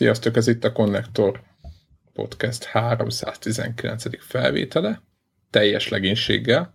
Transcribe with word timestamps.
Sziasztok, 0.00 0.36
ez 0.36 0.46
itt 0.46 0.64
a 0.64 0.72
Connector 0.72 1.40
Podcast 2.12 2.64
319. 2.64 4.04
felvétele, 4.18 5.02
teljes 5.50 5.88
legénységgel. 5.88 6.72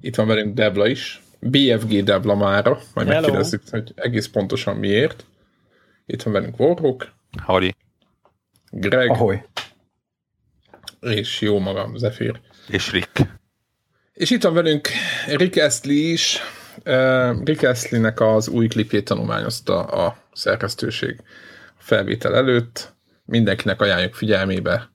Itt 0.00 0.14
van 0.14 0.26
velünk 0.26 0.54
Debla 0.54 0.86
is, 0.86 1.22
BFG 1.40 2.02
Debla 2.02 2.34
mára, 2.34 2.78
majd 2.94 3.08
Hello. 3.08 3.20
megkérdezzük, 3.20 3.62
hogy 3.70 3.92
egész 3.94 4.26
pontosan 4.26 4.76
miért. 4.76 5.24
Itt 6.06 6.22
van 6.22 6.32
velünk 6.32 6.60
Warhawk, 6.60 7.12
Hali. 7.42 7.74
Greg, 8.70 9.10
Ahoy. 9.10 9.42
és 11.00 11.40
jó 11.40 11.58
magam, 11.58 11.96
Zephyr. 11.96 12.40
És 12.68 12.90
Rick. 12.90 13.20
És 14.12 14.30
itt 14.30 14.42
van 14.42 14.54
velünk 14.54 14.88
Rick 15.26 15.62
Astley 15.62 16.12
is. 16.12 16.38
Rick 17.44 17.62
Astley-nek 17.62 18.20
az 18.20 18.48
új 18.48 18.66
klipjét 18.66 19.04
tanulmányozta 19.04 19.84
a 19.84 20.16
szerkesztőség 20.32 21.22
felvétel 21.84 22.34
előtt. 22.36 22.92
Mindenkinek 23.24 23.80
ajánljuk 23.80 24.14
figyelmébe, 24.14 24.90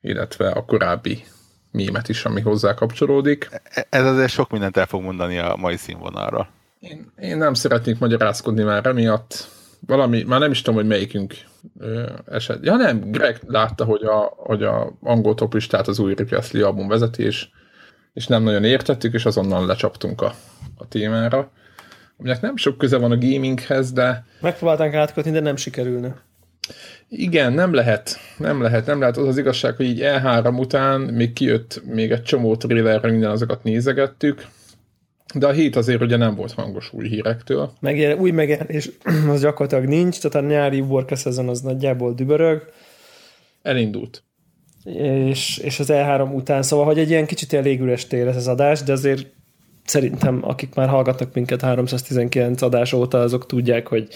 illetve 0.00 0.48
a 0.50 0.64
korábbi 0.64 1.24
mémet 1.70 2.08
is, 2.08 2.24
ami 2.24 2.40
hozzá 2.40 2.74
kapcsolódik. 2.74 3.48
Ez 3.90 4.04
azért 4.04 4.30
sok 4.30 4.50
mindent 4.50 4.76
el 4.76 4.86
fog 4.86 5.02
mondani 5.02 5.38
a 5.38 5.56
mai 5.56 5.76
színvonalra. 5.76 6.48
Én, 6.78 7.12
én 7.20 7.36
nem 7.36 7.54
szeretnék 7.54 7.98
magyarázkodni 7.98 8.62
már 8.62 8.86
emiatt. 8.86 9.48
Valami, 9.86 10.22
már 10.22 10.40
nem 10.40 10.50
is 10.50 10.62
tudom, 10.62 10.80
hogy 10.80 10.88
melyikünk 10.88 11.34
ö, 11.78 12.10
eset. 12.30 12.64
Ja 12.64 12.76
nem, 12.76 13.10
Greg 13.10 13.40
látta, 13.46 13.84
hogy 13.84 14.02
a, 14.02 14.32
hogy 14.36 14.62
a 14.62 14.96
angol 15.00 15.34
toplistát 15.34 15.88
az 15.88 15.98
új 15.98 16.14
Rick 16.14 16.32
Astley 16.32 16.66
album 16.66 16.88
vezeti, 16.88 17.22
és, 17.22 17.48
és 18.12 18.26
nem 18.26 18.42
nagyon 18.42 18.64
értettük, 18.64 19.14
és 19.14 19.24
azonnal 19.24 19.66
lecsaptunk 19.66 20.20
a, 20.20 20.34
a 20.76 20.88
témára. 20.88 21.50
Aminek 22.18 22.40
nem 22.40 22.56
sok 22.56 22.78
köze 22.78 22.96
van 22.96 23.10
a 23.10 23.18
gaminghez, 23.18 23.92
de 23.92 24.24
Megpróbáltánk 24.40 24.94
átkötni, 24.94 25.30
de 25.30 25.40
nem 25.40 25.56
sikerülne. 25.56 26.22
igen, 27.08 27.52
nem 27.52 27.74
lehet, 27.74 28.18
nem 28.38 28.62
lehet, 28.62 28.86
nem 28.86 29.00
lehet. 29.00 29.16
Az 29.16 29.26
az 29.28 29.38
igazság, 29.38 29.76
hogy 29.76 29.86
így 29.86 30.00
E3 30.02 30.58
után 30.58 31.00
még 31.00 31.32
kijött 31.32 31.82
még 31.84 32.10
egy 32.10 32.22
csomó 32.22 32.56
trailerre, 32.56 33.10
minden 33.10 33.30
azokat 33.30 33.62
nézegettük, 33.64 34.46
de 35.34 35.46
a 35.46 35.52
hét 35.52 35.76
azért 35.76 36.00
ugye 36.00 36.16
nem 36.16 36.34
volt 36.34 36.52
hangos 36.52 36.92
új 36.92 37.08
hírektől. 37.08 37.72
Megjel, 37.80 38.16
új 38.18 38.30
megjelenés 38.30 38.90
az 39.32 39.40
gyakorlatilag 39.40 39.84
nincs, 39.84 40.20
tehát 40.20 40.46
a 40.46 40.50
nyári 40.50 40.80
Warcraft 40.80 41.22
szezon 41.22 41.48
az 41.48 41.60
nagyjából 41.60 42.14
dübörög, 42.14 42.62
Elindult. 43.62 44.22
és, 44.84 45.58
és 45.58 45.78
az 45.80 45.88
E3 45.92 46.34
után, 46.34 46.62
szóval, 46.62 46.84
hogy 46.84 46.98
egy 46.98 47.10
ilyen 47.10 47.26
kicsit 47.26 47.52
ilyen 47.52 47.64
légüres 47.64 48.06
tér 48.06 48.26
ez 48.26 48.36
az 48.36 48.48
adás, 48.48 48.82
de 48.82 48.92
azért 48.92 49.26
szerintem, 49.86 50.38
akik 50.42 50.74
már 50.74 50.88
hallgatnak 50.88 51.34
minket 51.34 51.60
319 51.60 52.62
adás 52.62 52.92
óta, 52.92 53.20
azok 53.20 53.46
tudják, 53.46 53.86
hogy 53.86 54.08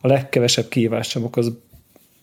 a 0.00 0.06
legkevesebb 0.06 0.68
kihívás 0.68 1.08
sem 1.08 1.24
okoz 1.24 1.52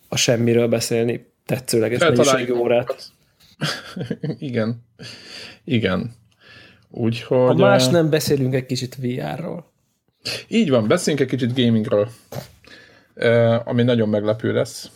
a 0.07 0.15
semmiről 0.15 0.67
beszélni 0.67 1.27
tetszőleges 1.45 1.99
mennyiségű 1.99 2.53
órát. 2.53 3.11
Igen. 4.39 4.83
Igen. 5.63 6.15
Úgyhogy... 6.89 7.47
Ha 7.47 7.53
más 7.53 7.85
eh, 7.85 7.91
nem 7.91 8.09
beszélünk 8.09 8.53
egy 8.53 8.65
kicsit 8.65 8.95
VR-ról. 8.95 9.71
Így 10.47 10.69
van, 10.69 10.87
beszéljünk 10.87 11.31
egy 11.31 11.37
kicsit 11.37 11.55
gamingről, 11.55 12.09
eh, 13.13 13.67
ami 13.67 13.83
nagyon 13.83 14.09
meglepő 14.09 14.53
lesz. 14.53 14.91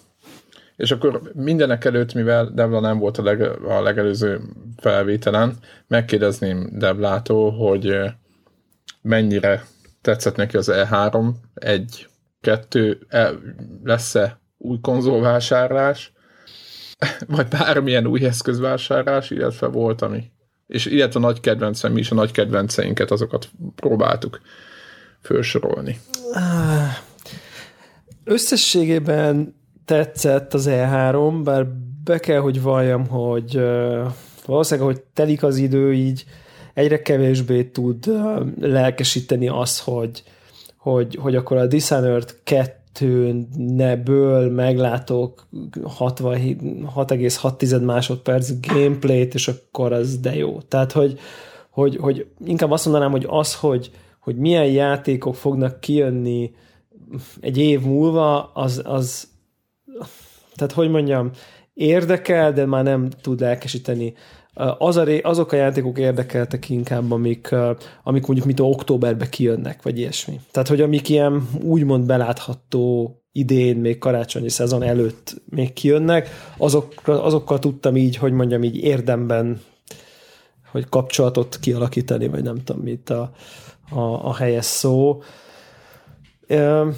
És 0.84 0.92
akkor 0.92 1.22
mindenek 1.34 1.86
előtt, 1.86 2.14
mivel 2.14 2.52
Devla 2.54 2.80
nem 2.80 2.98
volt 2.98 3.18
a, 3.18 3.24
leg, 3.24 3.42
a 3.68 3.82
legelőző 3.82 4.42
felvételen, 4.78 5.58
megkérdezném 5.88 6.70
Devlától, 6.72 7.52
hogy 7.52 8.00
mennyire 9.02 9.66
tetszett 10.02 10.36
neki 10.36 10.58
az 10.58 10.72
E3, 10.74 11.30
egy, 11.54 12.08
kettő, 12.42 13.06
e, 13.08 13.32
lesz-e 13.84 14.40
új 14.58 14.78
konzolvásárlás, 14.82 16.14
vagy 17.36 17.48
bármilyen 17.48 18.08
új 18.08 18.26
eszközvásárlás, 18.26 19.30
illetve 19.30 19.68
volt, 19.68 20.02
ami 20.02 20.32
és 20.68 20.86
illetve 20.86 21.20
a 21.20 21.24
nagy 21.24 21.40
kedvencem, 21.40 21.94
mi 21.94 22.00
is 22.00 22.12
a 22.12 22.16
nagy 22.16 22.32
kedvenceinket, 22.32 23.12
azokat 23.12 23.50
próbáltuk 23.76 24.42
felsorolni. 25.22 26.00
Összességében 28.24 29.62
tetszett 29.86 30.54
az 30.54 30.68
E3, 30.70 31.40
bár 31.44 31.68
be 32.04 32.20
kell, 32.20 32.40
hogy 32.40 32.62
valljam, 32.62 33.08
hogy 33.08 33.62
valószínűleg, 34.46 34.94
hogy 34.94 35.04
telik 35.14 35.44
az 35.44 35.58
idő, 35.58 35.94
így 35.94 36.26
egyre 36.74 37.02
kevésbé 37.02 37.64
tud 37.64 38.12
lelkesíteni 38.60 39.48
az, 39.48 39.80
hogy, 39.80 40.24
hogy, 40.78 41.16
hogy 41.16 41.36
akkor 41.36 41.58
a 41.58 41.66
Dishonored 41.66 42.36
2-neből 42.96 44.56
meglátok 44.56 45.48
67 45.84 46.62
6,6 46.96 47.86
másodperc 47.86 48.52
gameplayt, 48.68 49.34
és 49.34 49.48
akkor 49.48 49.94
az 49.94 50.20
de 50.20 50.36
jó. 50.36 50.62
Tehát, 50.68 50.92
hogy, 50.92 51.20
hogy, 51.70 51.98
hogy 51.98 52.28
inkább 52.46 52.72
azt 52.72 52.86
mondanám, 52.86 53.12
hogy 53.12 53.26
az, 53.30 53.56
hogy, 53.56 53.92
hogy 54.20 54.36
milyen 54.36 54.66
játékok 54.66 55.36
fognak 55.36 55.80
kijönni 55.80 56.54
egy 57.40 57.58
év 57.58 57.82
múlva, 57.82 58.52
az, 58.54 58.82
az 58.86 59.28
tehát 60.56 60.74
hogy 60.74 60.90
mondjam, 60.90 61.32
érdekel, 61.74 62.54
de 62.54 62.66
már 62.66 62.84
nem 62.84 63.10
tud 63.22 63.40
lelkesíteni. 63.40 64.14
Az 64.78 64.98
a, 64.98 65.06
azok 65.22 65.52
a 65.52 65.56
játékok 65.56 65.98
érdekeltek 65.98 66.70
inkább, 66.70 67.12
amik, 67.12 67.56
amik 68.04 68.26
mondjuk 68.26 68.48
mit 68.48 68.60
októberbe 68.60 69.30
kijönnek, 69.30 69.82
vagy 69.82 70.00
ilyesmi. 70.00 70.40
Tehát, 70.52 70.68
hogy 70.68 70.82
amik 70.82 71.10
ilyen 71.10 71.48
úgymond 71.62 72.06
belátható 72.06 73.18
idén, 73.32 73.78
még 73.78 73.98
karácsonyi 73.98 74.50
szezon 74.50 74.84
előtt 74.84 75.42
még 75.50 75.74
kijönnek, 75.74 76.30
azokra, 76.58 77.24
azokkal 77.24 77.60
tudtam 77.60 77.96
így, 77.96 78.16
hogy 78.16 78.32
mondjam, 78.32 78.64
így 78.64 78.76
érdemben 78.76 79.62
hogy 80.74 80.90
kapcsolatot 80.90 81.58
kialakítani, 81.60 82.28
vagy 82.28 82.44
nem 82.44 82.64
tudom 82.64 82.82
mit 82.82 83.10
a, 83.10 83.32
a, 83.90 84.00
a 84.00 84.36
helyes 84.36 84.66
szó. 84.66 85.22
Ö, 86.48 86.90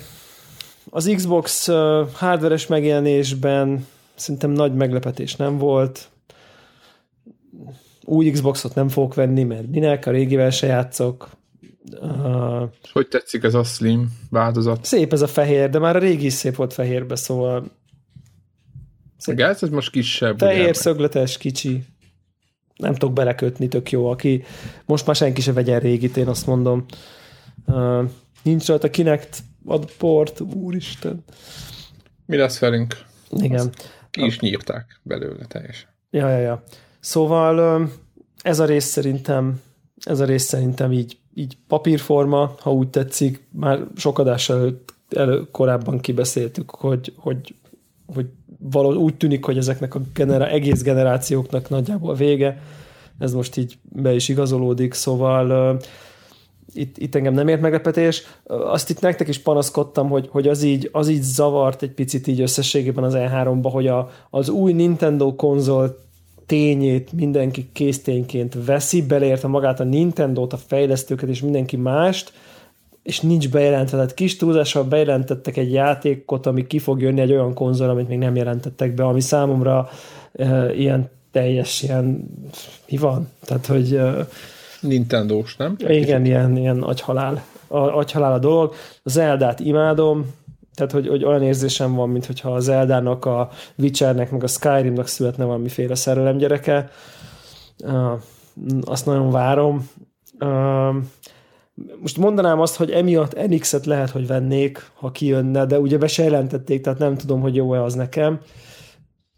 Az 0.95 1.11
Xbox 1.15 1.67
hardveres 2.13 2.67
megjelenésben 2.67 3.85
szerintem 4.15 4.51
nagy 4.51 4.73
meglepetés 4.73 5.35
nem 5.35 5.57
volt. 5.57 6.09
Új 8.03 8.29
Xboxot 8.31 8.75
nem 8.75 8.89
fogok 8.89 9.13
venni, 9.13 9.43
mert 9.43 9.67
minek, 9.67 10.05
a 10.05 10.11
régivel 10.11 10.49
se 10.49 10.67
játszok. 10.67 11.29
Ö, 12.01 12.63
Hogy 12.91 13.07
tetszik 13.07 13.43
ez 13.43 13.53
a 13.53 13.63
slim 13.63 14.07
változat? 14.29 14.85
Szép 14.85 15.13
ez 15.13 15.21
a 15.21 15.27
fehér, 15.27 15.69
de 15.69 15.79
már 15.79 15.95
a 15.95 15.99
régi 15.99 16.25
is 16.25 16.33
szép 16.33 16.55
volt 16.55 16.73
fehérbe, 16.73 17.15
szóval 17.15 17.71
A 19.25 19.33
gáz 19.33 19.63
ez 19.63 19.69
most 19.69 19.91
kisebb. 19.91 20.37
fehér, 20.37 20.75
szögletes, 20.75 21.37
kicsi. 21.37 21.83
Nem 22.75 22.93
tudok 22.93 23.13
belekötni, 23.13 23.67
tök 23.67 23.91
jó. 23.91 24.09
Aki 24.09 24.43
most 24.85 25.05
már 25.05 25.15
senki 25.15 25.41
se 25.41 25.53
vegyen 25.53 25.79
régit, 25.79 26.17
én 26.17 26.27
azt 26.27 26.47
mondom. 26.47 26.85
Uh, 27.65 28.03
nincs 28.43 28.67
rajta 28.67 28.89
Kinect 28.89 29.43
ad 29.65 29.91
port, 29.97 30.39
úristen. 30.39 31.23
Mi 32.25 32.37
lesz 32.37 32.59
velünk? 32.59 33.05
Igen. 33.31 33.73
Ki 34.11 34.25
is 34.25 34.39
nyírták 34.39 34.99
belőle 35.03 35.45
teljesen. 35.45 35.89
Ja, 36.09 36.29
ja, 36.29 36.37
ja. 36.37 36.63
Szóval 36.99 37.89
ez 38.41 38.59
a 38.59 38.65
rész 38.65 38.85
szerintem 38.85 39.61
ez 40.05 40.19
a 40.19 40.25
rész 40.25 40.43
szerintem 40.43 40.91
így, 40.91 41.17
így 41.33 41.57
papírforma, 41.67 42.55
ha 42.59 42.73
úgy 42.73 42.89
tetszik, 42.89 43.47
már 43.51 43.79
sok 43.95 44.19
adás 44.19 44.49
előtt 44.49 44.93
elő, 45.09 45.47
korábban 45.51 45.99
kibeszéltük, 45.99 46.69
hogy, 46.69 47.13
hogy, 47.17 47.55
hogy 48.05 48.25
való, 48.59 48.93
úgy 48.93 49.15
tűnik, 49.15 49.45
hogy 49.45 49.57
ezeknek 49.57 49.95
a 49.95 50.01
genera- 50.13 50.49
egész 50.49 50.81
generációknak 50.81 51.69
nagyjából 51.69 52.15
vége. 52.15 52.61
Ez 53.19 53.33
most 53.33 53.57
így 53.57 53.77
be 53.83 54.13
is 54.13 54.29
igazolódik, 54.29 54.93
szóval 54.93 55.77
itt, 56.77 56.97
itt 56.97 57.15
engem 57.15 57.33
nem 57.33 57.47
ért 57.47 57.61
meglepetés. 57.61 58.23
Azt 58.47 58.89
itt 58.89 59.01
nektek 59.01 59.27
is 59.27 59.39
panaszkodtam, 59.39 60.09
hogy, 60.09 60.27
hogy 60.31 60.47
az, 60.47 60.63
így, 60.63 60.89
az 60.91 61.07
így 61.07 61.21
zavart 61.21 61.81
egy 61.81 61.91
picit 61.91 62.27
így 62.27 62.41
összességében 62.41 63.03
az 63.03 63.13
E3-ba, 63.17 63.69
hogy 63.71 63.87
a, 63.87 64.09
az 64.29 64.49
új 64.49 64.73
Nintendo 64.73 65.35
konzol 65.35 66.03
tényét 66.45 67.11
mindenki 67.11 67.69
késztényként 67.73 68.57
veszi, 68.65 69.01
beleértve 69.01 69.47
magát 69.47 69.79
a 69.79 69.83
Nintendo-t, 69.83 70.53
a 70.53 70.57
fejlesztőket 70.57 71.29
és 71.29 71.41
mindenki 71.41 71.75
mást, 71.75 72.33
és 73.03 73.19
nincs 73.19 73.49
bejelentve, 73.49 73.97
tehát 73.97 74.13
kis 74.13 74.35
túlzással 74.35 74.83
bejelentettek 74.83 75.57
egy 75.57 75.71
játékot, 75.71 76.45
ami 76.45 76.67
ki 76.67 76.79
fog 76.79 77.01
jönni 77.01 77.21
egy 77.21 77.31
olyan 77.31 77.53
konzol, 77.53 77.89
amit 77.89 78.07
még 78.07 78.17
nem 78.17 78.35
jelentettek 78.35 78.93
be, 78.93 79.03
ami 79.03 79.21
számomra 79.21 79.89
e, 80.33 80.73
ilyen 80.73 81.09
teljes, 81.31 81.81
ilyen, 81.81 82.29
mi 82.89 82.97
van? 82.97 83.29
Tehát, 83.45 83.65
hogy 83.65 83.95
e, 83.95 84.27
Nintendo-s, 84.87 85.55
nem? 85.55 85.75
igen, 85.87 86.25
ilyen, 86.25 86.57
ilyen 86.57 86.81
agyhalál, 86.81 87.43
a, 87.67 87.77
agyhalál 87.77 88.33
a 88.33 88.39
dolog. 88.39 88.73
A 89.03 89.09
Zeldát 89.09 89.59
imádom, 89.59 90.33
tehát 90.75 90.91
hogy, 90.91 91.07
hogy 91.07 91.23
olyan 91.23 91.43
érzésem 91.43 91.93
van, 91.93 92.09
mintha 92.09 92.53
a 92.53 92.59
Zeldának, 92.59 93.25
a 93.25 93.49
Witchernek, 93.77 94.31
meg 94.31 94.43
a 94.43 94.47
Skyrimnak 94.47 95.07
születne 95.07 95.43
valamiféle 95.43 95.95
szerelem 95.95 96.37
gyereke. 96.37 96.89
Azt 98.81 99.05
nagyon 99.05 99.31
várom. 99.31 99.89
Most 102.01 102.17
mondanám 102.17 102.59
azt, 102.59 102.75
hogy 102.75 102.91
emiatt 102.91 103.47
NX-et 103.47 103.85
lehet, 103.85 104.09
hogy 104.09 104.27
vennék, 104.27 104.91
ha 104.93 105.11
kijönne, 105.11 105.65
de 105.65 105.79
ugye 105.79 105.97
be 105.97 106.07
se 106.07 106.23
jelentették, 106.23 106.81
tehát 106.81 106.99
nem 106.99 107.17
tudom, 107.17 107.41
hogy 107.41 107.55
jó-e 107.55 107.83
az 107.83 107.93
nekem. 107.93 108.39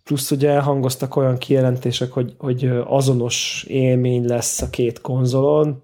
Plusz 0.08 0.32
ugye 0.32 0.50
elhangoztak 0.50 1.16
olyan 1.16 1.38
kijelentések, 1.38 2.12
hogy, 2.12 2.34
hogy 2.38 2.70
azonos 2.86 3.66
élmény 3.68 4.26
lesz 4.26 4.62
a 4.62 4.70
két 4.70 5.02
konzolon, 5.02 5.82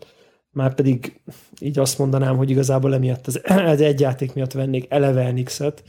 már 0.52 0.74
pedig 0.74 1.22
így 1.60 1.80
azt 1.80 1.98
mondanám, 1.98 2.38
hogy 2.38 2.50
igazából 2.50 2.94
emiatt 2.94 3.28
az, 3.28 3.42
az 3.74 3.81
egy 3.81 4.00
játék 4.00 4.34
miatt 4.34 4.52
vennék 4.52 4.86
eleve 4.90 5.31
NX-et, 5.31 5.84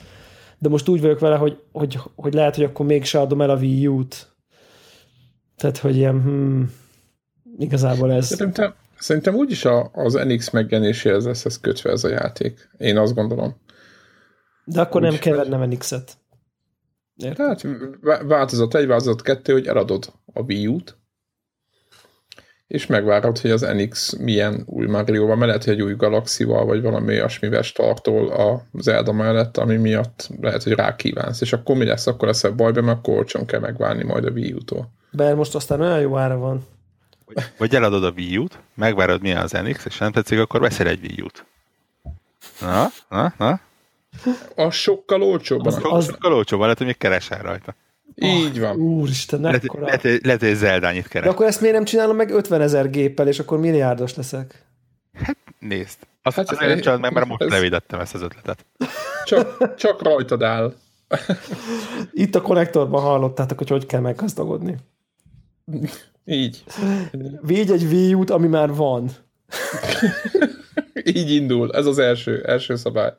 de 0.59 0.69
most 0.69 0.89
úgy 0.89 1.01
vagyok 1.01 1.19
vele, 1.19 1.37
hogy, 1.37 1.59
hogy, 1.73 1.99
hogy 2.15 2.35
lehet, 2.35 2.55
hogy 2.55 2.65
akkor 2.65 2.87
mégse 2.87 3.21
adom 3.21 3.41
el 3.41 3.51
a 3.51 3.57
Wii 3.57 3.87
U-t. 3.87 4.33
Tehát, 5.57 5.79
hogy 5.79 5.97
ilyen, 5.97 6.23
hmm, 6.23 6.73
igazából 7.59 8.13
ez... 8.13 8.27
Szerintem, 8.27 8.75
szerintem 8.99 9.35
úgyis 9.35 9.65
a, 9.65 9.91
az 9.93 10.13
NX 10.13 10.51
megjelenéséhez 10.51 11.25
lesz 11.25 11.45
ez 11.45 11.61
kötve 11.61 11.91
ez 11.91 12.05
a 12.05 12.09
játék. 12.09 12.71
Én 12.79 12.97
azt 12.97 13.15
gondolom. 13.15 13.57
De 14.65 14.81
akkor 14.81 15.03
úgy, 15.03 15.11
nem 15.11 15.19
kell 15.19 15.37
vennem 15.37 15.69
NX-et. 15.69 16.17
Hát 17.37 17.66
változat 18.26 18.75
egy, 18.75 18.87
változat 18.87 19.22
kettő, 19.22 19.52
hogy 19.52 19.66
eladod 19.66 20.12
a 20.32 20.40
Wii 20.40 20.66
U-t, 20.66 20.96
és 22.66 22.87
megvárod, 22.87 23.38
hogy 23.38 23.50
az 23.50 23.61
NX 23.61 24.16
milyen 24.16 24.62
új 24.66 24.87
Mario-val, 24.87 25.37
mert 25.37 25.46
lehet, 25.46 25.64
hogy 25.64 25.72
egy 25.72 25.82
új 25.82 25.94
Galaxival, 25.94 26.64
vagy 26.64 26.82
valami 26.82 27.12
olyasmivel 27.12 27.62
startol 27.62 28.28
a 28.28 28.66
Zelda 28.72 29.12
mellett, 29.12 29.56
ami 29.56 29.76
miatt 29.76 30.28
lehet, 30.40 30.62
hogy 30.62 30.72
rákívánsz, 30.72 31.40
és 31.40 31.52
akkor 31.52 31.76
mi 31.76 31.84
lesz, 31.84 32.06
akkor 32.06 32.28
lesz 32.28 32.44
a 32.44 32.55
bajba, 32.55 32.81
mert 32.81 32.99
akkor 32.99 33.16
olcsón 33.16 33.46
kell 33.46 33.61
megválni 33.61 34.05
majd 34.05 34.25
a 34.25 34.31
Wii 34.31 34.52
U-tól. 34.52 34.90
Bár 35.12 35.34
most 35.34 35.55
aztán 35.55 35.81
olyan 35.81 36.00
jó 36.00 36.16
ára 36.16 36.37
van. 36.37 36.66
Vagy 37.58 37.75
eladod 37.75 38.05
a 38.05 38.12
Wii 38.16 38.37
U-t, 38.37 38.58
megvárod 38.75 39.20
milyen 39.20 39.43
az 39.43 39.52
NX, 39.52 39.84
és 39.84 39.99
nem 39.99 40.12
tetszik, 40.12 40.38
akkor 40.38 40.61
veszel 40.61 40.87
egy 40.87 41.00
Wii 41.02 41.20
U-t. 41.20 41.44
Na, 42.61 42.87
na, 43.08 43.34
na. 43.38 43.61
A 44.55 44.70
sokkal 44.70 45.22
olcsóbban. 45.22 45.66
Az, 45.66 45.81
az... 45.82 46.05
Sokkal 46.05 46.32
olcsóbban, 46.32 46.62
lehet, 46.62 46.78
hogy 46.78 46.87
még 46.87 46.99
keresel 46.99 47.43
rajta. 47.43 47.75
Így 48.14 48.61
van. 48.61 48.76
Úristen, 48.76 49.40
lehet, 49.40 49.64
ekkora. 49.64 49.84
Lehet, 49.84 50.25
lehet, 50.25 50.40
hogy 50.40 50.55
Zeldányit 50.55 51.08
keres. 51.08 51.26
De 51.26 51.32
akkor 51.32 51.46
ezt 51.46 51.61
miért 51.61 51.75
nem 51.75 51.84
csinálom 51.84 52.16
meg 52.16 52.31
50 52.31 52.61
ezer 52.61 52.90
géppel, 52.90 53.28
és 53.28 53.38
akkor 53.38 53.58
milliárdos 53.58 54.14
leszek? 54.14 54.64
Hát 55.12 55.37
nézd. 55.58 55.99
Azt 56.22 56.37
hát, 56.37 56.50
azért 56.50 56.69
nem 56.69 56.78
csinálod 56.78 57.00
meg, 57.00 57.12
mert 57.12 57.26
most 57.26 57.43
ez... 57.43 57.49
levédettem 57.49 58.00
ezt 58.00 58.14
az 58.14 58.22
ötletet. 58.22 58.66
Csak, 59.25 59.75
csak 59.75 60.02
rajtad 60.02 60.43
áll. 60.43 60.75
Itt 62.12 62.34
a 62.34 62.40
konnektorban 62.40 63.02
hallottátok, 63.02 63.58
hogy 63.58 63.69
hogy 63.69 63.87
kell 63.87 64.00
meggazdagodni. 64.00 64.76
Így. 66.25 66.64
Védj 67.40 67.72
egy 67.72 67.84
Wii 67.84 68.16
ami 68.26 68.46
már 68.46 68.75
van. 68.75 69.11
Így 71.15 71.31
indul, 71.31 71.73
ez 71.73 71.87
az 71.87 71.99
első, 71.99 72.43
első 72.47 72.77
szabály. 72.77 73.12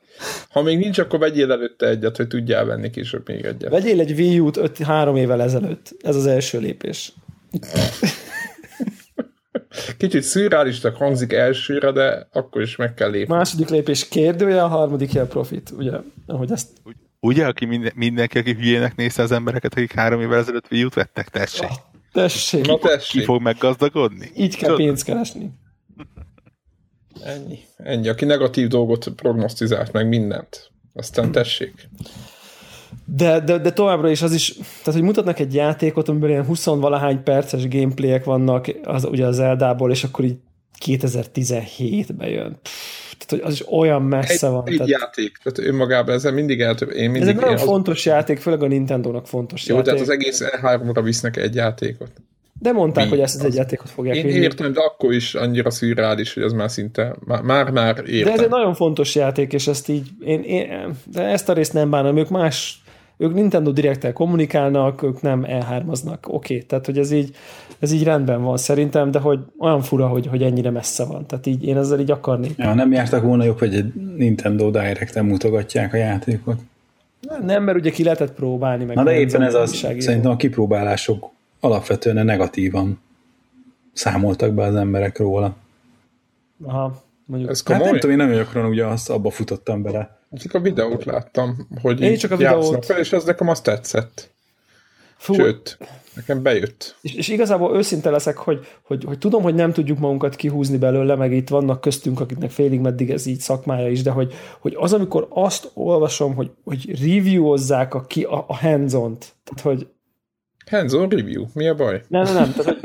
Ha 0.50 0.62
még 0.62 0.78
nincs, 0.78 1.00
akkor 1.00 1.20
vegyél 1.20 1.52
előtte 1.52 1.88
egyet, 1.88 2.18
hogy 2.18 2.28
tudjál 2.28 2.66
venni 2.66 2.90
később 2.90 3.28
még 3.28 3.46
egyet. 3.46 3.72
Vegyél 3.72 4.00
egy 4.00 4.12
Wii 4.12 4.40
U-t 4.40 4.58
5, 4.58 4.78
3 4.78 5.16
évvel 5.16 5.42
ezelőtt. 5.42 5.96
Ez 6.02 6.16
az 6.16 6.26
első 6.26 6.60
lépés. 6.60 7.14
Kicsit 9.98 10.22
szürreálistak 10.22 10.96
hangzik 10.96 11.34
elsőre, 11.34 11.92
de 11.92 12.28
akkor 12.32 12.62
is 12.62 12.76
meg 12.76 12.94
kell 12.94 13.10
lépni. 13.10 13.34
Második 13.34 13.70
lépés 13.70 14.08
kérdője, 14.08 14.64
a 14.64 14.68
harmadik 14.68 15.16
a 15.16 15.26
profit, 15.26 15.74
ugye? 15.78 15.92
Ahogy 16.26 16.52
ezt... 16.52 16.68
Ugye, 17.20 17.46
aki 17.46 17.66
minden, 17.66 17.92
mindenki, 17.96 18.38
aki 18.38 18.54
hülyének 18.54 18.96
nézte 18.96 19.22
az 19.22 19.31
embereket, 19.31 19.74
akik 19.74 19.94
három 19.94 20.22
évvel 20.22 20.40
ezelőtt 20.40 20.72
Wii 20.72 20.84
U-t 20.84 20.94
vettek, 20.94 21.30
tessék. 21.30 21.70
Ah, 21.70 21.76
tessék. 22.12 22.66
Na 22.66 22.78
tessék. 22.78 23.20
Ki 23.20 23.26
fog 23.26 23.42
meggazdagodni? 23.42 24.31
Így 24.36 24.58
kell 24.58 24.76
pénzt 24.76 25.04
keresni. 25.04 25.52
Ennyi. 27.24 27.60
Ennyi. 27.78 28.08
Aki 28.08 28.26
negatív 28.26 28.68
dolgot 28.68 29.08
prognosztizált 29.16 29.92
meg 29.92 30.08
mindent. 30.08 30.70
Aztán 30.94 31.32
tessék. 31.32 31.90
De, 33.06 33.40
de, 33.40 33.58
de 33.58 33.72
továbbra 33.72 34.10
is 34.10 34.22
az 34.22 34.34
is, 34.34 34.54
tehát 34.54 35.00
hogy 35.00 35.02
mutatnak 35.02 35.40
egy 35.40 35.54
játékot, 35.54 36.10
amiben 36.10 36.30
ilyen 36.30 36.46
20-valahány 36.50 37.20
perces 37.24 37.68
gameplayek 37.68 38.24
vannak, 38.24 38.66
az, 38.84 39.06
ugye 39.06 39.26
az 39.26 39.40
Eldából, 39.40 39.92
és 39.92 40.04
akkor 40.04 40.26
így 40.26 40.38
2017-ben 40.86 42.28
jön. 42.28 42.60
Pff, 42.62 43.06
tehát, 43.18 43.44
hogy 43.44 43.52
az 43.52 43.54
is 43.54 43.72
olyan 43.72 44.02
messze 44.02 44.48
egy, 44.48 44.54
van. 44.54 44.64
Egy 44.68 44.74
tehát... 44.76 44.90
játék, 44.90 45.38
tehát 45.44 45.72
önmagában 45.72 46.16
ezzel 46.16 46.32
mindig 46.32 46.62
eltöbb. 46.62 46.92
Én 46.92 47.10
mindig 47.10 47.22
ez 47.22 47.28
egy 47.28 47.36
nagyon 47.36 47.54
az... 47.54 47.62
fontos 47.62 48.06
játék, 48.06 48.40
főleg 48.40 48.64
a 48.64 48.68
Nintendo-nak 48.68 49.28
fontos 49.28 49.68
Jó, 49.68 49.76
játék. 49.76 49.94
tehát 49.94 50.08
az 50.08 50.14
egész 50.14 50.42
E3-ra 50.44 51.02
visznek 51.04 51.38
egy 51.38 51.56
játékot. 51.56 52.12
De 52.60 52.72
mondták, 52.72 53.04
Mi? 53.04 53.10
hogy 53.10 53.19
ezt 53.19 53.36
az, 53.36 53.42
az 53.42 53.48
egy 53.48 53.56
játékot 53.56 53.90
fogják 53.90 54.16
Én 54.16 54.25
vinni. 54.25 54.40
értem, 54.40 54.74
de 54.74 54.80
akkor 54.80 55.13
is 55.13 55.36
annyira 55.36 55.69
szürreális, 55.69 56.34
hogy 56.34 56.44
az 56.44 56.54
már 56.54 56.72
szinte, 56.72 57.16
már-már 57.44 58.04
értem. 58.07 58.24
De 58.24 58.31
ez 58.31 58.40
egy 58.40 58.50
nagyon 58.50 58.74
fontos 58.74 59.16
játék, 59.16 59.54
és 59.54 59.68
ezt 59.68 59.90
így, 59.90 60.07
én, 60.25 60.42
én, 60.42 60.94
de 61.12 61.22
ezt 61.22 61.50
a 61.50 61.54
részt 61.54 61.74
nem 61.74 61.90
bánom, 61.90 62.18
ők 62.18 62.30
más, 62.30 62.84
ők 63.18 63.34
Nintendo 63.34 63.72
direct 63.72 64.13
kommunikálnak, 64.13 65.04
ők 65.04 65.22
nem 65.22 65.44
elhármaznak, 65.44 66.28
oké, 66.28 66.54
okay. 66.54 66.66
tehát 66.66 66.86
hogy 66.86 66.98
ez 66.98 67.12
így, 67.12 67.36
ez 67.80 67.92
így 67.92 68.04
rendben 68.04 68.44
van 68.44 68.57
szerintem, 68.57 69.12
de 69.12 69.19
hogy 69.19 69.40
olyan 69.60 69.81
fura, 69.81 70.07
hogy, 70.07 70.28
hogy 70.28 70.44
ennyire 70.44 70.69
messze 70.69 71.06
van, 71.06 71.25
tehát 71.28 71.46
így 71.46 71.68
én 71.68 71.78
ezzel 71.78 72.00
így 72.00 72.12
akarnék. 72.12 72.54
Ja, 72.57 72.74
nem 72.74 72.92
jártak 72.92 73.24
volna 73.24 73.44
jobb, 73.44 73.60
hogy 73.60 73.75
egy 73.75 73.94
Nintendo 74.18 74.69
Direct-en 74.69 75.25
mutogatják 75.25 75.94
a 75.94 75.98
játékot? 75.98 76.60
Nem, 77.46 77.63
mert 77.63 77.78
ugye 77.78 77.90
ki 77.90 78.04
lehetett 78.04 78.34
próbálni. 78.34 78.84
Meg 78.84 78.96
Na 78.96 79.04
de 79.04 79.19
éppen 79.19 79.42
ez 79.42 79.54
az, 79.54 79.75
szerintem 80.00 80.31
a 80.31 80.36
kipróbálások 80.36 81.34
alapvetően 81.66 82.26
negatívan 82.26 83.00
számoltak 83.94 84.54
be 84.54 84.64
az 84.64 84.76
emberek 84.76 85.18
róla. 85.18 85.56
Aha, 86.64 87.04
mondjuk. 87.26 87.52
Ez 87.52 87.64
hát 87.66 87.84
nem 87.84 88.00
tudom, 88.00 88.20
én 88.20 88.28
nem 88.28 88.46
róla, 88.54 88.68
ugye 88.68 88.86
azt 88.86 89.10
abba 89.10 89.30
futottam 89.30 89.82
bele. 89.82 90.20
Csak 90.38 90.54
a 90.54 90.60
videót 90.60 91.06
láttam, 91.06 91.68
hogy 91.82 92.02
én 92.02 92.18
csak 92.18 92.32
a 92.32 92.38
videót. 92.38 92.86
fel, 92.86 93.00
és 93.00 93.14
az 93.14 93.24
nekem 93.24 93.48
azt 93.48 93.64
tetszett. 93.64 94.34
Fú. 95.18 95.34
Sőt, 95.34 95.78
nekem 96.16 96.42
bejött. 96.42 96.96
És, 97.02 97.14
és 97.14 97.28
igazából 97.28 97.78
őszinte 97.78 98.10
leszek, 98.10 98.38
hogy, 98.38 98.66
hogy, 98.82 99.04
hogy 99.04 99.18
tudom, 99.18 99.44
hogy 99.44 99.56
nem 99.56 99.74
tudjuk 99.74 100.00
magunkat 100.00 100.36
kihúzni 100.36 100.78
belőle, 100.78 101.16
meg 101.16 101.34
itt 101.34 101.50
vannak 101.50 101.82
köztünk, 101.82 102.20
akiknek 102.20 102.52
félig 102.52 102.80
meddig 102.80 103.12
ez 103.12 103.26
így 103.26 103.40
szakmája 103.40 103.90
is, 103.90 104.02
de 104.02 104.12
hogy, 104.12 104.34
hogy 104.60 104.76
az, 104.78 104.94
amikor 104.94 105.28
azt 105.30 105.72
olvasom, 105.74 106.36
hogy, 106.36 106.52
hogy 106.64 107.02
reviewozzák 107.02 107.94
a, 107.94 108.02
ki, 108.02 108.24
a, 108.24 108.45
a 108.48 108.56
hands-on-t, 108.56 109.34
tehát 109.44 109.78
hogy 109.78 109.88
Hands-on 110.69 111.10
review, 111.10 111.45
mi 111.54 111.68
a 111.68 111.76
baj? 111.76 112.02
Nem, 112.07 112.24
nem, 112.24 112.34
nem. 112.34 112.54
Tehát, 112.54 112.80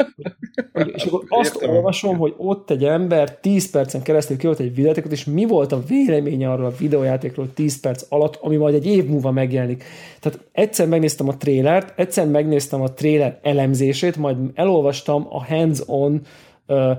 hogy, 0.73 0.93
és 0.95 1.05
akkor 1.05 1.25
azt 1.29 1.55
Értem. 1.55 1.77
olvasom, 1.77 2.17
hogy 2.17 2.35
ott 2.37 2.71
egy 2.71 2.85
ember 2.85 3.39
10 3.39 3.71
percen 3.71 4.03
keresztül 4.03 4.37
kivolt 4.37 4.59
egy 4.59 4.75
videójátékot, 4.75 5.13
és 5.13 5.25
mi 5.25 5.47
volt 5.47 5.73
a 5.73 5.83
véleménye 5.89 6.51
arról 6.51 6.67
a 6.67 6.77
videójátékról 6.79 7.53
10 7.55 7.81
perc 7.81 8.07
alatt, 8.09 8.39
ami 8.41 8.57
majd 8.57 8.75
egy 8.75 8.87
év 8.87 9.07
múlva 9.07 9.31
megjelenik. 9.31 9.85
Tehát 10.21 10.41
egyszer 10.53 10.89
megnéztem 10.89 11.29
a 11.29 11.37
trélert, 11.37 11.99
egyszer 11.99 12.27
megnéztem 12.27 12.83
a 12.83 12.93
tréler 12.93 13.39
elemzését, 13.43 14.17
majd 14.17 14.37
elolvastam 14.55 15.27
a 15.31 15.45
hands-on 15.45 16.21
uh, 16.67 16.91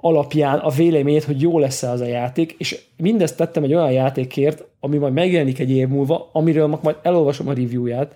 alapján 0.00 0.58
a 0.58 0.70
véleményét, 0.70 1.24
hogy 1.24 1.40
jó 1.40 1.58
lesz-e 1.58 1.90
az 1.90 2.00
a 2.00 2.06
játék, 2.06 2.54
és 2.58 2.80
mindezt 2.96 3.36
tettem 3.36 3.62
egy 3.62 3.74
olyan 3.74 3.92
játékért, 3.92 4.64
ami 4.80 4.96
majd 4.96 5.12
megjelenik 5.12 5.58
egy 5.58 5.70
év 5.70 5.88
múlva, 5.88 6.30
amiről 6.32 6.78
majd 6.82 6.96
elolvasom 7.02 7.48
a 7.48 7.52
reviewját. 7.52 8.14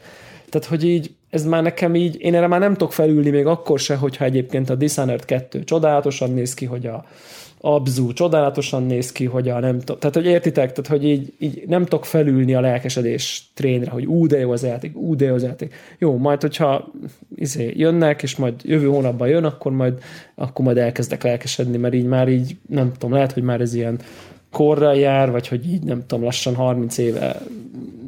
Tehát, 0.49 0.67
hogy 0.67 0.85
így 0.85 1.15
ez 1.35 1.45
már 1.45 1.63
nekem 1.63 1.95
így, 1.95 2.21
én 2.21 2.35
erre 2.35 2.47
már 2.47 2.61
nem 2.61 2.73
tudok 2.73 2.93
felülni 2.93 3.31
még 3.31 3.47
akkor 3.47 3.79
se, 3.79 3.97
hogyha 3.97 4.25
egyébként 4.25 4.71
a 4.71 4.75
Dishonored 4.75 5.25
2 5.25 5.65
csodálatosan 5.65 6.31
néz 6.31 6.55
ki, 6.55 6.65
hogy 6.65 6.87
a 6.87 7.05
Abzu 7.61 8.13
csodálatosan 8.13 8.83
néz 8.83 9.13
ki, 9.13 9.25
hogy 9.25 9.49
a 9.49 9.59
nem 9.59 9.79
tudom, 9.79 9.99
tehát 9.99 10.15
hogy 10.15 10.27
értitek, 10.27 10.73
tehát 10.73 10.91
hogy 10.91 11.09
így, 11.09 11.33
így 11.39 11.63
nem 11.67 11.83
tudok 11.83 12.05
felülni 12.05 12.55
a 12.55 12.61
lelkesedés 12.61 13.51
trénre, 13.55 13.91
hogy 13.91 14.07
ú, 14.07 14.27
de 14.27 14.39
jó 14.39 14.51
az 14.51 14.63
játék, 14.63 14.97
ú, 14.97 15.17
de 15.17 15.25
jó 15.25 15.35
az 15.35 15.43
játék. 15.43 15.75
Jó, 15.99 16.17
majd 16.17 16.41
hogyha 16.41 16.93
izé, 17.37 17.73
jönnek, 17.77 18.23
és 18.23 18.37
majd 18.37 18.55
jövő 18.63 18.87
hónapban 18.87 19.29
jön, 19.29 19.45
akkor 19.45 19.73
majd, 19.73 20.03
akkor 20.35 20.65
majd 20.65 20.77
elkezdek 20.77 21.23
lelkesedni, 21.23 21.77
mert 21.77 21.95
így 21.95 22.07
már 22.07 22.29
így, 22.29 22.57
nem 22.69 22.93
tudom, 22.93 23.13
lehet, 23.13 23.33
hogy 23.33 23.43
már 23.43 23.61
ez 23.61 23.75
ilyen 23.75 23.99
korra 24.51 24.93
jár, 24.93 25.31
vagy 25.31 25.49
hogy 25.49 25.73
így 25.73 25.83
nem 25.83 26.07
tudom, 26.07 26.25
lassan 26.25 26.55
30 26.55 26.99
éve 26.99 27.41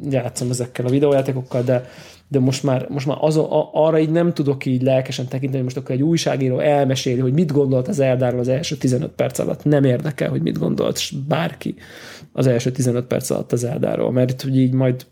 játszom 0.09 0.49
ezekkel 0.49 0.85
a 0.85 0.89
videójátékokkal, 0.89 1.61
de, 1.61 1.89
de 2.27 2.39
most 2.39 2.63
már, 2.63 2.87
most 2.89 3.05
már 3.05 3.17
az, 3.19 3.37
a, 3.37 3.69
arra 3.73 3.99
így 3.99 4.09
nem 4.09 4.33
tudok 4.33 4.65
így 4.65 4.81
lelkesen 4.81 5.27
tekinteni, 5.27 5.63
most 5.63 5.77
akkor 5.77 5.95
egy 5.95 6.01
újságíró 6.01 6.59
elmeséli, 6.59 7.19
hogy 7.19 7.33
mit 7.33 7.51
gondolt 7.51 7.87
az 7.87 7.99
Eldáról 7.99 8.39
az 8.39 8.47
első 8.47 8.75
15 8.75 9.11
perc 9.11 9.39
alatt. 9.39 9.63
Nem 9.63 9.83
érdekel, 9.83 10.29
hogy 10.29 10.41
mit 10.41 10.59
gondolt 10.59 10.99
bárki 11.27 11.75
az 12.31 12.47
első 12.47 12.71
15 12.71 13.05
perc 13.05 13.29
alatt 13.29 13.51
az 13.51 13.63
Eldáról, 13.63 14.11
mert 14.11 14.41
hogy 14.41 14.57
így 14.57 14.73
majd 14.73 15.05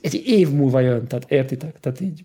egy 0.00 0.22
év 0.26 0.50
múlva 0.50 0.80
jön, 0.80 1.06
tehát 1.06 1.30
értitek? 1.30 1.80
Tehát 1.80 2.00
így 2.00 2.24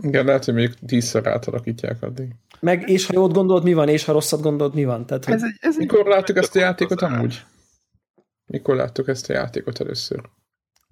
igen, 0.00 0.24
lehet, 0.24 0.44
hogy 0.44 0.54
még 0.54 0.74
tízszer 0.86 1.26
átalakítják 1.26 2.02
addig. 2.02 2.34
Meg, 2.60 2.88
és 2.88 3.06
ha 3.06 3.12
jót 3.14 3.32
gondolod, 3.32 3.64
mi 3.64 3.72
van, 3.72 3.88
és 3.88 4.04
ha 4.04 4.12
rosszat 4.12 4.40
gondolod, 4.40 4.74
mi 4.74 4.84
van? 4.84 5.06
Tehát, 5.06 5.28
ez 5.28 5.42
egy, 5.42 5.56
ez 5.60 5.76
Mikor 5.76 6.06
láttuk 6.06 6.36
ezt 6.36 6.56
a 6.56 6.58
játékot 6.58 7.02
amúgy? 7.02 7.42
Mikor 8.46 8.76
láttuk 8.76 9.08
ezt 9.08 9.30
a 9.30 9.32
játékot 9.32 9.80
először? 9.80 10.20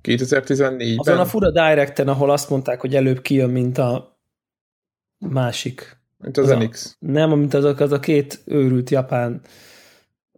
2014-ben? 0.02 0.94
Azon 0.98 1.18
a 1.18 1.24
fura 1.26 1.50
Directen, 1.50 2.08
ahol 2.08 2.30
azt 2.30 2.50
mondták, 2.50 2.80
hogy 2.80 2.96
előbb 2.96 3.20
kijön, 3.20 3.50
mint 3.50 3.78
a 3.78 4.18
másik. 5.18 5.96
Mint 6.18 6.36
az, 6.36 6.48
az 6.50 6.58
NX. 6.58 6.96
A, 7.00 7.06
nem, 7.10 7.30
mint 7.38 7.54
azok 7.54 7.80
az 7.80 7.92
a 7.92 8.00
két 8.00 8.40
őrült 8.44 8.90
japán 8.90 9.40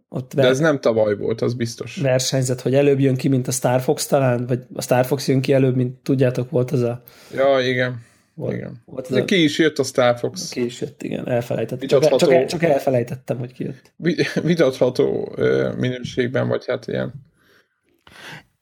ott 0.09 0.33
De 0.33 0.43
ez 0.47 0.59
nem 0.59 0.79
tavaly 0.79 1.15
volt, 1.15 1.41
az 1.41 1.53
biztos. 1.53 1.95
versenyzet, 1.97 2.61
hogy 2.61 2.75
előbb 2.75 2.99
jön 2.99 3.15
ki, 3.15 3.27
mint 3.27 3.47
a 3.47 3.51
Star 3.51 3.81
Fox 3.81 4.05
talán, 4.07 4.45
vagy 4.45 4.59
a 4.73 4.81
Star 4.81 5.05
Fox 5.05 5.27
jön 5.27 5.41
ki 5.41 5.53
előbb, 5.53 5.75
mint 5.75 5.97
tudjátok, 5.97 6.49
volt 6.49 6.71
az 6.71 6.81
a... 6.81 7.03
Ja, 7.35 7.59
igen. 7.59 8.01
Volt, 8.35 8.53
igen. 8.53 8.81
Volt 8.85 9.07
az 9.07 9.13
De 9.15 9.21
a 9.21 9.25
ki 9.25 9.43
is 9.43 9.59
jött 9.59 9.77
a 9.79 9.83
Star 9.83 10.17
Fox. 10.17 10.49
ki 10.49 10.63
is 10.65 10.81
jött, 10.81 11.03
igen, 11.03 11.27
elfelejtettem. 11.27 11.79
Vitatható. 11.79 12.17
csak, 12.17 12.31
el- 12.33 12.45
csak 12.45 12.63
elfelejtettem, 12.63 13.37
hogy 13.37 13.53
ki 13.53 13.63
jött. 13.63 13.93
Vi- 13.95 14.33
Vitatható 14.33 15.35
minőségben, 15.77 16.47
vagy 16.47 16.65
hát 16.67 16.87
ilyen. 16.87 17.13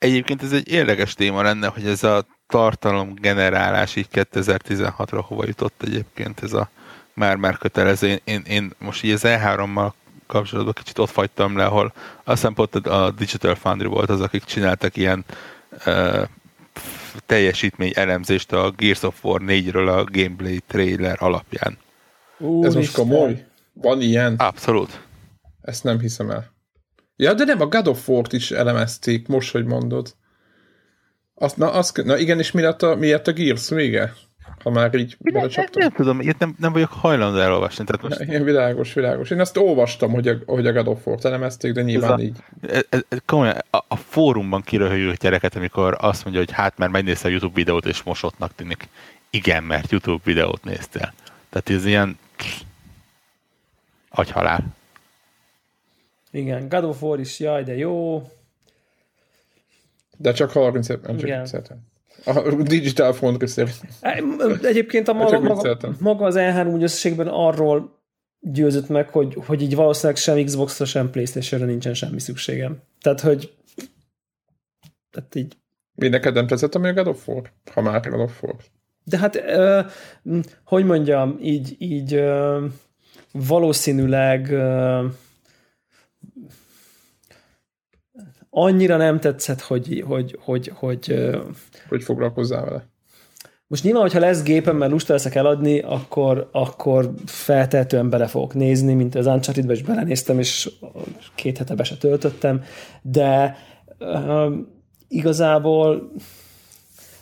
Egyébként 0.01 0.43
ez 0.43 0.51
egy 0.51 0.71
érdekes 0.71 1.13
téma 1.13 1.41
lenne, 1.41 1.67
hogy 1.67 1.85
ez 1.85 2.03
a 2.03 2.25
tartalom 2.47 3.13
generálás 3.13 3.95
így 3.95 4.07
2016-ra 4.11 5.23
hova 5.27 5.45
jutott 5.45 5.83
egyébként 5.83 6.43
ez 6.43 6.53
a 6.53 6.69
már-már 7.13 7.57
kötelező. 7.57 8.07
Én, 8.07 8.19
én, 8.23 8.41
én 8.47 8.71
most 8.79 9.03
így 9.03 9.11
az 9.11 9.21
E3-mal 9.23 9.91
kapcsolatban 10.27 10.73
kicsit 10.73 10.97
ott 10.97 11.09
fagytam 11.09 11.57
le, 11.57 11.65
ahol 11.65 11.93
azt 12.23 12.39
hiszem 12.39 12.53
pont 12.53 12.75
a 12.75 13.11
Digital 13.11 13.55
Foundry 13.55 13.87
volt 13.87 14.09
az, 14.09 14.21
akik 14.21 14.43
csináltak 14.43 14.97
ilyen 14.97 15.25
uh, 15.85 16.21
teljesítmény 17.25 17.91
elemzést 17.95 18.51
a 18.51 18.71
Gears 18.77 19.03
of 19.03 19.23
War 19.23 19.41
4-ről 19.45 19.97
a 19.97 20.03
gameplay 20.11 20.59
trailer 20.67 21.17
alapján. 21.19 21.77
Ez 22.61 22.73
most 22.73 22.93
komoly? 22.93 23.45
Van 23.73 24.01
ilyen? 24.01 24.35
Abszolút. 24.35 25.01
Ezt 25.61 25.83
nem 25.83 25.99
hiszem 25.99 26.29
el. 26.29 26.51
Ja, 27.21 27.33
de 27.33 27.43
nem, 27.43 27.61
a 27.61 27.65
God 27.67 27.87
of 27.87 28.07
War-t 28.09 28.33
is 28.33 28.51
elemezték, 28.51 29.27
most, 29.27 29.51
hogy 29.51 29.65
mondod. 29.65 30.15
Azt, 31.35 31.57
na, 31.57 31.71
azt, 31.71 32.03
na 32.03 32.17
igen, 32.17 32.39
és 32.39 32.51
mi 32.51 32.61
lett 32.61 32.81
a, 32.81 32.95
mi 32.95 33.11
lett 33.11 33.27
a 33.27 33.31
Gears 33.31 33.69
vége? 33.69 34.13
Ha 34.63 34.69
már 34.69 34.93
így 34.95 35.15
Nem, 35.19 35.33
belecsaptam. 35.33 35.81
nem 35.81 35.91
tudom, 35.91 36.21
ilyet 36.21 36.39
nem, 36.39 36.55
nem 36.59 36.71
vagyok 36.73 36.91
hajlandó 36.91 37.39
elolvasni. 37.39 37.85
Tehát 37.85 38.01
most 38.01 38.19
Igen, 38.21 38.43
világos, 38.43 38.93
világos. 38.93 39.29
Én 39.29 39.39
azt 39.39 39.57
olvastam, 39.57 40.11
hogy 40.11 40.27
a, 40.27 40.35
hogy 40.45 40.67
a 40.67 40.73
God 40.73 40.87
of 40.87 41.05
War-t 41.07 41.25
elemezték, 41.25 41.73
de 41.73 41.81
nyilván 41.81 42.11
Ez 42.11 42.17
a- 42.19 42.21
így. 42.21 42.37
ez, 42.89 43.03
ez, 43.09 43.17
komolyan, 43.25 43.57
a, 43.69 43.77
a 43.87 43.95
fórumban 43.95 44.61
kiröhögjük 44.61 45.11
a 45.11 45.15
gyereket, 45.19 45.55
amikor 45.55 45.97
azt 45.99 46.23
mondja, 46.23 46.41
hogy 46.41 46.51
hát 46.51 46.77
már 46.77 46.89
megnézte 46.89 47.27
a 47.27 47.31
YouTube 47.31 47.53
videót, 47.55 47.85
és 47.85 48.03
mosottnak 48.03 48.55
tűnik. 48.55 48.87
Igen, 49.29 49.63
mert 49.63 49.91
YouTube 49.91 50.21
videót 50.23 50.63
néztél. 50.63 51.13
Tehát 51.49 51.69
ez 51.69 51.85
ilyen 51.85 52.17
agyhalál. 54.09 54.65
Igen, 56.31 56.69
God 56.69 56.83
of 56.83 57.01
War 57.01 57.19
is, 57.19 57.39
jaj, 57.39 57.63
de 57.63 57.75
jó. 57.75 58.21
De 60.17 60.31
csak 60.31 60.51
30 60.51 60.87
nem 60.87 61.01
csak 61.01 61.21
Igen. 61.21 61.47
A 62.25 62.63
Digital 62.63 63.13
Foundry 63.13 63.47
szerint. 63.47 63.79
Egyébként 64.63 65.07
a 65.07 65.13
maga, 65.13 65.39
maga, 65.39 65.77
maga 65.99 66.25
az 66.25 66.35
E3 66.37 66.73
úgy 66.73 66.83
összességben 66.83 67.27
arról 67.27 67.99
győzött 68.39 68.87
meg, 68.87 69.09
hogy, 69.09 69.37
hogy 69.45 69.61
így 69.61 69.75
valószínűleg 69.75 70.17
sem 70.21 70.43
Xbox-ra, 70.43 70.85
sem 70.85 71.09
Playstation-re 71.09 71.65
nincsen 71.65 71.93
semmi 71.93 72.19
szükségem. 72.19 72.81
Tehát, 73.01 73.19
hogy 73.21 73.53
tehát 75.11 75.35
így 75.35 75.57
Mi 75.95 76.07
neked 76.07 76.33
nem 76.33 76.47
tetszett, 76.47 76.75
ami 76.75 76.87
a 76.87 76.93
God 76.93 77.07
of 77.07 77.27
War? 77.27 77.51
Ha 77.71 77.81
már 77.81 78.09
God 78.09 78.19
of 78.19 78.43
War. 78.43 78.55
De 79.03 79.17
hát, 79.17 79.35
ö, 79.35 79.81
hogy 80.63 80.85
mondjam, 80.85 81.37
így, 81.41 81.75
így 81.77 82.13
ö, 82.13 82.65
valószínűleg 83.31 84.51
ö, 84.51 85.05
annyira 88.53 88.97
nem 88.97 89.19
tetszett, 89.19 89.61
hogy, 89.61 90.03
hogy, 90.07 90.37
hogy, 90.39 90.71
hogy 90.75 91.29
Hogy 91.89 92.03
foglalkozzál 92.03 92.65
vele? 92.65 92.89
most 93.71 93.83
nyilván, 93.83 94.01
hogyha 94.01 94.19
lesz 94.19 94.43
gépem, 94.43 94.77
mert 94.77 94.91
lusta 94.91 95.13
leszek 95.13 95.35
eladni, 95.35 95.79
akkor, 95.79 96.49
akkor 96.51 97.11
feltehetően 97.25 98.09
bele 98.09 98.27
fogok 98.27 98.53
nézni, 98.53 98.93
mint 98.93 99.15
az 99.15 99.25
uncharted 99.25 99.71
is 99.71 99.81
belenéztem, 99.81 100.39
és 100.39 100.69
két 101.35 101.57
hete 101.57 101.75
be 101.75 101.83
se 101.83 101.97
töltöttem, 101.97 102.63
de 103.01 103.57
uh, 103.99 104.53
igazából 105.07 106.11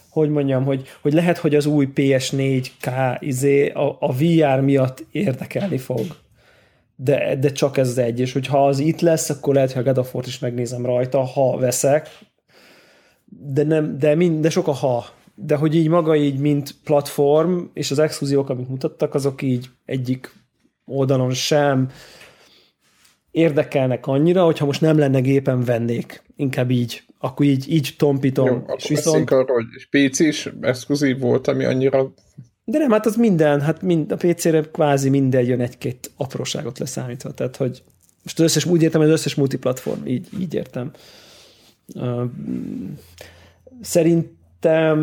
hogy 0.10 0.30
mondjam, 0.30 0.66
hogy, 0.66 0.88
hogy 1.02 1.14
lehet, 1.14 1.38
hogy 1.38 1.56
az 1.56 1.66
új 1.66 1.88
PS4K 1.96 3.18
izé 3.20 3.70
a, 3.70 3.98
a 4.00 4.14
VR 4.14 4.62
miatt 4.62 5.06
érdekelni 5.12 5.78
fog. 5.78 6.06
De, 7.02 7.36
de 7.36 7.52
csak 7.52 7.78
ez 7.78 7.88
az 7.88 7.98
egy, 7.98 8.20
és 8.20 8.34
hogyha 8.34 8.68
az 8.68 8.80
itt 8.80 9.00
lesz, 9.00 9.30
akkor 9.30 9.54
lehet, 9.54 9.72
hogy 9.72 9.88
a 9.88 10.06
War-t 10.14 10.28
is 10.28 10.40
megnézem 10.40 10.86
rajta, 10.86 11.24
ha 11.24 11.58
veszek, 11.58 12.10
de, 13.26 13.64
nem, 13.64 13.98
de, 13.98 14.16
mind, 14.16 14.42
de 14.42 14.50
sok 14.50 14.68
a 14.68 14.72
ha. 14.72 15.06
De 15.36 15.56
hogy 15.56 15.76
így 15.76 15.88
maga 15.88 16.16
így, 16.16 16.40
mint 16.40 16.76
platform, 16.84 17.60
és 17.74 17.92
az 17.92 18.00
exkluzívok, 18.00 18.50
amit 18.50 18.70
mutattak, 18.70 19.14
azok 19.14 19.42
így 19.42 19.70
egyik 19.86 20.34
oldalon 20.86 21.34
sem 21.34 21.90
érdekelnek 23.32 24.08
annyira, 24.08 24.44
hogyha 24.44 24.66
most 24.66 24.82
nem 24.82 24.98
lenne 24.98 25.20
gépen 25.20 25.64
vennék. 25.64 26.24
Inkább 26.36 26.70
így. 26.70 27.04
Akkor 27.20 27.46
így, 27.46 27.72
így 27.72 27.96
tompítom. 27.98 28.48
Jó, 28.48 28.76
és 28.76 28.88
viszont... 28.88 29.32
arról, 29.32 29.68
hogy 29.90 30.08
PC 30.10 30.20
is 30.20 30.50
exkluzív 30.62 31.20
volt, 31.20 31.48
ami 31.48 31.66
annyira 31.66 32.14
de 32.70 32.78
nem, 32.78 32.92
hát 32.92 33.06
az 33.06 33.16
minden, 33.16 33.62
hát 33.62 33.82
mind, 33.82 34.12
a 34.12 34.16
PC-re 34.16 34.62
kvázi 34.62 35.10
minden 35.10 35.44
jön 35.44 35.62
egy-két 35.62 36.12
apróságot 36.18 36.80
leszámítva. 36.80 37.32
Tehát, 37.32 37.56
hogy 37.56 37.84
most 38.24 38.40
az 38.40 38.46
összes, 38.46 38.66
úgy 38.66 38.82
értem, 38.82 39.02
hogy 39.02 39.10
az 39.10 39.16
összes 39.16 39.36
multiplatform, 39.36 40.06
így, 40.06 40.28
így 40.40 40.54
értem. 40.54 40.92
Szerintem 43.82 45.00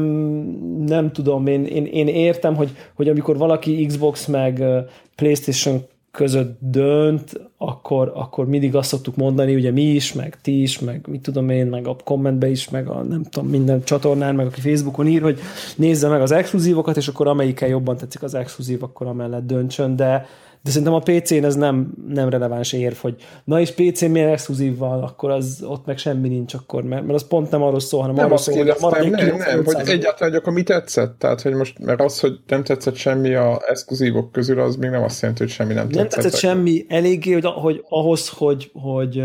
nem 0.86 1.12
tudom, 1.12 1.46
én, 1.46 1.64
én, 1.64 1.86
én 1.86 2.08
értem, 2.08 2.54
hogy, 2.54 2.70
hogy 2.94 3.08
amikor 3.08 3.36
valaki 3.36 3.86
Xbox 3.86 4.26
meg 4.26 4.62
PlayStation 5.14 5.86
között 6.16 6.56
dönt, 6.60 7.40
akkor, 7.56 8.12
akkor 8.14 8.46
mindig 8.46 8.74
azt 8.74 8.88
szoktuk 8.88 9.16
mondani, 9.16 9.54
ugye 9.54 9.70
mi 9.70 9.82
is, 9.82 10.12
meg 10.12 10.40
ti 10.40 10.62
is, 10.62 10.78
meg 10.78 11.06
mit 11.08 11.20
tudom 11.20 11.48
én, 11.48 11.66
meg 11.66 11.86
a 11.86 11.96
kommentbe 12.04 12.48
is, 12.48 12.70
meg 12.70 12.88
a 12.88 13.02
nem 13.02 13.22
tudom, 13.22 13.48
minden 13.48 13.82
csatornán, 13.84 14.34
meg 14.34 14.46
aki 14.46 14.60
Facebookon 14.60 15.06
ír, 15.06 15.22
hogy 15.22 15.38
nézze 15.76 16.08
meg 16.08 16.20
az 16.20 16.30
exkluzívokat, 16.32 16.96
és 16.96 17.08
akkor 17.08 17.26
amelyikkel 17.26 17.68
jobban 17.68 17.96
tetszik 17.96 18.22
az 18.22 18.34
exkluzív, 18.34 18.82
akkor 18.82 19.06
amellett 19.06 19.46
döntsön, 19.46 19.96
de, 19.96 20.26
de 20.66 20.72
szerintem 20.72 20.94
a 20.94 21.00
PC-n 21.00 21.44
ez 21.44 21.54
nem, 21.54 21.92
nem 22.08 22.28
releváns 22.28 22.72
érv, 22.72 22.96
hogy 22.96 23.14
na 23.44 23.60
és 23.60 23.70
PC-n 23.70 24.10
milyen 24.10 24.28
exkluzív 24.28 24.76
van, 24.76 25.02
akkor 25.02 25.30
az 25.30 25.64
ott 25.66 25.86
meg 25.86 25.98
semmi 25.98 26.28
nincs 26.28 26.54
akkor, 26.54 26.82
mert, 26.82 27.02
mert 27.02 27.14
az 27.14 27.26
pont 27.26 27.50
nem 27.50 27.62
arról 27.62 27.80
szól, 27.80 28.00
hanem 28.00 28.14
Nem 28.14 28.24
arról 28.24 28.38
szól, 28.38 28.54
hogy 28.54 28.64
kérdeztem, 28.64 28.90
maradék 28.90 29.10
nem, 29.10 29.36
nem, 29.36 29.64
hogy 29.64 29.74
95%. 29.74 29.88
egyáltalán, 29.88 30.32
hogy 30.32 30.34
akkor 30.34 30.52
mi 30.52 30.62
tetszett? 30.62 31.18
Tehát, 31.18 31.42
hogy 31.42 31.52
most, 31.52 31.78
mert 31.78 32.00
az, 32.00 32.20
hogy 32.20 32.32
nem 32.46 32.64
tetszett 32.64 32.94
semmi 32.94 33.34
a 33.34 33.60
exkluzívok 33.66 34.32
közül, 34.32 34.60
az 34.60 34.76
még 34.76 34.90
nem 34.90 35.02
azt 35.02 35.20
jelenti, 35.20 35.42
hogy 35.42 35.52
semmi 35.52 35.72
nem 35.72 35.88
tetszett. 35.88 36.10
nem 36.10 36.22
tetszett 36.22 36.40
semmi 36.40 36.84
eléggé, 36.88 37.32
hogy, 37.32 37.44
hogy 37.44 37.84
ahhoz, 37.88 38.28
hogy, 38.28 38.70
hogy 38.72 39.16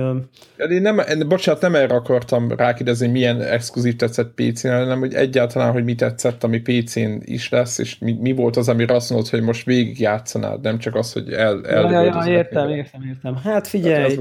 Én 0.69 0.81
nem, 0.81 1.01
én, 1.09 1.27
bocsánat, 1.27 1.61
nem 1.61 1.75
erre 1.75 1.95
akartam 1.95 2.51
rákérdezni, 2.51 3.07
milyen 3.07 3.41
exkluzív 3.41 3.95
tetszett 3.95 4.33
PC-n, 4.35 4.67
hanem 4.67 4.99
hogy 4.99 5.13
egyáltalán, 5.13 5.71
hogy 5.71 5.83
mi 5.83 5.95
tetszett, 5.95 6.43
ami 6.43 6.59
PC-n 6.59 7.21
is 7.21 7.49
lesz, 7.49 7.77
és 7.77 7.97
mi, 7.97 8.17
mi 8.19 8.33
volt 8.33 8.57
az, 8.57 8.69
amire 8.69 8.93
azt 8.93 9.09
mondod, 9.09 9.29
hogy 9.29 9.41
most 9.41 9.65
végig 9.65 9.99
játszanád, 9.99 10.61
nem 10.61 10.77
csak 10.77 10.95
az, 10.95 11.13
hogy 11.13 11.30
el, 11.31 11.61
ja, 11.63 11.91
ja, 11.91 11.91
el 11.91 12.27
ja, 12.27 12.37
értem, 12.37 12.69
értem, 12.69 13.03
értem. 13.03 13.35
Hát 13.35 13.67
figyelj, 13.67 14.19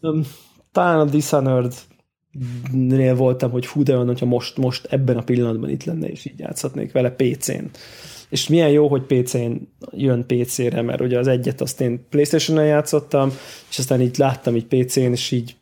öm, 0.00 0.26
talán 0.72 0.98
a 0.98 1.04
Dishonored 1.04 1.74
nél 2.72 3.14
voltam, 3.14 3.50
hogy 3.50 3.66
hú, 3.66 3.82
de 3.82 3.94
olyan, 3.94 4.06
hogyha 4.06 4.26
most, 4.26 4.56
most 4.56 4.86
ebben 4.90 5.16
a 5.16 5.22
pillanatban 5.22 5.70
itt 5.70 5.84
lenne, 5.84 6.06
és 6.08 6.24
így 6.24 6.38
játszhatnék 6.38 6.92
vele 6.92 7.10
PC-n. 7.10 7.64
És 8.28 8.48
milyen 8.48 8.70
jó, 8.70 8.88
hogy 8.88 9.02
PC-n 9.02 9.52
jön 9.90 10.26
PC-re, 10.26 10.82
mert 10.82 11.00
ugye 11.00 11.18
az 11.18 11.26
egyet 11.26 11.60
azt 11.60 11.80
én 11.80 12.06
Playstation-on 12.10 12.64
játszottam, 12.64 13.32
és 13.70 13.78
aztán 13.78 14.00
így 14.00 14.18
láttam 14.18 14.56
így 14.56 14.66
PC-n, 14.66 15.00
és 15.00 15.30
így 15.30 15.56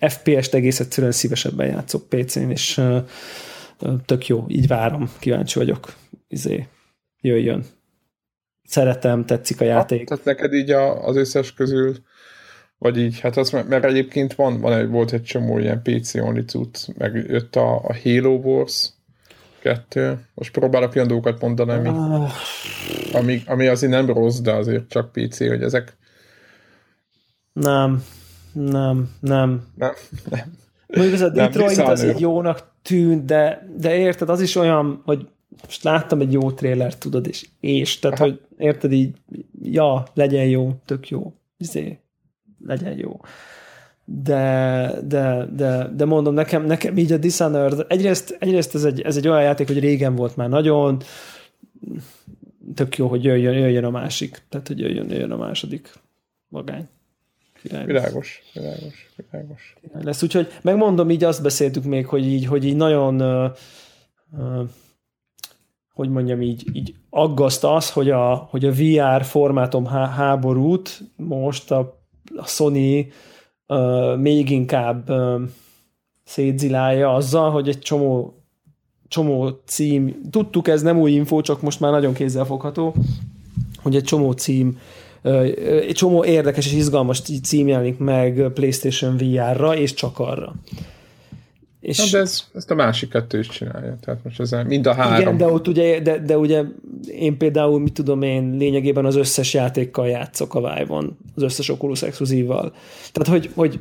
FPS-t 0.00 0.54
egész 0.54 0.80
egyszerűen 0.80 1.12
szívesebben 1.12 1.66
játszok 1.66 2.08
PC-n, 2.08 2.50
és 2.50 2.78
uh, 2.78 3.02
tök 4.04 4.26
jó, 4.26 4.44
így 4.48 4.66
várom, 4.66 5.10
kíváncsi 5.18 5.58
vagyok. 5.58 5.94
Izé, 6.28 6.66
jöjjön. 7.20 7.64
Szeretem, 8.70 9.24
tetszik 9.24 9.60
a 9.60 9.64
játék. 9.64 10.08
Tehát 10.08 10.24
neked 10.24 10.52
így 10.52 10.70
a, 10.70 11.06
az 11.06 11.16
összes 11.16 11.54
közül, 11.54 11.96
vagy 12.78 12.98
így, 12.98 13.20
hát 13.20 13.36
az, 13.36 13.50
mert 13.50 13.84
egyébként 13.84 14.34
van, 14.34 14.60
van 14.60 14.72
egy, 14.72 14.88
volt 14.88 15.12
egy 15.12 15.22
csomó 15.22 15.58
ilyen 15.58 15.82
PC 15.82 16.14
only 16.14 16.40
cucc, 16.40 16.86
meg 16.98 17.24
jött 17.28 17.56
a, 17.56 17.74
a 17.74 17.96
Halo 18.02 18.30
Wars 18.30 18.90
2, 19.58 20.26
most 20.34 20.52
próbálok 20.52 20.94
olyan 20.94 21.06
dolgokat 21.06 21.40
mondani, 21.40 21.70
ami, 21.70 21.88
Ah, 21.88 22.30
ami, 23.12 23.42
ami 23.46 23.66
azért 23.66 23.92
nem 23.92 24.06
rossz, 24.06 24.38
de 24.38 24.52
azért 24.52 24.88
csak 24.88 25.12
PC, 25.12 25.38
hogy 25.38 25.62
ezek 25.62 25.96
Nem, 27.52 28.04
nem, 28.52 29.10
nem. 29.20 29.66
nem, 29.74 29.92
nem. 30.30 30.52
Mondjuk 30.86 31.14
ez 31.14 31.22
a 31.22 31.28
Detroit 31.28 31.78
az 31.78 32.04
így 32.04 32.20
jónak 32.20 32.72
tűnt, 32.82 33.24
de, 33.24 33.68
de 33.76 33.96
érted, 33.96 34.28
az 34.28 34.40
is 34.40 34.56
olyan, 34.56 35.02
hogy 35.04 35.28
most 35.62 35.82
láttam 35.82 36.20
egy 36.20 36.32
jó 36.32 36.50
trélert, 36.50 36.98
tudod, 36.98 37.26
és, 37.26 37.48
és 37.60 37.98
tehát, 37.98 38.20
Aha. 38.20 38.28
hogy 38.28 38.40
érted 38.58 38.92
így, 38.92 39.16
ja, 39.62 40.04
legyen 40.14 40.46
jó, 40.46 40.72
tök 40.84 41.08
jó, 41.08 41.32
izé, 41.56 41.98
legyen 42.66 42.98
jó. 42.98 43.20
De, 44.04 44.92
de, 45.04 45.46
de, 45.56 45.90
de 45.96 46.04
mondom, 46.04 46.34
nekem, 46.34 46.66
nekem 46.66 46.98
így 46.98 47.12
a 47.12 47.16
Dishonored, 47.16 47.84
egyrészt, 47.88 48.36
egyrészt 48.38 48.74
ez, 48.74 48.84
egy, 48.84 49.00
ez 49.00 49.16
egy 49.16 49.28
olyan 49.28 49.42
játék, 49.42 49.66
hogy 49.66 49.78
régen 49.78 50.14
volt 50.14 50.36
már 50.36 50.48
nagyon, 50.48 51.02
tök 52.74 52.96
jó, 52.96 53.06
hogy 53.06 53.24
jöjjön, 53.24 53.54
jöjjön 53.54 53.84
a 53.84 53.90
másik, 53.90 54.42
tehát, 54.48 54.66
hogy 54.66 54.78
jöjjön, 54.78 55.10
jöjjön 55.10 55.30
a 55.30 55.36
második 55.36 55.92
magány. 56.48 56.88
Király 57.62 57.84
világos, 57.86 58.42
világos, 58.54 59.10
világos. 59.16 59.74
Király 59.80 60.04
lesz, 60.04 60.22
úgyhogy 60.22 60.48
megmondom, 60.62 61.10
így 61.10 61.24
azt 61.24 61.42
beszéltük 61.42 61.84
még, 61.84 62.06
hogy 62.06 62.26
így, 62.26 62.46
hogy 62.46 62.64
így 62.64 62.76
nagyon 62.76 63.20
uh, 63.22 63.50
uh, 64.38 64.68
hogy 66.00 66.10
mondjam 66.10 66.42
így, 66.42 66.64
így 66.72 66.94
aggaszt 67.10 67.64
az, 67.64 67.90
hogy 67.90 68.10
a, 68.10 68.48
hogy 68.50 68.64
a 68.64 68.72
VR 68.72 69.24
formátum 69.24 69.86
há- 69.86 70.14
háborút 70.14 71.00
most 71.16 71.70
a, 71.70 72.00
a 72.36 72.46
Sony 72.46 73.12
uh, 73.66 74.16
még 74.16 74.50
inkább 74.50 75.10
uh, 75.10 75.40
szétzilálja 76.24 77.14
azzal, 77.14 77.50
hogy 77.50 77.68
egy 77.68 77.78
csomó 77.78 78.34
csomó 79.08 79.48
cím, 79.64 80.20
tudtuk, 80.30 80.68
ez 80.68 80.82
nem 80.82 80.98
új 80.98 81.10
info, 81.10 81.40
csak 81.40 81.62
most 81.62 81.80
már 81.80 81.90
nagyon 81.90 82.12
kézzelfogható, 82.12 82.94
hogy 83.82 83.96
egy 83.96 84.04
csomó 84.04 84.32
cím, 84.32 84.78
egy 85.86 85.94
csomó 85.94 86.24
érdekes 86.24 86.66
és 86.66 86.72
izgalmas 86.72 87.22
cím 87.42 87.68
jelenik 87.68 87.98
meg 87.98 88.50
PlayStation 88.54 89.16
VR-ra, 89.16 89.76
és 89.76 89.94
csak 89.94 90.18
arra. 90.18 90.54
És 91.80 91.98
Na, 91.98 92.04
de 92.10 92.18
ez, 92.18 92.44
ezt 92.54 92.70
a 92.70 92.74
másik 92.74 93.08
kettő 93.08 93.38
is 93.38 93.48
csinálja, 93.48 93.96
tehát 94.00 94.24
most 94.24 94.40
ez 94.40 94.54
mind 94.66 94.86
a 94.86 94.94
három. 94.94 95.20
Igen, 95.20 95.36
de 95.36 95.46
ott 95.46 95.68
ugye, 95.68 96.00
de, 96.00 96.18
de 96.18 96.38
ugye 96.38 96.62
én 97.06 97.38
például, 97.38 97.80
mit 97.80 97.92
tudom 97.92 98.22
én, 98.22 98.56
lényegében 98.58 99.04
az 99.04 99.16
összes 99.16 99.54
játékkal 99.54 100.08
játszok 100.08 100.54
a 100.54 100.60
Vive-on, 100.60 101.16
az 101.34 101.42
összes 101.42 101.68
Oculus 101.68 102.02
exkluzívval. 102.02 102.72
Tehát, 103.12 103.40
hogy, 103.40 103.50
hogy 103.54 103.80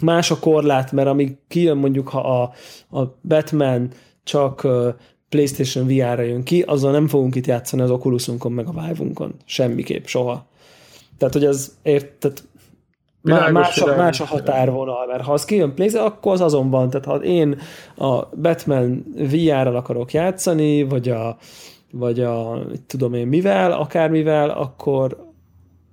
más 0.00 0.30
a 0.30 0.38
korlát, 0.38 0.92
mert 0.92 1.08
amíg 1.08 1.36
kijön 1.48 1.76
mondjuk, 1.76 2.08
ha 2.08 2.42
a, 2.42 2.52
a 2.98 3.18
Batman 3.22 3.90
csak 4.24 4.66
PlayStation 5.28 5.86
VR-ra 5.86 6.22
jön 6.22 6.42
ki, 6.42 6.62
azzal 6.62 6.92
nem 6.92 7.08
fogunk 7.08 7.34
itt 7.34 7.46
játszani 7.46 7.82
az 7.82 7.90
Oculusunkon 7.90 8.52
meg 8.52 8.66
a 8.66 8.86
Vive-unkon. 8.86 9.34
Semmiképp, 9.44 10.04
soha. 10.04 10.48
Tehát, 11.18 11.34
hogy 11.34 11.44
ez 11.44 11.76
érted, 11.82 12.42
Világos, 13.22 13.52
más, 13.52 13.78
a, 13.78 13.96
más 13.96 14.20
a 14.20 14.24
határvonal, 14.24 15.06
mert 15.06 15.22
ha 15.22 15.32
az 15.32 15.44
kijön 15.44 15.74
Playze, 15.74 16.02
akkor 16.02 16.32
az 16.32 16.40
azonban, 16.40 16.90
tehát 16.90 17.06
ha 17.06 17.16
én 17.16 17.58
a 17.96 18.26
Batman 18.36 19.04
VR-ral 19.16 19.76
akarok 19.76 20.12
játszani, 20.12 20.82
vagy 20.82 21.08
a, 21.08 21.36
vagy 21.92 22.20
a 22.20 22.58
tudom 22.86 23.14
én 23.14 23.26
mivel, 23.26 23.72
akármivel, 23.72 24.50
akkor 24.50 25.28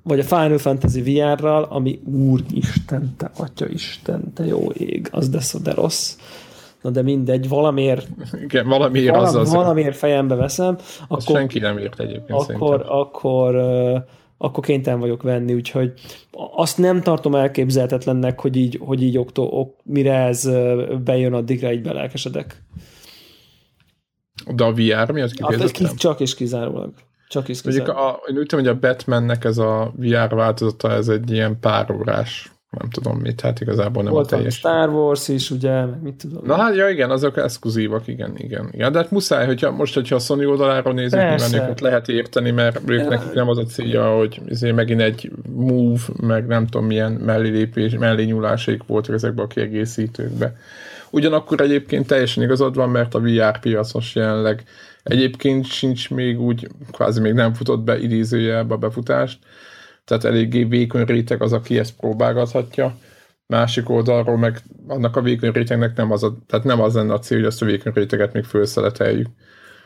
vagy 0.04 0.20
a 0.20 0.24
Final 0.24 0.58
Fantasy 0.58 1.02
VR-ral, 1.02 1.64
ami 1.64 2.00
úristen, 2.06 3.16
te 3.18 3.32
atya 3.38 3.66
isten, 3.68 4.34
te 4.34 4.46
jó 4.46 4.70
ég, 4.72 5.08
az 5.12 5.30
de, 5.30 5.40
de 5.64 5.74
rossz. 5.74 6.16
Na 6.82 6.90
de 6.90 7.02
mindegy, 7.02 7.50
valamiért, 7.50 8.08
Igen, 8.44 8.68
valamiért, 8.68 9.16
valam, 9.16 9.28
az. 9.28 9.36
az 9.36 9.54
valamiért 9.54 9.96
fejembe 9.96 10.36
veszem, 10.36 10.78
akkor, 11.08 11.36
senki 11.36 11.60
nem 11.60 11.78
ért 11.78 12.00
egyébként 12.00 12.40
akkor, 12.40 12.86
akkor, 12.88 13.56
uh, 13.56 13.98
akkor 14.38 14.64
kénytelen 14.64 15.00
vagyok 15.00 15.22
venni, 15.22 15.54
úgyhogy 15.54 15.94
azt 16.32 16.78
nem 16.78 17.02
tartom 17.02 17.36
elképzelhetetlennek, 17.36 18.40
hogy 18.40 18.56
így, 18.56 18.80
hogy 18.82 19.04
így 19.04 19.18
októ, 19.18 19.50
ok, 19.52 19.76
mire 19.84 20.14
ez 20.14 20.50
bejön, 21.04 21.34
addigra 21.34 21.72
így 21.72 21.82
belelkesedek. 21.82 22.64
De 24.56 24.64
a 24.64 24.74
VR 24.74 25.12
mi 25.12 25.22
az 25.22 25.32
kifejezetten? 25.32 25.86
Hát 25.86 25.98
csak 25.98 26.20
és 26.20 26.36
kizárólag. 26.36 26.94
Csak 27.28 27.48
is 27.48 27.62
kizárólag. 27.62 27.98
A, 27.98 28.20
én 28.30 28.38
úgy 28.38 28.46
tudom, 28.46 28.66
hogy 28.66 28.74
a 28.76 28.80
Batmannek 28.80 29.44
ez 29.44 29.58
a 29.58 29.94
VR 29.96 30.36
változata, 30.36 30.92
ez 30.92 31.08
egy 31.08 31.32
ilyen 31.32 31.60
pár 31.60 31.92
órás 31.92 32.52
nem 32.80 32.90
tudom 32.90 33.18
mit, 33.18 33.42
hát 33.42 33.62
igazából 33.62 34.04
nem 34.04 34.12
Volt 34.12 34.32
a 34.32 34.36
teljes. 34.36 34.56
Star 34.56 34.90
Wars 34.90 35.28
is, 35.28 35.52
ugye, 35.52 35.86
mit 35.86 36.16
tudom. 36.16 36.44
Na 36.46 36.56
hát, 36.56 36.76
ja 36.76 36.90
igen, 36.90 37.10
azok 37.10 37.38
exkluzívak, 37.38 38.08
igen, 38.08 38.34
igen. 38.38 38.70
Ja, 38.72 38.90
de 38.90 38.98
hát 38.98 39.12
muszáj, 39.12 39.46
hogyha 39.46 39.72
most, 39.72 39.94
hogyha 39.94 40.16
a 40.16 40.20
Sony 40.20 40.46
oldaláról 40.46 40.94
nézzük, 40.94 41.20
nyilván 41.20 41.54
őket 41.54 41.80
lehet 41.80 42.10
érteni, 42.10 42.52
mert 42.52 42.82
ők 42.86 43.10
nekik 43.10 43.34
nem 43.34 43.50
az 43.50 43.58
a 43.58 43.64
célja, 43.64 44.16
hogy 44.16 44.42
azért 44.50 44.76
megint 44.76 45.02
egy 45.02 45.32
move, 45.56 46.02
meg 46.22 46.48
nem 46.48 46.68
tudom 46.68 46.88
milyen 46.88 47.12
mellélépés, 47.12 47.98
mellé 47.98 48.24
nyúlásék 48.24 48.82
voltak 48.88 49.16
ezekbe 49.16 49.42
a 49.42 49.48
kiegészítőkbe. 49.48 50.56
Ugyanakkor 51.10 51.62
egyébként 51.62 52.08
teljesen 52.08 52.44
igazad 52.44 52.76
van, 52.76 52.90
mert 52.90 53.16
a 53.16 53.20
VR 53.20 53.60
piacos 53.60 54.16
jelenleg 54.16 54.64
egyébként 55.04 55.66
sincs 55.66 56.10
még 56.10 56.42
úgy, 56.42 56.68
kvázi 56.92 57.20
még 57.20 57.34
nem 57.34 57.54
futott 57.54 57.80
be 57.80 58.00
idézőjelbe 58.00 58.74
a 58.74 58.78
befutást, 58.78 59.40
tehát 60.08 60.24
eléggé 60.24 60.64
vékony 60.64 61.04
réteg 61.04 61.42
az, 61.42 61.54
aki 61.54 61.80
ezt 61.80 61.96
próbálgathatja. 61.96 62.96
Másik 63.46 63.90
oldalról 63.90 64.38
meg 64.38 64.62
annak 64.88 65.16
a 65.16 65.22
vékony 65.22 65.52
rétegnek 65.52 65.96
nem 65.96 66.12
az, 66.12 66.24
a, 66.24 66.38
tehát 66.48 66.66
nem 66.66 66.82
az 66.82 66.94
lenne 66.94 67.14
a 67.14 67.20
cél, 67.20 67.38
hogy 67.38 67.48
azt 67.48 67.62
a 67.62 67.66
vékony 67.66 67.94
réteget 67.94 68.34
még 68.34 68.44
felszeleteljük. 68.44 69.28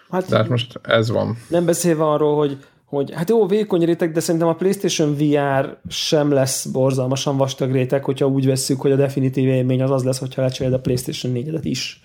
Hát, 0.10 0.28
tehát 0.28 0.50
most 0.50 0.80
ez 0.84 1.10
van. 1.10 1.38
Nem 1.48 1.66
beszélve 1.66 2.04
arról, 2.04 2.38
hogy 2.38 2.58
hogy 2.86 3.14
hát 3.14 3.30
jó, 3.30 3.46
vékony 3.46 3.86
réteg, 3.86 4.12
de 4.12 4.20
szerintem 4.20 4.50
a 4.50 4.56
PlayStation 4.56 5.16
VR 5.16 5.78
sem 5.88 6.32
lesz 6.32 6.66
borzalmasan 6.66 7.38
vastag 7.38 7.72
réteg, 7.72 8.04
hogyha 8.04 8.28
úgy 8.28 8.46
vesszük, 8.46 8.82
hogy 8.82 8.92
a 8.92 8.96
definitív 8.96 9.48
élmény 9.48 9.82
az 9.82 9.92
az 9.92 10.04
lesz, 10.04 10.20
hogyha 10.20 10.42
lecseréled 10.42 10.80
a 10.80 10.82
PlayStation 10.82 11.34
4-et 11.36 11.60
is. 11.62 12.02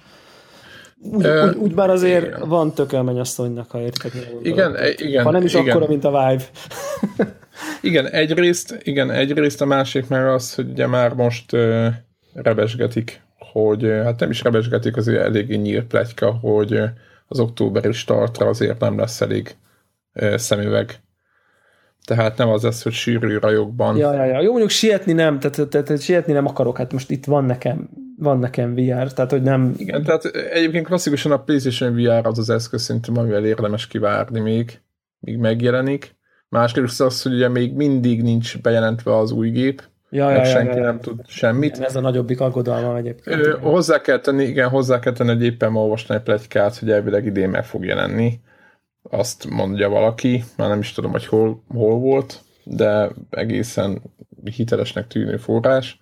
Úgy, 1.12 1.26
uh, 1.26 1.46
úgy, 1.46 1.56
úgy 1.56 1.74
bár 1.74 1.90
azért 1.90 2.26
igen. 2.26 2.48
van 2.48 2.74
tökelmenyasszonynak, 2.74 3.70
ha 3.70 3.80
értek. 3.80 4.12
Igen, 4.42 4.76
igen. 4.96 5.24
Ha 5.24 5.30
nem 5.30 5.44
is 5.44 5.54
igen. 5.54 5.68
akkora, 5.68 5.86
mint 5.88 6.04
a 6.04 6.10
Vive. 6.10 6.44
Igen, 7.80 8.06
egyrészt, 8.06 8.78
igen, 8.82 9.10
egyrészt 9.10 9.60
a 9.60 9.64
másik 9.64 10.08
meg 10.08 10.26
az, 10.26 10.54
hogy 10.54 10.70
ugye 10.70 10.86
már 10.86 11.14
most 11.14 11.52
uh, 11.52 11.86
rebesgetik, 12.34 13.22
hogy 13.52 13.84
uh, 13.84 14.02
hát 14.02 14.20
nem 14.20 14.30
is 14.30 14.42
rebesgetik, 14.42 14.96
azért 14.96 15.22
eléggé 15.22 15.56
nyílt 15.56 15.86
pletyka, 15.86 16.30
hogy 16.30 16.72
uh, 16.72 16.88
az 17.28 17.40
októberi 17.40 17.92
startra 17.92 18.46
azért 18.46 18.80
nem 18.80 18.98
lesz 18.98 19.20
elég 19.20 19.56
uh, 20.14 20.36
szemüveg. 20.36 21.00
Tehát 22.04 22.36
nem 22.36 22.48
az 22.48 22.62
lesz, 22.62 22.82
hogy 22.82 22.92
sűrű 22.92 23.38
rajokban. 23.38 23.96
Ja, 23.96 24.12
ja, 24.12 24.24
ja. 24.24 24.40
Jó, 24.40 24.48
mondjuk 24.48 24.70
sietni 24.70 25.12
nem, 25.12 25.38
tehát, 25.38 25.68
tehát, 25.68 25.86
tehát 25.86 26.02
sietni 26.02 26.32
nem 26.32 26.46
akarok, 26.46 26.76
hát 26.76 26.92
most 26.92 27.10
itt 27.10 27.24
van 27.24 27.44
nekem 27.44 27.88
van 28.18 28.38
nekem 28.38 28.74
VR, 28.74 29.12
tehát 29.12 29.30
hogy 29.30 29.42
nem... 29.42 29.74
Igen, 29.76 30.02
tehát 30.02 30.24
egyébként 30.24 30.86
klasszikusan 30.86 31.32
a 31.32 31.42
PlayStation 31.42 31.94
VR 31.94 32.26
az 32.26 32.38
az 32.38 32.50
eszköz 32.50 32.82
szerintem, 32.82 33.18
amivel 33.18 33.44
érdemes 33.44 33.86
kivárni 33.86 34.40
még, 34.40 34.80
míg 35.18 35.38
megjelenik. 35.38 36.14
Másrészt 36.48 37.00
az, 37.00 37.22
hogy 37.22 37.32
ugye 37.32 37.48
még 37.48 37.74
mindig 37.74 38.22
nincs 38.22 38.60
bejelentve 38.60 39.16
az 39.16 39.30
új 39.30 39.50
gép, 39.50 39.82
Ja, 40.10 40.30
ja, 40.30 40.44
senki 40.44 40.76
ja, 40.76 40.76
ja. 40.76 40.84
nem 40.84 41.00
tud 41.00 41.20
semmit. 41.26 41.74
Igen, 41.74 41.88
ez 41.88 41.96
a 41.96 42.00
nagyobbik 42.00 42.40
aggodalma 42.40 42.96
egyébként. 42.96 43.46
Ö, 43.46 43.58
hozzá 43.60 44.00
kell 44.00 44.18
tenni, 44.20 44.44
igen, 44.44 44.68
hozzá 44.68 44.98
kell 44.98 45.12
tenni, 45.12 45.32
hogy 45.32 45.44
éppen 45.44 45.72
ma 45.72 45.80
olvastam 45.80 46.16
egy 46.16 46.22
plegykát, 46.22 46.78
hogy 46.78 46.90
elvileg 46.90 47.26
idén 47.26 47.48
meg 47.48 47.64
fog 47.64 47.84
jelenni. 47.84 48.40
Azt 49.10 49.50
mondja 49.50 49.88
valaki, 49.88 50.44
már 50.56 50.68
nem 50.68 50.78
is 50.78 50.92
tudom, 50.92 51.10
hogy 51.10 51.26
hol, 51.26 51.62
hol 51.68 51.98
volt, 51.98 52.40
de 52.64 53.10
egészen 53.30 54.02
hitelesnek 54.44 55.06
tűnő 55.06 55.36
forrás. 55.36 55.98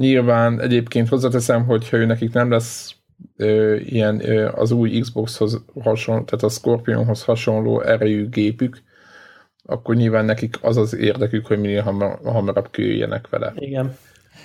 Nyilván 0.00 0.60
egyébként 0.60 1.08
hozzáteszem, 1.08 1.64
hogyha 1.64 1.96
ő 1.96 2.04
nekik 2.04 2.32
nem 2.32 2.50
lesz 2.50 2.94
ö, 3.36 3.76
ilyen 3.76 4.28
ö, 4.28 4.48
az 4.54 4.70
új 4.70 4.98
Xboxhoz 4.98 5.64
hasonló, 5.82 6.22
tehát 6.22 6.44
a 6.44 6.48
Scorpionhoz 6.48 7.24
hasonló 7.24 7.80
erejű 7.80 8.28
gépük, 8.28 8.82
akkor 9.64 9.94
nyilván 9.94 10.24
nekik 10.24 10.58
az 10.62 10.76
az 10.76 10.96
érdekük, 10.96 11.46
hogy 11.46 11.60
minél 11.60 11.82
hamar, 11.82 12.18
hamarabb 12.24 12.70
küldjenek 12.70 13.28
vele. 13.28 13.52
Igen. 13.56 13.96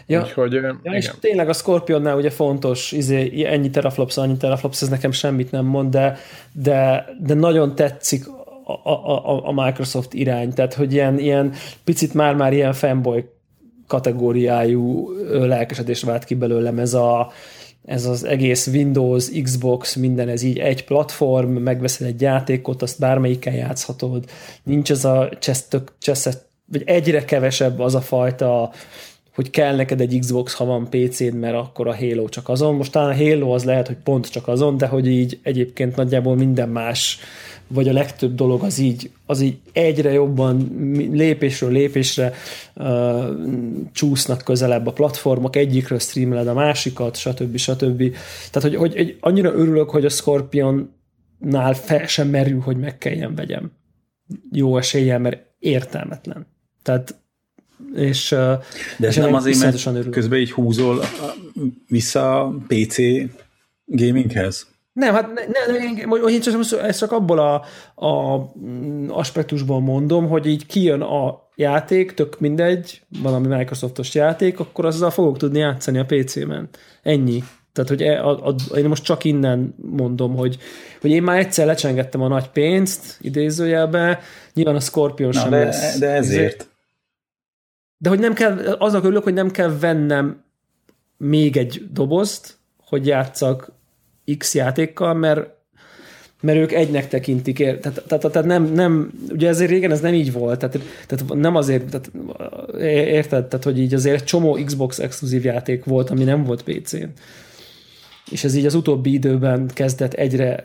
Ja, 0.08 0.22
Úgyhogy, 0.22 0.54
ja 0.54 0.80
igen. 0.84 0.94
és 0.94 1.12
tényleg 1.20 1.50
a 1.50 1.54
Scorpionnál 1.54 2.18
ugye 2.18 2.30
fontos, 2.30 2.92
izé, 2.92 3.46
ennyi 3.46 3.70
teraflops, 3.70 4.18
annyi 4.18 4.38
teraflops, 4.38 4.82
ez 4.82 4.90
nekem 4.90 5.12
semmit 5.12 5.52
nem 5.52 5.66
mond, 5.66 5.92
de, 5.92 6.18
de, 6.52 7.06
de 7.20 7.34
nagyon 7.34 7.76
tetszik 7.76 8.28
a, 8.84 8.90
a, 8.90 9.48
a 9.48 9.64
Microsoft 9.64 10.14
irány, 10.14 10.54
tehát 10.54 10.74
hogy 10.74 10.94
ilyen, 10.94 11.20
ilyen 11.20 11.54
picit 11.84 12.14
már-már 12.14 12.54
ilyen 12.54 12.74
fanboy 12.74 13.34
kategóriájú 13.88 15.12
lelkesedés 15.30 16.02
vált 16.02 16.24
ki 16.24 16.36
belőlem 16.36 16.80
ez 16.80 16.94
a, 16.94 17.32
ez 17.86 18.06
az 18.06 18.24
egész 18.24 18.68
Windows, 18.68 19.30
Xbox, 19.44 19.96
minden 19.96 20.30
ez 20.30 20.42
így 20.42 20.60
egy 20.60 20.86
platform, 20.86 21.52
megveszed 21.52 22.08
egy 22.08 22.22
játékot, 22.22 22.82
azt 22.82 23.00
bármelyikkel 23.00 23.54
játszhatod, 23.54 24.26
nincs 24.64 24.92
ez 24.92 25.06
a 25.06 25.30
csesztök, 25.40 25.94
cseszet, 26.00 26.46
vagy 26.66 26.84
egyre 26.86 27.26
kevesebb 27.26 27.80
az 27.80 27.96
a 27.96 28.02
fajta 28.02 28.72
hogy 29.36 29.50
kell 29.50 29.76
neked 29.76 30.02
egy 30.02 30.18
Xbox, 30.20 30.54
ha 30.54 30.66
van 30.66 30.90
PC-d, 30.90 31.34
mert 31.34 31.56
akkor 31.56 31.88
a 31.88 31.96
Halo 31.96 32.30
csak 32.30 32.50
azon. 32.50 32.76
Most 32.76 32.92
talán 32.92 33.10
a 33.10 33.16
Halo 33.16 33.54
az 33.54 33.64
lehet, 33.64 33.88
hogy 33.88 33.98
pont 34.04 34.30
csak 34.30 34.48
azon, 34.48 34.78
de 34.78 34.88
hogy 34.88 35.08
így 35.08 35.40
egyébként 35.44 35.96
nagyjából 35.96 36.36
minden 36.36 36.70
más, 36.70 37.20
vagy 37.68 37.88
a 37.88 37.94
legtöbb 37.94 38.36
dolog 38.36 38.64
az 38.64 38.80
így, 38.80 39.12
az 39.26 39.42
így 39.42 39.58
egyre 39.74 40.12
jobban 40.12 40.70
lépésről 41.12 41.72
lépésre 41.72 42.34
uh, 42.76 43.24
csúsznak 43.92 44.42
közelebb 44.42 44.88
a 44.88 44.94
platformok, 44.94 45.56
egyikről 45.56 46.00
streameled 46.00 46.48
a 46.48 46.54
másikat, 46.54 47.16
stb. 47.16 47.58
stb. 47.58 48.16
Tehát, 48.52 48.70
hogy, 48.70 48.76
hogy, 48.76 48.96
hogy 48.96 49.18
annyira 49.20 49.54
örülök, 49.54 49.90
hogy 49.90 50.06
a 50.06 50.10
Scorpionnál 50.10 51.74
fel 51.74 52.08
sem 52.08 52.28
merül, 52.28 52.60
hogy 52.60 52.78
meg 52.78 52.98
kelljen 52.98 53.36
vegyem. 53.36 53.72
Jó 54.52 54.78
eséllyel, 54.78 55.20
mert 55.20 55.46
értelmetlen. 55.60 56.48
Tehát 56.82 57.25
és, 57.96 58.30
De 58.98 59.08
ez 59.08 59.16
nem 59.16 59.34
azért, 59.34 59.60
mert 59.60 59.86
örül. 59.86 60.10
közben 60.10 60.40
így 60.40 60.52
húzol 60.52 61.04
vissza 61.88 62.42
a 62.42 62.56
PC 62.68 62.98
gaminghez? 63.86 64.68
Nem, 64.94 65.14
hát 65.14 65.34
ne, 65.34 65.42
ne, 65.42 65.80
ne, 66.06 66.30
én 66.30 66.42
csak, 66.42 66.82
ezt 66.82 67.00
csak 67.00 67.12
abból 67.12 67.40
a, 67.40 67.64
a 68.06 68.38
mm, 68.60 69.10
aspektusból 69.10 69.80
mondom, 69.82 70.28
hogy 70.28 70.46
így 70.46 70.66
kijön 70.66 71.02
a 71.02 71.50
játék, 71.56 72.14
tök 72.14 72.40
mindegy, 72.40 73.02
valami 73.22 73.48
Microsoftos 73.48 74.14
játék, 74.16 74.60
akkor 74.60 74.86
azzal 74.86 75.10
fogok 75.10 75.38
tudni 75.38 75.60
játszani 75.60 75.98
a 75.98 76.06
PC-ben. 76.06 76.70
Ennyi. 77.04 77.44
Tehát, 77.74 77.90
hogy 77.90 78.02
e, 78.02 78.26
a, 78.26 78.48
a, 78.48 78.78
én 78.78 78.86
most 78.86 79.04
csak 79.04 79.24
innen 79.24 79.76
mondom, 79.78 80.36
hogy, 80.36 80.58
hogy 81.02 81.12
én 81.12 81.24
már 81.24 81.40
egyszer 81.40 81.66
lecsengettem 81.66 82.22
a 82.22 82.28
nagy 82.28 82.50
pénzt, 82.50 83.18
idézőjelbe, 83.22 84.20
nyilván 84.54 84.76
a 84.76 84.80
Scorpion 84.80 85.30
Na, 85.34 85.40
sem 85.40 85.50
de, 85.50 85.64
lesz. 85.64 85.98
De 85.98 86.10
ezért. 86.10 86.70
De 87.98 88.10
hogy 88.10 88.20
nem 88.20 88.34
kell, 88.34 88.58
aznak 88.80 89.04
örülök, 89.04 89.24
hogy 89.24 89.34
nem 89.34 89.52
kell 89.52 89.78
vennem 89.80 90.44
még 91.18 91.58
egy 91.58 91.88
dobozt, 91.92 92.58
hogy 92.78 93.08
játszak 93.08 93.72
X 94.38 94.56
játékkal, 94.56 95.14
mert 95.14 95.54
mert 96.42 96.58
ők 96.58 96.72
egynek 96.72 97.08
tekintik, 97.08 97.58
tehát, 97.58 98.04
tehát, 98.08 98.32
tehát 98.32 98.46
nem, 98.48 98.64
nem, 98.64 99.12
ugye 99.30 99.48
ezért 99.48 99.70
régen 99.70 99.92
ez 99.92 100.00
nem 100.00 100.14
így 100.14 100.32
volt, 100.32 100.60
tehát, 100.60 100.80
tehát 101.08 101.34
nem 101.34 101.56
azért, 101.56 101.90
tehát, 101.90 102.12
érted, 103.08 103.46
tehát 103.46 103.66
hogy 103.66 103.80
így 103.80 103.94
azért 103.94 104.26
csomó 104.26 104.60
Xbox 104.66 105.00
exkluzív 105.00 105.44
játék 105.44 105.84
volt, 105.84 106.10
ami 106.10 106.24
nem 106.24 106.44
volt 106.44 106.64
PC-n. 106.64 107.10
És 108.32 108.44
ez 108.44 108.56
így 108.56 108.66
az 108.66 108.76
utóbbi 108.76 109.14
időben 109.14 109.68
kezdett 109.74 110.14
egyre 110.14 110.64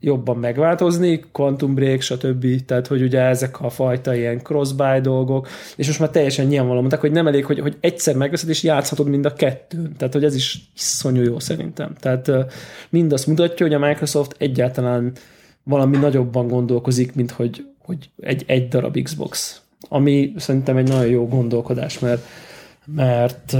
jobban 0.00 0.36
megváltozni, 0.36 1.24
Quantum 1.32 1.74
Break, 1.74 2.00
stb. 2.00 2.64
Tehát, 2.64 2.86
hogy 2.86 3.02
ugye 3.02 3.20
ezek 3.20 3.60
a 3.60 3.70
fajta 3.70 4.14
ilyen 4.14 4.38
cross-buy 4.42 5.00
dolgok, 5.00 5.48
és 5.76 5.86
most 5.86 5.98
már 5.98 6.10
teljesen 6.10 6.44
nyilvánvalóan 6.44 6.80
mondták, 6.80 7.00
hogy 7.00 7.10
nem 7.12 7.26
elég, 7.26 7.44
hogy, 7.44 7.58
hogy 7.58 7.76
egyszer 7.80 8.16
megveszed, 8.16 8.48
és 8.48 8.62
játszhatod 8.62 9.08
mind 9.08 9.24
a 9.24 9.32
kettőn. 9.32 9.94
Tehát, 9.96 10.14
hogy 10.14 10.24
ez 10.24 10.34
is 10.34 10.70
iszonyú 10.74 11.22
jó 11.22 11.38
szerintem. 11.38 11.94
Tehát 12.00 12.30
mind 12.88 13.12
azt 13.12 13.26
mutatja, 13.26 13.66
hogy 13.66 13.74
a 13.74 13.86
Microsoft 13.86 14.34
egyáltalán 14.38 15.12
valami 15.62 15.96
nagyobban 15.96 16.48
gondolkozik, 16.48 17.14
mint 17.14 17.30
hogy, 17.30 17.66
hogy 17.78 18.10
egy, 18.20 18.44
egy 18.46 18.68
darab 18.68 19.02
Xbox. 19.02 19.60
Ami 19.88 20.32
szerintem 20.36 20.76
egy 20.76 20.88
nagyon 20.88 21.06
jó 21.06 21.28
gondolkodás, 21.28 21.98
mert 21.98 22.24
mert 22.94 23.56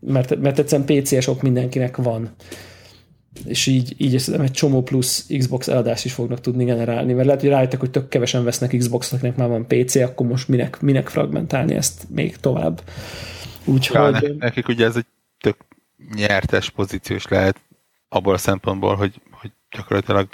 mert, 0.00 0.40
mert 0.40 0.58
egyszerűen 0.58 1.02
PC 1.02 1.22
sok 1.22 1.42
mindenkinek 1.42 1.96
van 1.96 2.30
és 3.44 3.66
így, 3.66 3.94
így 3.96 4.18
szerintem 4.18 4.48
egy 4.48 4.52
csomó 4.52 4.82
plusz 4.82 5.26
Xbox 5.38 5.68
eladást 5.68 6.04
is 6.04 6.12
fognak 6.12 6.40
tudni 6.40 6.64
generálni, 6.64 7.12
mert 7.12 7.26
lehet, 7.26 7.40
hogy 7.40 7.50
rájöttek, 7.50 7.80
hogy 7.80 7.90
tök 7.90 8.08
kevesen 8.08 8.44
vesznek 8.44 8.76
Xbox-nak, 8.76 9.22
nek 9.22 9.36
már 9.36 9.48
van 9.48 9.66
PC, 9.66 9.94
akkor 9.94 10.26
most 10.26 10.48
minek, 10.48 10.80
minek 10.80 11.08
fragmentálni 11.08 11.74
ezt 11.74 12.06
még 12.10 12.36
tovább. 12.36 12.82
Úgyhogy... 13.64 14.22
Ja, 14.22 14.34
nekik 14.38 14.68
ugye 14.68 14.86
ez 14.86 14.96
egy 14.96 15.06
tök 15.40 15.56
nyertes 16.14 16.70
pozíciós 16.70 17.26
lehet 17.26 17.60
abból 18.08 18.34
a 18.34 18.38
szempontból, 18.38 18.94
hogy, 18.94 19.20
hogy 19.30 19.50
gyakorlatilag 19.70 20.28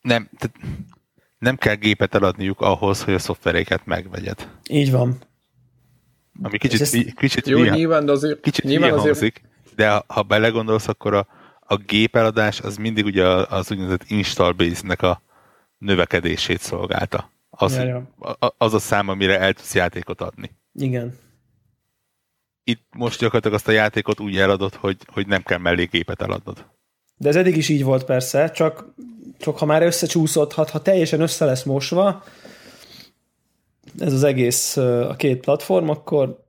nem, 0.00 0.28
tehát 0.38 0.56
nem 1.38 1.56
kell 1.56 1.74
gépet 1.74 2.14
eladniuk 2.14 2.60
ahhoz, 2.60 3.02
hogy 3.02 3.14
a 3.14 3.18
szoftveréket 3.18 3.86
megvegyed. 3.86 4.48
Így 4.70 4.90
van. 4.90 5.16
Ami 6.42 6.58
kicsit, 6.58 6.80
ezt... 6.80 7.14
kicsit, 7.14 7.46
jó, 7.46 7.62
nyilván, 7.62 8.04
de 8.06 8.12
azért, 8.12 8.40
kicsit 8.40 8.64
nyilván 8.64 8.92
azért... 8.92 9.18
hangzik, 9.18 9.42
de 9.76 9.90
ha, 9.90 10.04
ha 10.06 10.22
belegondolsz, 10.22 10.88
akkor 10.88 11.14
a, 11.14 11.26
a 11.72 11.76
gépeladás 11.76 12.60
az 12.60 12.76
mindig 12.76 13.04
ugye 13.04 13.26
az 13.26 13.70
úgynevezett 13.70 14.04
install 14.08 14.52
base-nek 14.52 15.02
a 15.02 15.22
növekedését 15.78 16.60
szolgálta. 16.60 17.30
Az, 17.50 17.74
ja, 17.74 17.84
ja. 17.84 18.08
az 18.58 18.74
a 18.74 18.78
szám, 18.78 19.08
amire 19.08 19.38
el 19.38 19.52
tudsz 19.52 19.74
játékot 19.74 20.20
adni. 20.20 20.50
Igen. 20.74 21.18
Itt 22.64 22.86
most 22.96 23.18
gyakorlatilag 23.18 23.56
azt 23.56 23.68
a 23.68 23.72
játékot 23.72 24.20
úgy 24.20 24.36
eladod, 24.36 24.74
hogy, 24.74 24.96
hogy 25.06 25.26
nem 25.26 25.42
kell 25.42 25.58
mellé 25.58 25.84
gépet 25.84 26.22
eladnod. 26.22 26.66
De 27.16 27.28
ez 27.28 27.36
eddig 27.36 27.56
is 27.56 27.68
így 27.68 27.84
volt 27.84 28.04
persze, 28.04 28.50
csak, 28.50 28.84
csak 29.38 29.58
ha 29.58 29.66
már 29.66 29.82
összecsúszott, 29.82 30.52
ha, 30.52 30.66
ha 30.70 30.82
teljesen 30.82 31.20
össze 31.20 31.44
lesz 31.44 31.62
mosva, 31.62 32.24
ez 33.98 34.12
az 34.12 34.22
egész 34.22 34.76
a 34.76 35.14
két 35.16 35.40
platform, 35.40 35.88
akkor 35.88 36.41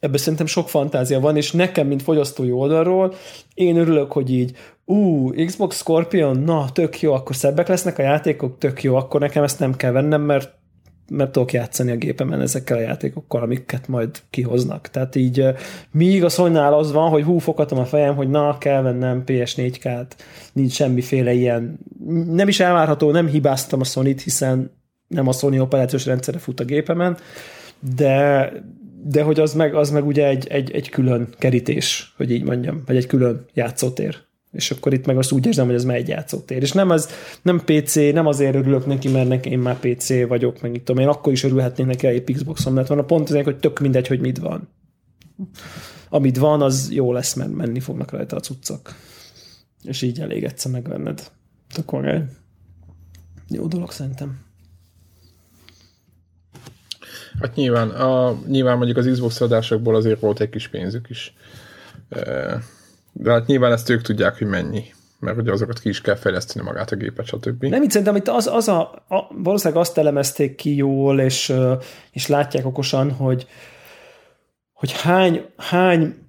ebben 0.00 0.18
szerintem 0.18 0.46
sok 0.46 0.68
fantázia 0.68 1.20
van, 1.20 1.36
és 1.36 1.52
nekem, 1.52 1.86
mint 1.86 2.02
fogyasztói 2.02 2.50
oldalról, 2.50 3.14
én 3.54 3.76
örülök, 3.76 4.12
hogy 4.12 4.32
így, 4.32 4.56
ú, 4.84 5.28
Xbox 5.44 5.76
Scorpion, 5.76 6.38
na, 6.38 6.72
tök 6.72 7.00
jó, 7.00 7.12
akkor 7.12 7.36
szebbek 7.36 7.68
lesznek 7.68 7.98
a 7.98 8.02
játékok, 8.02 8.58
tök 8.58 8.82
jó, 8.82 8.94
akkor 8.94 9.20
nekem 9.20 9.42
ezt 9.42 9.58
nem 9.58 9.76
kell 9.76 9.92
vennem, 9.92 10.22
mert 10.22 10.56
mert 11.10 11.32
tudok 11.32 11.52
játszani 11.52 11.90
a 11.90 11.96
gépemen 11.96 12.40
ezekkel 12.40 12.76
a 12.76 12.80
játékokkal, 12.80 13.42
amiket 13.42 13.88
majd 13.88 14.10
kihoznak. 14.30 14.88
Tehát 14.88 15.14
így 15.14 15.44
míg 15.90 16.24
a 16.24 16.28
Sonynál 16.28 16.74
az 16.74 16.92
van, 16.92 17.10
hogy 17.10 17.22
hú, 17.22 17.38
fokatom 17.38 17.78
a 17.78 17.84
fejem, 17.84 18.14
hogy 18.14 18.28
na, 18.28 18.58
kell 18.58 18.82
vennem 18.82 19.22
PS4-kát, 19.26 20.16
nincs 20.52 20.72
semmiféle 20.72 21.32
ilyen, 21.32 21.78
nem 22.26 22.48
is 22.48 22.60
elvárható, 22.60 23.10
nem 23.10 23.26
hibáztam 23.26 23.80
a 23.80 23.84
sony 23.84 24.14
hiszen 24.24 24.70
nem 25.08 25.28
a 25.28 25.32
Sony 25.32 25.58
operációs 25.58 26.06
rendszere 26.06 26.38
fut 26.38 26.60
a 26.60 26.64
gépemen, 26.64 27.16
de, 27.94 28.52
de 29.02 29.22
hogy 29.22 29.40
az 29.40 29.54
meg, 29.54 29.74
az 29.74 29.90
meg 29.90 30.06
ugye 30.06 30.26
egy, 30.26 30.46
egy, 30.46 30.70
egy 30.70 30.88
külön 30.88 31.28
kerítés, 31.38 32.14
hogy 32.16 32.30
így 32.30 32.42
mondjam, 32.42 32.82
vagy 32.86 32.96
egy 32.96 33.06
külön 33.06 33.46
játszótér. 33.54 34.16
És 34.52 34.70
akkor 34.70 34.92
itt 34.92 35.06
meg 35.06 35.18
azt 35.18 35.32
úgy 35.32 35.46
érzem, 35.46 35.66
hogy 35.66 35.74
ez 35.74 35.84
már 35.84 35.96
egy 35.96 36.08
játszótér. 36.08 36.62
És 36.62 36.72
nem, 36.72 36.90
az, 36.90 37.08
nem 37.42 37.62
PC, 37.64 37.94
nem 37.94 38.26
azért 38.26 38.54
örülök 38.54 38.86
neki, 38.86 39.08
mert 39.08 39.28
neki 39.28 39.50
én 39.50 39.58
már 39.58 39.78
PC 39.78 40.26
vagyok, 40.26 40.60
meg 40.60 40.74
itt 40.74 40.84
tudom, 40.84 41.02
én 41.02 41.08
akkor 41.08 41.32
is 41.32 41.44
örülhetnék 41.44 41.86
neki, 41.86 42.06
egy 42.06 42.32
Xboxom 42.32 42.74
lett 42.74 42.86
volna. 42.86 43.04
Pont 43.04 43.28
azért, 43.28 43.44
hogy 43.44 43.58
tök 43.58 43.78
mindegy, 43.78 44.06
hogy 44.06 44.20
mit 44.20 44.38
van. 44.38 44.68
Amit 46.08 46.38
van, 46.38 46.62
az 46.62 46.88
jó 46.92 47.12
lesz, 47.12 47.34
mert 47.34 47.54
menni 47.54 47.80
fognak 47.80 48.10
rajta 48.10 48.36
a 48.36 48.40
cuccok. 48.40 48.94
És 49.82 50.02
így 50.02 50.20
elég 50.20 50.44
egyszer 50.44 50.72
megvenned. 50.72 51.30
Tök 51.74 51.90
magány. 51.90 52.24
Jó 53.48 53.66
dolog 53.66 53.92
szerintem. 53.92 54.47
Hát 57.40 57.54
nyilván, 57.54 57.88
a, 57.88 58.38
nyilván 58.46 58.76
mondjuk 58.76 58.98
az 58.98 59.08
Xbox 59.12 59.40
adásokból 59.40 59.94
azért 59.94 60.20
volt 60.20 60.40
egy 60.40 60.50
kis 60.50 60.68
pénzük 60.68 61.10
is. 61.10 61.34
De 63.12 63.30
hát 63.30 63.46
nyilván 63.46 63.72
ezt 63.72 63.90
ők 63.90 64.02
tudják, 64.02 64.38
hogy 64.38 64.46
mennyi. 64.46 64.84
Mert 65.20 65.36
ugye 65.36 65.52
azokat 65.52 65.78
ki 65.78 65.88
is 65.88 66.00
kell 66.00 66.14
fejleszteni 66.14 66.64
magát 66.64 66.90
a 66.90 66.96
gépet, 66.96 67.26
stb. 67.26 67.64
Nem, 67.64 67.82
itt 67.82 67.90
szerintem 67.90 68.16
itt 68.16 68.28
az, 68.28 68.46
az 68.46 68.68
a, 68.68 68.80
a, 69.08 69.28
valószínűleg 69.42 69.82
azt 69.82 69.98
elemezték 69.98 70.54
ki 70.54 70.76
jól, 70.76 71.20
és, 71.20 71.52
és 72.10 72.26
látják 72.26 72.66
okosan, 72.66 73.12
hogy, 73.12 73.46
hogy 74.72 74.92
hány, 74.92 75.44
hány 75.56 76.27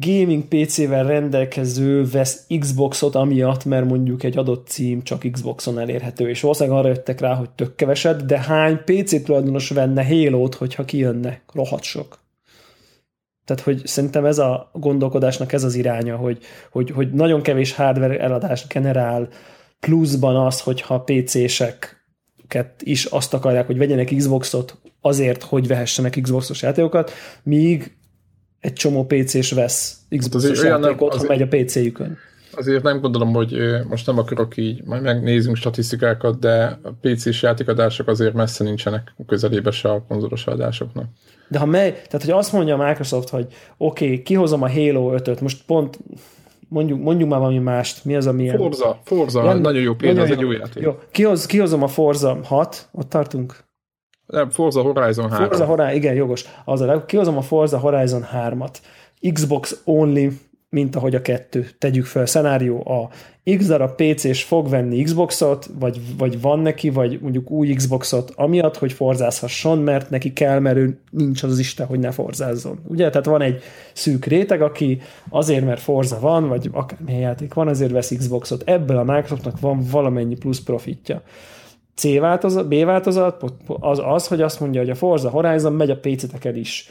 gaming 0.00 0.44
PC-vel 0.44 1.06
rendelkező 1.06 2.04
vesz 2.04 2.46
Xboxot 2.58 3.14
amiatt, 3.14 3.64
mert 3.64 3.84
mondjuk 3.84 4.22
egy 4.22 4.38
adott 4.38 4.66
cím 4.66 5.02
csak 5.02 5.30
Xboxon 5.32 5.78
elérhető, 5.78 6.28
és 6.28 6.40
valószínűleg 6.40 6.78
arra 6.78 6.88
jöttek 6.88 7.20
rá, 7.20 7.34
hogy 7.34 7.50
tök 7.50 7.74
keveset, 7.74 8.26
de 8.26 8.38
hány 8.40 8.80
PC 8.84 9.24
tulajdonos 9.24 9.68
venne 9.68 10.06
Halo-t, 10.06 10.54
hogyha 10.54 10.84
kijönne? 10.84 11.40
Rohadt 11.52 11.82
sok. 11.82 12.18
Tehát, 13.44 13.62
hogy 13.62 13.86
szerintem 13.86 14.24
ez 14.24 14.38
a 14.38 14.70
gondolkodásnak 14.72 15.52
ez 15.52 15.64
az 15.64 15.74
iránya, 15.74 16.16
hogy, 16.16 16.38
hogy, 16.70 16.90
hogy 16.90 17.12
nagyon 17.12 17.42
kevés 17.42 17.74
hardware 17.74 18.20
eladást 18.20 18.72
generál, 18.72 19.28
pluszban 19.80 20.36
az, 20.36 20.60
hogyha 20.60 21.00
PC-sek 21.00 21.96
is 22.78 23.04
azt 23.04 23.34
akarják, 23.34 23.66
hogy 23.66 23.78
vegyenek 23.78 24.14
Xboxot 24.16 24.78
azért, 25.00 25.42
hogy 25.42 25.66
vehessenek 25.66 26.18
Xboxos 26.22 26.62
játékokat, 26.62 27.12
míg 27.42 27.97
egy 28.60 28.72
csomó 28.72 29.04
PC-s 29.04 29.52
vesz 29.52 29.96
Xbox-os 30.16 30.62
hát 30.62 30.82
játékot, 30.82 31.14
ha 31.14 31.24
megy 31.28 31.42
a 31.42 31.46
PC-jükön. 31.48 32.18
Azért 32.52 32.82
nem 32.82 33.00
gondolom, 33.00 33.32
hogy 33.32 33.58
most 33.88 34.06
nem 34.06 34.18
akarok 34.18 34.56
így, 34.56 34.84
majd 34.84 35.02
megnézünk 35.02 35.56
statisztikákat, 35.56 36.38
de 36.38 36.78
a 36.82 36.90
PC-s 37.00 37.42
játékadások 37.42 38.08
azért 38.08 38.34
messze 38.34 38.64
nincsenek 38.64 39.14
közelébe 39.26 39.70
se 39.70 39.90
a 39.90 40.04
konzolos 40.08 40.46
adásoknak. 40.46 41.06
De 41.48 41.58
ha 41.58 41.66
megy, 41.66 41.92
tehát 41.92 42.22
hogy 42.24 42.30
azt 42.30 42.52
mondja 42.52 42.74
a 42.74 42.86
Microsoft, 42.86 43.28
hogy 43.28 43.46
oké, 43.76 44.04
okay, 44.04 44.22
kihozom 44.22 44.62
a 44.62 44.70
Halo 44.70 45.14
5-öt, 45.16 45.40
most 45.40 45.62
pont 45.66 45.98
mondjuk, 46.68 47.00
mondjuk 47.02 47.28
már 47.28 47.38
valami 47.38 47.58
mást, 47.58 48.04
mi 48.04 48.16
az, 48.16 48.26
ami 48.26 48.48
Forza, 48.48 49.00
Forza, 49.04 49.44
ja, 49.44 49.54
nagyon 49.54 49.82
jó 49.82 49.94
példa, 49.94 50.22
az 50.22 50.30
egy 50.30 50.40
jó 50.40 50.52
játék. 50.52 50.82
Jó, 50.82 50.98
kihoz, 51.10 51.46
kihozom 51.46 51.82
a 51.82 51.88
Forza 51.88 52.38
6, 52.44 52.88
ott 52.92 53.08
tartunk? 53.08 53.66
Nem, 54.28 54.50
Forza 54.50 54.82
Horizon 54.82 55.30
3. 55.30 55.46
Forza 55.46 55.64
Horizon, 55.64 55.94
igen, 55.94 56.14
jogos. 56.14 56.44
Az 56.64 56.80
a, 56.80 57.04
kihozom 57.04 57.36
a 57.36 57.42
Forza 57.42 57.78
Horizon 57.78 58.26
3-at. 58.34 58.74
Xbox 59.32 59.80
only, 59.84 60.28
mint 60.70 60.96
ahogy 60.96 61.14
a 61.14 61.22
kettő. 61.22 61.68
Tegyük 61.78 62.04
fel, 62.04 62.26
szenárió 62.26 62.90
a 62.90 63.08
X 63.56 63.66
darab 63.66 63.94
PC-s 63.94 64.42
fog 64.42 64.68
venni 64.68 65.02
Xboxot, 65.02 65.70
vagy, 65.78 66.00
vagy 66.18 66.40
van 66.40 66.60
neki, 66.60 66.90
vagy 66.90 67.18
mondjuk 67.22 67.50
új 67.50 67.74
Xboxot, 67.74 68.32
amiatt, 68.36 68.76
hogy 68.76 68.92
forzázhasson, 68.92 69.78
mert 69.78 70.10
neki 70.10 70.32
kell, 70.32 70.58
mert 70.58 70.76
ő 70.76 71.00
nincs 71.10 71.42
az 71.42 71.58
Isten, 71.58 71.86
hogy 71.86 71.98
ne 71.98 72.10
forzázzon. 72.10 72.80
Ugye? 72.88 73.10
Tehát 73.10 73.26
van 73.26 73.42
egy 73.42 73.62
szűk 73.92 74.24
réteg, 74.24 74.62
aki 74.62 75.00
azért, 75.28 75.64
mert 75.64 75.80
Forza 75.80 76.20
van, 76.20 76.48
vagy 76.48 76.70
akármilyen 76.72 77.20
játék 77.20 77.54
van, 77.54 77.68
azért 77.68 77.92
vesz 77.92 78.14
Xboxot. 78.16 78.62
Ebből 78.66 78.96
a 78.96 79.04
Microsoftnak 79.04 79.60
van 79.60 79.80
valamennyi 79.90 80.36
plusz 80.36 80.60
profitja. 80.60 81.22
C 81.98 82.18
változat, 82.18 82.68
B 82.68 82.84
változat 82.84 83.44
az 83.66 84.00
az, 84.04 84.26
hogy 84.26 84.42
azt 84.42 84.60
mondja, 84.60 84.80
hogy 84.80 84.90
a 84.90 84.94
Forza 84.94 85.30
Horizon 85.30 85.72
megy 85.72 85.90
a 85.90 85.98
PC-teken 85.98 86.56
is. 86.56 86.90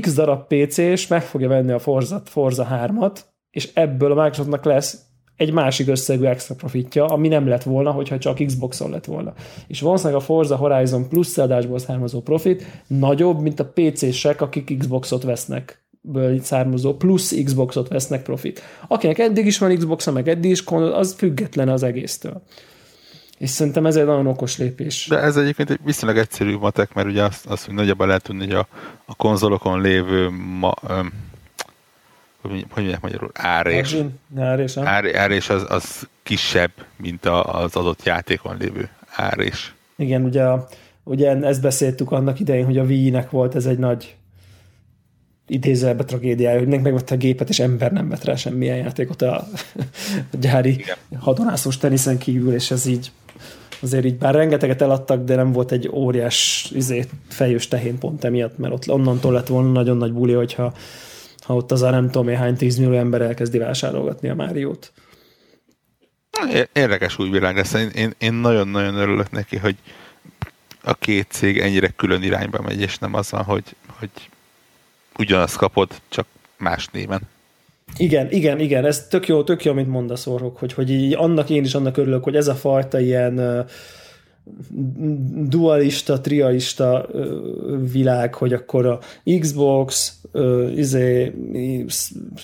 X 0.00 0.14
darab 0.14 0.46
PC-s 0.46 1.06
meg 1.06 1.22
fogja 1.22 1.48
venni 1.48 1.72
a 1.72 1.78
Forza, 1.78 2.22
Forza 2.24 2.66
3-at, 2.70 3.18
és 3.50 3.70
ebből 3.74 4.12
a 4.12 4.22
Microsoftnak 4.22 4.64
lesz 4.64 5.02
egy 5.36 5.52
másik 5.52 5.88
összegű 5.88 6.24
extra 6.24 6.54
profitja, 6.54 7.04
ami 7.04 7.28
nem 7.28 7.48
lett 7.48 7.62
volna, 7.62 7.90
hogyha 7.90 8.18
csak 8.18 8.44
Xboxon 8.46 8.90
lett 8.90 9.04
volna. 9.04 9.32
És 9.66 9.80
valószínűleg 9.80 10.20
a 10.20 10.24
Forza 10.24 10.56
Horizon 10.56 11.08
plusz 11.08 11.38
adásból 11.38 11.78
származó 11.78 12.20
profit 12.20 12.64
nagyobb, 12.86 13.40
mint 13.40 13.60
a 13.60 13.72
PC-sek, 13.74 14.40
akik 14.40 14.78
Xboxot 14.78 15.22
vesznek 15.22 15.86
ből 16.00 16.40
származó 16.40 16.94
plusz 16.94 17.34
Xboxot 17.44 17.88
vesznek 17.88 18.22
profit. 18.22 18.60
Akinek 18.88 19.18
eddig 19.18 19.46
is 19.46 19.58
van 19.58 19.76
xbox 19.76 20.06
meg 20.06 20.28
eddig 20.28 20.50
is, 20.50 20.64
az 20.66 21.14
független 21.14 21.68
az 21.68 21.82
egésztől. 21.82 22.42
És 23.38 23.50
szerintem 23.50 23.86
ez 23.86 23.96
egy 23.96 24.04
nagyon 24.04 24.26
okos 24.26 24.58
lépés. 24.58 25.06
De 25.06 25.18
ez 25.18 25.36
egyébként 25.36 25.70
egy 25.70 25.78
viszonylag 25.84 26.18
egyszerű 26.18 26.56
matek, 26.56 26.94
mert 26.94 27.08
ugye 27.08 27.22
azt, 27.22 27.46
azt 27.46 27.64
hogy 27.64 27.74
nagyjából 27.74 28.06
lehet 28.06 28.22
tudni, 28.22 28.44
hogy 28.44 28.54
a, 28.54 28.66
a 29.04 29.14
konzolokon 29.14 29.80
lévő 29.80 30.28
ma, 30.58 30.74
öm, 30.88 31.12
hogy 32.40 32.66
mondják 32.74 33.00
magyarul, 33.00 33.30
árés. 33.34 33.96
Árés, 34.36 34.76
ár, 34.76 35.16
árés 35.16 35.48
az, 35.50 35.64
az 35.68 36.08
kisebb, 36.22 36.70
mint 36.96 37.26
a, 37.26 37.62
az 37.62 37.76
adott 37.76 38.04
játékon 38.04 38.56
lévő 38.58 38.88
árés. 39.10 39.74
Igen, 39.96 40.24
ugye, 40.24 40.46
ugye 41.04 41.36
ezt 41.36 41.62
beszéltük 41.62 42.10
annak 42.10 42.40
idején, 42.40 42.64
hogy 42.64 42.78
a 42.78 42.82
Wii-nek 42.82 43.30
volt 43.30 43.54
ez 43.54 43.66
egy 43.66 43.78
nagy 43.78 44.16
idézelbe 45.46 46.04
tragédiája, 46.04 46.58
hogy 46.58 46.68
megvette 46.68 47.14
a 47.14 47.18
gépet, 47.18 47.48
és 47.48 47.58
ember 47.58 47.92
nem 47.92 48.08
vett 48.08 48.24
rá 48.24 48.34
semmilyen 48.34 48.76
játékot 48.76 49.22
a, 49.22 49.34
a 50.32 50.36
gyári 50.40 50.70
Igen. 50.70 50.96
hadonászós 51.18 51.76
teniszen 51.76 52.18
kívül, 52.18 52.54
és 52.54 52.70
ez 52.70 52.86
így 52.86 53.10
azért 53.80 54.04
így 54.04 54.18
bár 54.18 54.34
rengeteget 54.34 54.82
eladtak, 54.82 55.24
de 55.24 55.34
nem 55.34 55.52
volt 55.52 55.72
egy 55.72 55.88
óriás 55.92 56.68
izé, 56.74 57.04
fejős 57.28 57.68
tehén 57.68 57.98
pont 57.98 58.24
emiatt, 58.24 58.58
mert 58.58 58.72
ott 58.72 58.90
onnantól 58.90 59.32
lett 59.32 59.46
volna 59.46 59.72
nagyon 59.72 59.96
nagy 59.96 60.12
buli, 60.12 60.32
hogyha 60.32 60.74
ha 61.48 61.54
ott 61.54 61.72
az 61.72 61.82
a 61.82 61.90
nem 61.90 62.10
tudom 62.10 62.34
hány 62.34 62.56
tízmillió 62.56 62.98
ember 62.98 63.20
elkezdi 63.20 63.58
vásárolgatni 63.58 64.28
a 64.28 64.34
Máriót. 64.34 64.92
Érdekes 66.72 67.18
új 67.18 67.30
világ 67.30 67.56
lesz. 67.56 67.72
Én, 67.72 67.88
én, 67.94 68.14
én 68.18 68.32
nagyon-nagyon 68.32 68.94
örülök 68.94 69.30
neki, 69.30 69.56
hogy 69.56 69.76
a 70.82 70.94
két 70.94 71.26
cég 71.30 71.58
ennyire 71.58 71.88
külön 71.88 72.22
irányba 72.22 72.62
megy, 72.62 72.80
és 72.80 72.98
nem 72.98 73.14
az 73.14 73.30
van, 73.30 73.42
hogy, 73.42 73.76
hogy 73.98 74.10
ugyanazt 75.18 75.56
kapod, 75.56 76.00
csak 76.08 76.26
más 76.56 76.86
néven. 76.92 77.20
Igen, 77.96 78.30
igen, 78.30 78.60
igen, 78.60 78.84
ez 78.84 79.06
tök 79.08 79.28
jó, 79.28 79.42
tök 79.42 79.64
jó, 79.64 79.72
amit 79.72 79.88
mondasz, 79.88 80.26
Orhok, 80.26 80.58
hogy, 80.58 80.72
hogy 80.72 80.90
így 80.90 81.14
annak 81.14 81.50
én 81.50 81.64
is 81.64 81.74
annak 81.74 81.96
örülök, 81.96 82.24
hogy 82.24 82.36
ez 82.36 82.48
a 82.48 82.54
fajta 82.54 83.00
ilyen 83.00 83.66
dualista, 85.48 86.20
trialista 86.20 87.08
világ, 87.92 88.34
hogy 88.34 88.52
akkor 88.52 88.86
a 88.86 88.98
Xbox, 89.40 90.16
izé, 90.76 91.32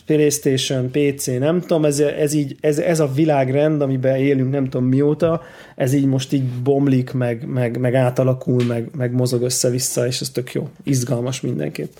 PlayStation, 0.06 0.90
PC, 0.90 1.26
nem 1.26 1.60
tudom, 1.60 1.84
ez, 1.84 2.00
ez, 2.00 2.32
így, 2.32 2.56
ez, 2.60 2.78
ez 2.78 3.00
a 3.00 3.12
világrend, 3.12 3.80
amiben 3.80 4.16
élünk 4.16 4.50
nem 4.50 4.68
tudom 4.68 4.86
mióta, 4.86 5.42
ez 5.76 5.92
így 5.92 6.06
most 6.06 6.32
így 6.32 6.44
bomlik, 6.62 7.12
meg, 7.12 7.46
meg, 7.46 7.78
meg 7.78 7.94
átalakul, 7.94 8.64
meg, 8.64 8.88
meg 8.96 9.12
mozog 9.12 9.42
össze-vissza, 9.42 10.06
és 10.06 10.20
ez 10.20 10.30
tök 10.30 10.52
jó, 10.52 10.68
izgalmas 10.82 11.40
mindenképp. 11.40 11.90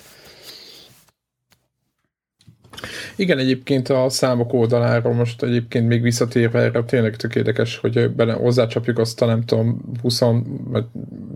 Igen, 3.15 3.37
egyébként 3.37 3.89
a 3.89 4.09
számok 4.09 4.53
oldaláról 4.53 5.13
most 5.13 5.43
egyébként 5.43 5.87
még 5.87 6.01
visszatérve 6.01 6.59
erre 6.59 6.83
tényleg 6.83 7.15
tök 7.15 7.35
érdekes, 7.35 7.77
hogy 7.77 8.09
bele 8.11 8.33
hozzácsapjuk 8.33 8.99
azt 8.99 9.21
a 9.21 9.25
nem 9.25 9.43
tudom 9.43 9.81
20, 10.01 10.19
vagy 10.63 10.85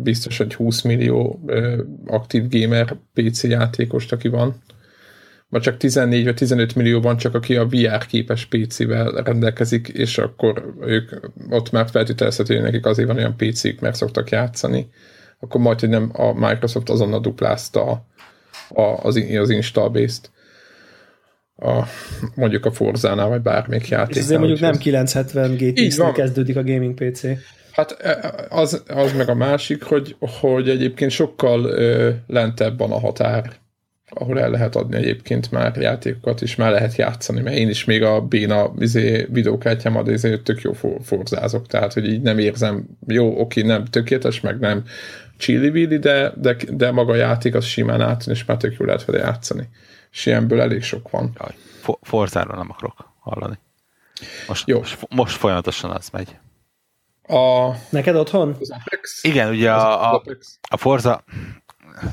biztos, 0.03 0.37
hogy 0.37 0.53
20 0.53 0.81
millió 0.81 1.39
aktív 2.07 2.47
gamer 2.49 2.95
PC 3.13 3.43
játékost, 3.43 4.11
aki 4.11 4.27
van. 4.27 4.55
Vagy 5.49 5.61
csak 5.61 5.77
14 5.77 6.23
vagy 6.23 6.35
15 6.35 6.75
millióban 6.75 7.17
csak 7.17 7.35
aki 7.35 7.55
a 7.55 7.67
VR 7.67 8.05
képes 8.05 8.45
PC-vel 8.45 9.11
rendelkezik, 9.11 9.87
és 9.87 10.17
akkor 10.17 10.73
ők 10.81 11.11
ott 11.49 11.71
már 11.71 11.89
feltételezhető, 11.89 12.53
hogy 12.53 12.63
nekik 12.63 12.85
azért 12.85 13.07
van 13.07 13.17
olyan 13.17 13.35
PC-k, 13.35 13.79
mert 13.79 13.95
szoktak 13.95 14.29
játszani. 14.29 14.89
Akkor 15.39 15.61
majd, 15.61 15.79
hogy 15.79 15.89
nem 15.89 16.09
a 16.13 16.33
Microsoft 16.33 16.89
azonnal 16.89 17.19
duplázta 17.19 17.83
a, 17.83 18.05
a, 18.81 18.99
az, 19.03 19.23
az 19.39 19.49
install 19.49 19.87
base-t 19.87 20.31
a, 21.59 21.83
mondjuk 22.35 22.65
a 22.65 22.71
Forzánál, 22.71 23.27
vagy 23.27 23.41
bármelyik 23.41 23.87
játék. 23.87 24.15
És 24.15 24.21
azért 24.21 24.39
mondjuk 24.39 24.59
nem 24.59 24.77
970 24.77 25.55
GTX 25.55 26.01
kezdődik 26.13 26.57
a 26.57 26.63
gaming 26.63 26.93
PC. 26.93 27.23
Hát 27.71 27.91
e, 27.91 28.45
az, 28.49 28.83
az 28.87 29.13
meg 29.13 29.29
a 29.29 29.35
másik, 29.35 29.83
hogy, 29.83 30.15
hogy 30.19 30.69
egyébként 30.69 31.11
sokkal 31.11 31.65
ö, 31.65 32.09
lentebb 32.27 32.77
van 32.77 32.91
a 32.91 32.99
határ, 32.99 33.51
ahol 34.09 34.39
el 34.39 34.49
lehet 34.49 34.75
adni 34.75 34.95
egyébként 34.95 35.51
már 35.51 35.75
játékokat, 35.75 36.41
és 36.41 36.55
már 36.55 36.71
lehet 36.71 36.95
játszani, 36.95 37.41
mert 37.41 37.55
én 37.55 37.69
is 37.69 37.85
még 37.85 38.03
a 38.03 38.21
béna 38.21 38.73
izé, 38.79 39.27
videókártyámat 39.31 40.07
izé, 40.07 40.37
tök 40.37 40.61
jó 40.61 40.73
for, 40.73 40.97
forzázok, 41.03 41.67
tehát 41.67 41.93
hogy 41.93 42.07
így 42.07 42.21
nem 42.21 42.37
érzem, 42.37 42.85
jó, 43.07 43.39
oké, 43.39 43.61
nem 43.61 43.85
tökéletes, 43.85 44.41
meg 44.41 44.59
nem 44.59 44.83
chili 45.37 45.97
de, 45.97 46.33
de, 46.35 46.55
de 46.71 46.91
maga 46.91 47.11
a 47.11 47.15
játék 47.15 47.55
az 47.55 47.65
simán 47.65 48.01
át, 48.01 48.27
és 48.27 48.45
már 48.45 48.57
tök 48.57 48.75
jó 48.79 48.85
lehet 48.85 49.05
vele 49.05 49.19
játszani 49.19 49.67
és 50.11 50.25
ilyenből 50.25 50.61
elég 50.61 50.83
sok 50.83 51.09
van. 51.09 51.31
Jaj, 51.39 51.55
for, 51.81 51.97
Forzáról 52.01 52.55
nem 52.55 52.69
akarok 52.69 53.13
hallani. 53.19 53.59
Most, 54.47 54.67
Jó. 54.67 54.77
most, 54.77 54.97
most 55.09 55.37
folyamatosan 55.37 55.91
az 55.91 56.09
megy. 56.09 56.37
A... 57.27 57.71
Neked 57.89 58.15
otthon? 58.15 58.55
Az 58.59 58.71
Apex? 58.71 59.23
Igen, 59.23 59.49
ugye 59.49 59.71
a, 59.71 60.13
a, 60.13 60.23
a 60.69 60.77
Forza, 60.77 61.23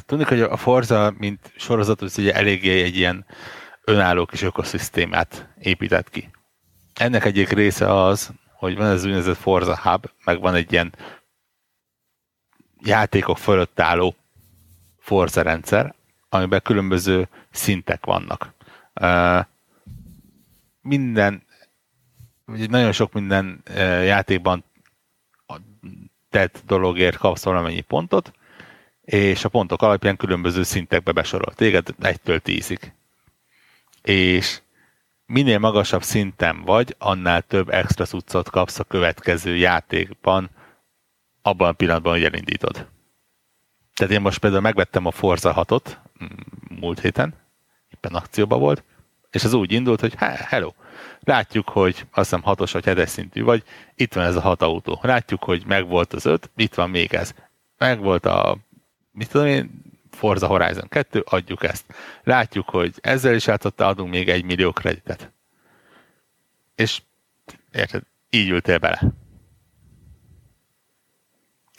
tudjuk, 0.07 0.29
hogy 0.29 0.41
a 0.41 0.57
Forza, 0.57 1.15
mint 1.19 1.53
sorozat, 1.57 2.03
az 2.03 2.19
ugye 2.19 2.35
eléggé 2.35 2.83
egy 2.83 2.97
ilyen 2.97 3.27
önálló 3.85 4.27
kis 4.27 4.43
ökoszisztémát 4.43 5.49
épített 5.59 6.11
ki. 6.11 6.31
Ennek 6.95 7.25
egyik 7.25 7.49
része 7.49 8.03
az, 8.05 8.31
hogy 8.53 8.77
van 8.77 8.87
ez 8.87 9.05
úgynevezett 9.05 9.37
Forza 9.37 9.79
Hub, 9.83 10.11
meg 10.25 10.41
van 10.41 10.55
egy 10.55 10.73
ilyen 10.73 10.95
játékok 12.79 13.39
fölött 13.39 13.81
álló 13.81 14.15
Forza 14.99 15.43
rendszer, 15.43 15.95
amiben 16.29 16.63
különböző 16.63 17.29
szintek 17.51 18.05
vannak. 18.05 18.53
Minden, 20.81 21.43
nagyon 22.45 22.93
sok 22.93 23.13
minden 23.13 23.63
játékban 24.05 24.65
tett 26.31 26.63
dologért 26.67 27.17
kapsz 27.17 27.45
valamennyi 27.45 27.81
pontot, 27.81 28.33
és 29.01 29.45
a 29.45 29.49
pontok 29.49 29.83
alapján 29.83 30.17
különböző 30.17 30.63
szintekbe 30.63 31.13
besorol 31.13 31.55
téged 31.55 31.95
egytől 32.01 32.41
tízig. 32.41 32.93
És 34.03 34.61
minél 35.27 35.59
magasabb 35.59 36.03
szinten 36.03 36.63
vagy, 36.63 36.95
annál 36.99 37.43
több 37.43 37.69
extra 37.69 38.05
cuccot 38.05 38.51
kapsz 38.51 38.79
a 38.79 38.85
következő 38.85 39.57
játékban, 39.57 40.51
abban 41.43 41.69
a 41.69 41.73
pillanatban, 41.73 42.13
hogy 42.13 42.25
elindítod. 42.25 42.87
Tehát 43.95 44.13
én 44.13 44.21
most 44.21 44.39
például 44.39 44.63
megvettem 44.63 45.07
a 45.07 45.11
Forza 45.11 45.55
6-ot 45.57 45.89
mm, 45.89 46.06
múlt 46.69 47.01
héten, 47.01 47.35
éppen 47.95 48.15
akcióban 48.15 48.61
volt, 48.61 48.85
és 49.31 49.45
az 49.45 49.53
úgy 49.53 49.73
indult, 49.73 50.01
hogy 50.01 50.15
hello, 50.19 50.73
látjuk, 51.21 51.69
hogy 51.69 52.07
azt 52.11 52.31
hiszem 52.31 52.43
6-os 52.45 52.71
vagy 52.73 52.85
7 52.85 53.09
szintű 53.09 53.43
vagy, 53.43 53.63
itt 53.95 54.15
van 54.15 54.25
ez 54.25 54.37
a 54.37 54.41
6 54.41 54.63
autó. 54.63 54.99
Látjuk, 55.03 55.45
hogy 55.45 55.63
megvolt 55.67 56.13
az 56.13 56.27
5, 56.27 56.51
itt 56.57 56.75
van 56.75 56.91
még 56.91 57.15
ez. 57.15 57.35
Megvolt 57.79 58.27
a, 58.27 58.57
mit 59.13 59.31
tudom 59.31 59.47
én, 59.47 59.85
Forza 60.11 60.47
Horizon 60.47 60.89
2, 60.89 61.25
adjuk 61.27 61.65
ezt. 61.65 61.85
Látjuk, 62.23 62.69
hogy 62.69 62.95
ezzel 63.01 63.35
is 63.35 63.47
játszotta, 63.47 63.87
adunk 63.87 64.11
még 64.11 64.29
egy 64.29 64.45
millió 64.45 64.73
kreditet. 64.73 65.31
És 66.75 67.03
érted, 67.73 68.03
így 68.31 68.49
ültél 68.49 68.79
bele. 68.79 69.01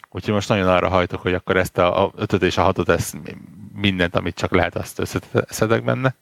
Úgyhogy 0.10 0.34
most 0.34 0.50
nagyon 0.50 0.68
arra 0.68 0.90
hajtok, 0.90 1.22
hogy 1.22 1.34
akkor 1.34 1.58
ezt 1.58 1.78
a, 1.78 2.04
a 2.04 2.12
ötöt 2.16 2.42
és 2.42 2.58
a 2.58 2.62
hatot, 2.62 2.90
ezt 2.90 3.18
mindent, 3.80 4.16
amit 4.16 4.36
csak 4.36 4.52
lehet, 4.52 4.76
azt 4.76 5.00
összeszedek 5.00 5.84
benne. 5.84 6.16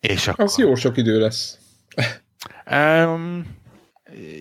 És 0.00 0.28
akkor... 0.28 0.44
Az 0.44 0.58
jó 0.58 0.74
sok 0.74 0.96
idő 0.96 1.20
lesz. 1.20 1.58
um, 2.70 3.56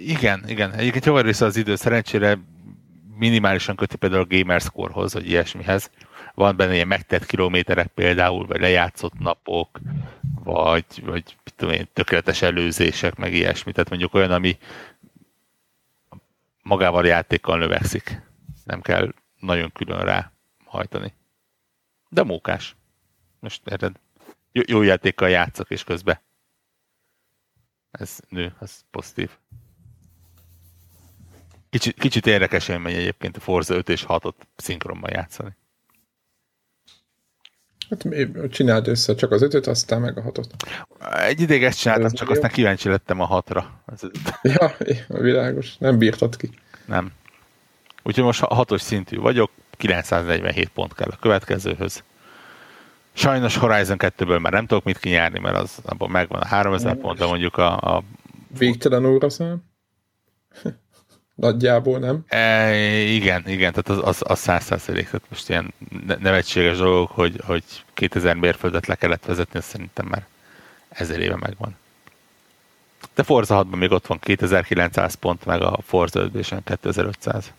igen, 0.06 0.44
igen. 0.48 0.72
Egyébként 0.72 1.06
jó 1.06 1.20
része 1.20 1.46
az 1.46 1.56
idő. 1.56 1.76
Szerencsére 1.76 2.38
minimálisan 3.18 3.76
köti 3.76 3.96
például 3.96 4.22
a 4.22 4.36
gamerscore-hoz, 4.36 5.14
vagy 5.14 5.30
ilyesmihez. 5.30 5.92
Van 6.34 6.56
benne 6.56 6.74
ilyen 6.74 6.88
megtett 6.88 7.26
kilométerek 7.26 7.88
például, 7.88 8.46
vagy 8.46 8.60
lejátszott 8.60 9.20
napok, 9.20 9.80
vagy, 10.44 10.86
vagy 11.04 11.24
tudom 11.56 11.74
én, 11.74 11.88
tökéletes 11.94 12.42
előzések, 12.42 13.16
meg 13.16 13.34
ilyesmi. 13.34 13.72
Tehát 13.72 13.90
mondjuk 13.90 14.14
olyan, 14.14 14.32
ami 14.32 14.58
magával 16.62 17.04
a 17.04 17.08
játékkal 17.08 17.58
növekszik. 17.58 18.22
Nem 18.64 18.82
kell 18.82 19.14
nagyon 19.40 19.72
külön 19.72 20.00
rá 20.00 20.32
hajtani. 20.66 21.14
De 22.10 22.24
mókás. 22.24 22.76
Most 23.40 23.62
érted? 23.70 24.00
Jó, 24.52 24.62
jó 24.68 24.82
játékkal 24.82 25.30
játszok, 25.30 25.70
és 25.70 25.84
közben 25.84 26.20
ez 27.92 28.20
nő, 28.30 28.54
az 28.60 28.82
pozitív. 28.92 29.30
Kicsit, 31.70 32.00
kicsit 32.00 32.28
érdekes 32.28 32.68
élmény 32.68 32.96
egyébként 32.96 33.38
a 33.38 33.40
Forza 33.40 33.76
5 33.76 33.90
és 33.90 34.06
6-ot 34.08 34.34
szinkronban 34.56 35.12
játszani. 35.14 35.56
Hát 37.90 38.06
csináld 38.52 38.88
össze 38.88 39.16
csak 39.16 39.32
az 39.32 39.42
ötöt, 39.42 39.68
aztán 39.68 40.02
meg 40.02 40.18
a 40.18 40.22
hatot. 40.22 40.56
Egy 41.12 41.42
ideig 41.42 41.64
ezt 41.64 41.80
csináltam, 41.80 42.12
csak 42.12 42.28
jó. 42.28 42.34
aztán 42.34 42.52
kíváncsi 42.52 42.90
lettem 42.90 43.20
a 43.20 43.26
hatra. 43.26 43.84
Ja, 44.42 44.76
világos. 45.08 45.78
Nem 45.78 45.98
bírtad 45.98 46.36
ki. 46.36 46.50
Nem. 46.86 47.12
Úgyhogy 48.04 48.24
most 48.24 48.40
hatos 48.40 48.82
szintű 48.82 49.18
vagyok, 49.18 49.52
947 49.78 50.70
pont 50.70 50.94
kell 50.94 51.10
a 51.12 51.18
következőhöz. 51.20 52.04
Sajnos 53.14 53.58
Horizon 53.58 53.98
2-ből 54.00 54.42
már 54.42 54.52
nem 54.52 54.66
tudok 54.66 54.84
mit 54.84 54.98
kinyárni, 54.98 55.40
mert 55.40 55.56
az 55.56 55.78
abban 55.86 56.10
megvan 56.10 56.42
a 56.42 56.46
3000 56.46 56.96
pont, 56.96 57.18
de 57.20 57.26
mondjuk 57.26 57.58
a... 57.58 57.96
a... 57.96 58.04
Végtelen 58.58 59.06
óraszám? 59.06 59.64
Nagyjából, 61.36 62.00
nem? 62.00 62.24
E, 62.28 62.76
igen, 63.04 63.48
igen, 63.48 63.74
tehát 63.74 63.90
az, 63.90 64.08
az, 64.08 64.32
az 64.32 64.40
100 64.40 64.66
tehát 64.66 65.22
most 65.30 65.50
ilyen 65.50 65.74
nevetséges 66.20 66.78
dolgok, 66.78 67.12
hogy, 67.12 67.42
hogy 67.46 67.64
2000 67.94 68.36
mérföldet 68.36 68.88
le 68.88 68.96
kellett 68.96 69.26
vezetni, 69.26 69.60
azt 69.60 69.68
szerintem 69.68 70.06
már 70.06 70.26
ezer 70.90 71.20
éve 71.20 71.36
megvan. 71.36 71.76
De 73.16 73.24
Forza 73.24 73.66
6-ban 73.66 73.78
még 73.78 73.92
ott 73.92 74.08
van 74.08 74.20
2900 74.20 75.14
pont, 75.14 75.46
meg 75.46 75.62
a 75.62 75.80
Forza 75.84 76.20
5 76.20 76.32
2500. 76.64 77.54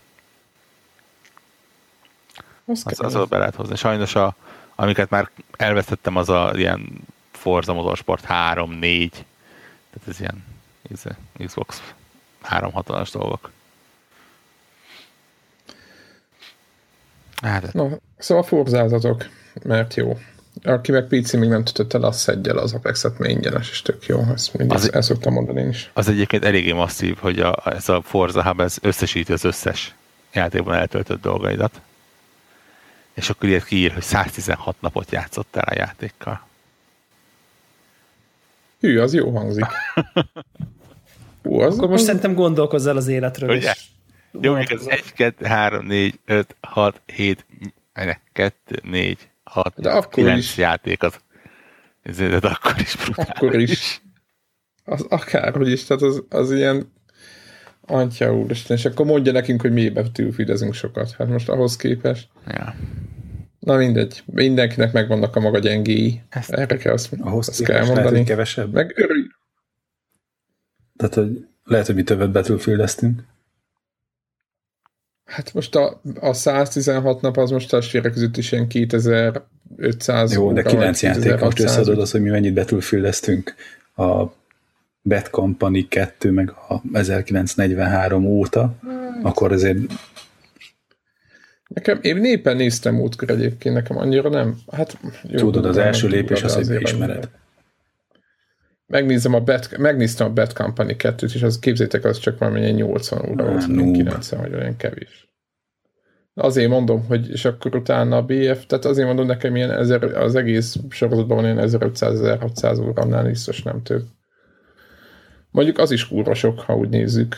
Az, 2.69 2.83
az, 2.99 3.15
az 3.15 3.29
be 3.29 3.39
lehet 3.39 3.55
hozni. 3.55 3.77
Sajnos 3.77 4.15
a, 4.15 4.35
amiket 4.75 5.11
már 5.11 5.31
elvesztettem, 5.57 6.17
az 6.17 6.29
a 6.29 6.53
ilyen 6.55 7.05
Forza 7.31 7.73
Motorsport 7.73 8.25
3, 8.25 8.71
4, 8.71 9.11
tehát 9.11 10.09
ez 10.09 10.21
ilyen 10.21 10.45
ez 10.91 11.03
Xbox 11.47 11.83
3 12.43 12.73
hatalmas 12.73 13.11
dolgok. 13.11 13.51
Hát, 17.43 17.73
no, 17.73 17.89
szóval 18.19 18.43
forzázatok, 18.43 19.29
mert 19.63 19.95
jó. 19.95 20.19
Aki 20.63 20.93
meg 20.93 21.07
PC 21.07 21.33
még 21.33 21.49
nem 21.49 21.65
tudott 21.65 21.95
el, 21.95 22.03
azt 22.03 22.19
szedje 22.19 22.53
el 22.53 22.59
az 22.59 22.73
Apex-et, 22.73 23.19
mert 23.19 23.33
ingyenes, 23.33 23.71
és 23.71 23.83
tök 23.83 24.07
jó. 24.07 24.21
Ezt 24.35 24.55
mindig 24.55 24.77
az, 24.77 24.93
el 24.93 25.03
szoktam 25.03 25.33
mondani 25.33 25.61
én 25.61 25.69
is. 25.69 25.91
Az 25.93 26.09
egyébként 26.09 26.45
eléggé 26.45 26.73
masszív, 26.73 27.17
hogy 27.17 27.41
a, 27.41 27.63
ez 27.65 27.89
a 27.89 28.03
Forza 28.03 28.43
Hub 28.43 28.61
ez 28.61 28.77
összesíti 28.83 29.33
az 29.33 29.45
összes 29.45 29.95
játékban 30.33 30.75
eltöltött 30.75 31.21
dolgaidat 31.23 31.81
és 33.19 33.31
akkor 33.31 33.49
ilyet 33.49 33.65
kiír, 33.65 33.93
hogy 33.93 34.03
116 34.03 34.81
napot 34.81 35.11
játszottál 35.11 35.65
a 35.65 35.75
játékkal. 35.75 36.47
Hű, 38.81 38.99
az 38.99 39.15
jó 39.15 39.31
hangzik. 39.31 39.65
Hú, 41.43 41.61
az 41.61 41.77
akkor 41.77 41.89
most 41.89 42.01
az... 42.01 42.07
szerintem 42.07 42.35
gondolkozz 42.35 42.87
el 42.87 42.97
az 42.97 43.09
életről 43.09 43.57
Ugye? 43.57 43.71
is. 43.71 43.91
Jó, 44.41 44.55
még 44.55 44.73
az 44.73 44.89
1, 44.89 45.13
2, 45.13 45.47
3, 45.47 45.87
4, 45.87 46.19
5, 46.25 46.57
6, 46.61 47.01
7, 47.07 47.47
2, 48.33 48.81
4, 48.83 49.29
6, 49.45 49.81
De 49.81 49.91
akkor 49.91 50.13
9 50.25 50.39
is. 50.39 50.57
játék 50.57 51.03
az. 51.03 51.19
Ez, 52.03 52.17
de 52.17 52.37
akkor 52.37 52.75
is 52.79 52.97
brutális. 52.97 53.31
Akkor 53.31 53.55
is. 53.55 54.03
Az 54.85 55.03
akárhogy 55.09 55.71
is, 55.71 55.85
tehát 55.85 56.03
az, 56.03 56.23
az 56.29 56.53
ilyen 56.53 56.93
Antya 57.91 58.37
úristen, 58.37 58.77
és 58.77 58.85
akkor 58.85 59.07
mondja 59.07 59.33
nekünk, 59.33 59.61
hogy 59.61 59.73
mi 59.73 59.89
betűfidezünk 59.89 60.75
sokat. 60.75 61.11
Hát 61.11 61.29
most 61.29 61.49
ahhoz 61.49 61.77
képest. 61.77 62.29
Ja. 62.47 62.75
Na 63.59 63.77
mindegy, 63.77 64.23
mindenkinek 64.27 64.93
megvannak 64.93 65.37
a 65.37 65.41
maga 65.41 65.59
gyengéi. 65.59 66.23
Ezt, 66.29 66.51
Erre 66.53 66.77
kell 66.77 66.93
azt, 66.93 67.13
ahhoz 67.19 67.49
azt 67.49 67.63
kell 67.63 67.85
mondani. 67.85 68.11
Lehet, 68.11 68.27
kevesebb. 68.27 68.73
Meg 68.73 68.93
örülj. 68.97 69.27
Tehát, 70.97 71.15
hogy 71.15 71.47
lehet, 71.65 71.87
hogy 71.87 71.95
mi 71.95 72.03
többet 72.03 72.31
betűfildeztünk. 72.31 73.25
Hát 75.25 75.55
most 75.55 75.75
a, 75.75 76.01
a 76.21 76.33
116 76.33 77.21
nap 77.21 77.37
az 77.37 77.51
most 77.51 77.73
a 77.73 77.81
sérek 77.81 78.13
között 78.13 78.37
is 78.37 78.53
ilyen 78.53 78.69
2500 78.69 80.33
Jó, 80.33 80.53
de 80.53 80.63
9 80.63 81.03
játék 81.03 81.39
most 81.39 81.61
összeadod 81.61 81.99
az, 81.99 82.11
hogy 82.11 82.23
mi 82.23 82.29
mennyit 82.29 82.55
betűfildeztünk 82.55 83.55
a 83.95 84.25
Bad 85.09 85.31
Company 85.31 85.89
2 85.89 86.31
meg 86.31 86.51
a 86.51 86.83
1943 86.93 88.25
óta, 88.25 88.75
hmm. 88.81 89.21
akkor 89.23 89.53
azért 89.53 89.79
Nekem, 91.69 91.99
én 92.03 92.25
éppen 92.25 92.57
néztem 92.57 92.95
múltkor 92.95 93.31
egyébként, 93.31 93.75
nekem 93.75 93.99
annyira 93.99 94.29
nem, 94.29 94.57
hát... 94.73 94.99
Jó, 95.23 95.39
Tudod, 95.39 95.65
az 95.65 95.77
első 95.77 96.09
lépés 96.09 96.43
az, 96.43 96.55
hogy 96.55 96.67
beismered. 96.67 97.29
Megnézem 98.87 99.35
a 99.35 99.41
Bad, 99.41 99.79
megnéztem 99.79 100.27
a 100.27 100.33
Bad 100.33 100.53
Company 100.53 100.97
2-t, 100.99 101.35
és 101.35 101.43
az 101.43 101.59
képzétek, 101.59 102.05
az 102.05 102.19
csak 102.19 102.39
valami 102.39 102.61
80 102.61 103.31
óra 103.31 103.45
volt, 103.45 103.67
90 103.67 104.41
vagy 104.41 104.55
olyan 104.55 104.77
kevés. 104.77 105.29
Azért 106.35 106.71
mondom, 106.71 107.07
hogy 107.07 107.31
és 107.31 107.45
akkor 107.45 107.75
utána 107.75 108.17
a 108.17 108.23
BF, 108.23 108.67
tehát 108.67 108.85
azért 108.85 109.07
mondom 109.07 109.27
nekem 109.27 109.57
ilyen 109.57 109.71
ezer, 109.71 110.03
az 110.03 110.35
egész 110.35 110.77
sorozatban 110.91 111.37
van 111.37 111.45
ilyen 111.45 111.69
1500-1600 111.71 112.81
óra, 112.81 113.03
annál 113.03 113.25
biztos 113.25 113.63
nem 113.63 113.83
több. 113.83 114.03
Mondjuk 115.59 115.79
az 115.79 115.91
is 115.91 116.09
kurva 116.09 116.35
sok, 116.35 116.61
ha 116.61 116.77
úgy 116.77 116.89
nézzük. 116.89 117.37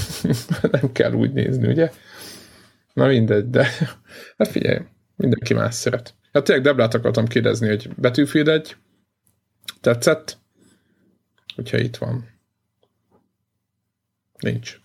nem 0.70 0.92
kell 0.92 1.12
úgy 1.12 1.32
nézni, 1.32 1.68
ugye? 1.68 1.90
Na 2.92 3.06
mindegy, 3.06 3.50
de 3.50 3.66
hát 4.38 4.48
figyelj, 4.48 4.78
mindenki 5.16 5.54
más 5.54 5.74
szeret. 5.74 6.14
Hát 6.32 6.44
tényleg 6.44 6.64
Deblát 6.64 6.94
akartam 6.94 7.26
kérdezni, 7.26 7.68
hogy 7.68 7.94
Battlefield 7.94 8.48
egy 8.48 8.76
tetszett? 9.80 10.38
Hogyha 11.54 11.78
itt 11.78 11.96
van. 11.96 12.28
Nincs. 14.38 14.80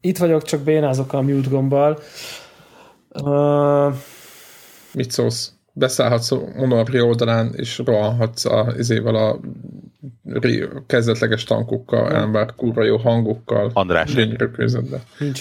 Itt 0.00 0.18
vagyok, 0.18 0.42
csak 0.42 0.60
bénázok 0.60 1.12
a 1.12 1.22
mute 1.22 1.48
gombbal. 1.48 2.00
Uh... 3.08 3.94
Mit 4.92 5.10
szólsz? 5.10 5.52
Beszállhatsz 5.72 6.32
a 6.32 6.40
Monopri 6.54 7.00
oldalán, 7.00 7.54
és 7.54 7.78
rohanhatsz 7.78 8.44
a, 8.44 8.74
izével 8.76 9.14
a 9.14 9.40
kezdetleges 10.86 11.44
tankokkal, 11.44 12.14
ember 12.14 12.54
kurva 12.54 12.84
jó 12.84 12.96
hangokkal. 12.96 13.70
András. 13.74 14.14
Gyönyörű 14.14 14.48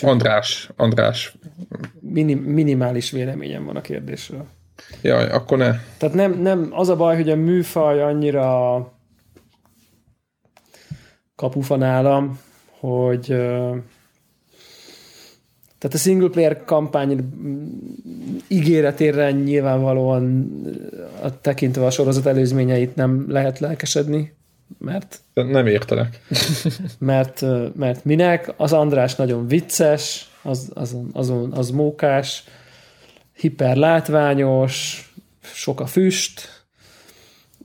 András, 0.02 0.70
András. 0.76 1.36
Minim, 2.00 2.40
minimális 2.40 3.12
véleményem 3.12 3.66
van 3.66 3.76
a 3.76 3.82
kérdésről. 3.82 4.46
Jaj, 5.02 5.30
akkor 5.30 5.58
ne. 5.58 5.72
Tehát 5.98 6.16
nem, 6.16 6.42
nem, 6.42 6.68
az 6.72 6.90
a 6.90 6.96
baj, 6.96 7.16
hogy 7.16 7.30
a 7.30 7.36
műfaj 7.36 8.02
annyira 8.02 8.94
kapufa 11.36 11.76
nálam, 11.76 12.40
hogy 12.80 13.26
tehát 15.78 15.94
a 15.94 15.98
single 15.98 16.30
player 16.30 16.64
kampány 16.64 17.34
ígéretére 18.48 19.32
nyilvánvalóan 19.32 20.52
a 21.22 21.40
tekintve 21.42 21.86
a 21.86 21.90
sorozat 21.90 22.26
előzményeit 22.26 22.96
nem 22.96 23.26
lehet 23.28 23.60
lelkesedni, 23.60 24.36
mert... 24.78 25.20
Nem 25.34 25.68
értelek. 25.68 26.22
mert, 27.00 27.44
mert 27.76 28.06
minek? 28.06 28.54
Az 28.58 28.74
András 28.74 29.16
nagyon 29.16 29.48
vicces, 29.48 30.30
az, 30.42 30.72
az, 30.74 30.98
az, 31.14 31.34
az 31.52 31.70
mókás, 31.70 32.44
hiperlátványos, 33.34 35.10
sok 35.42 35.80
a 35.80 35.86
füst, 35.86 36.66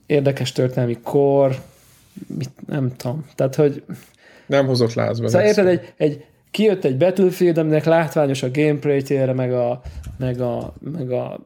érdekes 0.05 0.51
történelmi 0.51 0.97
kor, 1.03 1.61
mit, 2.37 2.67
nem 2.67 2.95
tudom. 2.95 3.25
Tehát, 3.35 3.55
hogy... 3.55 3.83
Nem 4.45 4.65
hozott 4.65 4.93
lázba. 4.93 5.27
Szóval 5.27 5.47
érted, 5.47 5.67
egy, 5.67 5.93
egy, 5.97 6.25
kijött 6.51 6.83
egy 6.85 6.97
Battlefield, 6.97 7.57
aminek 7.57 7.85
látványos 7.85 8.43
a 8.43 8.51
gameplay 8.51 9.01
tére, 9.01 9.33
meg 9.33 9.53
a, 9.53 9.81
meg 10.17 10.41
a, 10.41 10.73
meg 10.79 11.11
a 11.11 11.39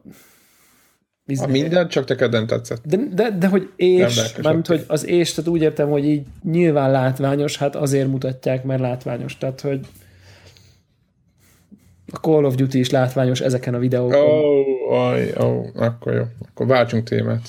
a 1.34 1.46
minden, 1.46 1.88
csak 1.88 2.08
neked 2.08 2.32
nem 2.32 2.46
tetszett. 2.46 2.86
De, 2.86 2.96
de, 3.12 3.30
de 3.30 3.46
hogy 3.46 3.70
és, 3.76 4.34
mármint, 4.42 4.66
hogy 4.66 4.84
az 4.86 5.06
és, 5.06 5.34
tehát 5.34 5.50
úgy 5.50 5.62
értem, 5.62 5.88
hogy 5.88 6.04
így 6.04 6.26
nyilván 6.42 6.90
látványos, 6.90 7.56
hát 7.56 7.76
azért 7.76 8.08
mutatják, 8.08 8.64
mert 8.64 8.80
látványos. 8.80 9.38
Tehát, 9.38 9.60
hogy 9.60 9.80
a 12.12 12.16
Call 12.16 12.44
of 12.44 12.54
Duty 12.54 12.78
is 12.78 12.90
látványos 12.90 13.40
ezeken 13.40 13.74
a 13.74 13.78
videókon. 13.78 14.20
Ó, 14.20 14.60
oh, 14.88 15.00
aj, 15.00 15.32
oh, 15.36 15.66
akkor 15.74 16.14
jó. 16.14 16.22
Akkor 16.48 16.66
váltsunk 16.66 17.08
témát. 17.08 17.48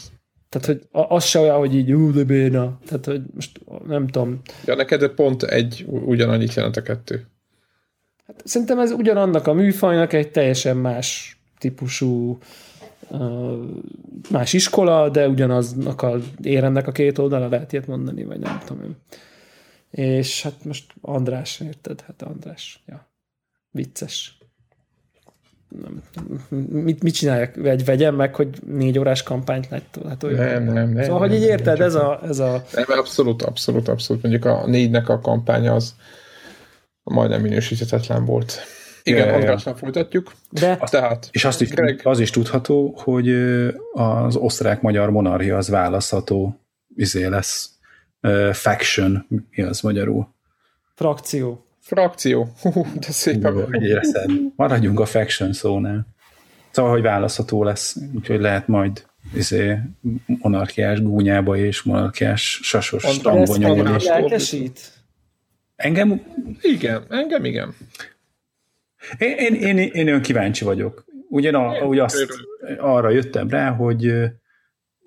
Tehát, 0.49 0.67
hogy 0.67 0.81
az 0.91 1.25
se 1.25 1.39
olyan, 1.39 1.57
hogy 1.57 1.75
így, 1.75 1.91
ú, 1.91 2.11
de 2.11 2.23
béna. 2.23 2.79
Tehát, 2.85 3.05
hogy 3.05 3.21
most 3.33 3.59
nem 3.87 4.07
tudom. 4.07 4.41
Ja, 4.65 4.75
neked 4.75 5.07
pont 5.07 5.43
egy, 5.43 5.85
ugyanannyit 5.87 6.53
jelent 6.53 6.77
a 6.77 6.81
kettő. 6.81 7.25
Hát 8.27 8.41
szerintem 8.45 8.79
ez 8.79 8.91
ugyanannak 8.91 9.47
a 9.47 9.53
műfajnak 9.53 10.13
egy 10.13 10.31
teljesen 10.31 10.77
más 10.77 11.37
típusú 11.59 12.37
más 14.29 14.53
iskola, 14.53 15.09
de 15.09 15.27
ugyanaznak 15.27 16.01
a 16.01 16.17
éremnek 16.41 16.87
a 16.87 16.91
két 16.91 17.17
oldala, 17.17 17.47
lehet 17.47 17.73
ilyet 17.73 17.87
mondani, 17.87 18.23
vagy 18.23 18.39
nem 18.39 18.59
tudom 18.65 18.83
én. 18.83 18.95
És 19.91 20.41
hát 20.41 20.65
most 20.65 20.93
András, 21.01 21.59
érted? 21.59 22.01
Hát 22.01 22.21
András, 22.21 22.83
ja. 22.85 23.07
Vicces. 23.71 24.37
Nem, 25.69 26.03
mit, 26.71 27.03
mit 27.03 27.13
csináljak? 27.13 27.55
Vegy, 27.55 27.85
vegyem 27.85 28.15
meg, 28.15 28.35
hogy 28.35 28.63
négy 28.65 28.99
órás 28.99 29.23
kampányt 29.23 29.67
látható? 29.69 30.27
Nem, 30.27 30.63
nem, 30.63 30.73
nem. 30.73 31.03
Szóval, 31.03 31.19
nem, 31.19 31.29
hogy 31.29 31.37
így 31.37 31.43
érted, 31.43 31.81
ez 31.81 31.95
a, 31.95 32.19
ez 32.23 32.39
a... 32.39 32.63
Nem, 32.73 32.85
abszolút, 32.87 33.41
abszolút, 33.41 33.87
abszolút. 33.87 34.21
Mondjuk 34.23 34.45
a 34.45 34.67
négynek 34.67 35.09
a 35.09 35.19
kampánya 35.19 35.73
az 35.73 35.95
majdnem 37.03 37.41
minősíthetetlen 37.41 38.25
volt. 38.25 38.59
Igen, 39.07 39.33
Andrásnál 39.33 39.75
folytatjuk. 39.75 40.33
De... 40.49 40.75
Tehát, 40.89 41.29
és 41.31 41.45
azt 41.45 41.61
is, 41.61 41.69
Greg... 41.69 41.99
az 42.03 42.19
is 42.19 42.29
tudható, 42.29 42.93
hogy 42.97 43.29
az 43.93 44.35
osztrák-magyar 44.35 45.09
monarchia 45.09 45.57
az 45.57 45.69
választható 45.69 46.59
izé 46.95 47.25
lesz. 47.25 47.71
Uh, 48.21 48.53
faction, 48.53 49.27
mi 49.49 49.61
az 49.61 49.81
magyarul? 49.81 50.35
Frakció. 50.95 51.65
Frakció. 51.79 52.53
Hú, 52.61 52.85
de 52.93 53.11
szépen. 53.11 54.53
Maradjunk 54.55 54.99
a 54.99 55.05
faction 55.05 55.53
szónál. 55.53 56.07
Szóval, 56.71 56.91
hogy 56.91 57.01
választható 57.01 57.63
lesz, 57.63 57.95
úgyhogy 58.15 58.39
lehet 58.39 58.67
majd 58.67 59.05
izé, 59.33 59.77
monarchiás 60.25 61.01
gúnyába 61.01 61.57
és 61.57 61.81
monarchiás 61.81 62.59
sasos 62.63 63.21
nyomulni. 63.57 64.05
Lelkesít? 64.05 64.79
Engem? 65.75 66.21
Igen, 66.61 67.05
engem 67.09 67.45
igen. 67.45 67.75
Én, 69.17 69.37
én, 69.37 69.55
én, 69.55 69.77
én 69.77 70.07
olyan 70.07 70.21
kíváncsi 70.21 70.63
vagyok. 70.63 71.05
Ugyan 71.29 71.55
a, 71.55 71.85
úgy 71.85 71.99
azt, 71.99 72.27
arra 72.77 73.09
jöttem 73.09 73.49
rá, 73.49 73.69
hogy 73.69 74.13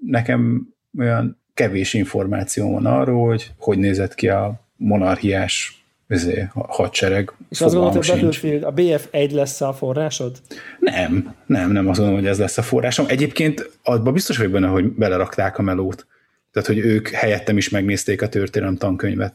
nekem 0.07 0.69
olyan 0.99 1.41
kevés 1.55 1.95
információ 1.95 2.73
van 2.73 2.87
arról, 2.87 3.29
hogy 3.29 3.51
hogy 3.59 3.79
nézett 3.79 4.15
ki 4.15 4.29
a 4.29 4.61
monarchiás 4.77 5.85
ezé, 6.07 6.49
hadsereg. 6.53 7.33
És 7.49 7.61
azt 7.61 7.75
gondolod, 7.75 7.97
hogy 7.97 8.11
a 8.11 8.13
Battlefield, 8.13 8.63
a 8.63 8.73
BF1 8.73 9.33
lesz 9.33 9.61
a 9.61 9.73
forrásod? 9.73 10.37
Nem, 10.79 11.35
nem, 11.47 11.71
nem 11.73 11.89
azt 11.89 11.99
gondolom, 11.99 12.21
hogy 12.21 12.31
ez 12.31 12.39
lesz 12.39 12.59
a 12.59 12.63
forrásom. 12.63 13.07
Egyébként 13.09 13.71
abban 13.83 14.13
biztos 14.13 14.37
vagyok 14.37 14.53
benne, 14.53 14.67
hogy 14.67 14.85
belerakták 14.85 15.59
a 15.59 15.63
melót. 15.63 16.07
Tehát, 16.53 16.69
hogy 16.69 16.79
ők 16.79 17.09
helyettem 17.09 17.57
is 17.57 17.69
megnézték 17.69 18.23
a 18.23 18.29
történelem 18.29 18.77
tankönyvet. 18.77 19.35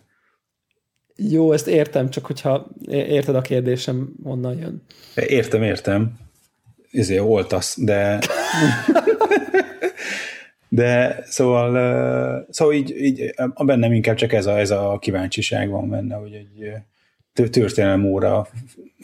Jó, 1.17 1.51
ezt 1.51 1.67
értem, 1.67 2.09
csak 2.09 2.25
hogyha 2.25 2.67
érted 2.89 3.35
a 3.35 3.41
kérdésem, 3.41 4.13
onnan 4.23 4.57
jön. 4.57 4.81
Értem, 5.27 5.63
értem. 5.63 6.19
Ezért 6.91 7.21
oltasz, 7.21 7.77
de... 7.79 8.19
de 10.69 11.23
szóval, 11.25 12.47
szóval 12.49 12.73
így, 12.73 12.95
így 13.01 13.33
bennem 13.65 13.93
inkább 13.93 14.15
csak 14.15 14.33
ez 14.33 14.45
a, 14.45 14.59
ez 14.59 14.71
a 14.71 14.97
kíváncsiság 15.01 15.69
van 15.69 15.89
benne, 15.89 16.15
hogy 16.15 16.33
egy 16.33 16.71
történelem 17.51 18.05
óra, 18.05 18.47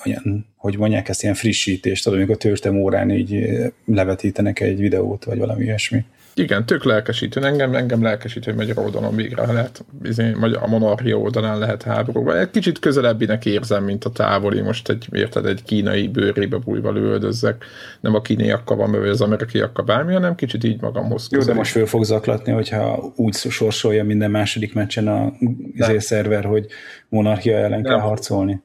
olyan, 0.06 0.46
hogy 0.56 0.78
mondják 0.78 1.10
ezt, 1.10 1.24
ilyen 1.24 1.36
frissítést, 1.36 2.04
tudom, 2.04 2.18
amikor 2.18 2.38
történelem 2.38 2.84
órán 2.84 3.10
így 3.10 3.50
levetítenek 3.86 4.60
egy 4.60 4.80
videót, 4.80 5.24
vagy 5.24 5.38
valami 5.38 5.64
ilyesmi. 5.64 6.06
Igen, 6.42 6.66
tök 6.66 6.84
lelkesítő. 6.84 7.46
Engem, 7.46 7.76
engem 7.76 8.02
lelkesít, 8.02 8.46
hogy 8.46 8.56
magyar 8.56 8.78
oldalon 8.78 9.16
végre 9.16 9.46
lehet, 9.46 9.86
izé, 10.04 10.36
a 10.62 10.68
monarchia 10.68 11.18
oldalán 11.18 11.60
lehet 11.60 11.84
háború. 11.84 12.30
Egy 12.30 12.50
kicsit 12.50 12.80
közelebbinek 12.80 13.46
érzem, 13.46 13.84
mint 13.84 14.06
a 14.06 14.10
távoli. 14.10 14.62
Most 14.62 14.90
egy, 14.90 15.08
érted, 15.12 15.46
egy 15.46 15.64
kínai 15.64 16.08
bőrébe 16.08 16.58
bújva 16.58 16.92
lövöldözzek. 16.92 17.64
Nem 18.00 18.16
a 18.16 18.22
kínaiakkal 18.22 18.78
van, 18.78 18.92
vagy 18.92 19.10
az 19.10 19.22
amerikaiakkal 19.22 19.86
bármi, 19.86 20.14
hanem 20.14 20.36
kicsit 20.36 20.64
így 20.64 20.82
magamhoz 20.82 21.28
közel. 21.28 21.46
Jó, 21.48 21.52
de 21.52 21.58
most 21.58 21.72
föl 21.72 21.86
fog 21.86 22.04
zaklatni, 22.04 22.52
hogyha 22.52 23.14
úgy 23.16 23.34
sorsolja 23.34 24.04
minden 24.04 24.32
második 24.32 24.74
meccsen 24.74 25.08
a 25.08 25.34
izé 25.76 26.00
szerver, 26.00 26.44
hogy 26.46 26.66
monarchia 27.10 27.58
ellen 27.58 27.84
kell 27.84 28.00
harcolni. 28.00 28.62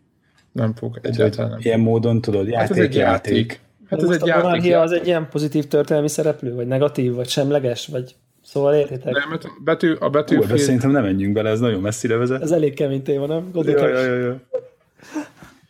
Nem 0.53 0.75
fog, 0.75 0.99
egyáltalán 1.03 1.51
nem. 1.51 1.59
Ilyen 1.63 1.81
módon 1.81 2.21
tudod, 2.21 2.49
játék, 2.49 2.59
hát 2.59 2.71
ez 2.71 2.77
egy 2.77 2.95
játék. 2.95 3.37
játék 3.37 3.65
Hát 3.91 4.03
ez 4.03 4.09
egy 4.11 4.31
a 4.31 4.37
monarchia 4.37 4.81
az 4.81 4.93
egy 4.93 5.07
ilyen 5.07 5.29
pozitív 5.29 5.67
történelmi 5.67 6.09
szereplő, 6.09 6.55
vagy 6.55 6.67
negatív, 6.67 7.15
vagy 7.15 7.29
semleges, 7.29 7.87
vagy 7.87 8.15
szóval 8.43 8.75
értitek? 8.75 9.13
Nem, 9.13 9.29
mert 9.29 9.45
a 9.45 9.51
betű, 9.65 9.93
a 9.93 10.11
betű 10.11 10.37
Hú, 10.37 10.57
szerintem 10.57 10.91
nem 10.91 11.03
menjünk 11.03 11.33
bele, 11.33 11.51
ez 11.51 11.61
nagyon 11.61 11.81
messzire 11.81 12.17
vezet. 12.17 12.43
Ez 12.43 12.51
elég 12.51 12.75
kemény 12.75 13.03
téma, 13.03 13.27
nem? 13.27 13.51
Ja, 13.55 13.89
ja, 13.89 14.01
ja, 14.01 14.15
ja. 14.15 14.41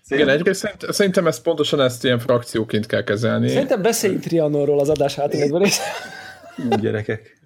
Igen, 0.09 0.29
egyrészt 0.29 0.61
szerint, 0.61 0.93
szerintem 0.93 1.27
ezt 1.27 1.43
pontosan 1.43 1.81
ezt 1.81 2.05
ilyen 2.05 2.19
frakcióként 2.19 2.87
kell 2.87 3.05
kezelni. 3.05 3.49
Szerintem 3.49 3.83
beszéljünk 3.83 4.23
Trianonról 4.23 4.81
az 4.81 4.89
adás 4.89 5.15
hátralékben 5.15 5.63
is. 5.63 5.77
Gyerekek. 6.81 7.39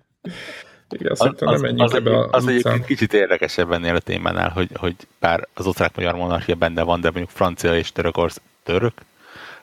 Igen, 0.90 1.12
az, 1.12 1.20
az, 1.38 1.60
nem 1.60 1.78
az, 1.78 1.94
ebbe 1.94 2.18
az, 2.18 2.26
az 2.30 2.46
egyébként 2.46 2.84
kicsit 2.84 3.12
érdekesebb 3.12 3.72
ennél 3.72 3.94
a 3.94 3.98
témánál, 3.98 4.48
hogy, 4.48 4.68
hogy 4.74 4.94
bár 5.20 5.48
az 5.54 5.66
osztrák-magyar 5.66 6.14
monarchia 6.14 6.54
benne 6.54 6.82
van, 6.82 7.00
de 7.00 7.10
mondjuk 7.10 7.30
francia 7.30 7.76
és 7.76 7.92
török, 7.92 8.16
orsz, 8.16 8.40
török 8.62 8.92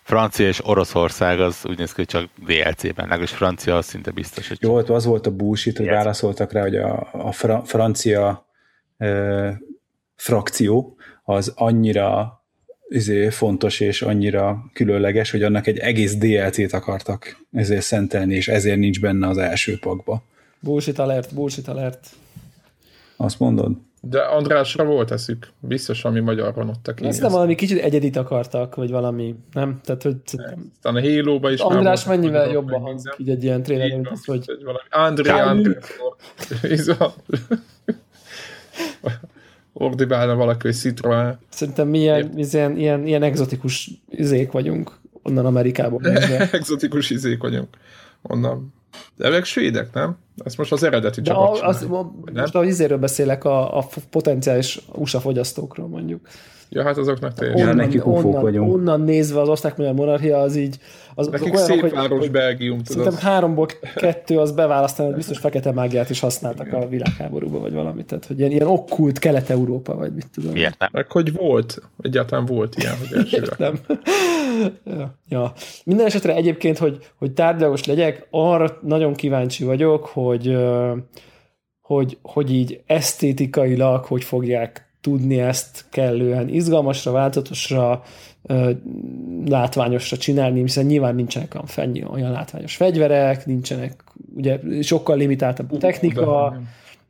Francia 0.08 0.48
és 0.48 0.66
Oroszország 0.66 1.40
az 1.40 1.62
úgy 1.64 1.78
néz 1.78 1.90
ki, 1.90 1.96
hogy 1.96 2.06
csak 2.06 2.30
DLC-ben, 2.46 2.94
legalábbis 2.96 3.32
Francia 3.32 3.78
az 3.78 3.86
szinte 3.86 4.12
biztos, 4.12 4.48
hogy... 4.48 4.58
Jó, 4.62 4.76
az 4.76 5.06
volt 5.06 5.28
a 5.28 5.32
bullshit, 5.32 5.78
hogy 5.78 5.86
válaszoltak 5.86 6.52
rá, 6.52 6.62
hogy 6.62 6.76
a, 6.76 7.10
a 7.12 7.32
fra, 7.32 7.62
francia 7.66 8.48
e, 8.98 9.62
frakció 10.16 10.98
az 11.24 11.54
annyira 11.56 12.42
izé, 12.90 13.30
fontos 13.30 13.80
és 13.80 14.02
annyira 14.02 14.70
különleges, 14.74 15.32
hogy 15.32 15.44
annak 15.44 15.68
egy 15.68 15.78
egész 15.78 16.16
DLC-t 16.16 16.74
akartak 16.74 17.46
ezért 17.52 17.82
szentelni, 17.82 18.36
és 18.36 18.48
ezért 18.48 18.78
nincs 18.78 19.00
benne 19.02 19.28
az 19.28 19.38
első 19.38 19.78
pakba. 19.80 20.24
Bullshit 20.60 21.00
alert, 21.00 21.34
bullshit 21.34 21.68
alert. 21.68 22.08
Azt 23.16 23.40
mondod? 23.40 23.72
De 24.10 24.20
Andrásra 24.20 24.84
volt 24.84 25.12
eszük. 25.12 25.48
Biztos, 25.60 26.04
ami 26.06 26.20
magyar 26.20 26.54
van 26.54 26.70
ott 26.70 26.88
a 26.88 26.94
Aztán 27.06 27.32
valami 27.32 27.56
kicsit 27.56 27.80
egyedit 27.80 28.16
akartak, 28.16 28.76
vagy 28.76 28.92
valami, 28.92 29.36
nem? 29.54 29.80
Tehát, 29.84 30.04
hogy. 30.04 30.16
Aztán 30.26 30.96
a 30.96 31.02
Halo-ba 31.02 31.52
is 31.52 31.60
András 31.60 32.06
mennyivel 32.06 32.50
jobban 32.50 32.82
hangzik 32.82 33.14
így 33.18 33.30
egy 33.30 33.44
ilyen 33.44 33.64
tréner, 33.64 33.90
mint 33.90 34.08
az, 34.08 34.26
hogy... 34.26 34.46
André, 34.90 35.30
André. 35.30 35.78
Ordibálna 39.74 40.36
valaki, 40.36 40.68
hogy 40.68 40.76
Citroën. 40.76 41.34
Szerintem 41.50 41.88
mi 41.88 42.00
ilyen, 42.00 42.32
ilyen, 42.38 42.78
ilyen, 42.78 43.08
ilyen 43.08 43.24
exotikus 43.24 43.92
izék 44.10 44.52
vagyunk 44.52 45.00
onnan 45.24 45.46
Amerikából. 45.46 46.02
exotikus 46.52 47.10
izék 47.10 47.42
vagyunk 47.42 47.68
onnan. 48.22 48.74
De 49.16 49.30
meg 49.30 49.44
svédek, 49.44 49.94
nem? 49.94 50.18
Ez 50.46 50.56
most 50.56 50.72
az 50.72 50.84
eredeti 50.84 51.22
De 51.22 51.32
csapat. 51.32 51.60
A, 51.60 51.68
az, 51.68 51.88
most 52.34 52.56
a 52.56 52.64
izéről 52.64 52.98
beszélek, 52.98 53.44
a, 53.44 53.78
a 53.78 53.88
potenciális 54.10 54.80
USA 54.94 55.20
fogyasztókról 55.20 55.88
mondjuk. 55.88 56.28
Ja, 56.70 56.84
hát 56.84 56.98
azoknak 56.98 57.34
tényleg. 57.34 57.58
Onnan, 57.58 57.76
nekik 57.76 58.06
onnan, 58.06 58.42
vagyunk. 58.42 58.74
onnan 58.74 59.02
nézve 59.02 59.42
az 59.42 59.50
osztrák-magyar 59.50 59.94
monarchia 59.94 60.40
az 60.40 60.56
így... 60.56 60.80
Az, 61.18 61.28
Nekik 61.28 61.54
azok 61.54 61.66
szép 61.66 61.84
olyan, 61.84 61.96
város, 61.96 62.20
hogy, 62.20 62.32
Belgium, 62.32 62.84
tudod. 62.84 63.04
Szerintem 63.04 63.32
háromból 63.32 63.68
kettő 63.96 64.40
az 64.40 64.52
beválasztani, 64.52 65.14
biztos 65.14 65.38
fekete 65.38 65.72
mágiát 65.72 66.10
is 66.10 66.20
használtak 66.20 66.68
Igen. 66.68 66.82
a 66.82 66.88
világháborúban, 66.88 67.62
vagy 67.62 67.74
valamit. 67.74 68.06
Tehát, 68.06 68.26
hogy 68.26 68.40
ilyen, 68.40 68.52
ilyen 68.52 68.68
okkult 68.68 69.20
Kelet-Európa, 69.20 69.96
vagy 69.96 70.14
mit 70.14 70.28
tudom. 70.34 70.56
Értem. 70.56 70.90
Meg 70.92 71.12
hogy 71.12 71.34
volt, 71.34 71.82
egyáltalán 72.02 72.46
volt 72.46 72.76
ilyen, 72.76 72.94
hogy 72.98 73.34
Értem. 73.40 73.80
ja, 74.86 75.16
ja. 75.30 75.54
Minden 75.84 76.06
esetre 76.06 76.36
egyébként, 76.36 76.78
hogy, 76.78 76.98
hogy 77.16 77.32
tárgyalagos 77.32 77.86
legyek, 77.86 78.28
arra 78.30 78.78
nagyon 78.82 79.14
kíváncsi 79.14 79.64
vagyok, 79.64 80.06
hogy, 80.06 80.58
hogy, 81.82 82.18
hogy 82.22 82.54
így 82.54 82.82
esztétikailag 82.86 84.06
hogy 84.06 84.24
fogják 84.24 84.88
tudni 85.02 85.40
ezt 85.40 85.86
kellően 85.90 86.50
izgalmasra, 86.50 87.12
változatosra, 87.12 88.04
látványosra 89.46 90.18
csinálni, 90.18 90.62
hiszen 90.62 90.86
nyilván 90.86 91.16
nincsenek 91.16 91.56
olyan, 91.78 92.08
olyan 92.12 92.32
látványos 92.32 92.76
fegyverek, 92.76 93.46
nincsenek, 93.46 94.04
ugye 94.36 94.60
sokkal 94.82 95.18
limitáltabb 95.18 95.74
a 95.74 95.78
technika, 95.78 96.60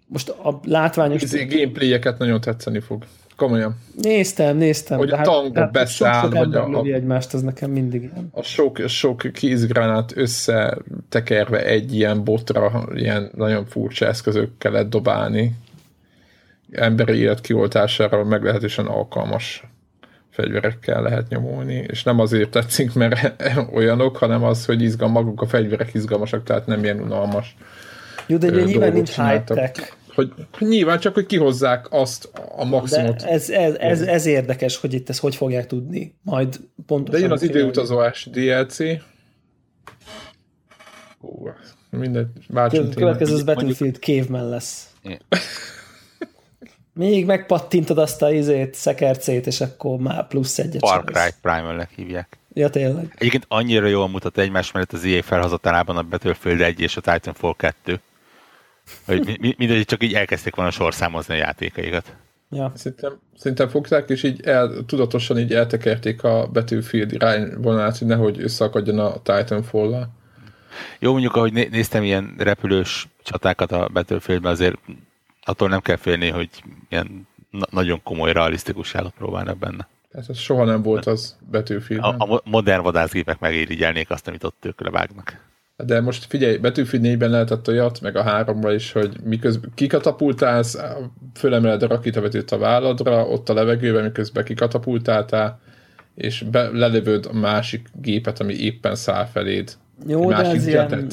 most 0.07 0.29
a 0.29 0.59
látványos... 0.63 1.23
Ez 1.23 1.31
gameplay-eket 1.31 2.17
nagyon 2.17 2.41
tetszeni 2.41 2.79
fog. 2.79 3.03
Komolyan. 3.35 3.75
Néztem, 4.01 4.57
néztem. 4.57 4.97
Hogy 4.97 5.11
a 5.11 5.21
tankba 5.21 5.59
hát, 5.59 5.71
beszáll, 5.71 6.29
vagy 6.29 6.55
a, 6.55 6.79
a, 6.79 6.83
egymást, 6.85 7.33
az 7.33 7.41
nekem 7.41 7.71
mindig 7.71 8.01
ilyen. 8.01 8.29
A 8.31 8.41
sok, 8.41 8.79
sok 8.87 9.23
kézgránát 9.33 10.11
összetekerve 10.15 11.65
egy 11.65 11.95
ilyen 11.95 12.23
botra, 12.23 12.87
ilyen 12.95 13.31
nagyon 13.35 13.65
furcsa 13.65 14.05
eszközökkel 14.05 14.71
lehet 14.71 14.89
dobálni 14.89 15.55
emberi 16.71 17.17
élet 17.17 17.41
kioltására 17.41 18.23
meglehetősen 18.23 18.85
alkalmas 18.85 19.63
fegyverekkel 20.37 21.01
lehet 21.01 21.29
nyomulni, 21.29 21.85
és 21.87 22.03
nem 22.03 22.19
azért 22.19 22.49
tetszik, 22.49 22.93
mert 22.93 23.43
olyanok, 23.77 24.17
hanem 24.17 24.43
az, 24.43 24.65
hogy 24.65 24.81
izgal, 24.81 25.09
maguk 25.09 25.41
a 25.41 25.47
fegyverek 25.47 25.93
izgalmasak, 25.93 26.43
tehát 26.43 26.65
nem 26.65 26.83
ilyen 26.83 26.99
unalmas. 26.99 27.55
Jó, 28.27 28.37
de 28.37 28.49
nyilván 28.49 28.93
nincs 28.93 29.15
high-tech. 29.15 29.93
Hogy, 30.15 30.31
nyilván 30.59 30.99
csak, 30.99 31.13
hogy 31.13 31.25
kihozzák 31.25 31.87
azt 31.89 32.29
a 32.57 32.65
maximumot. 32.65 33.21
De 33.21 33.27
ez, 33.27 33.49
ez, 33.49 33.75
ez, 33.75 34.01
ez, 34.01 34.25
érdekes, 34.25 34.77
hogy 34.77 34.93
itt 34.93 35.09
ezt 35.09 35.19
hogy 35.19 35.35
fogják 35.35 35.67
tudni. 35.67 36.15
Majd 36.21 36.59
pontosan. 36.85 37.19
De 37.19 37.25
jön 37.25 37.31
az 37.31 37.43
időutazóás 37.43 38.29
DLC. 38.31 38.77
Hú, 41.19 41.49
mindegy, 41.89 42.27
váltsunk 42.47 42.93
Következő 42.93 43.33
az 43.33 43.43
Battlefield 43.43 43.95
Caveman 43.95 44.49
lesz. 44.49 44.89
Még 46.97 47.25
megpattintod 47.25 47.97
azt 47.97 48.21
a 48.21 48.31
izét, 48.31 48.73
szekercét, 48.73 49.47
és 49.47 49.61
akkor 49.61 49.97
már 49.97 50.27
plusz 50.27 50.59
egyet 50.59 50.87
Far 50.87 51.03
Cry 51.03 51.29
Primal-nek 51.41 51.89
hívják. 51.95 52.37
Ja, 52.53 52.69
tényleg. 52.69 53.13
Egyébként 53.17 53.45
annyira 53.47 53.87
jól 53.87 54.07
mutat 54.07 54.37
egymás 54.37 54.71
mellett 54.71 54.93
az 54.93 55.05
EA 55.05 55.23
felhozatalában 55.23 55.97
a 55.97 56.03
Battlefield 56.03 56.61
1 56.61 56.79
és 56.79 56.97
a 56.97 57.01
Titanfall 57.01 57.53
2, 57.57 57.99
hogy 59.05 59.39
mindegy, 59.57 59.85
csak 59.85 60.03
így 60.03 60.13
elkezdték 60.13 60.55
volna 60.55 60.71
sorszámozni 60.71 61.33
a 61.33 61.37
játékaikat. 61.37 62.15
Ja. 62.49 62.71
Szerintem, 62.75 63.19
szerintem 63.37 63.67
fogták, 63.67 64.09
és 64.09 64.23
így 64.23 64.41
el, 64.41 64.83
tudatosan 64.85 65.39
így 65.39 65.53
eltekerték 65.53 66.23
a 66.23 66.49
Battlefield 66.53 67.11
irányvonalát, 67.11 67.97
hogy 67.97 68.07
nehogy 68.07 68.41
összeakadjon 68.41 68.99
a 68.99 69.21
Titanfall-la. 69.21 70.09
Jó, 70.99 71.11
mondjuk, 71.11 71.35
ahogy 71.35 71.53
né- 71.53 71.69
néztem 71.69 72.03
ilyen 72.03 72.33
repülős 72.37 73.07
csatákat 73.23 73.71
a 73.71 73.89
Battlefieldben, 73.93 74.51
azért 74.51 74.77
attól 75.47 75.69
nem 75.69 75.79
kell 75.79 75.95
félni, 75.95 76.29
hogy 76.29 76.49
ilyen 76.89 77.27
na- 77.49 77.67
nagyon 77.69 78.03
komoly 78.03 78.31
realisztikusságot 78.31 79.13
próbálnak 79.17 79.57
benne. 79.57 79.87
Hát 80.13 80.29
ez 80.29 80.37
soha 80.37 80.63
nem 80.63 80.81
volt 80.81 81.05
az 81.05 81.37
Battlefield. 81.51 82.03
A, 82.03 82.15
a 82.17 82.25
mo- 82.25 82.45
modern 82.45 82.83
vadászgépek 82.83 83.39
megérigyelnék 83.39 84.09
azt, 84.09 84.27
amit 84.27 84.43
ott 84.43 84.65
ők 84.65 84.81
levágnak. 84.81 85.45
De 85.85 86.01
most 86.01 86.25
figyelj, 86.25 86.57
Battlefield 86.57 87.05
4-ben 87.05 87.29
lehetett 87.29 87.67
olyat, 87.67 88.01
meg 88.01 88.15
a 88.15 88.23
3 88.23 88.69
is, 88.69 88.91
hogy 88.91 89.17
miközben 89.23 89.71
kikatapultálsz, 89.75 90.77
fölemeled 91.33 91.83
a 91.83 91.87
rakétavetőt 91.87 92.51
a 92.51 92.57
válladra, 92.57 93.27
ott 93.27 93.49
a 93.49 93.53
levegőben, 93.53 94.03
miközben 94.03 94.43
kikatapultáltál, 94.43 95.59
és 96.15 96.43
be, 96.51 96.69
lelövöd 96.69 97.25
a 97.25 97.33
másik 97.33 97.87
gépet, 98.01 98.39
ami 98.39 98.53
éppen 98.53 98.95
száll 98.95 99.25
feléd. 99.25 99.77
Jó, 100.07 100.29
de 100.29 100.35
másik 100.35 100.55
ez 100.55 100.67
ilyen... 100.67 101.07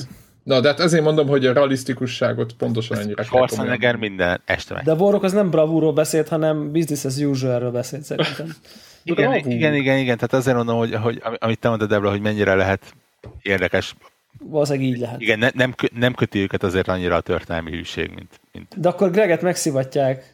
Na, 0.44 0.60
de 0.60 0.68
hát 0.68 0.80
ezért 0.80 1.04
mondom, 1.04 1.26
hogy 1.26 1.46
a 1.46 1.52
realisztikusságot 1.52 2.52
pontosan 2.52 2.98
ennyire 2.98 3.14
kell 3.14 3.24
komolyan. 3.24 3.48
Schwarzenegger 3.48 3.96
minden 3.96 4.40
este 4.44 4.74
meg. 4.74 4.84
De 4.84 4.92
Warrock 4.92 5.24
az 5.24 5.32
nem 5.32 5.50
bravúról 5.50 5.92
beszélt, 5.92 6.28
hanem 6.28 6.72
business 6.72 7.04
as 7.04 7.16
usual-ről 7.16 7.70
beszélt 7.70 8.02
szerintem. 8.02 8.46
Igen, 9.06 9.34
igen, 9.34 9.74
igen, 9.74 9.98
igen, 9.98 10.14
tehát 10.16 10.32
azért 10.32 10.56
mondom, 10.56 10.76
hogy, 10.76 10.94
hogy 10.94 11.22
amit 11.38 11.58
te 11.58 11.68
mondtad, 11.68 11.88
Debla, 11.88 12.10
hogy 12.10 12.20
mennyire 12.20 12.54
lehet 12.54 12.94
érdekes. 13.42 13.94
Valószínűleg 14.38 14.88
így 14.88 14.98
lehet. 14.98 15.20
Igen, 15.20 15.38
ne, 15.38 15.48
nem, 15.54 15.74
nem 15.92 16.14
köti 16.14 16.38
őket 16.38 16.62
azért 16.62 16.88
annyira 16.88 17.16
a 17.16 17.20
történelmi 17.20 17.70
hűség, 17.70 18.10
mint, 18.14 18.40
mint 18.52 18.80
De 18.80 18.88
akkor 18.88 19.10
Greget 19.10 19.42
megszivatják, 19.42 20.33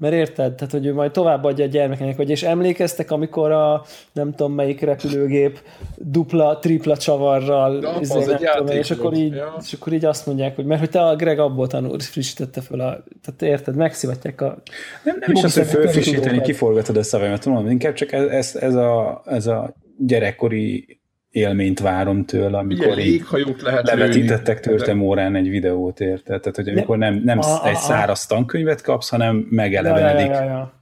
mert 0.00 0.14
érted? 0.14 0.54
Tehát, 0.54 0.72
hogy 0.72 0.86
ő 0.86 0.94
majd 0.94 1.10
továbbadja 1.10 1.64
a 1.64 1.68
gyermekeknek, 1.68 2.16
hogy 2.16 2.30
és 2.30 2.42
emlékeztek, 2.42 3.10
amikor 3.10 3.50
a 3.50 3.84
nem 4.12 4.30
tudom 4.30 4.52
melyik 4.52 4.80
repülőgép 4.80 5.58
dupla, 5.96 6.58
tripla 6.58 6.96
csavarral, 6.96 7.78
Ja, 7.82 7.96
izé, 8.00 8.18
az 8.18 8.26
nem 8.26 8.34
egy 8.34 8.50
tudom, 8.56 8.76
és, 8.76 8.90
akkor 8.90 9.14
így, 9.14 9.34
Ja. 9.34 9.56
és 9.62 9.72
akkor 9.72 9.92
így 9.92 10.04
azt 10.04 10.26
mondják, 10.26 10.56
hogy 10.56 10.64
mert 10.64 10.80
hogy 10.80 10.90
te 10.90 11.00
a 11.00 11.16
Greg 11.16 11.38
abból 11.38 11.66
tanul, 11.66 11.98
frissítette 11.98 12.60
fel 12.60 12.80
a... 12.80 13.04
Tehát 13.22 13.42
érted, 13.42 13.76
megszivatják 13.76 14.40
a... 14.40 14.62
Nem, 15.04 15.16
nem 15.20 15.32
is 15.32 15.42
az, 15.42 15.54
hogy 15.54 15.66
fölfrissíteni, 15.66 16.40
kiforgatod 16.40 16.96
a 16.96 17.02
szavaimat, 17.02 17.46
mondom, 17.46 17.70
inkább 17.70 17.94
csak 17.94 18.12
ez, 18.12 18.26
ez, 18.26 18.56
ez, 18.56 18.74
a, 18.74 19.22
ez 19.26 19.46
a 19.46 19.74
gyerekkori 19.98 20.99
élményt 21.30 21.80
várom 21.80 22.24
tőle, 22.24 22.58
amikor 22.58 22.98
így 22.98 23.24
lehet 23.62 23.86
levetítettek 23.86 24.60
tőlem 24.60 25.00
órán 25.02 25.34
egy 25.34 25.48
videót, 25.48 26.00
érted? 26.00 26.40
Tehát, 26.40 26.56
hogy 26.56 26.68
amikor 26.68 26.98
nem, 26.98 27.22
nem 27.24 27.38
A- 27.38 27.62
a- 27.62 27.68
egy 27.68 27.76
száraz 27.76 28.26
tankönyvet 28.26 28.82
kapsz, 28.82 29.08
hanem 29.08 29.34
Ja, 29.36 29.40
ja, 29.42 29.46
megelevenedik. 29.50 30.26
ja, 30.26 30.42
ja, 30.42 30.44
ja. 30.44 30.72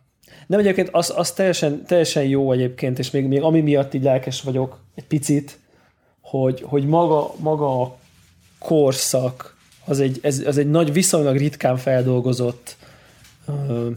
Nem 0.46 0.58
egyébként 0.60 0.88
az, 0.92 1.12
az 1.16 1.32
teljesen, 1.32 1.84
teljesen 1.86 2.24
jó 2.24 2.52
egyébként, 2.52 2.98
és 2.98 3.10
még, 3.10 3.26
még 3.26 3.42
ami 3.42 3.60
miatt 3.60 3.94
így 3.94 4.02
lelkes 4.02 4.42
vagyok 4.42 4.78
egy 4.94 5.04
picit, 5.04 5.58
hogy, 6.20 6.62
hogy 6.66 6.86
maga, 6.86 7.30
maga 7.38 7.82
a 7.82 7.96
korszak 8.58 9.56
az 9.84 10.00
egy, 10.00 10.18
ez, 10.22 10.42
az 10.46 10.58
egy 10.58 10.70
nagy, 10.70 10.92
viszonylag 10.92 11.36
ritkán 11.36 11.76
feldolgozott 11.76 12.76
ö, 13.68 13.88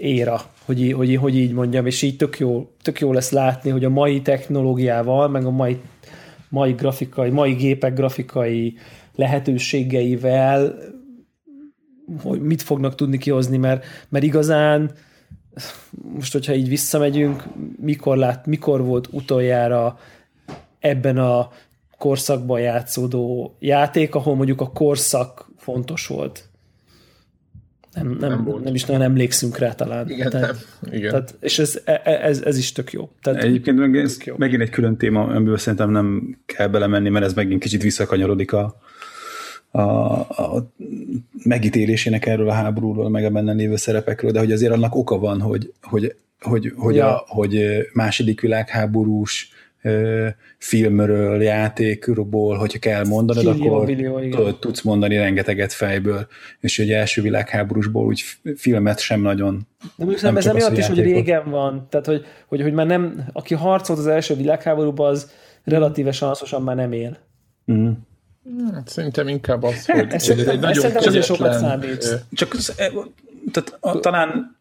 éra, 0.00 0.40
hogy, 0.64 0.92
hogy, 0.92 1.16
hogy 1.16 1.36
így 1.36 1.52
mondjam, 1.52 1.86
és 1.86 2.02
így 2.02 2.16
tök 2.16 2.38
jó, 2.38 2.70
tök 2.82 3.00
jó 3.00 3.12
lesz 3.12 3.30
látni, 3.30 3.70
hogy 3.70 3.84
a 3.84 3.90
mai 3.90 4.22
technológiával, 4.22 5.28
meg 5.28 5.44
a 5.44 5.50
mai, 5.50 5.80
mai 6.48 6.72
grafikai, 6.72 7.30
mai 7.30 7.52
gépek 7.52 7.94
grafikai 7.94 8.74
lehetőségeivel 9.14 10.74
hogy 12.22 12.40
mit 12.40 12.62
fognak 12.62 12.94
tudni 12.94 13.18
kihozni, 13.18 13.56
mert, 13.56 13.84
mert 14.08 14.24
igazán 14.24 14.90
most, 16.14 16.32
hogyha 16.32 16.54
így 16.54 16.68
visszamegyünk, 16.68 17.44
mikor, 17.80 18.16
lát, 18.16 18.46
mikor 18.46 18.84
volt 18.84 19.08
utoljára 19.10 19.98
ebben 20.78 21.18
a 21.18 21.50
korszakban 21.98 22.60
játszódó 22.60 23.56
játék, 23.58 24.14
ahol 24.14 24.34
mondjuk 24.34 24.60
a 24.60 24.70
korszak 24.70 25.50
fontos 25.56 26.06
volt. 26.06 26.49
Nem, 27.94 28.16
nem, 28.20 28.30
Nem 28.30 28.44
volt. 28.44 28.64
nem 28.64 28.74
is 28.74 28.84
nagyon 28.84 29.02
emlékszünk 29.02 29.58
rá 29.58 29.72
talán. 29.72 30.10
Igen, 30.10 30.30
tehát, 30.30 30.66
nem. 30.80 30.92
Igen. 30.94 31.10
Tehát, 31.10 31.34
és 31.40 31.58
ez, 31.58 31.80
e- 31.84 32.00
e- 32.04 32.24
ez, 32.26 32.42
ez 32.42 32.58
is 32.58 32.72
tök 32.72 32.92
jó. 32.92 33.10
Tehát, 33.22 33.42
Egyébként 33.42 33.78
meg 33.78 33.96
ez 33.96 34.16
Tök 34.16 34.26
jó. 34.26 34.34
megint 34.38 34.62
egy 34.62 34.70
külön 34.70 34.96
téma, 34.96 35.22
amiből 35.24 35.58
szerintem 35.58 35.90
nem 35.90 36.36
kell 36.46 36.66
belemenni, 36.68 37.08
mert 37.08 37.24
ez 37.24 37.34
megint 37.34 37.62
kicsit 37.62 37.82
visszakanyarodik 37.82 38.52
a, 38.52 38.80
a, 39.70 39.80
a 40.20 40.70
megítélésének 41.44 42.26
erről 42.26 42.48
a 42.48 42.52
háborúról, 42.52 43.08
meg 43.10 43.24
a 43.24 43.30
benne 43.30 43.52
lévő 43.52 43.76
szerepekről, 43.76 44.30
de 44.30 44.38
hogy 44.38 44.52
azért 44.52 44.72
annak 44.72 44.94
oka 44.94 45.18
van, 45.18 45.40
hogy, 45.40 45.72
hogy, 45.82 46.14
hogy, 46.40 46.72
hogy, 46.76 46.94
Ja. 46.94 47.16
a, 47.16 47.24
hogy 47.26 47.66
második 47.92 48.40
világháborús 48.40 49.48
filmről, 50.58 51.42
játékról, 51.42 52.56
hogyha 52.56 52.78
kell 52.78 53.04
mondanod, 53.04 53.46
akkor 53.46 53.86
millió, 53.86 54.18
tudod, 54.18 54.58
tudsz 54.58 54.82
mondani 54.82 55.16
rengeteget 55.16 55.72
fejből, 55.72 56.26
és 56.60 56.76
hogy 56.76 56.90
első 56.90 57.22
világháborúsból 57.22 58.06
úgy 58.06 58.24
filmet 58.56 58.98
sem 58.98 59.20
nagyon 59.20 59.66
De 59.80 60.04
mondjuk 60.04 60.22
Nem 60.22 60.36
ez 60.36 60.46
emiatt 60.46 60.68
hogy 60.68 60.78
is, 60.78 60.86
hogy 60.86 61.00
régen 61.00 61.50
van. 61.50 61.86
Tehát, 61.90 62.06
hogy, 62.06 62.24
hogy, 62.46 62.62
hogy 62.62 62.72
már 62.72 62.86
nem, 62.86 63.24
aki 63.32 63.54
harcolt 63.54 63.98
az 63.98 64.06
első 64.06 64.34
világháborúban, 64.34 65.10
az 65.10 65.30
relatíve 65.64 66.12
sanszosan 66.12 66.62
már 66.62 66.76
nem 66.76 66.92
él. 66.92 67.18
mm. 67.72 67.90
Hát 68.72 68.88
szerintem 68.88 69.28
inkább 69.28 69.62
az, 69.62 69.86
hogy, 69.86 70.06
Ez 70.10 70.26
hogy 70.26 70.40
ez 70.40 70.46
egy 70.46 70.60
nagyon 70.60 70.96
azért 70.96 71.24
sokat 71.24 71.46
kegyetlen, 71.46 71.70
számít. 71.80 72.26
Csak 72.32 72.54
e, 72.76 72.90
tehát 73.52 73.76
a, 73.80 74.00
talán 74.00 74.58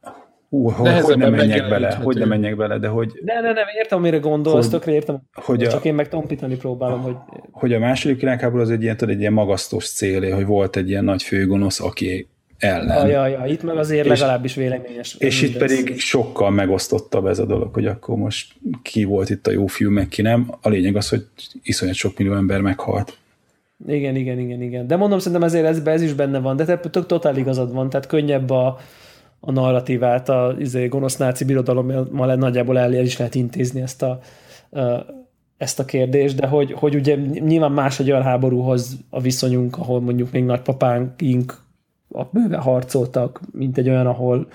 hú, 0.49 0.69
hogy, 0.69 0.99
hogy 1.01 1.17
nem 1.17 1.31
menjek 1.33 1.69
bele, 1.69 1.95
hogy 1.95 2.17
nem 2.17 2.27
menjek 2.27 2.55
bele, 2.55 2.77
de 2.77 2.87
hogy, 2.87 3.11
Ne, 3.25 3.33
ne, 3.33 3.53
nem, 3.53 3.65
értem, 3.77 3.97
amire 3.97 4.17
gondolsz, 4.17 4.61
Hogy- 4.69 4.79
tökre 4.79 4.91
értem. 4.91 5.21
hogy 5.33 5.63
a- 5.63 5.69
Csak 5.69 5.85
én 5.85 5.93
meg 5.93 6.09
tompítani 6.09 6.55
próbálom, 6.55 7.01
hogy 7.01 7.15
hogy 7.51 7.73
a 7.73 7.79
második 7.79 8.19
világháború 8.19 8.61
az 8.61 8.69
egy 8.69 8.81
ilyen, 8.83 8.97
tudod, 8.97 9.13
egy 9.13 9.19
ilyen 9.19 9.33
magasztos 9.33 9.89
cél, 9.91 10.33
hogy 10.35 10.45
volt 10.45 10.75
egy 10.75 10.89
ilyen 10.89 11.03
nagy 11.03 11.23
főgonosz, 11.23 11.79
aki 11.81 12.27
ellen. 12.57 13.07
ja, 13.07 13.25
ja, 13.27 13.27
ja, 13.39 13.45
itt 13.45 13.63
meg 13.63 13.77
azért 13.77 14.05
És- 14.05 14.19
legalábbis 14.19 14.55
véleményes. 14.55 15.15
És 15.19 15.41
itt 15.41 15.57
pedig 15.57 15.99
sokkal 15.99 16.49
megosztottabb 16.51 17.25
ez 17.25 17.39
a 17.39 17.45
dolog, 17.45 17.73
hogy 17.73 17.85
akkor 17.85 18.17
most 18.17 18.53
ki 18.81 19.03
volt 19.03 19.29
itt 19.29 19.47
a 19.47 19.51
jó 19.51 19.65
fiú, 19.67 19.91
meg 19.91 20.07
ki 20.07 20.21
nem. 20.21 20.51
A 20.61 20.69
lényeg 20.69 20.95
az, 20.95 21.09
hogy 21.09 21.25
iszonyat 21.63 21.95
sok 21.95 22.17
millió 22.17 22.33
ember 22.35 22.61
meghalt. 22.61 23.17
Igen, 23.87 24.15
igen, 24.15 24.39
igen, 24.39 24.61
igen. 24.61 24.87
De 24.87 24.95
mondom, 24.95 25.19
szerintem 25.19 25.43
ezért 25.47 25.65
ez, 25.65 25.81
ez 25.85 26.01
is 26.01 26.13
benne 26.13 26.39
van, 26.39 26.55
de 26.55 26.65
te 26.65 26.77
tök 26.77 27.05
totál 27.05 27.37
igazad 27.37 27.73
van, 27.73 27.89
tehát 27.89 28.07
könnyebb 28.07 28.49
a, 28.49 28.79
a 29.39 29.51
narratívát 29.51 30.29
a 30.29 30.55
izé, 30.59 30.87
gonosz 30.87 31.17
náci 31.17 31.45
birodalommal 31.45 32.35
nagyjából 32.35 32.79
el, 32.79 32.93
is 32.93 33.17
lehet 33.17 33.35
intézni 33.35 33.81
ezt 33.81 34.01
a, 34.01 34.19
ezt 35.57 35.79
a 35.79 35.85
kérdést, 35.85 36.35
de 36.35 36.47
hogy, 36.47 36.71
hogy 36.71 36.95
ugye 36.95 37.15
nyilván 37.15 37.71
más 37.71 37.99
egy 37.99 38.11
olyan 38.11 38.23
háborúhoz 38.23 38.97
a 39.09 39.21
viszonyunk, 39.21 39.77
ahol 39.77 40.01
mondjuk 40.01 40.31
még 40.31 40.43
nagypapáink 40.43 41.63
a 42.09 42.23
bőven 42.31 42.61
harcoltak, 42.61 43.39
mint 43.51 43.77
egy 43.77 43.89
olyan, 43.89 44.07
ahol 44.07 44.47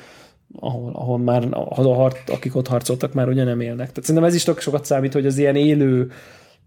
ahol, 0.61 0.93
ahol 0.93 1.19
már 1.19 1.49
a 1.51 1.95
harc, 1.95 2.31
akik 2.31 2.57
ott 2.57 2.69
harcoltak, 2.69 3.13
már 3.13 3.29
ugye 3.29 3.45
nem 3.45 3.61
élnek. 3.61 3.89
Tehát 3.89 4.03
szerintem 4.03 4.25
ez 4.25 4.35
is 4.35 4.43
tök 4.43 4.61
sokat 4.61 4.85
számít, 4.85 5.13
hogy 5.13 5.27
az 5.27 5.39
ilyen 5.39 5.57
élő, 5.57 6.11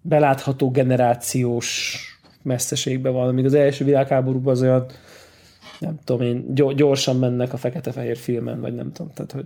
belátható 0.01 0.71
generációs 0.71 1.97
messzeségben 2.41 3.13
van, 3.13 3.27
amíg 3.27 3.45
az 3.45 3.53
első 3.53 3.85
világháborúban 3.85 4.53
az 4.53 4.61
olyan 4.61 4.85
nem 5.79 5.99
tudom 6.03 6.21
én, 6.27 6.53
gyor- 6.53 6.75
gyorsan 6.75 7.15
mennek 7.19 7.53
a 7.53 7.57
fekete-fehér 7.57 8.17
filmen, 8.17 8.61
vagy 8.61 8.73
nem 8.75 8.91
tudom. 8.91 9.11
Tehát, 9.13 9.31
hogy 9.31 9.45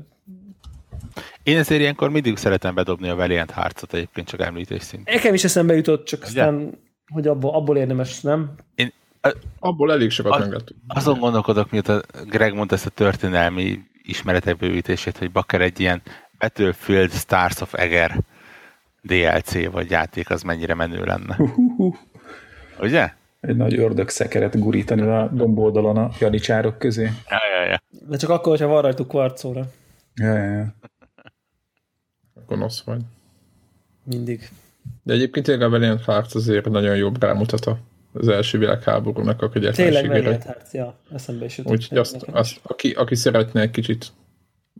Én 1.43 1.57
ezért 1.57 1.81
ilyenkor 1.81 2.09
mindig 2.09 2.37
szeretem 2.37 2.75
bedobni 2.75 3.09
a 3.09 3.15
Valiant 3.15 3.51
harcot 3.51 3.93
egyébként 3.93 4.27
csak 4.27 4.41
említés 4.41 4.81
szintén. 4.83 5.13
nekem 5.15 5.33
is 5.33 5.43
eszembe 5.43 5.75
jutott, 5.75 6.05
csak 6.05 6.19
Ugye? 6.19 6.27
aztán, 6.41 6.79
hogy 7.07 7.27
abból, 7.27 7.53
abból 7.55 7.77
érdemes, 7.77 8.21
nem? 8.21 8.51
Én 8.75 8.93
Abból 9.59 9.91
elég 9.91 10.09
sokat 10.09 10.41
tudni. 10.49 10.57
azon 10.87 11.19
gondolkodok, 11.19 11.71
mióta 11.71 12.01
Greg 12.25 12.53
mondta 12.53 12.75
ezt 12.75 12.85
a 12.85 12.89
történelmi 12.89 13.79
ismeretek 14.03 14.57
bővítését, 14.57 15.17
hogy 15.17 15.31
Bakker 15.31 15.61
egy 15.61 15.79
ilyen 15.79 16.01
Battlefield 16.39 17.11
Stars 17.11 17.61
of 17.61 17.73
Eger 17.73 18.19
DLC 19.01 19.71
vagy 19.71 19.89
játék, 19.89 20.29
az 20.29 20.41
mennyire 20.41 20.73
menő 20.73 21.03
lenne. 21.03 21.37
Ugye? 22.79 23.13
Egy 23.41 23.55
nagy 23.55 23.79
ördög 23.79 24.09
szekeret 24.09 24.59
gurítani 24.59 25.01
a 25.01 25.29
domboldalon 25.33 25.97
a 25.97 26.09
janicsárok 26.19 26.77
közé. 26.77 27.03
Ja, 27.03 27.37
ja, 27.59 27.69
ja. 27.69 27.81
De 28.09 28.17
csak 28.17 28.29
akkor, 28.29 28.47
hogyha 28.57 28.67
van 28.73 28.81
rajtuk 28.81 29.07
kvarcóra. 29.07 29.71
Ja, 30.15 30.33
ja, 30.35 30.51
ja. 30.57 30.73
Gonosz 32.47 32.83
vagy. 32.83 33.01
Mindig. 34.03 34.49
De 35.03 35.13
egyébként 35.13 35.45
tényleg 35.45 35.67
a 35.67 35.69
Valiant 35.69 36.03
Hearts 36.05 36.35
azért 36.35 36.69
nagyon 36.69 36.95
jobb 36.95 37.21
rámutat 37.23 37.65
a- 37.65 37.79
az 38.13 38.27
első 38.27 38.57
világháborúnak 38.57 39.41
a 39.41 39.49
Tényleg 39.49 39.73
kegyetlenségére. 39.73 40.21
Valiant 40.21 40.43
Hearts, 40.43 40.71
ja, 40.71 40.95
eszembe 41.13 41.45
is 41.45 41.57
jutott. 41.57 41.71
Úgyhogy 41.73 41.97
azt, 41.97 42.23
azt 42.31 42.59
aki, 42.61 42.91
aki 42.91 43.15
szeretne 43.15 43.61
egy 43.61 43.71
kicsit 43.71 44.07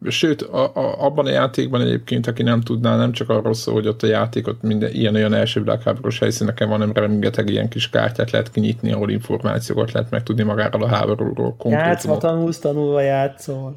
Sőt, 0.07 0.41
a, 0.41 0.75
a, 0.75 1.05
abban 1.05 1.25
a 1.25 1.29
játékban 1.29 1.81
egyébként, 1.81 2.27
aki 2.27 2.43
nem 2.43 2.61
tudná, 2.61 2.95
nem 2.95 3.11
csak 3.11 3.29
arról 3.29 3.53
szól, 3.53 3.73
hogy 3.73 3.87
ott 3.87 4.03
a 4.03 4.07
játékot 4.07 4.61
minden 4.61 4.93
ilyen-olyan 4.93 5.33
első 5.33 5.59
világháborús 5.59 6.19
helyszíneken 6.19 6.69
van, 6.69 6.79
hanem 6.79 6.93
rengeteg 6.93 7.49
ilyen 7.49 7.69
kis 7.69 7.89
kártyát 7.89 8.31
lehet 8.31 8.51
kinyitni, 8.51 8.91
ahol 8.91 9.09
információkat 9.09 9.91
lehet 9.91 10.09
megtudni 10.09 10.43
magáról 10.43 10.83
a 10.83 10.87
háborúról. 10.87 11.55
Játszva 11.63 12.17
tanulsz, 12.17 12.59
tanulva 12.59 13.01
játszol. 13.01 13.75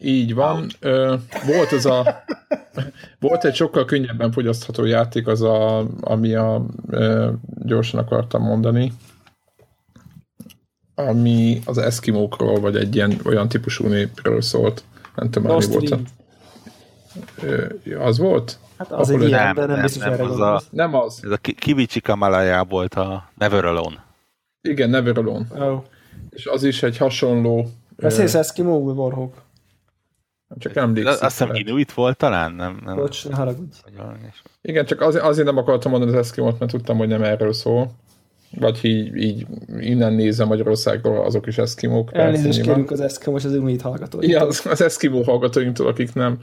Így 0.00 0.34
van. 0.34 0.66
Ö, 0.80 1.14
volt 1.46 1.72
ez 1.72 1.84
a 1.84 2.24
volt 3.20 3.44
egy 3.44 3.54
sokkal 3.54 3.84
könnyebben 3.84 4.32
fogyasztható 4.32 4.84
játék, 4.84 5.26
az 5.26 5.42
a, 5.42 5.86
ami 6.00 6.34
a 6.34 6.66
ö, 6.90 7.30
gyorsan 7.64 8.00
akartam 8.00 8.42
mondani, 8.42 8.92
ami 10.94 11.60
az 11.64 11.78
eszkimókról, 11.78 12.60
vagy 12.60 12.76
egy 12.76 12.94
ilyen 12.94 13.20
olyan 13.24 13.48
típusú 13.48 13.86
népről 13.86 14.40
szólt. 14.42 14.84
Nem 15.16 15.30
tudom, 15.30 15.56
mi 15.56 15.66
volt. 15.66 15.90
A, 15.90 15.98
ö, 17.42 17.66
az 17.98 18.18
volt? 18.18 18.58
Hát 18.78 18.92
az 18.92 19.10
egy 19.10 19.22
ilyen, 19.22 19.54
de 19.54 19.60
nem, 19.60 19.70
nem, 19.70 19.82
biztos 19.82 20.02
nem, 20.02 20.12
erre 20.12 20.24
az 20.24 20.40
a, 20.40 20.62
Nem 20.70 20.94
az. 20.94 21.20
ez 21.24 21.30
a 21.30 21.36
Ki- 21.36 21.54
Kivichi 21.54 22.00
Kamalaya 22.00 22.64
volt 22.64 22.94
a 22.94 23.30
Never 23.34 23.64
Alone. 23.64 24.04
Igen, 24.60 24.90
Never 24.90 25.18
Alone. 25.18 25.46
Oh. 25.54 25.82
És 26.30 26.46
az 26.46 26.62
is 26.62 26.82
egy 26.82 26.96
hasonló... 26.96 27.68
Beszélsz 27.96 28.34
ö, 28.34 28.38
Eskimo 28.38 28.76
Warhawk? 28.76 29.34
Csak 30.58 30.74
nem 30.74 30.84
emlékszik. 30.84 31.22
Azt 31.22 31.38
hiszem. 31.38 31.54
Inuit 31.54 31.92
volt 31.92 32.16
talán? 32.16 32.52
Nem, 32.52 32.80
nem. 32.84 32.96
Bocs, 32.96 33.28
ne 33.28 33.34
haragudj. 33.34 33.76
Igen, 34.62 34.84
csak 34.84 35.00
azért, 35.00 35.24
azért 35.24 35.46
nem 35.46 35.56
akartam 35.56 35.90
mondani 35.90 36.12
az 36.12 36.18
Eskimot, 36.18 36.58
mert 36.58 36.70
tudtam, 36.70 36.96
hogy 36.96 37.08
nem 37.08 37.22
erről 37.22 37.52
szól. 37.52 37.90
Vagy 38.60 38.78
így, 38.82 39.16
így 39.16 39.46
innen 39.80 40.12
nézem 40.12 40.46
Magyarországról, 40.46 41.24
azok 41.24 41.46
is 41.46 41.54
persze, 41.54 42.00
Elnézést 42.12 42.60
kérünk 42.60 42.90
az 42.90 43.00
Eskimo 43.00 43.36
és 43.36 43.44
az 43.44 43.54
Inuit 43.54 43.82
hallgatói. 43.82 44.28
Ja, 44.28 44.46
az, 44.46 44.66
az 44.66 44.80
Eskimo 44.80 45.22
hallgatóinktól, 45.22 45.86
akik 45.86 46.14
nem, 46.14 46.38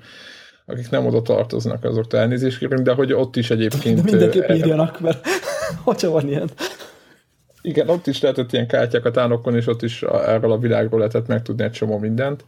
akik 0.66 0.90
nem 0.90 1.06
oda 1.06 1.22
tartoznak, 1.22 1.84
azoktól 1.84 2.20
elnézést 2.20 2.58
kérünk, 2.58 2.82
de 2.82 2.94
hogy 2.94 3.14
ott 3.14 3.36
is 3.36 3.50
egyébként... 3.50 3.96
De 4.02 4.12
mindenképp 4.12 4.50
ö, 4.50 4.54
írjanak, 4.54 5.00
mert 5.00 5.28
hogyha 5.84 6.10
van 6.10 6.28
ilyen. 6.28 6.50
Igen, 7.62 7.90
ott 7.90 8.08
is 8.08 8.22
lehetett 8.22 8.54
ilyen 8.54 8.68
kártyákat 8.68 9.18
állokon, 9.18 9.56
és 9.56 9.68
ott 9.68 9.82
is 9.82 10.04
a- 10.04 10.30
erről 10.30 10.52
a 10.52 10.58
világról 10.58 11.00
lehetett 11.00 11.28
megtudni 11.28 11.64
egy 11.64 11.72
csomó 11.72 11.98
mindent. 11.98 12.44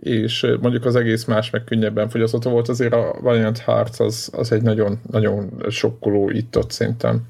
És 0.00 0.46
mondjuk 0.60 0.84
az 0.84 0.96
egész 0.96 1.24
más 1.24 1.50
meg 1.50 1.64
könnyebben 1.64 2.08
fogyasztható 2.08 2.50
volt, 2.50 2.68
azért 2.68 2.92
a 2.92 3.16
Valiant 3.20 3.58
Hearts 3.58 4.00
az, 4.00 4.30
az 4.32 4.52
egy 4.52 4.62
nagyon, 4.62 5.00
nagyon 5.10 5.62
sokkoló 5.68 6.30
itt-ott 6.30 6.70
szerintem. 6.70 7.22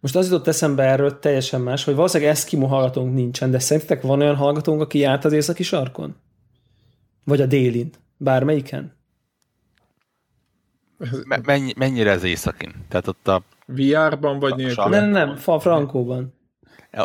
Most 0.00 0.16
az 0.16 0.30
jutott 0.30 0.46
eszembe 0.46 0.82
erről 0.82 1.18
teljesen 1.18 1.60
más, 1.60 1.84
hogy 1.84 1.94
valószínűleg 1.94 2.32
Eskimo 2.32 2.66
hallgatónk 2.66 3.14
nincsen, 3.14 3.50
de 3.50 3.58
szerintetek 3.58 4.02
van 4.02 4.20
olyan 4.20 4.36
hallgatónk, 4.36 4.80
aki 4.80 4.98
járt 4.98 5.24
az 5.24 5.32
északi 5.32 5.62
sarkon? 5.62 6.16
Vagy 7.24 7.40
a 7.40 7.46
délin? 7.46 7.90
Bármelyiken? 8.16 8.94
Me- 11.24 11.46
mennyi, 11.46 11.72
mennyire 11.76 12.10
ez 12.10 12.22
északin? 12.22 12.74
Tehát 12.88 13.08
ott 13.08 13.28
a 13.28 13.42
VR-ban 13.66 14.38
vagy 14.38 14.54
nélkül? 14.54 14.84
Nem, 14.84 15.10
nem, 15.10 15.26
nem, 15.26 15.36
Frankóban. 15.58 16.34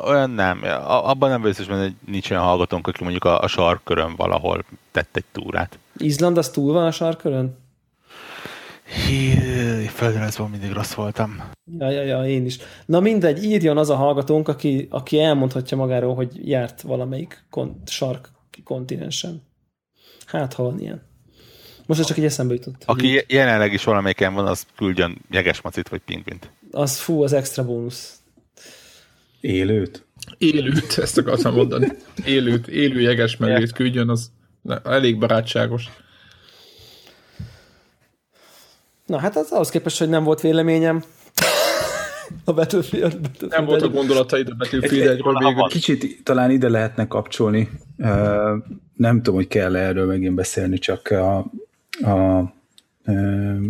Olyan 0.04 0.30
nem. 0.30 0.62
Abban 0.88 1.30
nem 1.30 1.42
biztos, 1.42 1.68
hogy 1.68 1.96
nincs 2.06 2.32
olyan 2.32 2.44
hallgatónk, 2.44 2.88
aki 2.88 3.04
mondjuk 3.04 3.24
a, 3.24 3.42
a 3.42 3.48
sarkkörön 3.48 4.16
valahol 4.16 4.64
tett 4.92 5.16
egy 5.16 5.26
túrát. 5.32 5.80
Izland 5.98 6.38
az 6.38 6.50
túl 6.50 6.74
van 6.74 6.86
a 6.86 6.92
sarkörön? 6.92 7.58
Hí, 9.08 9.36
földrajzból 9.88 10.48
mindig 10.48 10.72
rossz 10.72 10.94
voltam. 10.94 11.44
Ja, 11.80 11.90
ja, 11.90 12.02
ja, 12.02 12.26
én 12.26 12.46
is. 12.46 12.58
Na 12.86 13.00
mindegy, 13.00 13.44
írjon 13.44 13.78
az 13.78 13.90
a 13.90 13.96
hallgatónk, 13.96 14.48
aki, 14.48 14.88
aki 14.90 15.20
elmondhatja 15.20 15.78
magáról, 15.78 16.16
hogy 16.16 16.50
járt 16.50 16.82
valamelyik 16.82 17.44
kon- 17.50 17.88
sark 17.88 18.30
kontinensen. 18.64 19.44
Hát, 20.26 20.54
ha 20.54 20.64
van 20.64 20.80
ilyen. 20.80 21.10
Most 21.86 22.00
ez 22.00 22.06
csak 22.06 22.18
egy 22.18 22.26
eszembe 22.26 22.54
jutott. 22.54 22.84
Aki 22.86 23.08
je- 23.08 23.32
jelenleg 23.32 23.74
is 23.74 23.84
valamelyiken 23.84 24.34
van, 24.34 24.48
az 24.48 24.66
küldjön 24.76 25.18
jegesmacit 25.30 25.90
vagy 25.90 26.00
pingvint. 26.00 26.52
Az 26.72 27.00
fú, 27.00 27.24
az 27.24 27.34
extra 27.34 27.66
bónusz. 27.66 28.21
Élőt? 29.42 30.06
Élőt, 30.38 30.98
ezt 30.98 31.18
akartam 31.18 31.54
mondani. 31.54 31.88
Élőt, 32.26 32.68
élő 32.68 33.00
jegesmedvét 33.02 33.72
küldjön, 33.72 34.10
az 34.10 34.32
elég 34.84 35.18
barátságos. 35.20 35.90
Na 39.06 39.18
hát 39.18 39.36
az 39.36 39.52
ahhoz 39.52 39.70
képest, 39.70 40.00
hogy 40.00 40.10
nem 40.10 40.24
volt 40.24 40.42
véleményem. 40.42 41.04
a 42.44 42.54
Battlefield, 42.54 43.20
Battlefield 43.20 43.52
Nem 43.54 43.66
volt 43.66 43.82
a 43.82 43.86
egy- 43.86 43.92
gondolataid 43.92 44.50
a 44.50 44.56
Battlefield 44.56 45.08
egyről 45.10 45.38
végül. 45.38 45.68
Kicsit 45.68 46.24
talán 46.24 46.52
ide 46.52 46.70
lehetne 46.70 47.08
kapcsolni. 47.08 47.70
Nem 48.96 49.16
tudom, 49.18 49.36
hogy 49.36 49.48
kell 49.48 49.76
erről 49.76 50.06
megint 50.06 50.36
beszélni, 50.36 50.78
csak 50.78 51.08
a, 51.08 51.38
a, 52.02 52.38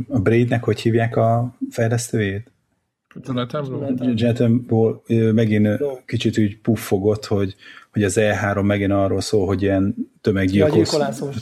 a 0.07 0.19
Braidnek, 0.19 0.63
hogy 0.63 0.79
hívják 0.81 1.15
a 1.15 1.55
fejlesztőjét? 1.69 2.51
Jonathanról? 3.23 3.95
Jonathanból 4.15 5.03
ö, 5.07 5.31
megint 5.31 5.67
kicsit 6.05 6.37
úgy 6.37 6.59
puffogott, 6.59 7.25
hogy, 7.25 7.55
hogy 7.91 8.03
az 8.03 8.17
E3 8.19 8.65
megint 8.65 8.91
arról 8.91 9.21
szól, 9.21 9.45
hogy 9.45 9.61
ilyen 9.61 9.95
tömeggyilkos, 10.21 10.89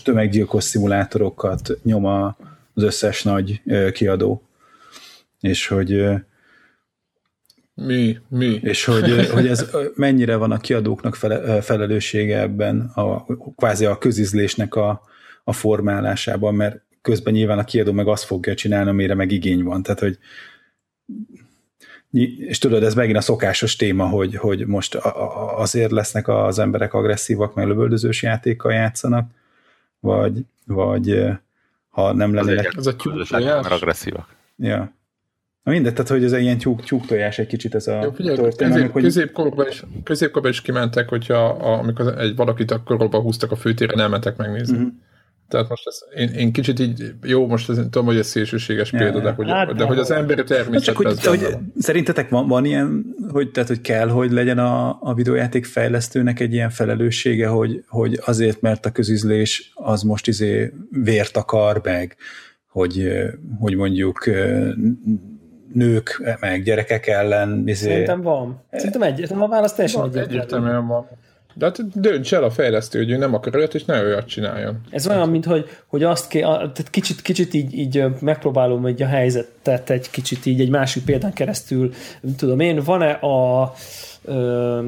tömeggyilkos 0.04 0.64
szimulátorokat 0.64 1.78
nyom 1.84 2.06
az 2.06 2.84
összes 2.84 3.24
nagy 3.24 3.62
kiadó. 3.94 4.42
És 5.40 5.68
hogy 5.68 6.04
Mi? 7.74 8.18
Mi? 8.28 8.60
és 8.64 8.86
hogy, 8.86 9.28
hogy 9.30 9.48
ez 9.48 9.72
mennyire 9.96 10.36
van 10.36 10.52
a 10.52 10.58
kiadóknak 10.58 11.16
fele, 11.16 11.62
felelőssége 11.62 12.40
ebben 12.40 12.92
a, 12.96 13.26
kvázi 13.56 13.86
a 13.86 13.98
közizlésnek 13.98 14.76
a, 14.76 15.02
a 15.44 15.54
formálásában, 15.54 16.56
mert 16.56 16.82
közben 17.02 17.34
nyilván 17.34 17.60
a 17.60 17.64
kiadó 17.64 17.92
meg 17.92 18.08
azt 18.08 18.24
fogja 18.24 18.54
csinálni, 18.54 18.90
amire 18.90 19.14
meg 19.14 19.32
igény 19.32 19.64
van. 19.64 19.84
Tehát, 19.84 20.00
hogy 20.00 20.18
és 22.12 22.58
tudod, 22.58 22.84
ez 22.84 22.94
megint 22.94 23.18
a 23.18 23.22
szokásos 23.22 23.76
téma, 23.76 24.08
hogy, 24.08 24.36
hogy 24.36 24.66
most 24.66 24.96
azért 25.56 25.92
lesznek 25.92 26.28
az 26.28 26.60
emberek 26.60 26.94
agresszívak, 26.94 27.54
meg 27.54 27.68
lövöldözős 27.68 28.24
játékkal 28.24 28.74
játszanak, 28.74 29.30
vagy, 30.00 30.46
vagy 30.66 31.24
ha 31.90 32.14
nem 32.14 32.34
lennének... 32.34 32.74
Ez 32.78 32.88
a 32.88 32.96
Közösségek 32.96 33.52
tyúk 33.52 33.64
már 33.64 33.72
agresszívak. 33.72 34.36
Ja. 34.58 34.94
Na 35.64 35.72
mindegy, 35.72 35.94
tehát 35.94 36.10
hogy 36.10 36.24
ez 36.24 36.32
egy 36.32 36.42
ilyen 36.42 36.58
tyúk, 36.58 36.84
tyúk 36.84 37.06
tojás 37.06 37.40
egy 37.40 37.48
kicsit 37.48 37.76
ez 37.76 37.88
a 37.88 38.04
Jó, 38.04 38.12
figyelj, 38.12 38.38
történet, 38.38 38.74
közép, 38.74 38.92
hogy 38.92 39.02
középkorban, 39.02 39.68
is, 39.68 39.84
középkorban 40.04 40.52
is 40.52 40.62
kimentek, 40.62 41.10
hogyha 41.10 41.46
a, 41.46 41.78
amikor 41.78 42.20
egy 42.20 42.36
valakit 42.36 42.72
a 42.72 42.84
korolba 42.84 43.20
húztak 43.20 43.52
a 43.52 43.56
főtéren, 43.56 44.00
elmentek 44.00 44.38
megnézni. 44.38 44.78
Mhm. 44.78 44.88
Tehát 45.50 45.70
most 45.70 45.88
ez, 45.88 46.00
én, 46.16 46.30
én, 46.30 46.52
kicsit 46.52 46.80
így, 46.80 47.14
jó, 47.24 47.48
most 47.48 47.70
ez, 47.70 47.76
tudom, 47.76 48.06
hogy 48.06 48.18
ez 48.18 48.28
szélsőséges 48.28 48.90
példa, 48.90 49.20
de 49.20 49.32
hogy, 49.32 49.50
Hát, 49.50 49.76
de 49.76 49.84
hogy 49.84 49.98
az 49.98 50.12
emberi 50.12 50.44
Na 50.70 50.80
csak, 50.80 50.98
hogy, 50.98 51.26
hogy 51.26 51.48
szerintetek 51.78 52.30
van, 52.30 52.48
van 52.48 52.66
ilyen, 52.66 53.16
hogy, 53.32 53.52
tehát, 53.52 53.70
hogy 53.70 53.82
kell, 53.82 54.08
hogy 54.08 54.32
legyen 54.32 54.58
a, 54.58 54.98
a 55.02 55.14
videójáték 55.14 55.66
fejlesztőnek 55.66 56.40
egy 56.40 56.54
ilyen 56.54 56.70
felelőssége, 56.70 57.48
hogy, 57.48 57.84
hogy 57.88 58.20
azért, 58.26 58.62
mert 58.62 58.86
a 58.86 58.92
közüzlés 58.92 59.72
az 59.76 60.02
most 60.02 60.28
izé 60.28 60.74
vért 60.92 61.38
akar, 61.38 61.82
meg 61.84 62.16
hogy, 62.68 63.12
hogy 63.60 63.76
mondjuk 63.76 64.30
nők, 65.74 66.38
meg 66.40 66.64
gyerekek 66.64 67.08
ellen 67.08 67.64
izé, 67.68 67.90
Szerintem 67.90 68.22
van. 68.22 68.64
Szerintem 68.72 69.02
egyértelmű, 69.02 69.44
a 69.44 69.48
válasz 69.48 69.74
teljesen. 69.74 70.18
Egyértelműen 70.18 70.88
van. 70.88 71.08
De 71.60 71.66
hát 71.66 72.00
dönts 72.00 72.34
el 72.34 72.44
a 72.44 72.50
fejlesztő, 72.50 73.00
hogy 73.00 73.12
ő 73.12 73.18
nem 73.18 73.34
akar 73.34 73.56
olyat, 73.56 73.76
és 73.76 73.86
ne 73.86 74.02
olyat 74.02 74.28
csináljon. 74.28 74.82
Ez 74.90 75.08
olyan, 75.08 75.30
mint 75.30 75.46
hogy, 75.46 75.66
hogy 75.88 76.04
azt 76.04 76.28
ké, 76.28 76.40
tehát 76.40 76.90
kicsit, 76.90 77.22
kicsit 77.22 77.54
így, 77.54 77.74
így 77.78 78.04
megpróbálom 78.20 78.86
egy 78.86 79.02
a 79.02 79.08
helyzetet 79.08 79.90
egy 79.90 80.10
kicsit 80.10 80.46
így 80.46 80.62
egy 80.62 80.70
másik 80.70 81.04
példán 81.04 81.34
keresztül, 81.34 81.94
tudom 82.38 82.60
én, 82.60 82.84
van-e 82.84 83.12
a 83.12 83.74
ö, 84.24 84.86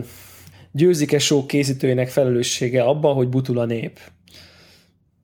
győzike 0.72 1.20
show 1.20 1.46
készítőjének 1.46 2.10
felelőssége 2.10 2.84
abban, 2.84 3.14
hogy 3.14 3.28
butul 3.28 3.60
a 3.60 3.66
nép? 3.66 4.00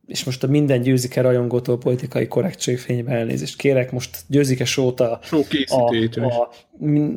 És 0.07 0.23
most 0.23 0.43
a 0.43 0.47
minden 0.47 0.81
győzike 0.81 1.21
rajongótól 1.21 1.77
politikai 1.77 2.27
korrektség 2.27 2.79
fényben 2.79 3.15
elnézést 3.15 3.57
kérek, 3.57 3.91
most 3.91 4.17
győzike 4.27 4.65
show-t 4.65 4.99
a, 4.99 5.19
a, 5.65 6.49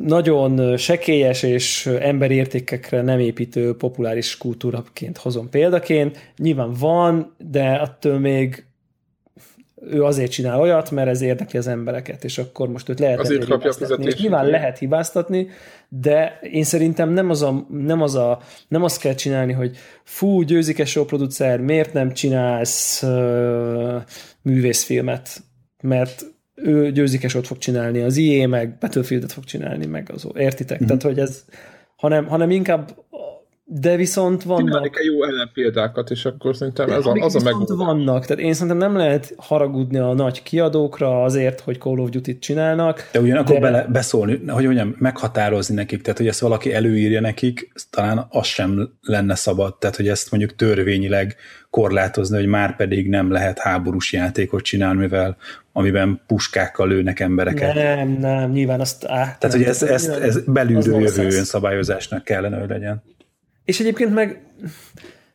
nagyon 0.05 0.77
sekélyes 0.77 1.43
és 1.43 1.85
emberi 1.85 2.35
értékekre 2.35 3.01
nem 3.01 3.19
építő 3.19 3.75
populáris 3.75 4.37
kultúraként 4.37 5.17
hozom 5.17 5.49
példaként. 5.49 6.31
Nyilván 6.37 6.73
van, 6.73 7.35
de 7.37 7.73
attól 7.73 8.19
még 8.19 8.65
ő 9.89 10.03
azért 10.03 10.31
csinál 10.31 10.59
olyat, 10.59 10.91
mert 10.91 11.09
ez 11.09 11.21
érdekli 11.21 11.59
az 11.59 11.67
embereket, 11.67 12.23
és 12.23 12.37
akkor 12.37 12.69
most 12.69 12.89
őt 12.89 12.99
lehet 12.99 13.19
Azért 13.19 13.45
kapja 13.45 13.73
fizetését. 13.73 14.19
nyilván 14.19 14.45
lehet 14.45 14.77
hibáztatni, 14.77 15.49
de 15.93 16.39
én 16.41 16.63
szerintem 16.63 17.09
nem 17.09 17.29
az, 17.29 17.41
a, 17.41 17.65
nem, 17.69 18.01
az 18.01 18.15
a, 18.15 18.39
nem 18.67 18.83
azt 18.83 18.99
kell 18.99 19.13
csinálni, 19.13 19.53
hogy 19.53 19.77
fú, 20.03 20.41
győzike 20.41 20.85
show 20.85 21.05
producer, 21.05 21.59
miért 21.59 21.93
nem 21.93 22.13
csinálsz 22.13 23.03
uh, 23.03 24.01
művészfilmet? 24.41 25.41
Mert 25.83 26.25
ő 26.55 26.91
győzikes 26.91 27.35
ott 27.35 27.45
fog 27.45 27.57
csinálni, 27.57 27.99
az 27.99 28.17
IE 28.17 28.47
meg 28.47 28.77
Battlefieldet 28.77 29.31
fog 29.31 29.43
csinálni, 29.43 29.85
meg 29.85 30.09
az 30.13 30.27
értitek? 30.35 30.77
Mm-hmm. 30.77 30.87
Tehát, 30.87 31.01
hogy 31.01 31.19
ez, 31.19 31.43
hanem, 31.95 32.27
hanem 32.27 32.49
inkább 32.49 32.95
de 33.73 33.95
viszont 33.95 34.43
vannak... 34.43 34.65
Csinálni 34.65 34.89
kell 34.89 35.03
jó 35.03 35.23
ellenpéldákat, 35.23 36.09
és 36.09 36.25
akkor 36.25 36.55
szerintem 36.55 36.89
ez 36.89 37.05
a, 37.05 37.11
az 37.11 37.35
a 37.35 37.39
megoldás. 37.43 37.77
vannak, 37.77 38.25
tehát 38.25 38.43
én 38.43 38.53
szerintem 38.53 38.77
nem 38.77 38.95
lehet 38.95 39.33
haragudni 39.37 39.97
a 39.97 40.13
nagy 40.13 40.43
kiadókra 40.43 41.23
azért, 41.23 41.59
hogy 41.59 41.77
Call 41.79 41.97
of 41.97 42.09
Duty-t 42.09 42.39
csinálnak. 42.39 43.09
De 43.11 43.19
ugyanakkor 43.19 43.53
de... 43.53 43.61
bele, 43.61 43.85
beszólni, 43.91 44.41
hogy 44.47 44.65
mondjam, 44.65 44.95
meghatározni 44.97 45.75
nekik, 45.75 46.01
tehát 46.01 46.17
hogy 46.17 46.27
ezt 46.27 46.39
valaki 46.39 46.73
előírja 46.73 47.21
nekik, 47.21 47.71
talán 47.89 48.25
az 48.29 48.45
sem 48.45 48.89
lenne 49.01 49.35
szabad, 49.35 49.77
tehát 49.77 49.95
hogy 49.95 50.07
ezt 50.07 50.31
mondjuk 50.31 50.55
törvényileg 50.55 51.35
korlátozni, 51.69 52.37
hogy 52.37 52.47
már 52.47 52.75
pedig 52.75 53.09
nem 53.09 53.31
lehet 53.31 53.59
háborús 53.59 54.13
játékot 54.13 54.63
csinálni, 54.63 54.99
mivel 54.99 55.37
amiben 55.73 56.21
puskákkal 56.27 56.87
lőnek 56.87 57.19
embereket. 57.19 57.73
Nem, 57.73 58.09
nem, 58.09 58.51
nyilván 58.51 58.79
azt... 58.79 59.05
Á, 59.05 59.07
Tehát, 59.07 59.41
nem, 59.41 59.51
hogy 59.51 59.63
ez, 59.63 59.83
ez, 59.83 60.07
ez 60.07 60.43
belülről 60.45 61.01
jövő 61.01 61.29
szabályozásnak 61.29 62.23
kellene, 62.23 62.59
hogy 62.59 62.69
legyen. 62.69 63.03
És 63.71 63.79
egyébként 63.79 64.13
meg 64.13 64.41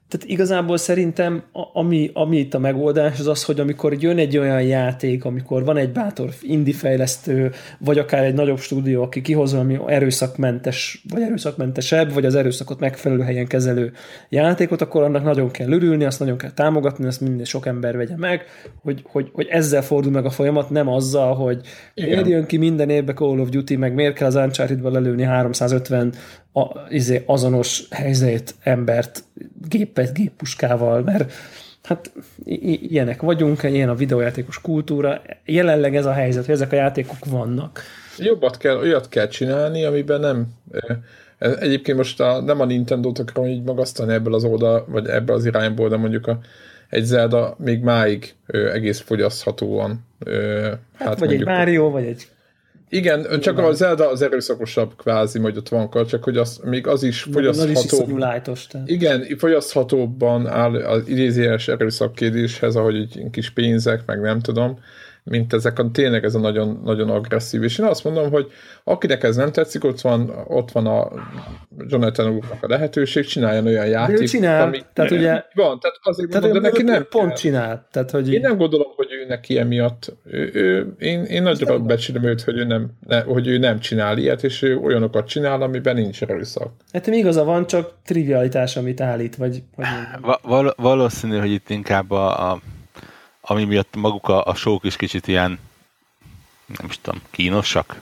tehát 0.09 0.27
igazából 0.27 0.77
szerintem 0.77 1.43
ami, 1.73 2.11
ami 2.15 2.39
itt 2.39 2.55
a 2.55 2.59
megoldás 2.59 3.19
az 3.21 3.27
az, 3.27 3.45
hogy 3.45 3.61
amikor 3.61 4.03
jön 4.03 4.19
egy 4.19 4.39
olyan 4.39 4.63
játék, 4.63 5.25
amikor 5.25 5.65
van 5.65 5.77
egy 5.77 5.93
bátor 5.93 6.31
indie 6.43 6.75
fejlesztő, 6.75 7.53
vagy 7.79 7.99
akár 7.99 8.25
egy 8.25 8.35
nagyobb 8.35 8.59
stúdió, 8.59 9.03
aki 9.03 9.21
kihoz 9.21 9.53
valami 9.53 9.79
erőszakmentes, 9.87 11.05
vagy 11.11 11.23
erőszakmentesebb, 11.23 12.13
vagy 12.13 12.25
az 12.25 12.35
erőszakot 12.35 12.81
megfelelő 12.81 13.23
helyen 13.23 13.47
kezelő 13.47 13.93
játékot, 14.29 14.81
akkor 14.81 15.03
annak 15.03 15.25
nagyon 15.25 15.51
kell 15.51 15.73
örülni, 15.73 16.05
azt 16.05 16.19
nagyon 16.19 16.39
kell 16.39 16.53
támogatni, 16.53 17.07
azt 17.07 17.21
minden 17.21 17.45
sok 17.45 17.67
ember 17.67 17.97
vegye 17.97 18.17
meg, 18.17 18.45
hogy, 18.83 19.03
hogy, 19.05 19.31
hogy 19.33 19.47
ezzel 19.51 19.83
fordul 19.83 20.13
meg 20.13 20.25
a 20.25 20.31
folyamat, 20.31 20.71
nem 20.71 20.89
azzal, 20.89 21.35
hogy 21.35 21.61
miért 21.95 22.29
jön 22.29 22.47
ki 22.47 22.57
minden 22.57 22.91
évben 22.91 23.15
Call 23.15 23.39
of 23.39 23.49
Duty, 23.49 23.77
meg 23.77 23.95
miért 23.95 24.15
kell 24.15 24.27
az 24.27 24.35
Uncharted-ba 24.35 24.91
lelőni 24.91 25.23
350 25.23 26.13
a, 26.53 26.87
izé, 26.89 27.23
azonos 27.27 27.83
helyzet 27.91 28.55
embert 28.63 29.25
gépet, 29.69 30.15
géppuskával, 30.15 31.03
mert 31.03 31.33
hát 31.83 32.13
ilyenek 32.45 33.21
vagyunk, 33.21 33.63
ilyen 33.63 33.89
a 33.89 33.95
videójátékos 33.95 34.61
kultúra. 34.61 35.23
Jelenleg 35.45 35.97
ez 35.97 36.07
a 36.07 36.13
helyzet, 36.13 36.45
hogy 36.45 36.55
ezek 36.55 36.73
a 36.73 36.77
játékok 36.77 37.25
vannak. 37.25 37.83
Jobbat 38.19 38.57
kell, 38.57 38.77
olyat 38.77 39.09
kell 39.09 39.29
csinálni, 39.29 39.85
amiben 39.85 40.21
nem 40.21 40.47
Egyébként 41.39 41.99
most 41.99 42.21
a, 42.21 42.41
nem 42.41 42.61
a 42.61 42.65
Nintendo-t 42.65 43.19
akarom 43.19 43.49
így 43.49 43.63
magasztani 43.63 44.13
ebből 44.13 44.35
az 44.35 44.45
oldal, 44.45 44.87
vagy 44.89 45.07
ebből 45.07 45.37
az 45.37 45.47
irányból, 45.47 45.89
de 45.89 45.97
mondjuk 45.97 46.27
a, 46.27 46.39
egy 46.89 47.05
Zelda 47.05 47.57
még 47.59 47.83
máig 47.83 48.35
ö, 48.47 48.73
egész 48.73 49.01
fogyaszthatóan. 49.01 50.05
Ö, 50.19 50.61
hát, 50.63 51.09
hát 51.09 51.19
vagy 51.19 51.29
mondjuk, 51.29 51.49
egy 51.49 51.57
Mario, 51.57 51.91
vagy 51.91 52.05
egy 52.05 52.29
igen, 52.97 53.41
csak 53.41 53.59
a 53.59 53.73
Zelda 53.73 54.11
az 54.11 54.23
erőszakosabb 54.23 54.93
kvázi, 54.97 55.39
hogy 55.39 55.57
ott 55.57 55.69
van 55.69 55.91
csak 56.07 56.25
hogy 56.25 56.37
az, 56.37 56.61
még 56.65 56.87
az 56.87 57.03
is 57.03 57.23
fogyasztható. 57.33 58.19
lájtos, 58.19 58.67
igen, 58.85 59.27
fogyaszthatóbban 59.39 60.47
áll 60.47 60.75
az 60.75 61.09
idézélyes 61.09 61.69
erőszakkérdéshez, 61.69 62.77
ahogy 62.77 62.97
egy 62.97 63.31
kis 63.31 63.51
pénzek, 63.51 64.03
meg 64.07 64.21
nem 64.21 64.41
tudom, 64.41 64.79
mint 65.31 65.53
ezek 65.53 65.79
a, 65.79 65.91
tényleg 65.91 66.25
ez 66.25 66.35
a 66.35 66.39
nagyon, 66.39 66.81
nagyon 66.85 67.11
agresszív. 67.11 67.63
És 67.63 67.79
én 67.79 67.87
azt 67.87 68.05
mondom, 68.05 68.31
hogy 68.31 68.51
akinek 68.85 69.23
ez 69.23 69.37
nem 69.37 69.53
tetszik, 69.53 69.85
ott 69.85 70.01
van, 70.01 70.45
ott 70.47 70.71
van 70.71 70.87
a 70.87 71.09
Jonathan 71.79 72.29
úrnak 72.29 72.63
a 72.63 72.69
lehetőség, 72.69 73.25
csináljon 73.25 73.67
olyan 73.67 73.87
játékot, 73.87 74.23
ő 74.23 74.25
csinál, 74.25 74.67
ami 74.67 74.83
tehát 74.93 75.11
ugye, 75.11 75.43
van, 75.55 75.81
tehát 75.81 75.99
azért 76.03 76.31
tehát 76.31 76.45
mondom, 76.45 76.63
de 76.63 76.69
neki 76.69 76.83
nem 76.83 77.07
pont 77.11 77.27
kell. 77.27 77.37
csinál. 77.37 77.87
Tehát, 77.91 78.11
hogy 78.11 78.33
én 78.33 78.41
nem 78.41 78.57
gondolom, 78.57 78.93
hogy 78.97 79.09
ő 79.11 79.27
neki 79.29 79.59
emiatt, 79.59 80.17
ő, 80.25 80.51
ő, 80.53 80.95
én, 80.99 81.25
én 81.25 81.43
nagyra 81.43 81.79
becsülöm 81.79 82.25
őt, 82.25 82.43
hogy 82.43 82.59
ő, 82.59 82.65
nem, 82.65 82.91
ne, 83.07 83.21
hogy 83.21 83.47
ő 83.47 83.59
nem 83.59 83.79
csinál 83.79 84.19
ilyet, 84.19 84.45
és 84.45 84.63
ő 84.63 84.77
olyanokat 84.79 85.27
csinál, 85.27 85.63
amiben 85.63 85.95
nincs 85.95 86.23
erőszak. 86.23 86.73
Hát 86.93 87.07
igaza 87.07 87.45
van, 87.45 87.67
csak 87.67 87.93
trivialitás, 88.05 88.77
amit 88.77 89.01
állít, 89.01 89.37
vagy... 89.37 89.63
vagy 89.77 90.39
Val- 90.43 90.75
valószínű, 90.77 91.39
hogy 91.39 91.51
itt 91.51 91.71
inkább 91.71 92.11
a, 92.11 92.51
a 92.51 92.61
ami 93.47 93.65
miatt 93.65 93.97
maguk 93.97 94.29
a, 94.29 94.45
a 94.45 94.55
sók 94.55 94.85
is 94.85 94.97
kicsit 94.97 95.29
ilyen, 95.29 95.59
nem 96.79 96.87
is 96.89 96.99
tudom, 97.01 97.21
kínosak. 97.31 98.01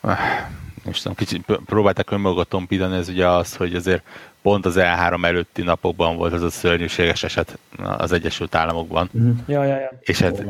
Nem 0.00 0.90
is 0.90 0.98
tudom, 0.98 1.16
kicsit 1.16 1.44
próbálták 1.66 2.10
önmagukat 2.10 2.48
tompítani, 2.48 2.96
ez 2.96 3.08
ugye 3.08 3.28
az, 3.28 3.56
hogy 3.56 3.74
azért 3.74 4.02
pont 4.42 4.66
az 4.66 4.74
E3 4.78 5.24
előtti 5.24 5.62
napokban 5.62 6.16
volt 6.16 6.32
az 6.32 6.42
a 6.42 6.50
szörnyűséges 6.50 7.22
eset 7.22 7.58
az 7.76 8.12
Egyesült 8.12 8.54
Államokban. 8.54 9.10
Mm. 9.18 9.30
Ja, 9.46 9.64
ja, 9.64 9.78
ja. 9.78 9.98
És 10.00 10.18
hát, 10.18 10.44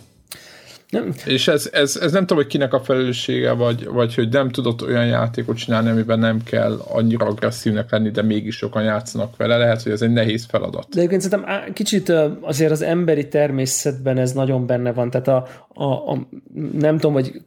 Nem. 0.90 1.14
És 1.26 1.48
ez, 1.48 1.70
ez, 1.74 1.96
ez 2.02 2.12
nem 2.12 2.22
tudom, 2.22 2.38
hogy 2.38 2.52
kinek 2.52 2.74
a 2.74 2.80
felelőssége, 2.80 3.52
vagy, 3.52 3.86
vagy 3.86 4.16
hogy 4.16 4.30
nem 4.30 4.50
tudott 4.50 4.82
olyan 4.82 5.06
játékot 5.06 5.58
csinálni, 5.58 5.90
amiben 5.90 6.20
nem 6.20 6.44
kell 6.44 6.82
annyira 6.88 7.26
agresszívnek 7.26 7.92
lenni, 7.92 8.10
de 8.10 8.22
mégis 8.22 8.56
sokan 8.56 8.84
játszanak 8.84 9.38
vele. 9.38 9.58
Lehet, 9.58 9.82
hogy 9.82 9.92
ez 9.92 10.02
egy 10.02 10.12
nehéz 10.12 10.46
feladat. 10.46 10.88
De 10.90 10.98
egyébként 10.98 11.22
szerintem 11.22 11.74
kicsit 11.74 12.14
azért 12.42 12.72
az 12.72 12.82
emberi 12.82 13.28
természetben 13.28 14.18
ez 14.18 14.32
nagyon 14.32 14.66
benne 14.66 14.92
van. 14.92 15.10
Tehát 15.10 15.28
a, 15.28 15.48
a, 15.74 15.84
a 15.84 16.28
nem 16.74 16.96
tudom, 16.96 17.14
hogy 17.14 17.42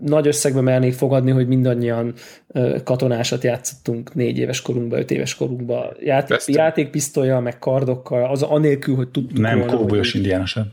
nagy 0.00 0.26
összegbe 0.26 0.60
mernék 0.60 0.92
fogadni, 0.92 1.30
hogy 1.30 1.46
mindannyian 1.46 2.14
katonásat 2.84 3.42
játszottunk 3.42 4.14
négy 4.14 4.38
éves 4.38 4.62
korunkban, 4.62 4.98
öt 4.98 5.10
éves 5.10 5.34
korunkban. 5.34 5.96
Játék, 6.00 6.38
játékpisztolyjal, 6.46 7.40
meg 7.40 7.58
kardokkal, 7.58 8.30
az 8.30 8.42
anélkül, 8.42 8.94
hogy 8.94 9.08
tudtuk 9.08 9.38
Nem 9.38 9.58
volna, 9.58 9.76
kóbolyos 9.76 10.14
indiána 10.14 10.46
sem 10.46 10.72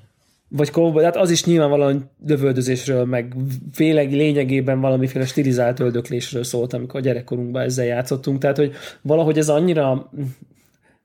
vagy 0.49 0.71
cowboy, 0.71 1.03
hát 1.03 1.15
az 1.15 1.29
is 1.29 1.45
nyilvánvalóan 1.45 2.11
lövöldözésről, 2.25 3.05
meg 3.05 3.35
féleg 3.71 4.11
lényegében 4.11 4.79
valamiféle 4.79 5.25
stilizált 5.25 5.79
öldöklésről 5.79 6.43
szólt, 6.43 6.73
amikor 6.73 6.99
a 6.99 7.03
gyerekkorunkban 7.03 7.61
ezzel 7.61 7.85
játszottunk, 7.85 8.39
tehát 8.39 8.57
hogy 8.57 8.73
valahogy 9.01 9.37
ez 9.37 9.49
annyira, 9.49 10.11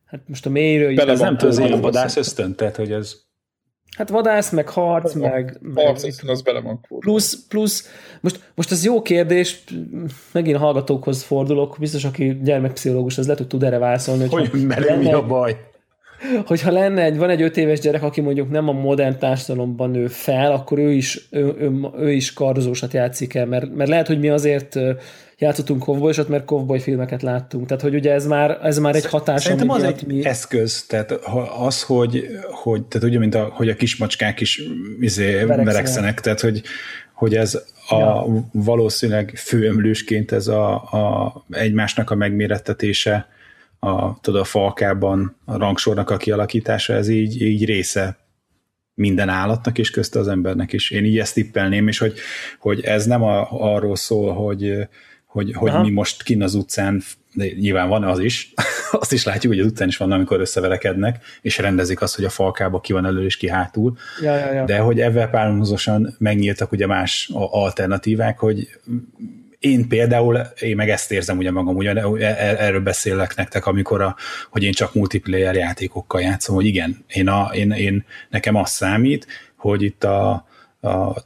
hát 0.04 0.20
most 0.26 0.46
a 0.46 0.50
mélyről. 0.50 1.00
Ez 1.00 1.20
nem 1.20 1.36
tudom, 1.36 1.70
hogy 1.70 1.80
vadász 1.80 2.16
ösztön, 2.16 2.54
tehát 2.54 2.76
hogy 2.76 2.92
ez... 2.92 3.14
Hát 3.96 4.08
vadász, 4.08 4.50
meg 4.50 4.68
harc, 4.68 5.14
meg... 5.14 5.58
Harc, 5.74 6.22
meg 6.22 6.30
az 6.30 6.42
bele 6.42 6.60
van 6.60 6.80
Plusz, 6.98 7.46
plusz, 7.48 7.88
most, 8.20 8.52
most 8.54 8.70
ez 8.70 8.84
jó 8.84 9.02
kérdés, 9.02 9.64
megint 10.32 10.56
hallgatókhoz 10.56 11.22
fordulok, 11.22 11.76
biztos, 11.78 12.04
aki 12.04 12.40
gyermekpszichológus, 12.42 13.18
az 13.18 13.26
le 13.26 13.34
tud, 13.34 13.46
tud 13.46 13.62
erre 13.62 13.78
válaszolni, 13.78 14.28
hogy, 14.28 14.48
hogy 14.48 14.66
mert 14.66 14.96
mi 14.98 15.12
a 15.12 15.26
baj? 15.26 15.71
Hogyha 16.46 16.70
lenne 16.70 17.02
egy, 17.02 17.16
van 17.16 17.30
egy 17.30 17.42
öt 17.42 17.56
éves 17.56 17.80
gyerek, 17.80 18.02
aki 18.02 18.20
mondjuk 18.20 18.50
nem 18.50 18.68
a 18.68 18.72
modern 18.72 19.18
társadalomban 19.18 19.90
nő 19.90 20.06
fel, 20.06 20.52
akkor 20.52 20.78
ő 20.78 20.92
is, 20.92 21.26
ő, 21.30 21.54
ő, 21.58 21.72
ő 21.98 22.12
is 22.12 22.32
kardozósat 22.32 22.92
játszik 22.92 23.34
el, 23.34 23.46
mert, 23.46 23.74
mert 23.74 23.90
lehet, 23.90 24.06
hogy 24.06 24.18
mi 24.18 24.28
azért 24.28 24.78
játszottunk 25.38 25.82
kovbolyosat, 25.82 26.28
mert 26.28 26.44
kovboly 26.44 26.80
filmeket 26.80 27.22
láttunk. 27.22 27.66
Tehát, 27.66 27.82
hogy 27.82 27.94
ugye 27.94 28.12
ez 28.12 28.26
már, 28.26 28.58
ez 28.62 28.78
már 28.78 28.94
egy 28.94 29.06
hatás, 29.06 29.42
Szerintem 29.42 29.70
az 29.70 29.82
egy 29.82 30.06
mi... 30.06 30.24
eszköz, 30.24 30.84
tehát 30.86 31.10
az, 31.58 31.82
hogy, 31.82 32.38
hogy 32.50 32.82
tehát 32.82 33.08
ugye, 33.08 33.18
mint 33.18 33.34
a, 33.34 33.50
hogy 33.52 33.68
a 33.68 33.74
kismacskák 33.74 34.40
is 34.40 34.62
izé, 35.00 35.44
verekszenek, 35.44 36.20
tehát 36.20 36.40
hogy, 36.40 36.62
hogy 37.12 37.34
ez 37.34 37.62
a 37.88 37.98
ja. 37.98 38.26
valószínűleg 38.52 39.32
főemlősként 39.36 40.32
ez 40.32 40.46
a, 40.46 40.72
a 40.74 41.44
egymásnak 41.50 42.10
a 42.10 42.14
megmérettetése, 42.14 43.28
a, 43.84 44.18
tudod, 44.20 44.40
a 44.40 44.44
falkában 44.44 45.36
a 45.44 45.56
rangsornak 45.56 46.10
a 46.10 46.16
kialakítása, 46.16 46.92
ez 46.92 47.08
így, 47.08 47.42
így 47.42 47.64
része 47.64 48.16
minden 48.94 49.28
állatnak, 49.28 49.78
és 49.78 49.90
közte 49.90 50.18
az 50.18 50.28
embernek 50.28 50.72
is. 50.72 50.90
Én 50.90 51.04
így 51.04 51.18
ezt 51.18 51.34
tippelném, 51.34 51.88
és 51.88 51.98
hogy, 51.98 52.18
hogy 52.58 52.80
ez 52.80 53.06
nem 53.06 53.22
a, 53.22 53.48
arról 53.50 53.96
szól, 53.96 54.34
hogy, 54.34 54.88
hogy, 55.26 55.52
hogy 55.52 55.72
mi 55.80 55.90
most 55.90 56.22
kin 56.22 56.42
az 56.42 56.54
utcán, 56.54 57.02
de 57.34 57.46
nyilván 57.58 57.88
van 57.88 58.04
az 58.04 58.18
is, 58.18 58.52
azt 59.00 59.12
is 59.12 59.24
látjuk, 59.24 59.52
hogy 59.52 59.62
az 59.62 59.70
utcán 59.70 59.88
is 59.88 59.96
van, 59.96 60.12
amikor 60.12 60.40
összeverekednek, 60.40 61.24
és 61.40 61.58
rendezik 61.58 62.00
azt, 62.00 62.16
hogy 62.16 62.24
a 62.24 62.30
falkába 62.30 62.80
ki 62.80 62.92
van 62.92 63.06
elő 63.06 63.24
és 63.24 63.36
ki 63.36 63.48
hátul, 63.48 63.96
ja, 64.20 64.36
ja, 64.36 64.52
ja. 64.52 64.64
de 64.64 64.78
hogy 64.78 65.00
ebben 65.00 65.30
párhuzamosan 65.30 66.14
megnyíltak 66.18 66.72
ugye 66.72 66.86
más 66.86 67.30
alternatívák, 67.32 68.38
hogy 68.38 68.68
én 69.62 69.88
például, 69.88 70.38
én 70.60 70.76
meg 70.76 70.88
ezt 70.88 71.12
érzem 71.12 71.38
ugye 71.38 71.50
magam, 71.50 71.76
ugye 71.76 71.92
e- 71.92 72.26
e- 72.26 72.56
erről 72.58 72.80
beszélek 72.80 73.36
nektek, 73.36 73.66
amikor 73.66 74.00
a, 74.00 74.16
hogy 74.50 74.62
én 74.62 74.72
csak 74.72 74.94
multiplayer 74.94 75.54
játékokkal 75.54 76.20
játszom, 76.20 76.54
hogy 76.54 76.66
igen, 76.66 77.04
én, 77.06 77.28
a, 77.28 77.50
én, 77.54 77.70
én 77.70 78.04
nekem 78.30 78.54
az 78.54 78.70
számít, 78.70 79.26
hogy 79.56 79.82
itt 79.82 80.04
a, 80.04 80.30
a 80.80 81.16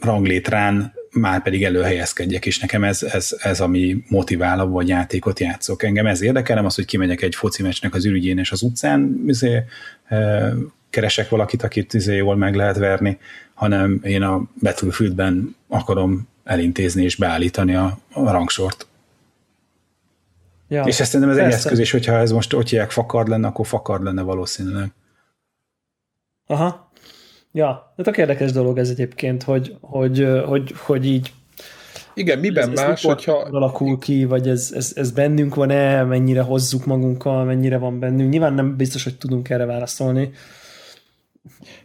ranglétrán 0.00 0.92
már 1.10 1.42
pedig 1.42 1.64
előhelyezkedjek, 1.64 2.46
és 2.46 2.58
nekem 2.58 2.84
ez, 2.84 3.02
ez, 3.02 3.36
ez 3.38 3.60
ami 3.60 4.04
motivál, 4.08 4.66
vagy 4.66 4.88
játékot 4.88 5.40
játszok. 5.40 5.82
Engem 5.82 6.06
ez 6.06 6.22
érdekelem, 6.22 6.64
az, 6.64 6.74
hogy 6.74 6.84
kimegyek 6.84 7.22
egy 7.22 7.34
foci 7.34 7.62
meccsnek 7.62 7.94
az 7.94 8.04
ürügyén 8.04 8.38
és 8.38 8.52
az 8.52 8.62
utcán, 8.62 9.22
izé, 9.26 9.62
e, 10.04 10.52
keresek 10.90 11.28
valakit, 11.28 11.62
akit 11.62 11.94
izé 11.94 12.16
jól 12.16 12.36
meg 12.36 12.54
lehet 12.54 12.76
verni, 12.76 13.18
hanem 13.54 14.00
én 14.02 14.22
a 14.22 14.42
Battlefieldben 14.62 15.56
akarom 15.68 16.28
elintézni 16.44 17.02
és 17.02 17.16
beállítani 17.16 17.74
a, 17.74 17.98
a 18.12 18.30
rangsort. 18.30 18.86
Ja, 20.68 20.82
és 20.84 21.00
ezt 21.00 21.10
szerintem 21.10 21.38
ez 21.38 21.44
egy 21.44 21.52
eszköz, 21.52 21.78
és 21.78 21.90
hogyha 21.90 22.12
ez 22.12 22.30
most 22.30 22.52
ott 22.52 22.68
hívják 22.68 22.90
fakard 22.90 23.28
lenne, 23.28 23.46
akkor 23.46 23.66
fakard 23.66 24.02
lenne 24.02 24.22
valószínűleg. 24.22 24.92
Aha. 26.46 26.90
Ja, 27.52 27.92
de 27.96 28.02
tök 28.02 28.16
érdekes 28.16 28.52
dolog 28.52 28.78
ez 28.78 28.88
egyébként, 28.88 29.42
hogy, 29.42 29.76
hogy, 29.80 30.28
hogy, 30.46 30.74
hogy 30.76 31.06
így 31.06 31.32
igen, 32.14 32.38
miben 32.38 32.70
ez, 32.70 32.78
más, 32.78 33.04
ez 33.04 33.10
hogyha... 33.10 33.32
alakul 33.32 33.98
ki, 33.98 34.24
vagy 34.24 34.48
ez, 34.48 34.72
ez, 34.74 34.92
ez 34.94 35.10
bennünk 35.10 35.54
van-e, 35.54 36.04
mennyire 36.04 36.40
hozzuk 36.40 36.84
magunkkal, 36.86 37.44
mennyire 37.44 37.78
van 37.78 37.98
bennünk. 37.98 38.30
Nyilván 38.30 38.52
nem 38.52 38.76
biztos, 38.76 39.04
hogy 39.04 39.16
tudunk 39.16 39.50
erre 39.50 39.64
válaszolni, 39.64 40.30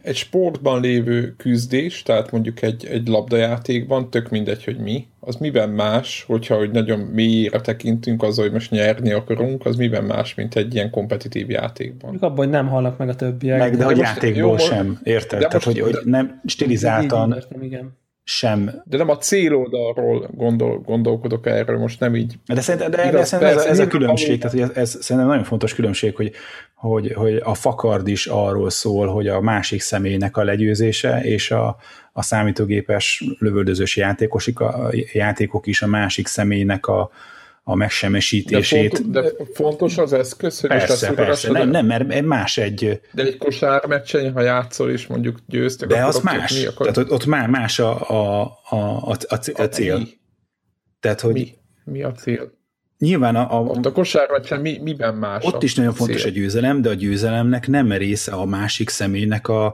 egy 0.01 0.15
sportban 0.15 0.81
lévő 0.81 1.35
küzdés, 1.37 2.03
tehát 2.03 2.31
mondjuk 2.31 2.61
egy, 2.61 2.85
egy 2.85 3.07
labdajátékban, 3.07 4.09
tök 4.09 4.29
mindegy, 4.29 4.63
hogy 4.63 4.77
mi, 4.77 5.07
az 5.19 5.35
miben 5.35 5.69
más, 5.69 6.23
hogyha 6.27 6.55
hogy 6.57 6.71
nagyon 6.71 6.99
mélyére 6.99 7.61
tekintünk 7.61 8.23
az, 8.23 8.37
hogy 8.37 8.51
most 8.51 8.71
nyerni 8.71 9.11
akarunk, 9.11 9.65
az 9.65 9.75
miben 9.75 10.03
más, 10.03 10.35
mint 10.35 10.55
egy 10.55 10.73
ilyen 10.73 10.89
kompetitív 10.89 11.49
játékban. 11.49 11.99
Mondjuk 12.01 12.23
abban, 12.23 12.37
hogy 12.37 12.49
nem 12.49 12.67
halnak 12.67 12.97
meg 12.97 13.09
a 13.09 13.15
többiek. 13.15 13.59
Meg, 13.59 13.71
de, 13.71 13.77
de 13.77 13.83
hogy 13.85 13.97
játékból 13.97 14.41
jó, 14.41 14.57
sem, 14.57 14.99
érted? 15.03 15.39
De 15.39 15.47
Tehát, 15.47 15.65
most, 15.65 15.79
hogy, 15.79 15.93
hogy 15.93 16.05
nem 16.05 16.41
stilizáltan 16.45 17.33
értem, 17.33 17.61
igen 17.61 18.03
sem. 18.27 18.81
De 18.85 18.97
nem 18.97 19.09
a 19.09 19.17
céloldalról 19.17 20.29
gondol, 20.33 20.79
gondolkodok 20.79 21.45
erről, 21.45 21.79
most 21.79 21.99
nem 21.99 22.15
így. 22.15 22.33
De 22.45 22.61
szerintem, 22.61 22.91
de, 22.91 23.11
de 23.11 23.23
szerintem 23.23 23.57
ez, 23.57 23.65
ez 23.65 23.79
a 23.79 23.87
különbség, 23.87 24.39
tehát 24.39 24.59
ez, 24.59 24.77
ez 24.77 25.03
szerintem 25.03 25.31
nagyon 25.31 25.43
fontos 25.43 25.73
különbség, 25.75 26.15
hogy, 26.15 26.31
hogy, 26.76 27.13
hogy 27.13 27.36
a 27.36 27.53
fakard 27.53 28.07
is 28.07 28.26
arról 28.26 28.69
szól, 28.69 29.07
hogy 29.07 29.28
a 29.28 29.41
másik 29.41 29.82
személynek 29.82 30.38
a 30.38 30.43
legyőzése, 30.43 31.21
és 31.23 31.51
a, 31.51 31.78
a 32.13 32.21
számítógépes 32.21 33.23
lövöldözős 33.39 33.97
játékosik, 33.97 34.59
a, 34.59 34.91
játékok 35.13 35.67
is 35.67 35.82
a 35.82 35.88
másik 35.88 36.28
személynek 36.28 36.88
a, 36.88 37.11
a 37.63 37.76
megsemmisítését. 37.76 39.11
De, 39.11 39.21
font, 39.21 39.38
de 39.38 39.45
fontos 39.53 39.97
az 39.97 40.13
eszköz, 40.13 40.59
hogy 40.59 40.69
persze, 40.69 41.07
most 41.07 41.19
persze. 41.19 41.51
Nem, 41.51 41.69
nem, 41.69 41.86
mert 41.86 42.21
más 42.21 42.57
egy... 42.57 43.01
De 43.11 43.23
egy 43.23 43.38
kosármeccsen, 43.38 44.34
ha 44.34 44.41
játszol 44.41 44.91
és 44.91 45.07
mondjuk 45.07 45.39
győztek, 45.47 45.89
De 45.89 46.05
az 46.05 46.19
más. 46.19 46.59
Mi, 46.59 46.65
akkor... 46.65 46.91
Tehát 46.91 47.11
ott 47.11 47.26
már 47.26 47.49
más 47.49 47.80
a, 47.80 48.09
a, 48.09 48.41
a, 48.69 49.09
a, 49.09 49.17
a 49.53 49.63
cél. 49.65 49.97
Mi? 49.97 50.07
Tehát, 50.99 51.21
hogy... 51.21 51.34
Mi, 51.34 51.53
mi 51.84 52.03
a 52.03 52.11
cél? 52.11 52.51
Nyilván 53.05 53.35
a, 53.35 53.57
a, 53.57 53.61
ott 53.61 53.85
a 53.85 53.91
kosármeccsen 53.91 54.61
mi, 54.61 54.79
miben 54.83 55.15
más 55.15 55.43
Ott 55.43 55.63
is 55.63 55.75
nagyon 55.75 55.93
fontos 55.93 56.21
cél. 56.21 56.31
a 56.31 56.33
győzelem, 56.33 56.81
de 56.81 56.89
a 56.89 56.93
győzelemnek 56.93 57.67
nem 57.67 57.91
része 57.91 58.31
a 58.31 58.45
másik 58.45 58.89
személynek 58.89 59.47
a, 59.47 59.65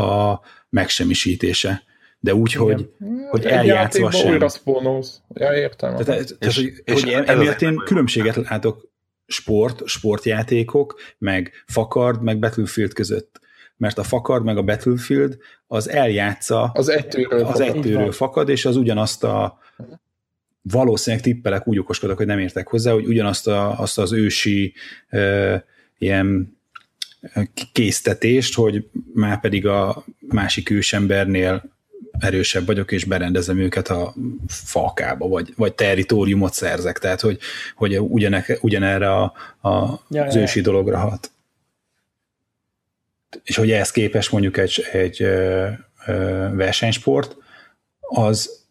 a 0.00 0.40
megsemmisítése 0.68 1.82
de 2.20 2.34
úgy, 2.34 2.50
Igen. 2.50 2.62
hogy, 2.62 2.90
hogy 3.30 3.44
eljátszva 3.44 4.10
sem. 4.10 4.30
újra 4.30 4.48
spónolsz. 4.48 5.20
Ja, 5.34 5.52
értem. 5.52 5.90
Tehát, 5.90 6.04
tehát 6.04 6.36
és, 6.38 6.56
hogy, 6.56 6.72
és 6.84 7.02
hogy 7.02 7.12
emiatt 7.12 7.62
én 7.62 7.76
különbséget 7.76 8.36
látok 8.36 8.88
sport, 9.26 9.86
sportjátékok, 9.86 11.00
meg 11.18 11.52
fakard, 11.66 12.22
meg 12.22 12.38
Battlefield 12.38 12.92
között. 12.92 13.40
Mert 13.76 13.98
a 13.98 14.02
fakard, 14.02 14.44
meg 14.44 14.56
a 14.56 14.62
Battlefield 14.62 15.36
az 15.66 15.88
eljátsza 15.88 16.70
az 16.74 16.88
egytőről, 16.88 17.44
az 17.44 17.58
fakad. 17.58 17.76
egytőről 17.76 18.12
fakad, 18.12 18.48
és 18.48 18.64
az 18.64 18.76
ugyanazt 18.76 19.24
a 19.24 19.58
valószínűleg 20.70 21.24
tippelek 21.24 21.66
úgy 21.66 21.78
okoskodok, 21.78 22.16
hogy 22.16 22.26
nem 22.26 22.38
értek 22.38 22.68
hozzá, 22.68 22.92
hogy 22.92 23.06
ugyanazt 23.06 23.46
a, 23.46 23.78
azt 23.78 23.98
az 23.98 24.12
ősi 24.12 24.74
e, 25.08 25.64
ilyen 25.98 26.58
késztetést, 27.72 28.54
hogy 28.54 28.88
már 29.14 29.40
pedig 29.40 29.66
a 29.66 30.04
másik 30.28 30.70
ősembernél 30.70 31.64
erősebb 32.18 32.66
vagyok, 32.66 32.92
és 32.92 33.04
berendezem 33.04 33.58
őket 33.58 33.88
a 33.88 34.14
falkába, 34.46 35.28
vagy, 35.28 35.52
vagy 35.56 35.74
territóriumot 35.74 36.52
szerzek, 36.52 36.98
tehát 36.98 37.20
hogy, 37.20 37.38
hogy 37.74 37.98
ugyanek, 37.98 38.58
ugyanerre 38.60 39.12
a, 39.12 39.22
a, 39.60 40.00
ja, 40.08 40.24
az 40.24 40.36
ősi 40.36 40.58
ja. 40.58 40.64
dologra 40.64 40.98
hat. 40.98 41.30
És 43.44 43.56
hogy 43.56 43.70
ehhez 43.70 43.90
képest 43.90 44.32
mondjuk 44.32 44.56
egy, 44.56 44.84
egy 44.92 45.22
ö, 45.22 45.68
ö, 46.06 46.12
versenysport, 46.52 47.36
az 48.00 48.65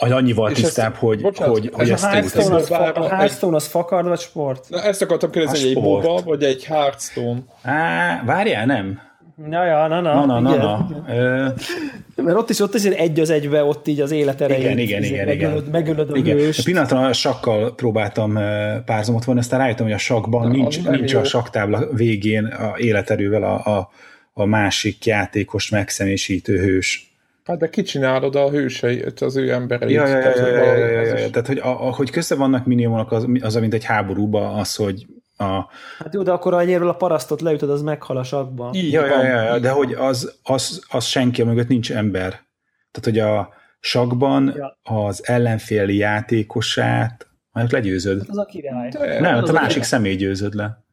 az 0.00 0.10
annyival 0.10 0.50
és 0.50 0.60
tisztább, 0.60 0.92
ezt, 0.92 1.00
hogy, 1.00 1.20
bocsánat, 1.20 1.52
hogy, 1.52 1.70
hogy 1.72 1.90
ezt 1.90 2.04
a 2.04 2.08
Hearthstone, 2.08 2.54
az, 2.54 2.70
a 2.70 3.08
Hearthstone 3.08 3.56
az 3.56 3.66
fakard 3.66 4.06
vagy 4.08 4.18
sport? 4.20 4.68
Na, 4.68 4.82
ezt 4.82 5.02
akartam 5.02 5.30
kérdezni, 5.30 5.58
hogy 5.58 5.68
egy 5.68 5.82
MOBA 5.82 6.22
vagy 6.24 6.42
egy 6.42 6.64
Hearthstone? 6.64 7.40
Á, 7.62 8.22
várjál, 8.24 8.66
nem. 8.66 9.00
Ja, 9.50 9.64
ja, 9.64 9.86
na, 9.86 10.00
na. 10.00 10.26
Na, 10.26 10.40
na, 10.40 10.56
na, 10.56 10.56
na. 10.56 11.04
Ö... 11.08 11.46
Mert 12.22 12.38
ott 12.38 12.50
is, 12.50 12.60
ott 12.60 12.74
is 12.74 12.84
egy 12.84 13.20
az 13.20 13.30
egybe, 13.30 13.64
ott 13.64 13.88
így 13.88 14.00
az 14.00 14.10
élet 14.10 14.40
erejét. 14.40 14.64
Igen, 14.64 14.78
igen, 14.78 15.02
igen. 15.02 15.26
Megölöd, 15.26 15.58
igen. 15.58 15.70
megölöd 15.70 16.10
a 16.10 16.16
igen. 16.16 16.36
hőst. 16.36 16.58
A 16.58 16.62
pillanatra 16.62 17.06
a 17.06 17.12
sakkal 17.12 17.74
próbáltam 17.74 18.32
párhuzamot 18.84 19.24
vonni, 19.24 19.38
aztán 19.38 19.58
rájöttem, 19.58 19.84
hogy 19.84 19.94
a 19.94 19.98
sakban 19.98 20.46
na, 20.46 20.52
nincs, 20.52 20.82
nincs 20.82 21.14
a 21.14 21.24
saktábla 21.24 21.92
végén 21.92 22.44
a 22.44 22.78
életerővel 22.78 23.42
a, 23.42 23.76
a, 23.76 23.90
a 24.32 24.44
másik 24.44 25.06
játékos 25.06 25.68
megszemésítő 25.68 26.58
hős. 26.58 27.07
Hát 27.48 27.58
de 27.58 27.68
kicsinálod 27.68 28.36
a 28.36 28.50
hőseit, 28.50 29.20
az 29.20 29.36
ő 29.36 29.52
embereit. 29.52 29.94
Ja, 29.94 30.06
ja, 30.06 30.18
ja, 30.18 30.36
ja, 30.36 30.46
ja, 30.46 30.74
ja, 30.76 31.00
ja, 31.00 31.18
ja. 31.18 31.30
Tehát, 31.30 31.46
hogy 31.46 31.58
ahogy 31.62 32.10
közte 32.10 32.34
vannak 32.34 32.66
minimumok, 32.66 33.12
az, 33.12 33.26
az, 33.40 33.54
mint 33.54 33.74
egy 33.74 33.84
háborúba, 33.84 34.52
az, 34.52 34.74
hogy 34.74 35.06
a... 35.36 35.66
Hát 35.98 36.14
jó, 36.14 36.22
de 36.22 36.32
akkor 36.32 36.54
annyiről 36.54 36.88
a 36.88 36.94
parasztot 36.94 37.40
leütöd, 37.40 37.70
az 37.70 37.82
meghal 37.82 38.16
a 38.16 38.22
sakba. 38.22 38.70
ja, 38.72 39.06
ja, 39.06 39.22
ja, 39.24 39.42
ja, 39.42 39.58
de 39.58 39.70
hogy 39.70 39.92
az, 39.92 40.38
az, 40.42 40.84
az 40.88 41.04
senki 41.04 41.42
mögött 41.42 41.68
nincs 41.68 41.92
ember. 41.92 42.30
Tehát, 42.90 43.02
hogy 43.02 43.18
a 43.18 43.54
sakban 43.80 44.54
ja. 44.56 44.78
az 44.82 45.28
ellenféli 45.28 45.96
játékosát 45.96 47.26
majd 47.50 47.72
legyőzöd. 47.72 48.22
Az 48.28 48.38
a 48.38 48.44
király. 48.44 48.88
De, 48.88 49.20
nem, 49.20 49.42
az 49.42 49.48
a 49.48 49.52
másik 49.52 49.68
király. 49.68 49.88
személy 49.88 50.14
győzöd 50.16 50.54
le. 50.54 50.84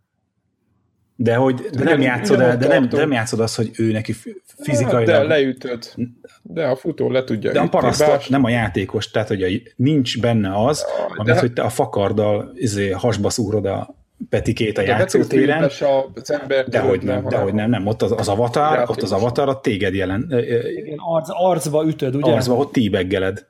De 1.15 1.35
hogy 1.35 1.55
de 1.55 1.83
nem, 1.83 2.01
játszod 2.01 2.39
el, 2.39 2.57
de 2.57 2.67
nem, 2.67 2.89
de 2.89 2.97
nem 2.97 3.11
játszod 3.11 3.39
azt, 3.39 3.55
hogy 3.55 3.71
ő 3.77 3.91
neki 3.91 4.13
fizikai. 4.57 5.05
De 5.05 5.23
leütöd. 5.23 5.93
De 6.41 6.65
a 6.65 6.75
futó 6.75 7.11
le 7.11 7.23
tudja 7.23 7.51
De 7.51 7.59
a 7.59 7.69
parasztot, 7.69 8.29
nem 8.29 8.43
a 8.43 8.49
játékos, 8.49 9.11
tehát 9.11 9.27
hogy 9.27 9.73
nincs 9.75 10.21
benne 10.21 10.65
az, 10.65 10.85
ja, 10.97 11.15
amit, 11.15 11.33
de... 11.33 11.39
hogy 11.39 11.53
te 11.53 11.61
a 11.61 11.69
fakarddal 11.69 12.51
izé, 12.55 12.89
hasba 12.89 13.29
szúrod 13.29 13.65
a 13.65 13.95
Petikét 14.29 14.77
a 14.77 14.81
de 14.81 14.87
játszótéren. 14.87 15.63
Az 15.63 16.31
ember 16.31 16.67
dehogy 16.67 17.01
nem, 17.01 17.27
dehogy 17.27 17.53
nem, 17.53 17.69
nem, 17.69 17.87
ott 17.87 18.01
az, 18.01 18.11
az 18.11 18.27
avatar, 18.27 18.83
ott 18.87 19.01
az 19.01 19.11
avatar 19.11 19.49
a 19.49 19.59
téged 19.59 19.93
jelen. 19.93 20.33
Igen, 20.75 20.97
arc, 20.97 21.27
arcba 21.31 21.85
ütöd, 21.85 22.15
ugye? 22.15 22.31
Arcba, 22.31 22.55
ott 22.55 22.71
tíbeggeled. 22.71 23.47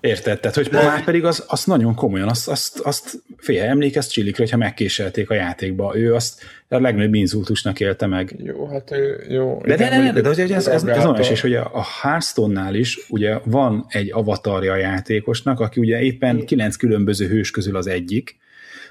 Érted? 0.00 0.40
Tehát, 0.40 0.56
hogy 0.56 0.68
már 0.72 1.04
pedig 1.04 1.24
az, 1.24 1.44
az 1.46 1.64
nagyon 1.64 1.94
komolyan, 1.94 2.28
azt, 2.28 2.48
azt, 2.48 2.78
azt 2.78 3.22
fél, 3.36 3.62
emlékezz 3.62 4.06
Csillikre, 4.06 4.42
hogyha 4.42 4.56
megkéselték 4.56 5.30
a 5.30 5.34
játékba. 5.34 5.96
Ő 5.96 6.14
azt 6.14 6.42
a 6.68 6.80
legnagyobb 6.80 7.14
inzultusnak 7.14 7.80
élte 7.80 8.06
meg. 8.06 8.36
Jó, 8.38 8.66
hát 8.66 8.90
ő, 8.90 9.24
jó. 9.28 9.60
De, 9.64 9.76
de, 9.76 9.88
de, 9.88 9.98
de, 9.98 10.12
de, 10.12 10.20
de, 10.20 10.46
de 10.46 10.54
ez, 10.54 10.66
ez, 10.66 10.84
ez 10.84 11.04
olyan 11.04 11.20
is, 11.20 11.40
hogy 11.40 11.54
a, 11.54 11.70
a 11.72 11.84
Hearthstone-nál 12.02 12.74
is 12.74 13.06
ugye 13.08 13.38
van 13.44 13.86
egy 13.88 14.10
avatarja 14.12 14.72
a 14.72 14.76
játékosnak, 14.76 15.60
aki 15.60 15.80
ugye 15.80 16.00
éppen 16.00 16.44
kilenc 16.46 16.76
különböző 16.76 17.26
hős 17.26 17.50
közül 17.50 17.76
az 17.76 17.86
egyik, 17.86 18.36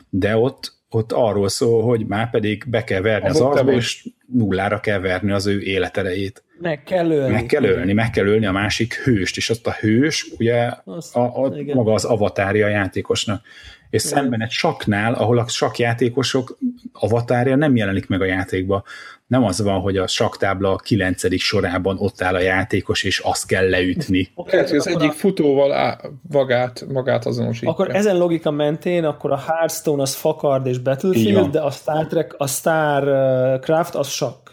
de 0.10 0.38
ott 0.38 0.76
ott 0.90 1.12
arról 1.12 1.50
szól, 1.50 1.84
hogy 1.84 2.06
már 2.06 2.30
pedig 2.30 2.64
be 2.68 2.84
kell 2.84 3.02
verni 3.02 3.30
az 3.30 3.40
arcba, 3.40 3.72
és 3.72 4.08
nullára 4.34 4.80
kell 4.80 5.00
verni 5.00 5.32
az 5.32 5.46
ő 5.46 5.62
életerejét. 5.62 6.44
Meg 6.60 6.84
kell 6.84 7.12
ölni. 7.12 7.34
Meg 7.34 7.46
kell 7.46 7.64
ölni, 7.64 7.94
meg 7.94 8.10
kell 8.10 8.26
ölni 8.26 8.46
a 8.46 8.52
másik 8.52 8.94
hőst, 8.94 9.38
és 9.38 9.50
azt 9.50 9.68
a 9.68 9.76
hős, 9.80 10.28
ugye 10.38 10.72
Azt, 10.84 11.16
a, 11.16 11.44
a, 11.44 11.54
maga 11.74 11.94
az 11.94 12.06
avatárja 12.06 12.66
a 12.66 12.70
játékosnak. 12.70 13.42
És 13.90 14.04
igen. 14.04 14.18
szemben 14.18 14.42
egy 14.42 14.50
saknál, 14.50 15.14
ahol 15.14 15.38
a 15.40 15.48
sakjátékosok 15.48 16.58
avatárja 16.92 17.56
nem 17.56 17.76
jelenik 17.76 18.08
meg 18.08 18.22
a 18.22 18.26
játékba, 18.26 18.84
nem 19.28 19.44
az 19.44 19.62
van, 19.62 19.80
hogy 19.80 19.98
a 19.98 20.08
saktábla 20.08 20.72
a 20.72 20.76
kilencedik 20.76 21.42
sorában 21.42 21.98
ott 22.00 22.22
áll 22.22 22.36
a 22.36 22.40
játékos, 22.40 23.04
és 23.04 23.20
azt 23.20 23.48
kell 23.48 23.70
leütni. 23.70 24.30
Lehet, 24.36 24.70
hogy 24.70 24.78
az 24.78 24.88
egyik 24.88 25.10
a... 25.10 25.14
futóval 25.14 25.74
á, 25.74 26.00
magát, 26.30 26.86
magát 26.88 27.26
azonosítja. 27.26 27.70
Akkor 27.70 27.96
ezen 27.96 28.18
logika 28.18 28.52
mentén, 28.52 29.04
akkor 29.04 29.32
a 29.32 29.38
Hearthstone 29.38 30.02
az 30.02 30.16
Fakard 30.16 30.66
és 30.66 30.78
Battlefield, 30.78 31.50
de 31.50 31.62
a 31.62 31.72
Star 31.72 32.08
Trek, 32.08 32.36
a 32.38 32.48
Starcraft 32.48 33.96
az 33.96 34.08
sakk. 34.08 34.48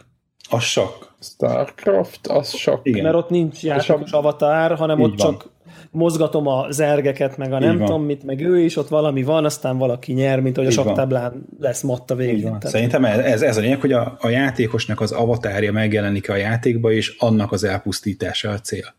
A 0.48 0.60
sakk. 0.60 1.02
Starcraft 1.24 2.26
az 2.26 2.54
sakk. 2.54 2.86
Igen. 2.86 3.02
Mert 3.02 3.14
ott 3.14 3.28
nincs 3.28 3.62
játékos 3.62 4.10
avatar, 4.10 4.74
hanem 4.74 4.98
Így 4.98 5.04
ott 5.04 5.22
van. 5.22 5.32
csak 5.32 5.52
mozgatom 5.90 6.46
a 6.46 6.66
zergeket, 6.70 7.36
meg 7.36 7.52
a 7.52 7.58
nem 7.58 7.78
tudom 7.78 8.04
mit, 8.04 8.24
meg 8.24 8.40
ő 8.40 8.58
is, 8.58 8.76
ott 8.76 8.88
valami 8.88 9.22
van, 9.22 9.44
aztán 9.44 9.78
valaki 9.78 10.12
nyer, 10.12 10.40
mint 10.40 10.56
hogy 10.56 10.66
a 10.66 10.70
saktáblán 10.70 11.46
lesz 11.60 11.82
matta 11.82 12.14
végén. 12.14 12.56
Szerintem 12.60 13.04
ez, 13.04 13.42
ez 13.42 13.56
a 13.56 13.60
lényeg, 13.60 13.80
hogy 13.80 13.92
a, 13.92 14.16
a 14.20 14.28
játékosnak 14.28 15.00
az 15.00 15.12
avatárja 15.12 15.72
megjelenik 15.72 16.30
a 16.30 16.36
játékba, 16.36 16.92
és 16.92 17.16
annak 17.18 17.52
az 17.52 17.64
elpusztítása 17.64 18.50
a 18.50 18.58
cél. 18.58 18.94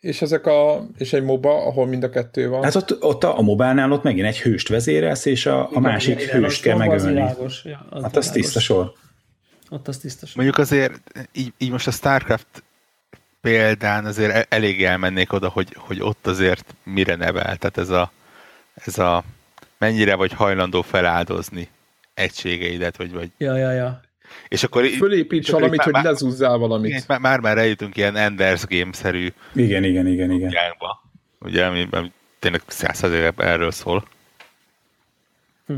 És 0.00 0.22
ezek 0.22 0.46
a, 0.46 0.86
és 0.98 1.12
egy 1.12 1.22
MOBA, 1.22 1.66
ahol 1.66 1.86
mind 1.86 2.02
a 2.02 2.10
kettő 2.10 2.48
van? 2.48 2.62
Hát 2.62 2.74
ott, 2.74 3.02
ott 3.02 3.24
a, 3.24 3.38
a 3.38 3.42
mobánál 3.42 3.92
ott 3.92 4.02
megint 4.02 4.26
egy 4.26 4.40
hőst 4.40 4.68
vezérelsz, 4.68 5.24
és 5.24 5.46
a, 5.46 5.68
a 5.72 5.80
másik 5.80 6.20
igen, 6.20 6.40
hőst 6.40 6.62
kell 6.62 6.76
megölni. 6.76 7.20
Az 7.20 7.60
ja, 7.64 7.86
az 7.90 8.02
hát 8.02 8.16
az 8.16 8.30
tiszta 8.30 8.60
sor. 8.60 8.92
Ott 9.68 9.88
az 9.88 10.00
sor. 10.02 10.28
Mondjuk 10.34 10.58
azért 10.58 11.00
így, 11.32 11.52
így 11.58 11.70
most 11.70 11.86
a 11.86 11.90
Starcraft 11.90 12.62
példán 13.40 14.04
azért 14.04 14.32
e- 14.32 14.46
elég 14.48 14.84
elmennék 14.84 15.32
oda, 15.32 15.48
hogy, 15.48 15.74
hogy 15.76 16.00
ott 16.00 16.26
azért 16.26 16.74
mire 16.84 17.14
nevel. 17.14 17.56
Tehát 17.56 17.78
ez 17.78 17.88
a, 17.88 18.12
ez 18.74 18.98
a 18.98 19.24
mennyire 19.78 20.14
vagy 20.14 20.32
hajlandó 20.32 20.82
feláldozni 20.82 21.68
egységeidet, 22.14 22.96
vagy, 22.96 23.12
vagy 23.12 23.30
ja, 23.38 23.56
ja, 23.56 23.70
ja. 23.70 24.00
És 24.48 24.62
akkor 24.62 24.86
Fölépíts 24.86 25.50
valamit, 25.50 25.82
hogy 25.82 25.94
lezúzzál 26.02 26.56
valamit. 26.56 27.08
Már, 27.08 27.20
már, 27.20 27.40
már 27.40 27.58
eljutunk 27.58 27.96
ilyen 27.96 28.16
Enders 28.16 28.64
Game-szerű 28.66 29.32
igen, 29.52 29.84
igen, 29.84 30.06
igen, 30.06 30.30
igen. 30.30 30.50
Járba, 30.50 31.02
ugye, 31.40 31.66
ami, 31.66 31.88
ami 31.90 32.12
tényleg 32.38 32.62
százszerzékben 32.66 33.46
erről 33.46 33.70
szól. 33.70 34.08
Hm. 35.66 35.76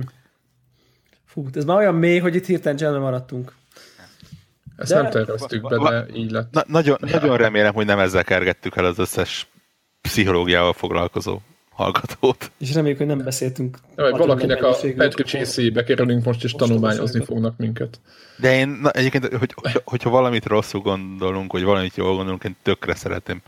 Fú, 1.24 1.46
ez 1.54 1.64
már 1.64 1.76
olyan 1.76 1.94
mély, 1.94 2.18
hogy 2.18 2.34
itt 2.34 2.46
hirtelen 2.46 2.76
csendben 2.76 3.00
maradtunk. 3.00 3.56
Ezt 4.78 4.92
de... 4.92 5.02
nem 5.02 5.10
terveztük 5.10 5.68
be, 5.68 5.90
de 5.90 6.06
így 6.14 6.30
lett. 6.30 6.52
Na, 6.52 6.62
nagyon, 6.66 6.96
nagyon 7.00 7.36
remélem, 7.36 7.74
hogy 7.74 7.86
nem 7.86 7.98
ezzel 7.98 8.24
kergettük 8.24 8.76
el 8.76 8.84
az 8.84 8.98
összes 8.98 9.46
pszichológiával 10.00 10.72
foglalkozó 10.72 11.38
hallgatót. 11.70 12.50
És 12.58 12.74
reméljük, 12.74 12.98
hogy 12.98 13.06
nem 13.06 13.18
beszéltünk. 13.18 13.78
Nem, 13.94 14.10
valakinek 14.10 14.62
a 14.62 14.76
Petri 14.96 15.22
csészébe 15.22 15.84
kerülünk 15.84 16.24
most, 16.24 16.44
és 16.44 16.52
most 16.52 16.64
tanulmányozni 16.64 17.24
fognak 17.24 17.56
minket. 17.56 18.00
De 18.38 18.54
én 18.54 18.68
na, 18.68 18.90
egyébként, 18.90 19.34
hogy, 19.34 19.54
hogyha 19.84 20.10
valamit 20.10 20.46
rosszul 20.46 20.80
gondolunk, 20.80 21.52
vagy 21.52 21.62
valamit 21.62 21.96
jól 21.96 22.14
gondolunk, 22.14 22.44
én 22.44 22.56
tökre 22.62 22.94
szeretem 22.94 23.42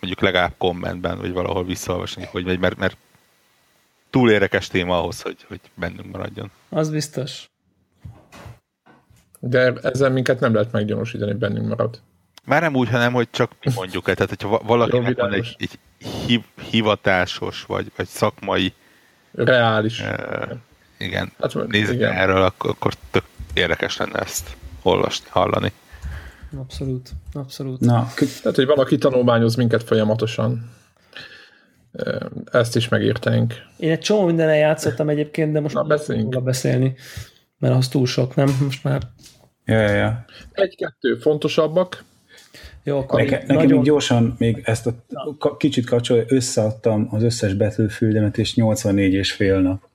mondjuk 0.00 0.20
legalább 0.20 0.54
kommentben, 0.58 1.18
vagy 1.18 1.32
valahol 1.32 1.64
visszaolvasni, 1.64 2.24
hogy 2.30 2.44
megy, 2.44 2.58
mert, 2.58 2.76
mert 2.76 2.96
túl 4.10 4.30
érdekes 4.30 4.68
téma 4.68 4.98
ahhoz, 4.98 5.20
hogy, 5.20 5.44
hogy 5.48 5.60
bennünk 5.74 6.12
maradjon. 6.12 6.50
Az 6.68 6.90
biztos. 6.90 7.48
De 9.48 9.72
ezzel 9.82 10.10
minket 10.10 10.40
nem 10.40 10.54
lehet 10.54 10.72
meggyanúsítani, 10.72 11.32
bennünk 11.32 11.68
marad. 11.68 12.00
Már 12.44 12.60
nem 12.60 12.74
úgy, 12.74 12.88
hanem 12.88 13.12
hogy 13.12 13.28
csak 13.30 13.52
mi 13.64 13.72
mondjuk 13.74 14.08
el. 14.08 14.14
Tehát, 14.14 14.28
hogyha 14.28 14.60
valakinek 14.66 15.16
van 15.16 15.32
egy, 15.32 15.56
egy 15.58 15.78
hiv, 16.26 16.40
hivatásos, 16.70 17.64
vagy, 17.64 17.92
vagy 17.96 18.06
szakmai 18.06 18.72
reális 19.32 20.00
uh, 20.00 20.56
igen, 20.98 21.32
hát, 21.40 21.54
igen. 21.72 22.12
erről, 22.12 22.42
akkor, 22.42 22.70
akkor 22.70 22.94
tök 23.10 23.24
érdekes 23.54 23.96
lenne 23.96 24.18
ezt 24.18 24.56
olvasni, 24.82 25.26
hallani. 25.30 25.72
Abszolút, 26.58 27.10
abszolút. 27.32 27.80
Na, 27.80 28.08
tehát, 28.16 28.56
hogy 28.56 28.66
valaki 28.66 28.98
tanulmányoz 28.98 29.54
minket 29.54 29.82
folyamatosan. 29.82 30.70
Ezt 32.52 32.76
is 32.76 32.88
megírtánk. 32.88 33.54
Én 33.76 33.90
egy 33.90 34.00
csomó 34.00 34.26
mindenen 34.26 34.56
játszottam 34.56 35.08
egyébként, 35.08 35.52
de 35.52 35.60
most 35.60 35.74
Na, 35.74 35.82
beszéljünk. 35.82 36.42
beszélni, 36.42 36.96
mert 37.58 37.74
az 37.74 37.88
túl 37.88 38.06
sok, 38.06 38.34
nem? 38.34 38.56
Most 38.64 38.84
már 38.84 39.02
Ja, 39.64 39.80
ja, 39.80 39.92
ja. 39.92 40.24
Egy-kettő 40.52 41.16
fontosabbak. 41.16 42.04
Jó, 42.82 42.98
akkor 42.98 43.20
Neke, 43.20 43.36
nekem 43.36 43.56
nagyon... 43.56 43.76
még 43.76 43.82
gyorsan 43.82 44.34
még 44.38 44.62
ezt 44.64 44.86
a 44.86 45.56
kicsit 45.56 45.86
kapcsolja, 45.86 46.24
összeadtam 46.26 47.08
az 47.10 47.22
összes 47.22 47.54
betűfüldemet, 47.54 48.38
és 48.38 48.54
84 48.54 49.12
és 49.12 49.32
fél 49.32 49.60
nap. 49.60 49.88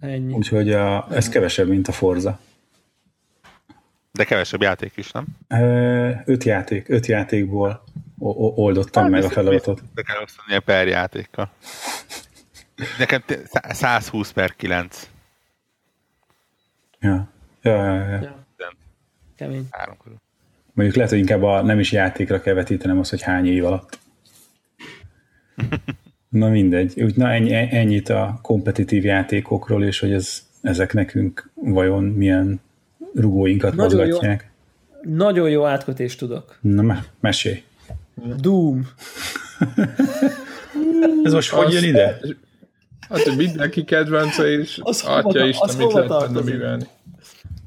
Ennyi. 0.00 0.32
Úgyhogy 0.32 0.72
a, 0.72 1.06
ez 1.10 1.28
kevesebb, 1.28 1.68
mint 1.68 1.88
a 1.88 1.92
Forza. 1.92 2.38
De 4.12 4.24
kevesebb 4.24 4.62
játék 4.62 4.92
is, 4.96 5.10
nem? 5.10 5.26
Öt 6.24 6.44
játék, 6.44 6.88
öt 6.88 7.06
játékból 7.06 7.84
oldottam 8.18 9.02
hát, 9.02 9.12
meg 9.12 9.24
a 9.24 9.28
feladatot. 9.28 9.82
De 9.94 10.02
kell 10.02 10.22
osztani 10.22 10.54
a 10.54 10.60
per 10.60 10.86
játékkal. 10.86 11.50
Nekem 12.98 13.22
120 13.52 14.30
per 14.30 14.56
9. 14.56 15.08
Ja. 17.00 17.33
Ja, 17.64 17.84
ja, 17.84 17.94
ja. 17.94 18.20
ja. 18.58 18.72
Kemény. 19.36 19.66
Három 19.70 19.96
körül. 20.02 20.18
Mondjuk 20.72 20.96
lehet, 20.96 21.10
hogy 21.10 21.20
inkább 21.20 21.42
a, 21.42 21.62
nem 21.62 21.78
is 21.78 21.92
játékra 21.92 22.40
kell 22.40 22.54
vetítenem 22.54 22.98
az, 22.98 23.10
hogy 23.10 23.22
hány 23.22 23.46
év 23.46 23.64
alatt. 23.64 23.98
na 26.28 26.48
mindegy. 26.48 27.02
Úgy, 27.02 27.16
na 27.16 27.32
ennyi, 27.32 27.52
ennyit 27.52 28.08
a 28.08 28.38
kompetitív 28.42 29.04
játékokról, 29.04 29.84
és 29.84 30.00
hogy 30.00 30.12
ez, 30.12 30.42
ezek 30.62 30.92
nekünk 30.92 31.50
vajon 31.54 32.04
milyen 32.04 32.60
rugóinkat 33.14 33.74
nagyon 33.74 34.06
mozgatják. 34.06 34.50
Jó, 35.02 35.14
nagyon 35.14 35.50
jó 35.50 35.64
átkötést 35.64 36.18
tudok. 36.18 36.58
Na, 36.60 36.82
me- 36.82 37.10
mesélj. 37.20 37.62
Doom. 38.36 38.88
ez 41.24 41.32
most 41.32 41.50
hogy 41.50 41.72
jön 41.72 41.84
ide? 41.84 42.20
Hát 43.08 43.36
mindenki 43.36 43.84
kedvence, 43.84 44.50
és 44.50 44.80
az 44.82 45.02
atya 45.02 45.46
is, 45.46 45.56
amit 45.56 45.92
lehet 45.92 46.08
benne 46.08 46.40
művelni. 46.40 46.86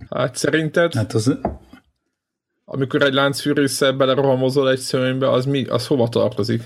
Hát 0.09 0.35
szerinted? 0.35 0.93
Hát 0.93 1.13
az... 1.13 1.39
Amikor 2.65 3.01
egy 3.01 3.13
láncfűrésszel 3.13 3.91
belerohamozol 3.91 4.69
egy 4.69 4.79
szőnybe, 4.79 5.31
az, 5.31 5.45
mi, 5.45 5.65
az 5.65 5.87
hova 5.87 6.09
tartozik? 6.09 6.63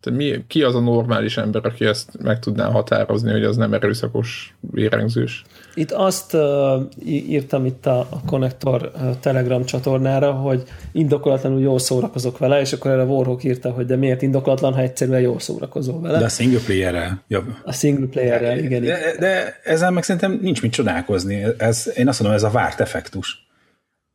Tehát 0.00 0.18
mi, 0.18 0.44
ki 0.46 0.62
az 0.62 0.74
a 0.74 0.80
normális 0.80 1.36
ember, 1.36 1.66
aki 1.66 1.84
ezt 1.84 2.22
meg 2.22 2.38
tudná 2.38 2.70
határozni, 2.70 3.30
hogy 3.30 3.44
az 3.44 3.56
nem 3.56 3.72
erőszakos 3.72 4.54
vérengzős? 4.60 5.44
Itt 5.74 5.90
azt 5.90 6.34
uh, 6.34 6.80
írtam 7.04 7.64
itt 7.64 7.86
a, 7.86 7.98
a 7.98 8.20
Connector 8.26 8.90
uh, 8.94 9.18
Telegram 9.18 9.64
csatornára, 9.64 10.32
hogy 10.32 10.62
indokolatlanul 10.92 11.60
jól 11.60 11.78
szórakozok 11.78 12.38
vele, 12.38 12.60
és 12.60 12.72
akkor 12.72 12.90
erre 12.90 13.04
Warhawk 13.04 13.44
írta, 13.44 13.70
hogy 13.70 13.86
de 13.86 13.96
miért 13.96 14.22
indokolatlan, 14.22 14.74
ha 14.74 14.80
egyszerűen 14.80 15.20
jól 15.20 15.40
szórakozol 15.40 16.00
vele. 16.00 16.18
De 16.18 16.24
a 16.24 16.28
single 16.28 16.60
player 16.64 17.18
jobb. 17.28 17.54
A 17.64 17.72
single 17.72 18.06
player 18.06 18.58
igen. 18.58 18.82
De, 18.82 18.98
de 19.18 19.60
ezzel 19.64 19.90
meg 19.90 20.02
szerintem 20.02 20.38
nincs 20.42 20.62
mit 20.62 20.72
csodálkozni. 20.72 21.44
Ez, 21.58 21.92
én 21.96 22.08
azt 22.08 22.20
mondom, 22.20 22.38
ez 22.38 22.44
a 22.44 22.50
várt 22.50 22.80
effektus. 22.80 23.46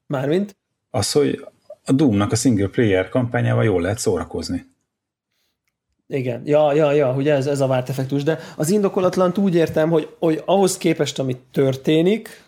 Mármint? 0.07 0.57
Az, 0.89 1.11
hogy 1.11 1.45
a 1.86 1.91
Doom-nak 1.91 2.31
a 2.31 2.36
single 2.36 2.67
player 2.67 3.09
kampányával 3.09 3.63
jól 3.63 3.81
lehet 3.81 3.99
szórakozni. 3.99 4.73
Igen, 6.08 6.41
ja, 6.45 6.74
ja, 6.74 6.91
ja, 6.91 7.12
hogy 7.14 7.28
ez, 7.28 7.47
ez 7.47 7.62
a 7.62 7.68
várt 7.68 7.89
effektus, 7.89 8.24
de 8.24 8.39
az 8.56 8.70
indokolatlan 8.70 9.34
úgy 9.38 9.56
értem, 9.56 9.89
hogy, 9.89 10.10
hogy 10.20 10.41
ahhoz 10.45 10.78
képest, 10.78 11.20
amit 11.20 11.39
történik, 11.51 12.43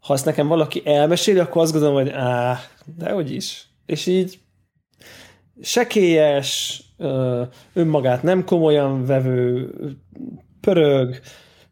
ha 0.00 0.12
azt 0.12 0.24
nekem 0.24 0.48
valaki 0.48 0.82
elmeséli, 0.84 1.38
akkor 1.38 1.62
azt 1.62 1.72
gondolom, 1.72 1.96
hogy 1.96 2.10
áh, 2.10 2.58
dehogy 2.96 3.30
is. 3.30 3.66
És 3.86 4.06
így 4.06 4.38
sekélyes, 5.60 6.80
önmagát 7.72 8.22
nem 8.22 8.44
komolyan 8.44 9.06
vevő, 9.06 9.70
pörög, 10.60 11.20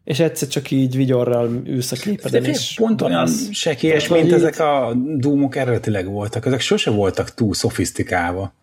és 0.03 0.19
egyszer 0.19 0.47
csak 0.47 0.71
így 0.71 0.95
vigyorral 0.95 1.61
ülsz 1.65 1.91
a 1.91 1.95
képeden. 1.95 2.43
De 2.43 2.57
pont 2.75 3.01
olyan 3.01 3.27
sekélyes, 3.51 4.07
mint 4.07 4.25
így... 4.25 4.33
ezek 4.33 4.59
a 4.59 4.93
dúmok 5.17 5.55
eredetileg 5.55 6.07
voltak. 6.07 6.45
Ezek 6.45 6.59
sose 6.59 6.89
voltak 6.89 7.33
túl 7.33 7.53
szofisztikálva. 7.53 8.53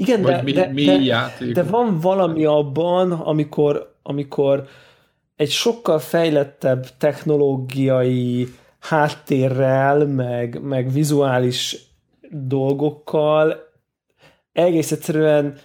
Igen, 0.00 0.22
Vagy 0.22 0.32
de, 0.32 0.42
mi, 0.42 0.52
de, 0.52 0.66
mi 0.66 0.84
de, 0.84 0.92
játék. 0.92 1.52
de 1.52 1.62
van 1.62 1.98
valami 2.00 2.44
abban, 2.44 3.12
amikor, 3.12 3.94
amikor 4.02 4.68
egy 5.36 5.50
sokkal 5.50 5.98
fejlettebb 5.98 6.86
technológiai 6.98 8.48
háttérrel, 8.78 10.06
meg, 10.06 10.62
meg 10.62 10.92
vizuális 10.92 11.76
dolgokkal 12.30 13.56
egész 14.52 14.92
egyszerűen 14.92 15.58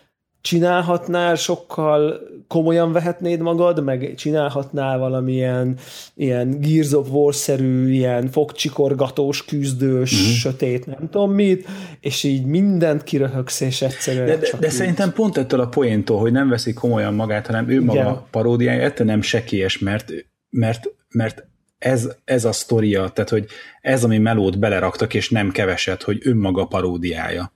csinálhatnál, 0.45 1.35
sokkal 1.35 2.19
komolyan 2.47 2.91
vehetnéd 2.91 3.39
magad, 3.39 3.83
meg 3.83 4.13
csinálhatnál 4.17 4.97
valamilyen 4.97 5.77
ilyen 6.15 6.59
Gears 6.61 6.91
of 6.93 7.07
War-szerű, 7.11 7.91
ilyen 7.91 8.27
fogcsikorgatós, 8.27 9.45
küzdős, 9.45 10.11
Mhm. 10.11 10.21
mm-hmm. 10.21 10.31
sötét, 10.33 10.85
nem 10.85 11.09
tudom 11.11 11.31
mit, 11.31 11.67
és 11.99 12.23
így 12.23 12.45
mindent 12.45 13.03
kiröhögsz, 13.03 13.61
és 13.61 13.81
egyszerűen 13.81 14.25
De, 14.25 14.37
de, 14.37 14.47
de 14.59 14.67
így. 14.67 14.73
szerintem 14.73 15.13
pont 15.13 15.37
ettől 15.37 15.59
a 15.59 15.67
poéntól, 15.67 16.19
hogy 16.19 16.31
nem 16.31 16.49
veszik 16.49 16.75
komolyan 16.75 17.13
magát, 17.13 17.47
hanem 17.47 17.69
ő 17.69 17.73
Igen. 17.73 17.83
maga 17.85 18.27
paródiája, 18.31 18.81
ettől 18.81 19.07
nem 19.07 19.21
sekélyes, 19.21 19.79
mert, 19.79 20.11
mert, 20.49 20.89
mert 21.09 21.47
ez, 21.77 22.09
ez 22.25 22.45
a 22.45 22.51
sztoria, 22.51 23.07
tehát 23.09 23.29
hogy 23.29 23.45
ez, 23.81 24.03
ami 24.03 24.17
melót 24.17 24.59
beleraktak, 24.59 25.13
és 25.13 25.29
nem 25.29 25.51
keveset, 25.51 26.03
hogy 26.03 26.19
önmaga 26.23 26.65
paródiája. 26.65 27.53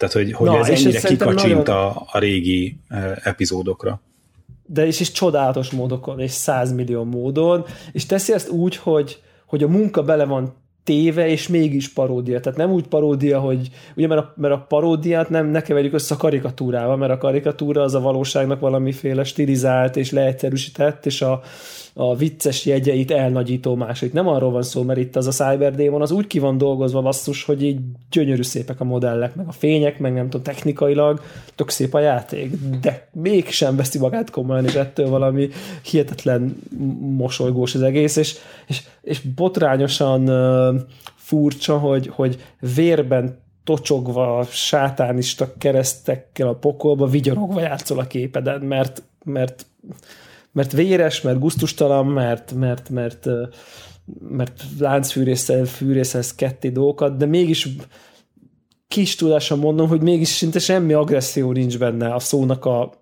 Tehát, 0.00 0.14
hogy, 0.14 0.32
hogy 0.32 0.48
Na, 0.48 0.58
ez 0.58 0.68
és 0.68 0.72
ez 0.78 0.84
ennyire 0.84 0.98
szerintem 1.00 1.28
kikacsint 1.28 1.66
nagyon- 1.66 1.76
a, 1.76 2.06
a 2.12 2.18
régi 2.18 2.78
epizódokra. 3.22 4.00
de 4.66 4.86
is, 4.86 5.00
is 5.00 5.12
csodálatos 5.12 5.70
módokon, 5.70 6.20
és 6.20 6.30
százmillió 6.30 7.04
módon, 7.04 7.64
és 7.92 8.06
teszi 8.06 8.32
ezt 8.32 8.48
úgy, 8.48 8.76
hogy, 8.76 9.22
hogy 9.46 9.62
a 9.62 9.68
munka 9.68 10.02
bele 10.02 10.24
van 10.24 10.54
téve, 10.84 11.28
és 11.28 11.48
mégis 11.48 11.88
paródia. 11.92 12.40
Tehát 12.40 12.58
nem 12.58 12.70
úgy 12.70 12.86
paródia, 12.86 13.40
hogy 13.40 13.70
ugye 13.96 14.06
mert 14.06 14.20
a, 14.20 14.32
mert 14.36 14.54
a 14.54 14.64
paródiát 14.68 15.28
nem 15.30 15.46
ne 15.46 15.62
keverjük 15.62 15.92
össze 15.94 16.14
a 16.14 16.18
karikatúrával, 16.18 16.96
mert 16.96 17.12
a 17.12 17.18
karikatúra 17.18 17.82
az 17.82 17.94
a 17.94 18.00
valóságnak 18.00 18.60
valamiféle 18.60 19.24
stilizált 19.24 19.96
és 19.96 20.10
leegyszerűsített, 20.10 21.06
és 21.06 21.22
a, 21.22 21.40
a 22.00 22.14
vicces 22.14 22.66
jegyeit 22.66 23.10
elnagyító 23.10 23.74
másik. 23.74 24.12
Nem 24.12 24.28
arról 24.28 24.50
van 24.50 24.62
szó, 24.62 24.82
mert 24.82 24.98
itt 24.98 25.16
az 25.16 25.26
a 25.26 25.30
Cyberdémon 25.30 26.02
az 26.02 26.10
úgy 26.10 26.26
ki 26.26 26.38
van 26.38 26.58
dolgozva 26.58 27.02
basszus, 27.02 27.44
hogy 27.44 27.62
így 27.62 27.80
gyönyörű 28.10 28.42
szépek 28.42 28.80
a 28.80 28.84
modellek, 28.84 29.34
meg 29.34 29.48
a 29.48 29.52
fények, 29.52 29.98
meg 29.98 30.12
nem 30.12 30.24
tudom, 30.24 30.42
technikailag 30.42 31.20
tök 31.54 31.70
szép 31.70 31.94
a 31.94 31.98
játék, 31.98 32.52
de 32.80 33.08
mégsem 33.12 33.76
veszi 33.76 33.98
magát 33.98 34.30
komolyan, 34.30 34.64
és 34.64 34.74
ettől 34.74 35.08
valami 35.08 35.48
hihetetlen 35.82 36.62
mosolygós 37.16 37.74
az 37.74 37.82
egész, 37.82 38.16
és, 38.16 38.36
és, 38.66 38.82
és 39.02 39.20
botrányosan 39.20 40.28
uh, 40.28 40.80
furcsa, 41.16 41.78
hogy, 41.78 42.06
hogy 42.06 42.44
vérben 42.74 43.38
tocsogva, 43.64 44.46
sátánista 44.50 45.52
keresztekkel 45.58 46.48
a 46.48 46.54
pokolba 46.54 47.06
vigyorogva 47.06 47.60
játszol 47.60 47.98
a 47.98 48.06
képeden, 48.06 48.60
mert, 48.60 49.02
mert 49.24 49.66
mert 50.52 50.72
véres, 50.72 51.20
mert 51.20 51.38
guztustalan, 51.38 52.06
mert, 52.06 52.52
mert, 52.52 52.88
mert, 52.88 53.26
mert 54.20 54.62
láncfűrészel 54.78 55.64
fűrészelsz 55.64 56.34
ketté 56.34 56.68
dolgokat, 56.68 57.16
de 57.16 57.26
mégis 57.26 57.68
kis 58.88 59.14
tudással 59.14 59.56
mondom, 59.56 59.88
hogy 59.88 60.02
mégis 60.02 60.28
szinte 60.28 60.58
semmi 60.58 60.92
agresszió 60.92 61.52
nincs 61.52 61.78
benne 61.78 62.14
a 62.14 62.18
szónak 62.18 62.64
a 62.64 62.92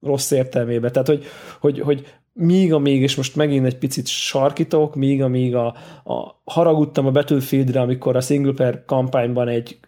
rossz 0.00 0.30
értelmébe. 0.30 0.90
Tehát, 0.90 1.08
hogy, 1.08 1.24
hogy, 1.60 1.80
hogy 1.80 2.06
míg 2.32 2.72
amíg, 2.72 3.02
és 3.02 3.16
most 3.16 3.36
megint 3.36 3.66
egy 3.66 3.78
picit 3.78 4.06
sarkítok, 4.06 4.94
míg 4.94 5.22
amíg 5.22 5.54
a, 5.54 5.66
a 6.04 6.40
haragudtam 6.44 7.06
a 7.06 7.10
Battlefieldre, 7.10 7.80
amikor 7.80 8.16
a 8.16 8.20
single 8.20 8.52
player 8.52 8.84
kampányban 8.84 9.48
egy, 9.48 9.78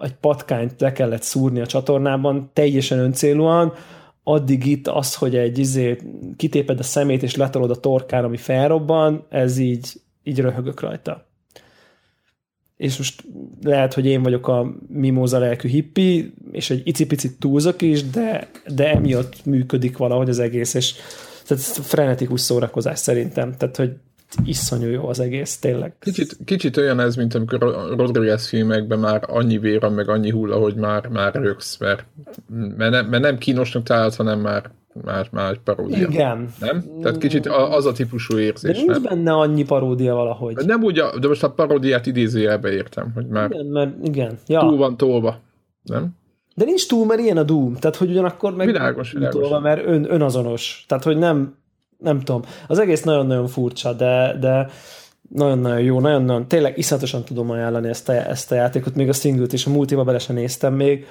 egy 0.00 0.14
patkányt 0.14 0.80
le 0.80 0.92
kellett 0.92 1.22
szúrni 1.22 1.60
a 1.60 1.66
csatornában, 1.66 2.50
teljesen 2.52 2.98
öncélúan, 2.98 3.72
addig 4.24 4.66
itt 4.66 4.88
az, 4.88 5.14
hogy 5.14 5.36
egy 5.36 5.58
izé, 5.58 5.98
kitéped 6.36 6.78
a 6.78 6.82
szemét 6.82 7.22
és 7.22 7.36
letolod 7.36 7.70
a 7.70 7.80
torkán, 7.80 8.24
ami 8.24 8.36
felrobban, 8.36 9.26
ez 9.28 9.58
így, 9.58 9.92
így 10.22 10.40
röhögök 10.40 10.80
rajta. 10.80 11.26
És 12.76 12.98
most 12.98 13.24
lehet, 13.62 13.94
hogy 13.94 14.06
én 14.06 14.22
vagyok 14.22 14.48
a 14.48 14.74
mimóza 14.88 15.38
lelkű 15.38 15.68
hippi, 15.68 16.34
és 16.52 16.70
egy 16.70 16.82
icipicit 16.84 17.38
túlzok 17.38 17.82
is, 17.82 18.10
de, 18.10 18.50
de 18.74 18.90
emiatt 18.90 19.44
működik 19.44 19.96
valahogy 19.96 20.28
az 20.28 20.38
egész, 20.38 20.74
és 20.74 20.94
tehát 21.46 21.62
frenetikus 21.62 22.40
szórakozás 22.40 22.98
szerintem, 22.98 23.56
tehát 23.56 23.76
hogy 23.76 23.96
iszonyú 24.44 24.88
jó 24.88 25.08
az 25.08 25.20
egész, 25.20 25.58
tényleg. 25.58 25.94
Kicsit, 26.00 26.36
kicsit 26.44 26.76
olyan 26.76 27.00
ez, 27.00 27.16
mint 27.16 27.34
amikor 27.34 27.62
a 27.64 27.96
Rodriguez 27.96 28.48
filmekben 28.48 28.98
már 28.98 29.24
annyi 29.26 29.58
vér 29.58 29.80
van, 29.80 29.92
meg 29.92 30.08
annyi 30.08 30.30
hulla, 30.30 30.56
hogy 30.56 30.74
már, 30.74 31.06
már 31.08 31.34
rögsz, 31.34 31.78
mert, 31.78 32.04
mert, 32.76 32.90
nem, 32.90 33.06
mert 33.06 33.22
nem 33.22 33.38
kínosnak 33.38 33.82
találod, 33.82 34.14
hanem 34.14 34.40
már, 34.40 34.70
már, 35.04 35.28
már 35.30 35.56
paródia. 35.64 36.08
Igen. 36.08 36.48
Nem? 36.60 36.84
Tehát 37.02 37.18
kicsit 37.18 37.46
az 37.46 37.86
a 37.86 37.92
típusú 37.92 38.34
De 38.34 38.40
érzés, 38.42 38.76
nincs 38.76 38.90
nem? 38.90 39.02
benne 39.02 39.32
annyi 39.32 39.64
paródia 39.64 40.14
valahogy. 40.14 40.56
Nem 40.66 40.82
úgy, 40.82 40.98
a- 40.98 41.18
de 41.18 41.28
most 41.28 41.42
a 41.42 41.50
paródiát 41.50 42.06
idézőjelbe 42.06 42.72
értem, 42.72 43.10
hogy 43.14 43.26
már 43.26 43.50
Igen, 43.50 43.66
mert 43.66 43.90
igen. 44.02 44.38
Ja. 44.46 44.60
túl 44.60 44.76
van 44.76 44.96
tolva. 44.96 45.38
Nem? 45.82 46.08
De 46.54 46.64
nincs 46.64 46.88
túl, 46.88 47.06
mert 47.06 47.20
ilyen 47.20 47.36
a 47.36 47.42
Doom. 47.42 47.74
Tehát, 47.74 47.96
hogy 47.96 48.10
ugyanakkor 48.10 48.54
meg 48.54 48.66
Világos, 48.66 49.12
világos. 49.12 49.40
Tolva, 49.40 49.60
mert 49.60 49.86
ön, 49.86 50.12
önazonos. 50.12 50.84
Tehát, 50.88 51.04
hogy 51.04 51.16
nem, 51.16 51.54
nem 52.02 52.20
tudom. 52.20 52.42
Az 52.68 52.78
egész 52.78 53.02
nagyon-nagyon 53.02 53.46
furcsa, 53.46 53.92
de, 53.92 54.36
de 54.40 54.66
nagyon-nagyon 55.28 55.80
jó, 55.80 56.00
nagyon-nagyon, 56.00 56.48
tényleg 56.48 56.78
iszonyatosan 56.78 57.24
tudom 57.24 57.50
ajánlani 57.50 57.88
ezt 57.88 58.08
a, 58.08 58.12
ezt 58.12 58.52
a 58.52 58.54
játékot, 58.54 58.94
még 58.94 59.08
a 59.08 59.12
singlet 59.12 59.52
is, 59.52 59.66
a 59.66 59.70
multiba 59.70 60.04
bele 60.04 60.18
sem 60.18 60.36
néztem 60.36 60.74
még, 60.74 61.06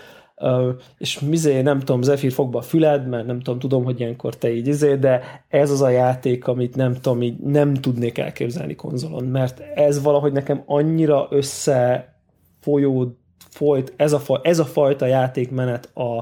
és 0.98 1.20
mizé, 1.20 1.62
nem 1.62 1.80
tudom, 1.80 2.02
Zephyr 2.02 2.32
fogba 2.32 2.60
a 2.60 2.62
füled, 2.62 3.08
mert 3.08 3.26
nem 3.26 3.40
tudom, 3.40 3.60
tudom, 3.60 3.84
hogy 3.84 4.00
ilyenkor 4.00 4.36
te 4.36 4.54
így 4.54 4.68
izé, 4.68 4.96
de 4.96 5.44
ez 5.48 5.72
az 5.72 5.82
a 5.82 5.90
játék, 5.90 6.48
amit 6.48 6.76
nem 6.76 6.94
tudom, 6.94 7.22
így 7.22 7.40
nem 7.40 7.74
tudnék 7.74 8.18
elképzelni 8.18 8.76
konzolon, 8.76 9.24
mert 9.24 9.60
ez 9.76 10.02
valahogy 10.02 10.32
nekem 10.32 10.64
annyira 10.66 11.28
össze 11.30 12.10
folyt, 13.50 13.94
ez 13.96 14.14
a, 14.14 14.22
ez 14.44 14.60
a 14.60 14.66
fajta 14.66 15.06
játékmenet 15.06 15.90
a, 15.94 16.18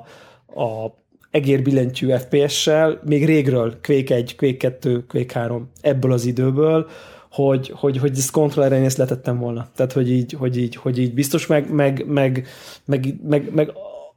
a 0.62 0.98
egérbillentyű 1.32 2.12
FPS-sel, 2.16 3.00
még 3.06 3.26
régről, 3.26 3.78
Quake 3.84 4.16
1, 4.16 4.36
Quake 4.36 4.58
2, 4.58 5.06
Quake 5.08 5.40
3, 5.40 5.70
ebből 5.82 6.12
az 6.12 6.26
időből, 6.26 6.88
hogy, 7.32 7.74
hogy, 7.76 7.98
hogy 7.98 8.18
ezt 8.18 8.32
kontrolleren 8.32 8.84
ezt 8.84 8.98
letettem 8.98 9.40
volna. 9.40 9.68
Tehát, 9.76 9.94
hogy 9.94 10.12
így, 10.12 10.34
hogy 10.34 10.58
így, 10.58 10.76
hogy 10.76 11.00
így 11.00 11.14
biztos, 11.14 11.48
meg, 11.48 11.74
meg, 11.74 12.06
meg, 12.08 12.48
meg, 12.86 13.16
meg, 13.28 13.54
meg 13.54 13.72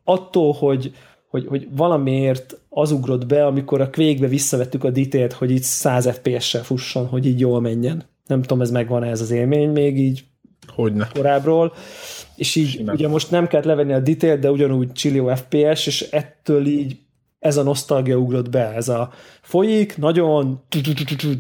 attól, 0.05 0.53
hogy, 0.53 0.93
hogy, 1.29 1.47
hogy 1.47 1.69
valamiért 1.77 2.61
az 2.69 2.93
ugrott 2.93 3.27
be, 3.27 3.47
amikor 3.47 3.81
a 3.81 3.91
Quake-be 3.91 4.27
visszavettük 4.27 4.85
a 4.85 4.91
detail 4.91 5.29
hogy 5.39 5.51
így 5.51 5.63
100 5.63 6.09
FPS-sel 6.11 6.63
fusson, 6.63 7.07
hogy 7.07 7.27
így 7.27 7.41
jól 7.41 7.61
menjen. 7.61 8.03
Nem 8.27 8.41
tudom, 8.41 8.61
ez 8.61 8.71
megvan 8.71 9.03
ez 9.03 9.21
az 9.21 9.31
élmény 9.31 9.71
még 9.71 9.99
így 9.99 10.25
Hogyne. 10.75 11.11
korábbról, 11.15 11.73
és 12.43 12.55
így 12.57 12.69
Simán. 12.69 12.95
ugye 12.95 13.09
most 13.09 13.31
nem 13.31 13.47
kellett 13.47 13.67
levenni 13.67 13.93
a 13.93 14.01
detail, 14.01 14.37
de 14.37 14.51
ugyanúgy 14.51 14.93
chillio 14.93 15.37
FPS, 15.37 15.87
és 15.87 16.01
ettől 16.11 16.67
így 16.67 16.97
ez 17.39 17.57
a 17.57 17.63
nosztalgia 17.63 18.17
ugrott 18.17 18.51
be, 18.51 18.73
ez 18.75 18.89
a 18.89 19.13
folyik, 19.43 19.97
nagyon 19.97 20.61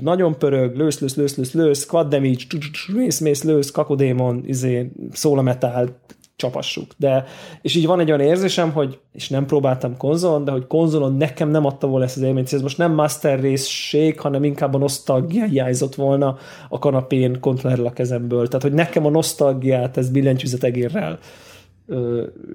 nagyon 0.01 0.39
pörög, 0.39 0.77
lősz, 0.77 1.01
lősz, 1.01 1.15
lősz, 1.15 1.37
lősz, 1.37 1.53
lősz, 1.53 1.87
quad 1.87 2.09
damage, 2.09 2.45
mész, 2.93 3.19
mész, 3.19 3.43
lősz, 3.43 3.71
kakodémon, 3.71 4.43
izé, 4.47 4.91
szól 5.13 5.39
a 5.39 5.43
metál, 5.43 6.01
csapassuk. 6.43 6.93
De, 6.97 7.25
és 7.63 7.75
így 7.75 7.87
van 7.87 8.01
egy 8.01 8.13
olyan 8.13 8.27
érzésem, 8.27 8.73
hogy, 8.73 8.99
és 9.13 9.29
nem 9.29 9.47
próbáltam 9.47 9.97
konzolon, 9.97 10.45
de 10.45 10.51
hogy 10.51 10.67
konzolon 10.67 11.17
nekem 11.17 11.51
nem 11.51 11.67
adta 11.67 11.87
volna 11.87 12.05
ezt 12.05 12.17
az 12.17 12.23
élményt, 12.23 12.53
ez 12.53 12.63
most 12.63 12.79
nem 12.79 12.93
master 12.93 13.43
race 13.43 14.13
hanem 14.17 14.45
inkább 14.45 14.75
a 14.75 14.79
nosztalgia 14.79 15.45
hiányzott 15.45 15.95
volna 15.95 16.37
a 16.69 16.79
kanapén 16.79 17.41
kontrollerrel 17.41 17.87
a 17.87 17.93
kezemből. 17.93 18.47
Tehát, 18.47 18.63
hogy 18.63 18.73
nekem 18.73 19.07
a 19.07 19.11
nosztalgiát 19.11 19.97
ez 19.97 20.11
billentyűzet 20.11 20.65
egérrel 20.65 21.19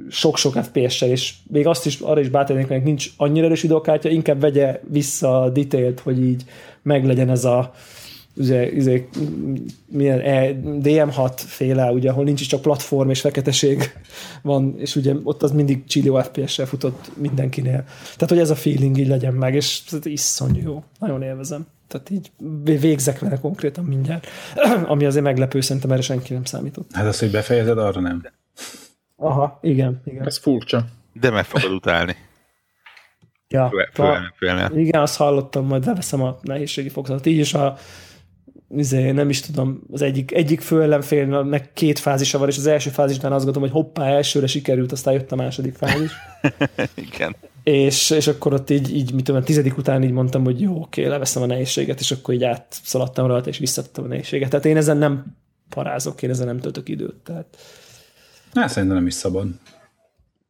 sok-sok 0.09 0.53
FPS-sel, 0.53 1.09
és 1.09 1.33
még 1.47 1.67
azt 1.67 1.85
is, 1.85 1.99
arra 1.99 2.19
is 2.19 2.29
bátorítani, 2.29 2.73
hogy 2.73 2.83
nincs 2.83 3.09
annyira 3.17 3.45
erős 3.45 3.61
videokártya, 3.61 4.09
inkább 4.09 4.39
vegye 4.39 4.79
vissza 4.89 5.41
a 5.41 5.49
detail 5.49 5.93
hogy 6.03 6.23
így 6.23 6.43
meglegyen 6.81 7.29
ez 7.29 7.45
a 7.45 7.71
ugye, 8.37 8.69
ugye, 8.71 9.03
milyen 9.85 10.19
e, 10.19 10.51
DM6 10.63 11.31
féle, 11.35 11.91
ugye, 11.91 12.09
ahol 12.09 12.23
nincs 12.23 12.41
is 12.41 12.47
csak 12.47 12.61
platform 12.61 13.09
és 13.09 13.21
feketeség 13.21 13.91
van, 14.41 14.75
és 14.77 14.95
ugye 14.95 15.13
ott 15.23 15.43
az 15.43 15.51
mindig 15.51 15.85
chillio 15.85 16.23
FPS-sel 16.23 16.65
futott 16.65 17.11
mindenkinél. 17.17 17.83
Tehát, 18.03 18.29
hogy 18.29 18.39
ez 18.39 18.49
a 18.49 18.55
feeling 18.55 18.97
így 18.97 19.07
legyen 19.07 19.33
meg, 19.33 19.55
és 19.55 19.81
ez 19.91 20.05
iszonyú 20.05 20.61
jó. 20.61 20.83
Nagyon 20.99 21.21
élvezem. 21.21 21.67
Tehát 21.87 22.09
így 22.09 22.31
végzek 22.79 23.19
vele 23.19 23.37
konkrétan 23.39 23.83
mindjárt. 23.83 24.27
Ami 24.85 25.05
azért 25.05 25.23
meglepő, 25.23 25.61
szerintem 25.61 25.91
erre 25.91 26.01
senki 26.01 26.33
nem 26.33 26.43
számított. 26.43 26.89
Hát 26.93 27.05
az, 27.05 27.19
hogy 27.19 27.31
befejezed, 27.31 27.77
arra 27.77 28.01
nem. 28.01 28.23
Aha, 29.15 29.59
igen, 29.61 30.01
igen. 30.05 30.25
Ez 30.25 30.37
furcsa. 30.37 30.85
De 31.13 31.29
meg 31.29 31.45
fogod 31.45 31.71
utálni. 31.71 32.15
Ja, 33.49 33.69
főleg- 33.69 34.33
főleg. 34.35 34.77
igen, 34.77 35.01
azt 35.01 35.17
hallottam, 35.17 35.65
majd 35.65 35.85
leveszem 35.85 36.21
a 36.23 36.37
nehézségi 36.41 36.89
fokozatot. 36.89 37.25
Így 37.25 37.37
is 37.37 37.53
a 37.53 37.77
izé, 38.75 39.11
nem 39.11 39.29
is 39.29 39.41
tudom, 39.41 39.81
az 39.91 40.01
egyik, 40.01 40.33
egyik 40.33 40.61
fő 40.61 40.81
ellenfélnek 40.81 41.73
két 41.73 41.99
fázisa 41.99 42.37
van, 42.37 42.47
és 42.47 42.57
az 42.57 42.67
első 42.67 42.89
fázisnál 42.89 43.33
azt 43.33 43.45
gondolom, 43.45 43.69
hogy 43.69 43.83
hoppá, 43.83 44.05
elsőre 44.05 44.47
sikerült, 44.47 44.91
aztán 44.91 45.13
jött 45.13 45.31
a 45.31 45.35
második 45.35 45.75
fázis. 45.75 46.11
Igen. 47.13 47.35
És, 47.63 48.09
és 48.09 48.27
akkor 48.27 48.53
ott 48.53 48.69
így, 48.69 48.95
így 48.95 49.13
mit 49.13 49.23
tudom, 49.23 49.41
a 49.41 49.43
tizedik 49.43 49.77
után 49.77 50.03
így 50.03 50.11
mondtam, 50.11 50.43
hogy 50.43 50.61
jó, 50.61 50.81
oké, 50.81 51.05
leveszem 51.05 51.41
a 51.41 51.45
nehézséget, 51.45 51.99
és 51.99 52.11
akkor 52.11 52.33
így 52.33 52.43
átszaladtam 52.43 53.27
rajta, 53.27 53.49
és 53.49 53.57
visszattam 53.57 54.03
a 54.03 54.07
nehézséget. 54.07 54.49
Tehát 54.49 54.65
én 54.65 54.77
ezen 54.77 54.97
nem 54.97 55.25
parázok, 55.69 56.21
én 56.21 56.29
ezen 56.29 56.45
nem 56.47 56.59
töltök 56.59 56.89
időt. 56.89 57.15
Tehát... 57.23 57.57
Hát 58.53 58.69
szerintem 58.69 58.97
nem 58.97 59.07
is 59.07 59.13
szabad. 59.13 59.47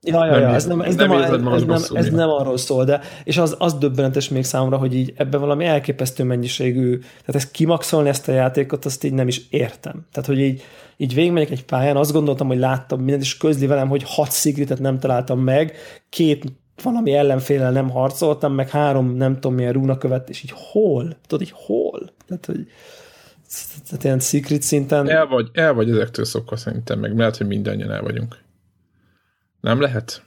Ja, 0.08 0.26
ja, 0.26 0.38
ja, 0.38 0.54
ez 0.54 0.66
nem, 0.66 0.82
ez 0.82 0.96
nem, 0.96 1.10
nem, 1.10 1.22
ez, 1.22 1.32
ez, 1.32 1.64
nem, 1.66 1.82
ez 1.94 2.10
nem 2.10 2.30
arról 2.30 2.58
szól, 2.58 2.86
de 2.86 3.02
és 3.24 3.38
az, 3.38 3.56
az 3.60 3.74
döbbenetes 3.74 4.30
még 4.30 4.44
számomra, 4.44 4.78
hogy 4.78 4.96
így 4.96 5.14
ebben 5.16 5.40
valami 5.40 5.66
elképesztő 5.66 6.24
mennyiségű, 6.24 7.00
tehát 7.00 7.36
ezt 7.36 7.52
kimaxolni 7.52 8.10
ezt 8.10 8.28
a 8.28 8.32
játékot, 8.32 8.86
azt 8.86 9.04
így 9.04 9.14
nem 9.14 9.28
is 9.28 9.42
értem. 9.50 10.06
Tehát, 10.12 10.30
hogy 10.30 10.40
így, 10.40 10.64
így 10.98 11.14
végigmegyek 11.14 11.52
egy 11.52 11.66
pályán, 11.66 11.98
azt 11.98 12.12
gondoltam, 12.12 12.48
hogy 12.48 12.60
láttam 12.60 12.98
mindent, 12.98 13.22
és 13.22 13.38
közli 13.38 13.68
velem, 13.68 13.88
hogy 13.88 14.04
hat 14.06 14.32
szigritet 14.32 14.80
nem 14.80 15.00
találtam 15.00 15.40
meg, 15.40 15.74
két 16.10 16.44
valami 16.84 17.14
ellenfélel 17.14 17.72
nem 17.72 17.90
harcoltam, 17.90 18.54
meg 18.54 18.70
három 18.70 19.16
nem 19.16 19.34
tudom 19.34 19.54
milyen 19.54 19.74
rúna 19.74 19.98
követ, 19.98 20.30
és 20.30 20.44
így 20.44 20.54
hol? 20.56 21.18
Tudod, 21.28 21.48
így 21.48 21.54
hol? 21.56 22.10
Tehát, 22.28 22.46
hogy 22.46 22.68
tehát 23.88 24.04
ilyen 24.04 24.20
secret 24.20 24.62
szinten... 24.62 25.10
El 25.10 25.26
vagy, 25.26 25.50
el 25.54 25.74
vagy 25.74 25.90
ezektől 25.90 26.26
szokva 26.26 26.56
szerintem, 26.56 27.00
meg 27.00 27.18
lehet, 27.18 27.38
hogy 27.38 27.48
mindannyian 27.48 27.92
el 27.92 28.02
vagyunk. 28.02 28.38
Nem 29.68 29.82
lehet? 29.82 30.22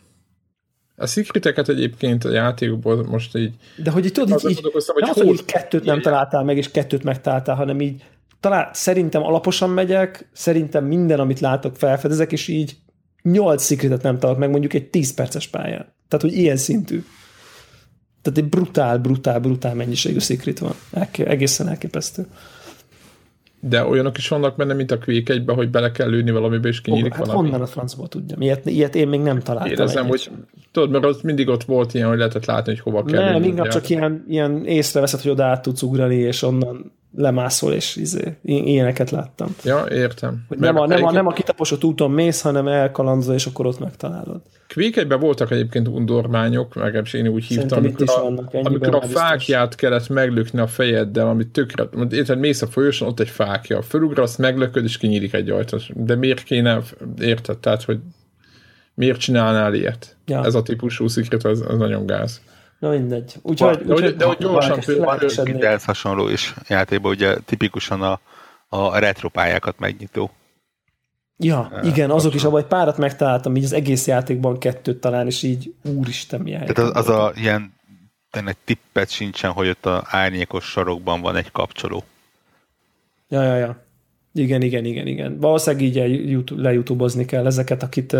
A 0.96 1.06
szikriteket 1.06 1.68
egyébként 1.68 2.24
a 2.24 2.30
játékból 2.30 3.04
most 3.04 3.36
így... 3.36 3.54
De 3.76 3.90
hogy 3.90 4.04
így 4.04 4.12
tudod, 4.12 4.40
így, 4.44 4.50
így, 4.50 4.60
hogy 4.72 5.02
nem 5.02 5.12
hogy 5.12 5.26
így 5.26 5.44
kettőt 5.44 5.84
nem 5.84 6.00
találtál 6.00 6.44
meg, 6.44 6.56
és 6.56 6.70
kettőt 6.70 7.02
megtaláltál, 7.02 7.54
hanem 7.54 7.80
így 7.80 8.04
talán 8.40 8.68
szerintem 8.72 9.22
alaposan 9.22 9.70
megyek, 9.70 10.28
szerintem 10.32 10.84
minden, 10.84 11.20
amit 11.20 11.40
látok, 11.40 11.76
felfedezek, 11.76 12.32
és 12.32 12.48
így 12.48 12.76
nyolc 13.22 13.62
szikritet 13.62 14.02
nem 14.02 14.18
találok 14.18 14.40
meg 14.40 14.50
mondjuk 14.50 14.72
egy 14.72 14.90
10 14.90 15.14
perces 15.14 15.48
pályán. 15.48 15.94
Tehát, 16.08 16.24
hogy 16.24 16.36
ilyen 16.36 16.56
szintű. 16.56 17.04
Tehát 18.22 18.38
egy 18.38 18.48
brutál, 18.48 18.98
brutál, 18.98 19.40
brutál 19.40 19.74
mennyiségű 19.74 20.18
szikrit 20.18 20.58
van. 20.58 20.74
Elké, 20.92 21.26
egészen 21.26 21.68
elképesztő. 21.68 22.26
De 23.60 23.84
olyanok 23.84 24.18
is 24.18 24.28
vannak 24.28 24.56
benne, 24.56 24.74
mint 24.74 24.90
a 24.90 24.98
Quake 24.98 25.32
1 25.32 25.42
hogy 25.46 25.70
bele 25.70 25.90
kell 25.90 26.08
lőni 26.08 26.30
valamibe, 26.30 26.68
és 26.68 26.80
kinyílik 26.80 27.14
hát 27.14 27.26
valami. 27.26 27.48
honnan 27.48 27.62
a 27.62 27.66
francból 27.66 28.08
tudjam? 28.08 28.40
Ilyet, 28.40 28.66
ilyet 28.66 28.94
én 28.94 29.08
még 29.08 29.20
nem 29.20 29.40
találtam. 29.40 29.72
Érezem, 29.72 30.06
hogy 30.06 30.30
tudod, 30.72 30.90
mert 30.90 31.04
az 31.04 31.20
mindig 31.22 31.48
ott 31.48 31.64
volt 31.64 31.94
ilyen, 31.94 32.08
hogy 32.08 32.18
lehetett 32.18 32.44
látni, 32.44 32.72
hogy 32.72 32.80
hova 32.80 33.04
kell 33.04 33.30
Nem, 33.30 33.42
inkább 33.42 33.68
csak 33.68 33.88
ilyen, 33.88 34.24
ilyen 34.28 34.64
észreveszed, 34.64 35.20
hogy 35.20 35.30
oda 35.30 35.44
át 35.44 35.62
tudsz 35.62 35.82
ugrani, 35.82 36.14
és 36.14 36.42
onnan 36.42 36.92
lemászol, 37.16 37.72
és 37.72 37.96
izé, 37.96 38.36
ilyeneket 38.42 39.10
láttam. 39.10 39.54
Ja, 39.64 39.86
értem. 39.90 40.44
Hogy 40.48 40.58
nem, 40.58 40.76
a, 40.76 40.86
nem, 40.86 41.04
a, 41.04 41.12
nem 41.12 41.26
a 41.26 41.32
kitaposott 41.32 41.84
úton 41.84 42.10
mész, 42.10 42.40
hanem 42.40 42.68
elkalandozol, 42.68 43.34
és 43.34 43.46
akkor 43.46 43.66
ott 43.66 43.78
megtalálod. 43.78 44.40
Quake 44.74 45.16
voltak 45.16 45.50
egyébként 45.50 45.88
undormányok, 45.88 46.74
legalábbis 46.74 47.12
én 47.12 47.28
úgy 47.28 47.44
hívtam, 47.44 47.78
amikor, 47.78 48.08
a, 48.10 48.22
vannak, 48.22 48.50
amikor 48.52 48.94
a 48.94 49.00
fákját 49.00 49.74
kellett 49.74 50.08
meglökni 50.08 50.60
a 50.60 50.66
fejeddel, 50.66 51.28
amit 51.28 51.48
tökre, 51.48 51.88
érted, 52.10 52.38
mész 52.38 52.62
a 52.62 52.66
folyosón, 52.66 53.08
ott 53.08 53.20
egy 53.20 53.28
fákja, 53.28 53.82
fölugrasz, 53.82 54.36
meglököd, 54.36 54.84
és 54.84 54.98
kinyílik 54.98 55.32
egy 55.32 55.50
ajtó. 55.50 55.78
De 55.94 56.14
miért 56.14 56.42
kéne, 56.42 56.80
érted? 57.20 57.58
Tehát, 57.58 57.82
hogy 57.82 57.98
miért 58.94 59.18
csinálnál 59.18 59.74
ilyet? 59.74 60.16
Ja. 60.26 60.44
Ez 60.44 60.54
a 60.54 60.62
típusú 60.62 61.08
szikret, 61.08 61.44
az, 61.44 61.64
az 61.68 61.78
nagyon 61.78 62.06
gáz. 62.06 62.40
Na 62.80 62.90
mindegy. 62.90 63.34
Úgyhogy, 63.42 63.78
de, 63.78 63.94
úgy, 63.94 64.16
de, 64.16 64.24
hogy 64.24 64.36
gyorsan 64.38 64.80
Beatles 65.44 65.84
hasonló 65.84 66.28
is 66.28 66.54
játékban, 66.68 67.10
ugye 67.10 67.36
tipikusan 67.44 68.02
a, 68.02 68.20
a 68.68 68.98
retropályákat 68.98 69.78
megnyitó. 69.78 70.30
Ja, 71.36 71.70
uh, 71.72 71.86
igen, 71.86 72.10
azok 72.10 72.34
is, 72.34 72.44
abban 72.44 72.60
egy 72.60 72.66
párat 72.66 72.98
megtaláltam, 72.98 73.56
így 73.56 73.64
az 73.64 73.72
egész 73.72 74.06
játékban 74.06 74.58
kettőt 74.58 75.00
talán, 75.00 75.26
és 75.26 75.42
így 75.42 75.74
úristen 75.82 76.40
milyen 76.40 76.60
Tehát 76.60 76.78
az, 76.78 77.08
az 77.08 77.08
a 77.08 77.32
ilyen 77.36 77.72
egy 78.30 78.56
tippet 78.64 79.10
sincsen, 79.10 79.50
hogy 79.50 79.68
ott 79.68 79.86
a 79.86 80.04
árnyékos 80.06 80.64
sarokban 80.64 81.20
van 81.20 81.36
egy 81.36 81.50
kapcsoló. 81.50 82.04
Ja, 83.28 83.42
ja, 83.42 83.56
ja. 83.56 83.84
Igen, 84.32 84.62
igen, 84.62 84.84
igen, 84.84 85.06
igen. 85.06 85.38
Valószínűleg 85.38 85.84
így 85.86 86.44
lejutubozni 86.56 87.24
kell 87.24 87.46
ezeket, 87.46 87.82
akit 87.82 88.16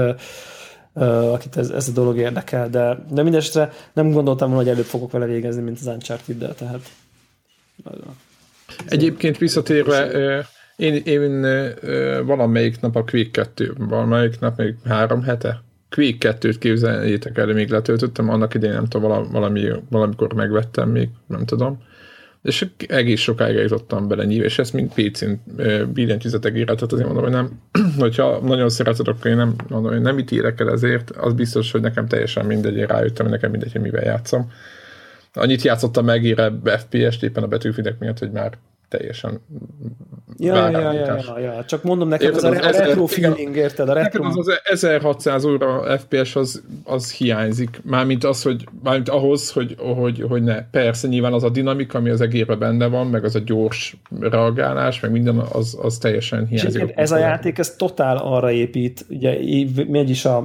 akit 1.33 1.57
ez, 1.57 1.71
ez 1.71 1.89
a 1.89 1.93
dolog 1.93 2.17
érdekel, 2.17 2.69
de, 2.69 2.99
de 3.11 3.23
mindestre 3.23 3.73
nem 3.93 4.11
gondoltam 4.11 4.49
volna, 4.49 4.63
hogy 4.63 4.73
előbb 4.73 4.87
fogok 4.87 5.11
vele 5.11 5.27
végezni, 5.27 5.63
mint 5.63 5.79
az 5.81 5.87
Uncharted-del, 5.87 6.55
tehát. 6.55 6.81
Egyébként 8.87 9.39
visszatérve, 9.39 10.11
én, 10.77 10.95
én 10.95 11.41
valamelyik 12.27 12.81
nap 12.81 12.97
a 12.97 13.05
Quake 13.05 13.31
2, 13.31 13.75
valamelyik 13.79 14.41
nap 14.41 14.57
még 14.57 14.75
három 14.85 15.23
hete, 15.23 15.63
Quake 15.91 16.39
2-t 16.41 16.57
képzeljétek 16.59 17.39
el, 17.39 17.47
még 17.47 17.71
letöltöttem, 17.71 18.29
annak 18.29 18.55
idején 18.55 18.75
nem 18.75 18.87
tudom, 18.87 19.31
valami, 19.33 19.69
valamikor 19.91 20.33
megvettem 20.33 20.89
még, 20.89 21.09
nem 21.27 21.45
tudom 21.45 21.83
és 22.43 22.67
egész 22.89 23.21
sokáig 23.21 23.57
jutottam 23.57 24.09
bele 24.09 24.25
nyív, 24.25 24.43
és 24.43 24.59
ezt 24.59 24.73
mind 24.73 24.93
PC-n 24.95 25.33
billentyűzetek 25.93 26.57
íratot, 26.57 26.93
azért 26.93 27.07
mondom, 27.07 27.25
hogy 27.25 27.33
nem, 27.33 27.61
hogyha 28.05 28.41
nagyon 28.41 28.69
szereted, 28.69 29.09
akkor 29.09 29.31
én 29.31 29.37
nem, 29.37 29.55
mondom, 29.69 29.93
hogy 29.93 30.01
nem 30.01 30.19
ítélek 30.19 30.61
el 30.61 30.71
ezért, 30.71 31.11
az 31.11 31.33
biztos, 31.33 31.71
hogy 31.73 31.81
nekem 31.81 32.07
teljesen 32.07 32.47
mindegy, 32.47 32.77
én 32.77 32.87
rájöttem, 32.87 33.25
hogy 33.25 33.35
nekem 33.35 33.51
mindegy, 33.51 33.73
hogy 33.73 33.81
mivel 33.81 34.05
játszom. 34.05 34.51
Annyit 35.33 35.63
játszottam 35.63 36.05
meg 36.05 36.25
ére 36.25 36.53
FPS-t 36.65 37.23
éppen 37.23 37.43
a 37.43 37.47
betűfidek 37.47 37.99
miatt, 37.99 38.19
hogy 38.19 38.31
már 38.31 38.59
teljesen 38.91 39.41
ja, 40.41 40.71
ja, 40.71 40.93
ja, 40.93 41.17
ja, 41.17 41.39
ja, 41.39 41.65
csak 41.65 41.83
mondom 41.83 42.09
neked, 42.09 42.27
érted, 42.27 42.45
az, 42.45 42.67
az, 42.67 42.77
a 42.77 42.85
retro 42.85 43.07
feeling, 43.07 43.57
érted? 43.57 43.89
A 43.89 43.93
retro... 43.93 44.25
az, 44.25 44.39
az 44.39 44.61
1600 44.65 45.45
óra 45.45 45.99
FPS 45.99 46.37
az, 46.37 46.63
az 46.85 47.13
hiányzik, 47.13 47.81
mármint 47.85 48.25
az, 48.25 48.43
hogy 48.43 48.69
mármint 48.83 49.09
ahhoz, 49.09 49.53
hogy, 49.53 49.77
hogy, 49.79 50.25
hogy 50.29 50.43
ne. 50.43 50.63
Persze, 50.71 51.09
nyilván 51.09 51.33
az 51.33 51.43
a 51.43 51.51
dinamika, 51.51 51.99
ami 51.99 52.11
az 52.11 52.21
egérben 52.21 52.59
benne 52.59 52.87
van, 52.87 53.07
meg 53.07 53.25
az 53.25 53.35
a 53.35 53.39
gyors 53.39 53.97
reagálás, 54.21 55.01
meg 55.01 55.11
minden, 55.11 55.39
az, 55.39 55.79
az 55.83 55.99
teljesen 55.99 56.47
hiányzik. 56.47 56.83
És 56.83 56.93
ez 56.95 57.11
a 57.11 57.19
játék, 57.19 57.59
ez 57.59 57.77
totál 57.77 58.17
arra 58.17 58.51
épít, 58.51 59.05
ugye 59.09 59.39
megy 59.89 60.11
is 60.11 60.25
a 60.25 60.45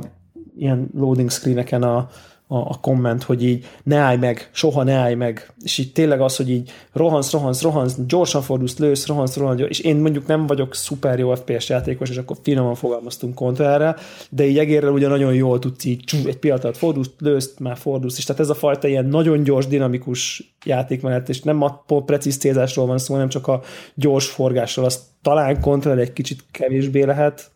ilyen 0.57 0.89
loading 0.93 1.31
screeneken 1.31 1.83
a, 1.83 2.09
a, 2.47 2.57
a 2.57 2.77
komment, 2.81 3.23
hogy 3.23 3.43
így 3.43 3.65
ne 3.83 3.97
állj 3.97 4.17
meg, 4.17 4.49
soha 4.51 4.83
ne 4.83 4.93
állj 4.93 5.15
meg, 5.15 5.53
és 5.63 5.77
így 5.77 5.91
tényleg 5.91 6.21
az, 6.21 6.35
hogy 6.35 6.49
így 6.49 6.71
rohansz, 6.93 7.31
rohansz, 7.31 7.61
rohansz, 7.61 7.95
gyorsan 8.07 8.41
fordulsz, 8.41 8.77
lősz, 8.77 9.07
rohansz, 9.07 9.35
rohansz, 9.35 9.61
és 9.67 9.79
én 9.79 9.95
mondjuk 9.95 10.27
nem 10.27 10.47
vagyok 10.47 10.75
szuper 10.75 11.19
jó 11.19 11.35
FPS 11.35 11.69
játékos, 11.69 12.09
és 12.09 12.17
akkor 12.17 12.37
finoman 12.41 12.75
fogalmaztunk 12.75 13.35
kontrára, 13.35 13.95
de 14.29 14.45
így 14.45 14.57
egérrel 14.57 14.91
ugye 14.91 15.07
nagyon 15.07 15.33
jól 15.33 15.59
tudsz 15.59 15.83
így 15.83 16.03
csú, 16.03 16.17
egy 16.25 16.37
pillanat 16.37 16.63
alatt 16.63 16.77
fordulsz, 16.77 17.09
lősz, 17.19 17.53
már 17.59 17.77
fordulsz, 17.77 18.17
és 18.17 18.23
tehát 18.23 18.41
ez 18.41 18.49
a 18.49 18.55
fajta 18.55 18.87
ilyen 18.87 19.05
nagyon 19.05 19.43
gyors, 19.43 19.67
dinamikus 19.67 20.53
játék 20.65 21.01
mellett, 21.01 21.29
és 21.29 21.41
nem 21.41 21.61
a 21.61 21.83
precíz 22.05 22.37
célzásról 22.37 22.85
van 22.85 22.97
szó, 22.97 23.13
hanem 23.13 23.29
csak 23.29 23.47
a 23.47 23.61
gyors 23.93 24.27
forgásról, 24.27 24.85
az 24.85 25.03
talán 25.21 25.61
kontra 25.61 25.97
egy 25.97 26.13
kicsit 26.13 26.43
kevésbé 26.51 27.03
lehet, 27.03 27.51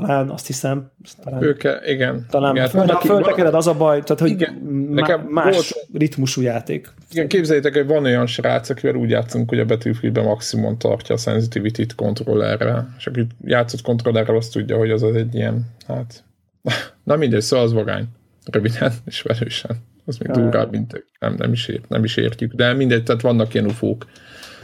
talán, 0.00 0.30
azt 0.30 0.46
hiszem. 0.46 0.90
Talán, 1.24 1.42
Őke, 1.42 1.80
igen. 1.86 2.26
Talán 2.30 2.54
igen. 2.54 2.68
Föld, 2.68 2.90
a 2.90 3.00
föltekered 3.00 3.54
az 3.54 3.66
a 3.66 3.74
baj, 3.74 4.02
tehát 4.02 4.20
hogy 4.20 4.30
igen, 4.30 4.54
nekem 4.90 5.20
más 5.20 5.54
volt, 5.54 5.86
ritmusú 5.92 6.42
játék. 6.42 6.92
Igen, 7.10 7.28
képzeljétek, 7.28 7.74
hogy 7.74 7.86
van 7.86 8.04
olyan 8.04 8.26
srác, 8.26 8.68
akivel 8.68 8.94
úgy 8.94 9.10
játszunk, 9.10 9.48
hogy 9.48 9.58
a 9.58 9.64
Battlefieldben 9.64 10.24
maximum 10.24 10.78
tartja 10.78 11.14
a 11.14 11.18
sensitivity-t 11.18 11.94
kontrollerre, 11.94 12.86
és 12.98 13.06
aki 13.06 13.26
játszott 13.44 13.82
kontrollerrel, 13.82 14.36
azt 14.36 14.52
tudja, 14.52 14.76
hogy 14.76 14.90
az 14.90 15.02
az 15.02 15.14
egy 15.14 15.34
ilyen, 15.34 15.66
hát, 15.86 16.24
na 17.04 17.16
mindegy, 17.16 17.42
szóval 17.42 17.64
az 17.64 17.72
vagány. 17.72 18.04
Röviden 18.50 18.92
és 19.06 19.22
velősen. 19.22 19.76
Az 20.06 20.18
még 20.18 20.30
durvább, 20.30 20.70
mint 20.70 21.04
nem, 21.18 21.34
nem, 21.38 21.52
is 21.52 21.68
ért, 21.68 21.88
nem 21.88 22.04
is 22.04 22.16
értjük, 22.16 22.52
de 22.52 22.72
mindegy, 22.72 23.02
tehát 23.02 23.22
vannak 23.22 23.54
ilyen 23.54 23.66
ufók. 23.66 24.06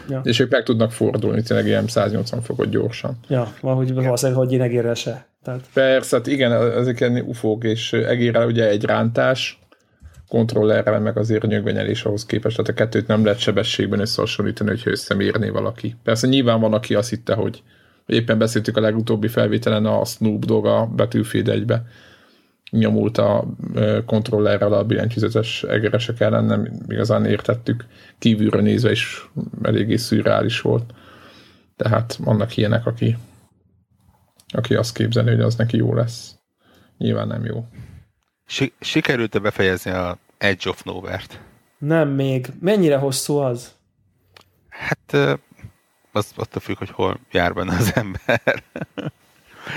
Ja. 0.09 0.21
És 0.25 0.39
ők 0.39 0.51
meg 0.51 0.63
tudnak 0.63 0.93
fordulni 0.93 1.43
tényleg 1.43 1.67
ilyen 1.67 1.87
180 1.87 2.43
fokot 2.43 2.71
gyorsan. 2.71 3.19
Ja, 3.29 3.53
valahogy 3.61 3.95
valószínűleg, 3.95 4.41
hogy 4.41 4.53
én 4.53 4.61
egérrel 4.61 4.95
se. 4.95 5.27
Tehát... 5.43 5.61
Persze, 5.73 6.17
hát 6.17 6.27
igen, 6.27 6.53
ezek 6.53 7.01
ilyen 7.01 7.21
ufók, 7.21 7.65
és 7.65 7.93
egérrel 7.93 8.47
ugye 8.47 8.69
egy 8.69 8.85
rántás, 8.85 9.61
kontrollerrel 10.29 11.01
meg 11.01 11.19
azért 11.19 11.47
nyögvenyelés 11.47 12.05
ahhoz 12.05 12.27
képest, 12.27 12.57
tehát 12.57 12.71
a 12.71 12.75
kettőt 12.75 13.07
nem 13.07 13.25
lehet 13.25 13.39
sebességben 13.39 14.01
összehasonlítani, 14.01 14.71
hogyha 14.71 14.91
összemérné 14.91 15.49
valaki. 15.49 15.97
Persze 16.05 16.27
nyilván 16.27 16.61
van, 16.61 16.73
aki 16.73 16.95
azt 16.95 17.11
hitte, 17.11 17.35
hogy 17.35 17.63
éppen 18.07 18.39
beszéltük 18.39 18.77
a 18.77 18.81
legutóbbi 18.81 19.29
felvételen 19.29 19.87
a 19.87 20.05
Snoop 20.05 20.45
Dogg 20.45 20.67
a 20.67 20.87
Battlefield 20.97 21.49
1 21.49 21.65
nyomult 22.71 23.19
a 23.19 23.45
kontrollerrel 24.07 24.73
a 24.73 24.85
billentyűzetes 24.85 25.63
egeresek 25.63 26.21
ellen, 26.21 26.45
nem 26.45 26.69
igazán 26.89 27.27
értettük. 27.27 27.87
Kívülről 28.19 28.63
nézve 28.63 28.91
is 28.91 29.31
eléggé 29.63 29.97
szürreális 29.97 30.61
volt. 30.61 30.95
Tehát 31.77 32.15
vannak 32.15 32.57
ilyenek, 32.57 32.87
aki, 32.87 33.17
aki 34.49 34.75
azt 34.75 34.95
képzeli, 34.95 35.31
hogy 35.31 35.41
az 35.41 35.57
neki 35.57 35.77
jó 35.77 35.95
lesz. 35.95 36.35
Nyilván 36.99 37.27
nem 37.27 37.45
jó. 37.45 37.67
Sikerült-e 38.81 39.39
befejezni 39.39 39.91
a 39.91 40.19
Edge 40.39 40.71
of 40.71 40.83
Nowhere-t? 40.83 41.41
Nem 41.79 42.09
még. 42.09 42.47
Mennyire 42.61 42.97
hosszú 42.97 43.37
az? 43.37 43.75
Hát 44.69 45.39
az 46.13 46.33
attól 46.37 46.61
függ, 46.61 46.77
hogy 46.77 46.91
hol 46.91 47.19
jár 47.31 47.55
benne 47.55 47.77
az 47.77 47.93
ember. 47.95 48.63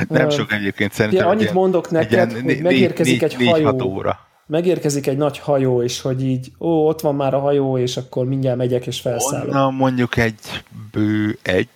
Nem 0.08 0.30
sok 0.30 0.52
egyébként 0.52 0.94
szerintem. 0.94 1.24
Ja, 1.24 1.30
annyit 1.30 1.42
ilyen, 1.42 1.54
mondok 1.54 1.90
neked, 1.92 2.32
ilyen, 2.32 2.44
hogy 2.44 2.62
megérkezik 2.62 3.22
négy, 3.22 3.32
egy 3.32 3.38
négy, 3.38 3.50
hajó. 3.50 3.82
óra. 3.82 4.20
Megérkezik 4.46 5.08
egy 5.08 5.18
nagy 5.18 5.40
hajó, 5.40 5.84
és 5.84 6.02
hogy 6.02 6.24
így, 6.24 6.52
ó, 6.60 6.88
ott 6.88 7.02
van 7.02 7.16
már 7.16 7.34
a 7.34 7.40
hajó, 7.40 7.78
és 7.78 7.98
akkor 7.98 8.26
mindjárt 8.26 8.58
megyek 8.58 8.88
és 8.88 9.00
felszállok. 9.02 9.48
Onnan 9.48 9.74
mondjuk 9.74 10.18
egy 10.18 10.64
bő 10.92 11.38
egy. 11.42 11.70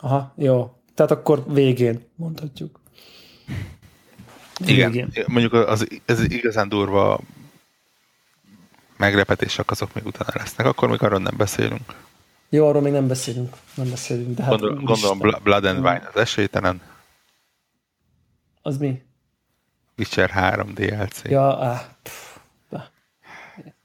Aha, 0.00 0.32
jó. 0.36 0.72
Tehát 0.94 1.12
akkor 1.12 1.44
végén 1.48 2.00
mondhatjuk. 2.16 2.80
Végén. 4.64 4.88
Igen, 4.88 5.10
mondjuk 5.26 5.52
az, 5.52 5.86
ez 6.04 6.20
igazán 6.20 6.68
durva 6.68 7.20
meglepetések 8.96 9.70
azok 9.70 9.94
még 9.94 10.06
utána 10.06 10.30
lesznek, 10.34 10.66
akkor 10.66 10.88
még 10.88 11.02
arról 11.02 11.18
nem 11.18 11.34
beszélünk. 11.36 11.94
Jó, 12.48 12.66
arról 12.68 12.82
még 12.82 12.92
nem 12.92 13.06
beszélünk. 13.06 13.56
Nem 13.74 13.90
beszélünk, 13.90 14.36
de 14.36 14.42
hát 14.42 14.50
Gondol, 14.50 14.80
gondolom 14.84 15.18
Blood 15.42 15.64
and 15.64 15.78
Wine 15.78 16.10
az 16.14 16.20
esélytelen. 16.20 16.80
Az 18.66 18.78
mi? 18.78 19.02
Witcher 19.98 20.30
3 20.30 20.74
DLC. 20.74 21.22
Ja, 21.24 21.64
áh. 21.64 21.80
Pff, 22.02 22.36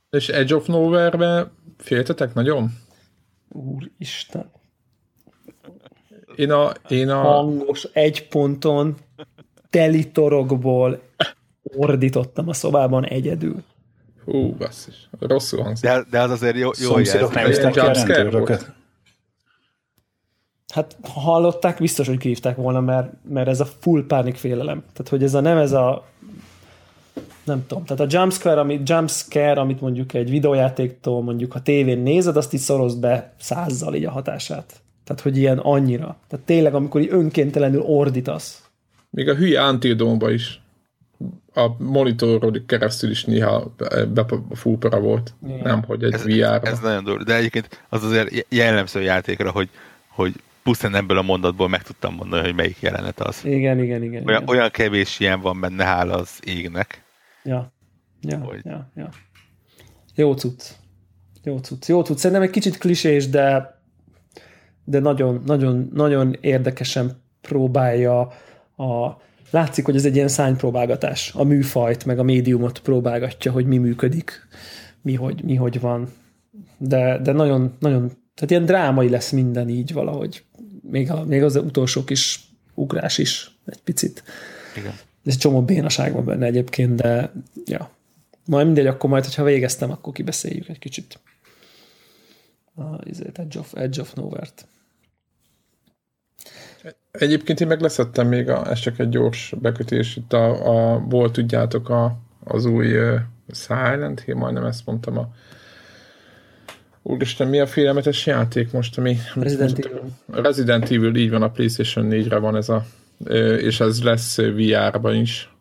És 0.10 0.30
Edge 0.30 0.56
of 0.56 0.65
Nowhere-be 0.68 1.51
féltetek 1.77 2.34
nagyon? 2.34 2.69
Úristen. 3.49 4.51
Én 6.35 6.51
a, 6.51 6.72
én 6.88 7.10
a... 7.10 7.22
Hangos 7.22 7.84
egy 7.84 8.27
ponton 8.27 8.97
teli 9.69 10.11
torokból 10.11 11.01
ordítottam 11.64 12.47
a 12.47 12.53
szobában 12.53 13.06
egyedül. 13.06 13.64
Hú, 14.26 14.56
basszus. 14.56 15.10
Rosszul 15.19 15.64
hangzik. 15.64 15.89
De, 15.89 16.06
de 16.10 16.22
az 16.22 16.31
azért 16.31 16.56
jó, 16.56 16.61
jó 16.61 16.72
Szomszédok 16.72 17.34
nem 17.34 17.51
a 17.73 17.93
rendőröket. 17.93 18.77
Hát 20.70 20.98
ha 21.14 21.20
hallották, 21.20 21.80
biztos, 21.80 22.08
hogy 22.08 22.18
kihívták 22.18 22.56
volna, 22.56 22.80
mert, 22.80 23.14
mert 23.30 23.48
ez 23.48 23.60
a 23.60 23.66
full 23.66 24.06
pánik 24.06 24.36
félelem. 24.36 24.84
Tehát, 24.94 25.10
hogy 25.10 25.24
ez 25.24 25.34
a 25.34 25.40
nem 25.40 25.58
ez 25.58 25.72
a 25.72 26.06
nem 27.44 27.66
tudom, 27.68 27.86
tehát 27.86 28.14
a 28.14 28.18
jumpscare, 28.18 28.60
amit, 28.60 28.90
jumpscare, 28.90 29.60
amit 29.60 29.82
mondjuk 29.82 30.14
egy 30.14 30.30
videójátéktól 30.30 31.24
mondjuk 31.24 31.56
a 31.56 31.62
tévén 31.62 32.00
nézed, 32.00 32.38
azt 32.38 32.54
így 32.54 32.60
szorozd 32.60 33.00
be 33.00 33.34
százzal 33.40 33.96
így 33.96 34.06
a 34.06 34.12
hatását. 34.12 34.82
Tehát, 35.04 35.22
hogy 35.22 35.38
ilyen 35.38 35.58
annyira. 35.58 36.18
Tehát 36.28 36.46
tényleg, 36.46 36.74
amikor 36.74 37.02
így 37.02 37.10
önkéntelenül 37.12 37.82
ordítasz. 37.82 38.70
Még 39.10 39.30
a 39.30 39.36
hülye 39.36 39.70
Until 39.70 40.18
is 40.28 40.62
a 41.54 41.68
monitoron 41.78 42.64
keresztül 42.66 43.10
is 43.10 43.26
néha 43.26 43.74
fúpera 44.52 45.00
volt. 45.00 45.34
Igen. 45.46 45.60
Nem, 45.64 45.84
hogy 45.84 46.04
egy 46.04 46.14
ez, 46.14 46.24
vr. 46.24 46.41
Ez, 46.41 46.60
ez 46.64 46.80
nagyon 46.80 47.04
durva. 47.04 47.24
De 47.24 47.36
egyébként 47.36 47.86
az 47.90 48.04
azért 48.04 48.46
jellemző 48.50 49.02
játékra, 49.02 49.52
hogy, 49.52 49.70
hogy 50.08 50.34
pusztán 50.70 50.96
ebből 50.96 51.18
a 51.18 51.22
mondatból 51.22 51.68
meg 51.68 51.82
tudtam 51.82 52.16
mondani, 52.16 52.44
hogy 52.44 52.56
melyik 52.56 52.80
jelenet 52.80 53.20
az. 53.20 53.46
Igen, 53.46 53.84
igen, 53.84 54.04
igen. 54.04 54.28
Olyan, 54.28 54.41
igen. 54.41 54.56
olyan 54.56 54.70
kevés 54.70 55.20
ilyen 55.20 55.41
van 55.41 55.60
benne, 55.60 55.84
hála 55.84 56.16
az 56.16 56.40
égnek. 56.44 57.04
Ja, 57.44 57.74
ja, 58.22 58.38
hogy... 58.38 58.60
ja, 58.64 58.91
ja. 58.96 59.10
Jó 60.16 60.34
cucc. 60.34 60.62
Jó 61.44 61.58
cucc. 61.58 61.88
Jó 61.88 62.02
cucc. 62.02 62.18
Szerintem 62.18 62.46
egy 62.46 62.50
kicsit 62.50 62.78
klisés, 62.78 63.30
de 63.30 63.78
de 64.84 65.00
nagyon, 65.00 65.41
nagyon, 65.46 65.90
nagyon 65.94 66.36
érdekesen 66.41 67.22
próbálja 67.41 68.20
a 68.78 69.18
látszik, 69.52 69.86
hogy 69.86 69.96
ez 69.96 70.06
egy 70.06 70.16
ilyen 70.16 70.28
szánypróbálgatás. 70.28 71.34
A 71.36 71.44
műfajt, 71.44 72.06
meg 72.06 72.20
a 72.20 72.24
médiumot 72.24 72.80
próbálgatja, 72.80 73.52
hogy 73.52 73.66
mi 73.66 73.78
működik, 73.78 74.48
mi 75.02 75.14
hogy, 75.14 75.44
mi 75.44 75.56
hogy 75.56 75.80
van. 75.80 76.08
De, 76.78 77.18
de 77.18 77.32
nagyon, 77.32 77.76
nagyon, 77.80 78.12
tehát 78.40 78.52
ilyen 78.52 78.66
drámai 78.66 79.10
lesz 79.10 79.32
minden 79.32 79.70
így 79.70 79.94
valahogy. 79.94 80.44
Még, 80.82 81.11
a, 81.11 81.24
még 81.26 81.44
az 81.44 81.56
utolsó 81.56 82.03
kis 82.03 82.40
ugrás 82.74 83.18
is 83.18 83.57
egy 83.66 83.82
picit. 83.82 84.24
Igen. 84.76 84.91
Ez 85.26 85.34
egy 85.34 85.38
csomó 85.38 85.61
bénaság 85.61 86.14
van 86.14 86.26
benne 86.26 86.45
egyébként, 86.45 86.95
de 86.95 87.32
ja. 87.66 87.91
Majd 88.45 88.66
mindegy, 88.66 88.88
akkor 88.88 89.10
majd, 89.10 89.26
ha 89.26 89.44
végeztem, 89.44 89.91
akkor 89.91 90.14
kibeszéljük 90.14 90.68
egy 90.68 90.80
kicsit. 90.80 91.20
A, 92.76 92.82
Edge 93.34 93.60
of, 93.60 93.74
Edge 93.76 94.02
of 94.02 94.14
Nowhere-t. 94.14 94.68
Egyébként 97.11 97.60
én 97.60 97.68
meg 97.68 97.82
leszettem 97.82 98.28
még, 98.28 98.49
a, 98.49 98.70
ez 98.70 98.80
csak 98.80 98.99
egy 98.99 99.10
gyors 99.10 99.53
bekötés, 99.61 100.16
itt 100.16 100.34
a, 100.34 100.94
a 100.94 100.99
volt 100.99 101.34
tudjátok 101.34 101.90
a, 101.90 102.18
az 102.44 102.66
új 102.66 102.98
uh, 102.98 103.20
Silent 103.52 104.20
Hill, 104.20 104.36
majdnem 104.36 104.66
ezt 104.66 104.86
mondtam 104.86 105.18
a 105.18 105.34
Úristen, 107.01 107.47
mi 107.47 107.59
a 107.59 107.67
félelmetes 107.67 108.26
játék 108.26 108.71
most, 108.71 108.97
ami... 108.97 109.17
Resident 109.35 109.85
Evil. 109.85 110.09
Resident 110.31 110.91
Evil, 110.91 111.15
így 111.15 111.30
van, 111.30 111.41
a 111.41 111.49
PlayStation 111.49 112.07
4-re 112.09 112.38
van 112.38 112.55
ez 112.55 112.69
a... 112.69 112.85
És 113.57 113.80
ez 113.80 114.03
lesz 114.03 114.38
VR-ban 114.38 115.15
is. 115.15 115.53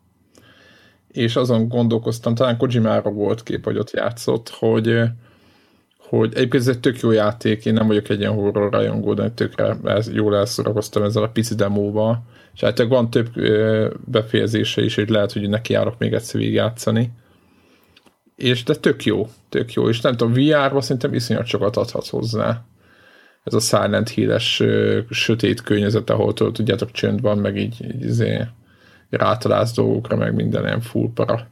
És 1.07 1.35
azon 1.35 1.67
gondolkoztam, 1.67 2.35
talán 2.35 2.57
Kojimára 2.57 3.09
volt 3.09 3.43
kép, 3.43 3.63
hogy 3.63 3.77
ott 3.77 3.91
játszott, 3.91 4.49
hogy 4.49 5.01
hogy 6.09 6.33
egyébként 6.35 6.63
ez 6.63 6.67
egy 6.67 6.79
tök 6.79 6.99
jó 6.99 7.11
játék, 7.11 7.65
én 7.65 7.73
nem 7.73 7.87
vagyok 7.87 8.09
egy 8.09 8.19
ilyen 8.19 8.33
horror 8.33 8.71
rajongó, 8.71 9.13
de 9.13 9.29
tökre 9.29 9.77
ez, 9.83 10.13
jól 10.13 10.35
elszorakoztam 10.35 11.03
ezzel 11.03 11.23
a 11.23 11.27
pici 11.27 11.55
demóval, 11.55 12.23
és 12.53 12.61
hát 12.61 12.81
van 12.81 13.09
több 13.09 13.29
befejezése 14.05 14.83
is, 14.83 14.95
hogy 14.95 15.09
lehet, 15.09 15.31
hogy 15.31 15.49
neki 15.49 15.73
járok 15.73 15.97
még 15.97 16.13
egyszer 16.13 16.39
végigjátszani. 16.39 17.11
És 18.39 18.63
de 18.63 18.75
tök 18.75 19.05
jó, 19.05 19.27
tök 19.49 19.73
jó, 19.73 19.89
és 19.89 20.01
nem 20.01 20.15
tudom, 20.15 20.33
VR-ba 20.33 20.81
szerintem 20.81 21.13
iszonyat 21.13 21.45
sokat 21.45 21.77
adhat 21.77 22.07
hozzá. 22.07 22.65
Ez 23.43 23.53
a 23.53 23.59
Silent 23.59 24.09
Hill-es 24.09 24.63
sötét 25.09 25.61
környezet, 25.61 26.09
ahol 26.09 26.33
tudjátok 26.33 26.91
csönd 26.91 27.21
van, 27.21 27.37
meg 27.37 27.57
így, 27.57 27.83
így 27.83 28.03
izé, 28.03 28.45
rátalálsz 29.09 29.73
dolgokra, 29.73 30.15
meg 30.15 30.35
minden 30.35 30.63
ilyen 30.63 30.81
full 30.81 31.09
para 31.13 31.47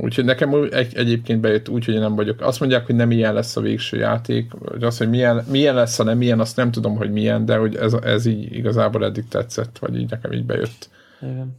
Úgyhogy 0.00 0.24
nekem 0.24 0.68
egy, 0.70 0.96
egyébként 0.96 1.40
bejött 1.40 1.68
úgy, 1.68 1.84
hogy 1.84 1.98
nem 1.98 2.14
vagyok. 2.14 2.40
Azt 2.40 2.60
mondják, 2.60 2.86
hogy 2.86 2.94
nem 2.94 3.10
ilyen 3.10 3.34
lesz 3.34 3.56
a 3.56 3.60
végső 3.60 3.96
játék, 3.96 4.52
vagy 4.58 4.82
az, 4.82 4.98
hogy 4.98 5.08
milyen, 5.08 5.44
milyen 5.50 5.74
lesz, 5.74 5.96
ha 5.96 6.04
nem 6.04 6.22
ilyen, 6.22 6.40
azt 6.40 6.56
nem 6.56 6.70
tudom, 6.70 6.96
hogy 6.96 7.12
milyen, 7.12 7.44
de 7.44 7.56
hogy 7.56 7.76
ez, 7.76 7.92
ez 7.92 8.26
így 8.26 8.56
igazából 8.56 9.04
eddig 9.04 9.28
tetszett, 9.28 9.78
vagy 9.78 9.96
így 9.96 10.10
nekem 10.10 10.32
így 10.32 10.44
bejött. 10.44 10.90
Igen. 11.22 11.56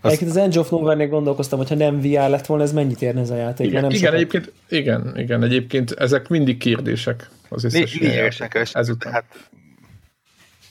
Azt... 0.00 0.14
Egyébként 0.14 0.30
az 0.30 0.36
End 0.36 0.56
of 0.56 0.70
Nowhere-nél 0.70 1.08
gondolkoztam, 1.08 1.58
hogy 1.58 1.68
ha 1.68 1.74
nem 1.74 2.00
VR 2.00 2.28
lett 2.28 2.46
volna, 2.46 2.62
ez 2.62 2.72
mennyit 2.72 3.02
érne 3.02 3.20
ez 3.20 3.30
a 3.30 3.36
játék? 3.36 3.66
Igen, 3.66 3.80
nem 3.80 3.90
igen, 3.90 4.02
sokat... 4.02 4.14
egyébként, 4.14 4.52
igen, 4.68 5.12
igen, 5.16 5.42
egyébként 5.42 5.90
ezek 5.90 6.28
mindig 6.28 6.58
kérdések 6.58 7.30
az 7.48 7.64
összes 7.64 7.98
Lényegesen 7.98 8.48
ezután. 8.72 9.12
Hát... 9.12 9.24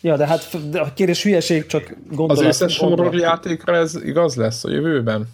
Ja, 0.02 0.18
de 0.18 0.28
hát 0.28 0.70
de 0.70 0.80
a 0.80 0.94
kérdés 0.94 1.24
hülyeség, 1.24 1.66
csak 1.66 1.96
gondolat. 2.12 2.44
Az 2.44 2.48
összes 2.48 2.78
horror 2.78 3.16
játékra 3.16 3.76
ez 3.76 3.96
igaz 4.04 4.36
lesz 4.36 4.64
a 4.64 4.70
jövőben? 4.70 5.28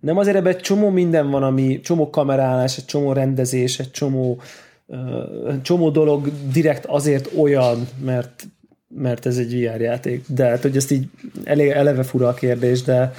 Nem 0.00 0.18
azért 0.18 0.36
ebben 0.36 0.54
egy 0.54 0.60
csomó 0.60 0.90
minden 0.90 1.30
van, 1.30 1.42
ami 1.42 1.80
csomó 1.80 2.10
kamerálás, 2.10 2.76
egy 2.76 2.84
csomó 2.84 3.12
rendezés, 3.12 3.78
egy 3.78 3.90
csomó, 3.90 4.40
uh, 4.86 5.62
csomó 5.62 5.90
dolog 5.90 6.30
direkt 6.52 6.84
azért 6.86 7.30
olyan, 7.36 7.88
mert 8.04 8.46
mert 8.94 9.26
ez 9.26 9.36
egy 9.36 9.54
VR 9.54 9.80
játék. 9.80 10.24
De 10.28 10.48
hát, 10.48 10.62
hogy 10.62 10.76
ezt 10.76 10.90
így 10.90 11.06
elég 11.44 11.68
eleve 11.68 12.02
fura 12.02 12.28
a 12.28 12.34
kérdés, 12.34 12.82
de 12.82 13.12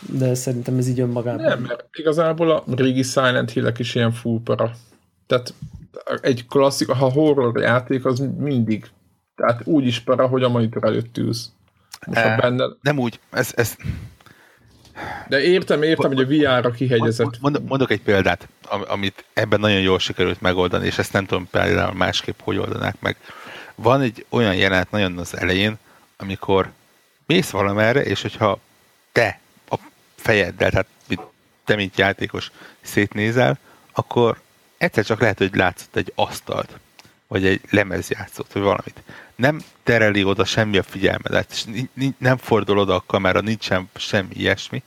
de 0.00 0.34
szerintem 0.34 0.76
ez 0.78 0.88
így 0.88 1.00
önmagában. 1.00 1.44
Nem, 1.44 1.60
mert 1.60 1.84
igazából 1.92 2.50
a 2.50 2.64
régi 2.76 3.02
Silent 3.02 3.50
hill 3.50 3.72
is 3.76 3.94
ilyen 3.94 4.12
fúpara. 4.12 4.72
Tehát 5.26 5.54
egy 6.20 6.46
klasszik, 6.46 6.88
ha 6.88 7.10
horror 7.10 7.60
játék, 7.60 8.04
az 8.04 8.28
mindig 8.38 8.90
tehát 9.36 9.60
úgy 9.64 9.86
is 9.86 10.00
para, 10.00 10.26
hogy 10.26 10.42
a 10.42 10.48
monitor 10.48 10.84
előtt 10.84 11.18
ülsz. 11.18 11.50
Most, 12.06 12.18
e, 12.18 12.36
benne... 12.40 12.64
Nem 12.80 12.98
úgy, 12.98 13.20
ez, 13.30 13.52
ez 13.56 13.76
de 15.28 15.40
értem, 15.40 15.82
értem, 15.82 16.12
hogy 16.12 16.20
a 16.20 16.26
VR-ra 16.26 16.70
kihegyezett. 16.70 17.38
Mondok 17.40 17.90
egy 17.90 18.02
példát, 18.02 18.48
amit 18.68 19.24
ebben 19.32 19.60
nagyon 19.60 19.80
jól 19.80 19.98
sikerült 19.98 20.40
megoldani, 20.40 20.86
és 20.86 20.98
ezt 20.98 21.12
nem 21.12 21.26
tudom 21.26 21.48
például 21.50 21.94
másképp 21.94 22.38
hogy 22.42 22.56
oldanák 22.56 23.00
meg. 23.00 23.16
Van 23.80 24.00
egy 24.00 24.26
olyan 24.28 24.54
jelenet 24.54 24.90
nagyon 24.90 25.18
az 25.18 25.36
elején, 25.36 25.78
amikor 26.16 26.70
mész 27.26 27.50
valamerre, 27.50 28.02
és 28.02 28.22
hogyha 28.22 28.58
te 29.12 29.40
a 29.70 29.76
fejeddel, 30.16 30.70
tehát 30.70 30.86
te, 31.64 31.74
mint 31.74 31.98
játékos 31.98 32.50
szétnézel, 32.80 33.58
akkor 33.92 34.40
egyszer 34.78 35.04
csak 35.04 35.20
lehet, 35.20 35.38
hogy 35.38 35.54
látszott 35.54 35.96
egy 35.96 36.12
asztalt, 36.14 36.78
vagy 37.26 37.46
egy 37.46 37.60
lemezjátszót, 37.70 38.52
vagy 38.52 38.62
valamit. 38.62 39.02
Nem 39.36 39.60
tereli 39.82 40.24
oda 40.24 40.44
semmi 40.44 40.78
a 40.78 40.82
figyelmedet, 40.82 41.52
és 41.52 41.64
nem 42.18 42.36
fordul 42.36 42.78
oda 42.78 42.94
a 42.94 43.04
kamera, 43.06 43.40
nincsen 43.40 43.90
semmi 43.96 44.34
ilyesmi, 44.34 44.82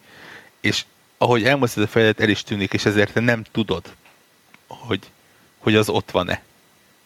és 0.59 0.85
ahogy 1.17 1.43
elmozdítod 1.43 1.83
a 1.83 1.91
fejedet, 1.91 2.19
el 2.19 2.29
is 2.29 2.43
tűnik, 2.43 2.73
és 2.73 2.85
ezért 2.85 3.13
te 3.13 3.19
nem 3.19 3.43
tudod, 3.51 3.95
hogy, 4.67 5.11
hogy 5.57 5.75
az 5.75 5.89
ott 5.89 6.11
van-e. 6.11 6.41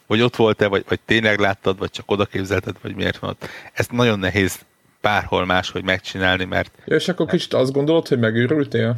Vagy 0.07 0.21
ott 0.21 0.35
volt-e, 0.35 0.67
vagy, 0.67 0.83
vagy 0.87 0.99
tényleg 1.05 1.39
láttad, 1.39 1.77
vagy 1.77 1.91
csak 1.91 2.11
oda 2.11 2.25
képzelted, 2.25 2.75
vagy 2.81 2.95
miért 2.95 3.17
van 3.17 3.29
ott. 3.29 3.47
Ezt 3.73 3.91
nagyon 3.91 4.19
nehéz 4.19 4.59
bárhol 5.01 5.45
máshogy 5.45 5.83
megcsinálni, 5.83 6.45
mert... 6.45 6.71
Ja, 6.85 6.95
és 6.95 7.07
akkor 7.07 7.25
kicsit 7.25 7.53
azt 7.53 7.71
gondolod, 7.71 8.07
hogy 8.07 8.19
megőrültél? 8.19 8.97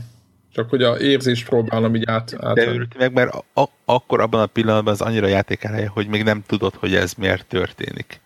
Csak 0.54 0.70
hogy 0.70 0.84
a 0.84 1.00
érzést 1.00 1.48
próbálom 1.48 1.96
így 1.96 2.04
át... 2.06 2.36
át 2.40 2.56
De 2.56 2.68
őrült 2.68 2.98
meg, 2.98 3.14
mert 3.14 3.34
a, 3.54 3.70
akkor 3.86 4.22
abban 4.22 4.42
a 4.42 4.46
pillanatban 4.46 4.94
az 4.94 5.02
annyira 5.02 5.28
játékelhelye, 5.28 5.88
hogy 5.88 6.08
még 6.08 6.24
nem 6.24 6.44
tudod, 6.48 6.74
hogy 6.74 6.96
ez 6.96 7.14
miért 7.14 7.46
történik. 7.46 8.22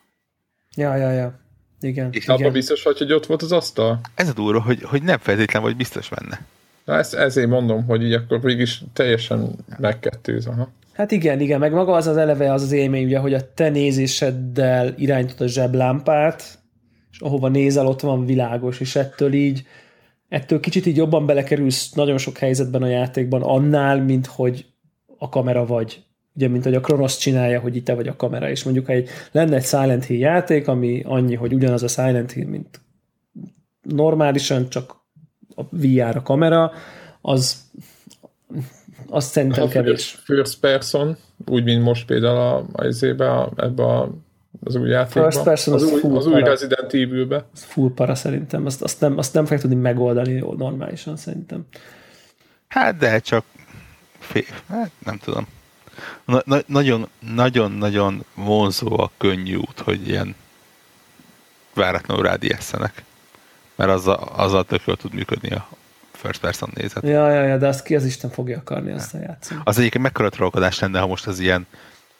Ja, 0.75 0.95
ja, 0.95 1.11
ja. 1.11 1.39
Igen. 1.79 2.09
És 2.11 2.27
abban 2.27 2.39
igen. 2.39 2.51
biztos 2.51 2.83
vagy, 2.83 2.97
hogy 2.97 3.13
ott 3.13 3.25
volt 3.25 3.41
az 3.41 3.51
asztal? 3.51 3.99
Ez 4.15 4.29
a 4.29 4.33
durva, 4.33 4.61
hogy, 4.61 4.81
hogy 4.83 5.03
nem 5.03 5.17
feltétlen 5.17 5.61
vagy 5.61 5.75
biztos 5.75 6.09
benne. 6.09 6.45
Na 6.85 6.97
ezt, 6.97 7.13
ezért 7.13 7.47
mondom, 7.47 7.85
hogy 7.85 8.03
így 8.03 8.13
akkor 8.13 8.39
mégis 8.41 8.83
teljesen 8.93 9.55
megkettőz. 9.77 10.45
Aha. 10.45 10.71
Hát 10.93 11.11
igen, 11.11 11.39
igen, 11.39 11.59
meg 11.59 11.73
maga 11.73 11.93
az 11.93 12.07
az 12.07 12.17
eleve 12.17 12.53
az 12.53 12.61
az 12.61 12.71
élmény, 12.71 13.05
ugye, 13.05 13.19
hogy 13.19 13.33
a 13.33 13.53
te 13.53 13.69
nézéseddel 13.69 14.93
irányítod 14.97 15.41
a 15.41 15.47
zseblámpát, 15.47 16.59
és 17.11 17.19
ahova 17.19 17.47
nézel, 17.47 17.87
ott 17.87 18.01
van 18.01 18.25
világos, 18.25 18.79
és 18.79 18.95
ettől 18.95 19.33
így, 19.33 19.63
ettől 20.29 20.59
kicsit 20.59 20.85
így 20.85 20.97
jobban 20.97 21.25
belekerülsz 21.25 21.91
nagyon 21.91 22.17
sok 22.17 22.37
helyzetben 22.37 22.81
a 22.81 22.87
játékban 22.87 23.41
annál, 23.41 24.03
mint 24.03 24.25
hogy 24.25 24.65
a 25.17 25.29
kamera 25.29 25.65
vagy. 25.65 26.03
Ugye, 26.35 26.47
mint 26.47 26.63
hogy 26.63 26.75
a 26.75 26.79
Kronos 26.79 27.17
csinálja, 27.17 27.59
hogy 27.59 27.75
itt 27.75 27.85
te 27.85 27.93
vagy 27.93 28.07
a 28.07 28.15
kamera, 28.15 28.49
és 28.49 28.63
mondjuk, 28.63 28.89
egy, 28.89 29.09
lenne 29.31 29.55
egy 29.55 29.65
Silent 29.65 30.05
Hill 30.05 30.17
játék, 30.17 30.67
ami 30.67 31.01
annyi, 31.05 31.35
hogy 31.35 31.53
ugyanaz 31.53 31.83
a 31.83 31.87
Silent 31.87 32.31
Hill, 32.31 32.47
mint 32.47 32.81
normálisan, 33.81 34.69
csak 34.69 34.95
a 35.55 35.63
VR 35.69 36.15
a 36.15 36.21
kamera, 36.21 36.71
az 37.21 37.69
azt 39.11 39.31
szerintem 39.31 39.63
Ha 39.63 39.67
kevés. 39.67 40.17
First 40.23 40.59
person, 40.59 41.17
úgy, 41.45 41.63
mint 41.63 41.83
most 41.83 42.05
például 42.05 42.37
a, 42.37 42.55
a, 42.71 43.23
a, 43.23 43.51
ebbe 43.57 43.83
a, 43.83 44.11
az 44.63 44.75
új 44.75 44.89
játékban. 44.89 45.23
First 45.23 45.43
person 45.43 45.73
az, 45.73 45.83
az 45.83 45.91
új, 45.91 45.99
full 45.99 46.17
az 46.17 46.25
új 46.25 46.33
para. 46.33 46.45
Resident 46.45 46.93
Evil-be. 46.93 47.45
Az 47.53 47.63
full 47.63 47.91
para 47.95 48.15
szerintem, 48.15 48.65
azt, 48.65 48.81
azt, 48.81 48.99
nem, 48.99 49.17
azt 49.17 49.33
nem 49.33 49.43
fogják 49.43 49.61
tudni 49.61 49.75
megoldani 49.75 50.43
normálisan 50.57 51.17
szerintem. 51.17 51.65
Hát 52.67 52.97
de 52.97 53.19
csak 53.19 53.45
fél, 54.19 54.43
hát 54.67 54.91
nem 55.05 55.17
tudom. 55.17 55.47
Na, 56.25 56.41
na, 56.45 56.59
nagyon, 56.65 57.07
nagyon, 57.35 57.71
nagyon 57.71 58.25
vonzó 58.35 58.99
a 58.99 59.11
könnyű 59.17 59.55
út, 59.55 59.79
hogy 59.79 60.07
ilyen 60.07 60.35
váratlanul 61.73 62.23
rád 62.23 62.43
ijesszenek. 62.43 63.03
Mert 63.75 63.91
azzal, 63.91 64.15
azzal 64.35 64.65
tök 64.65 64.81
jól 64.85 64.97
tud 64.97 65.13
működni 65.13 65.49
a 65.49 65.67
first 66.21 66.39
person 66.39 66.69
nézet. 66.73 67.03
Ja, 67.03 67.29
ja, 67.31 67.43
ja, 67.43 67.57
de 67.57 67.67
azt 67.67 67.83
ki 67.83 67.95
az 67.95 68.05
Isten 68.05 68.29
fogja 68.29 68.57
akarni 68.57 68.91
azt 68.91 69.13
a 69.13 69.17
játszani. 69.17 69.61
Az 69.63 69.77
egyébként 69.77 70.03
mekkora 70.03 70.29
trollkodás 70.29 70.79
lenne, 70.79 70.99
ha 70.99 71.07
most 71.07 71.27
az 71.27 71.39
ilyen 71.39 71.67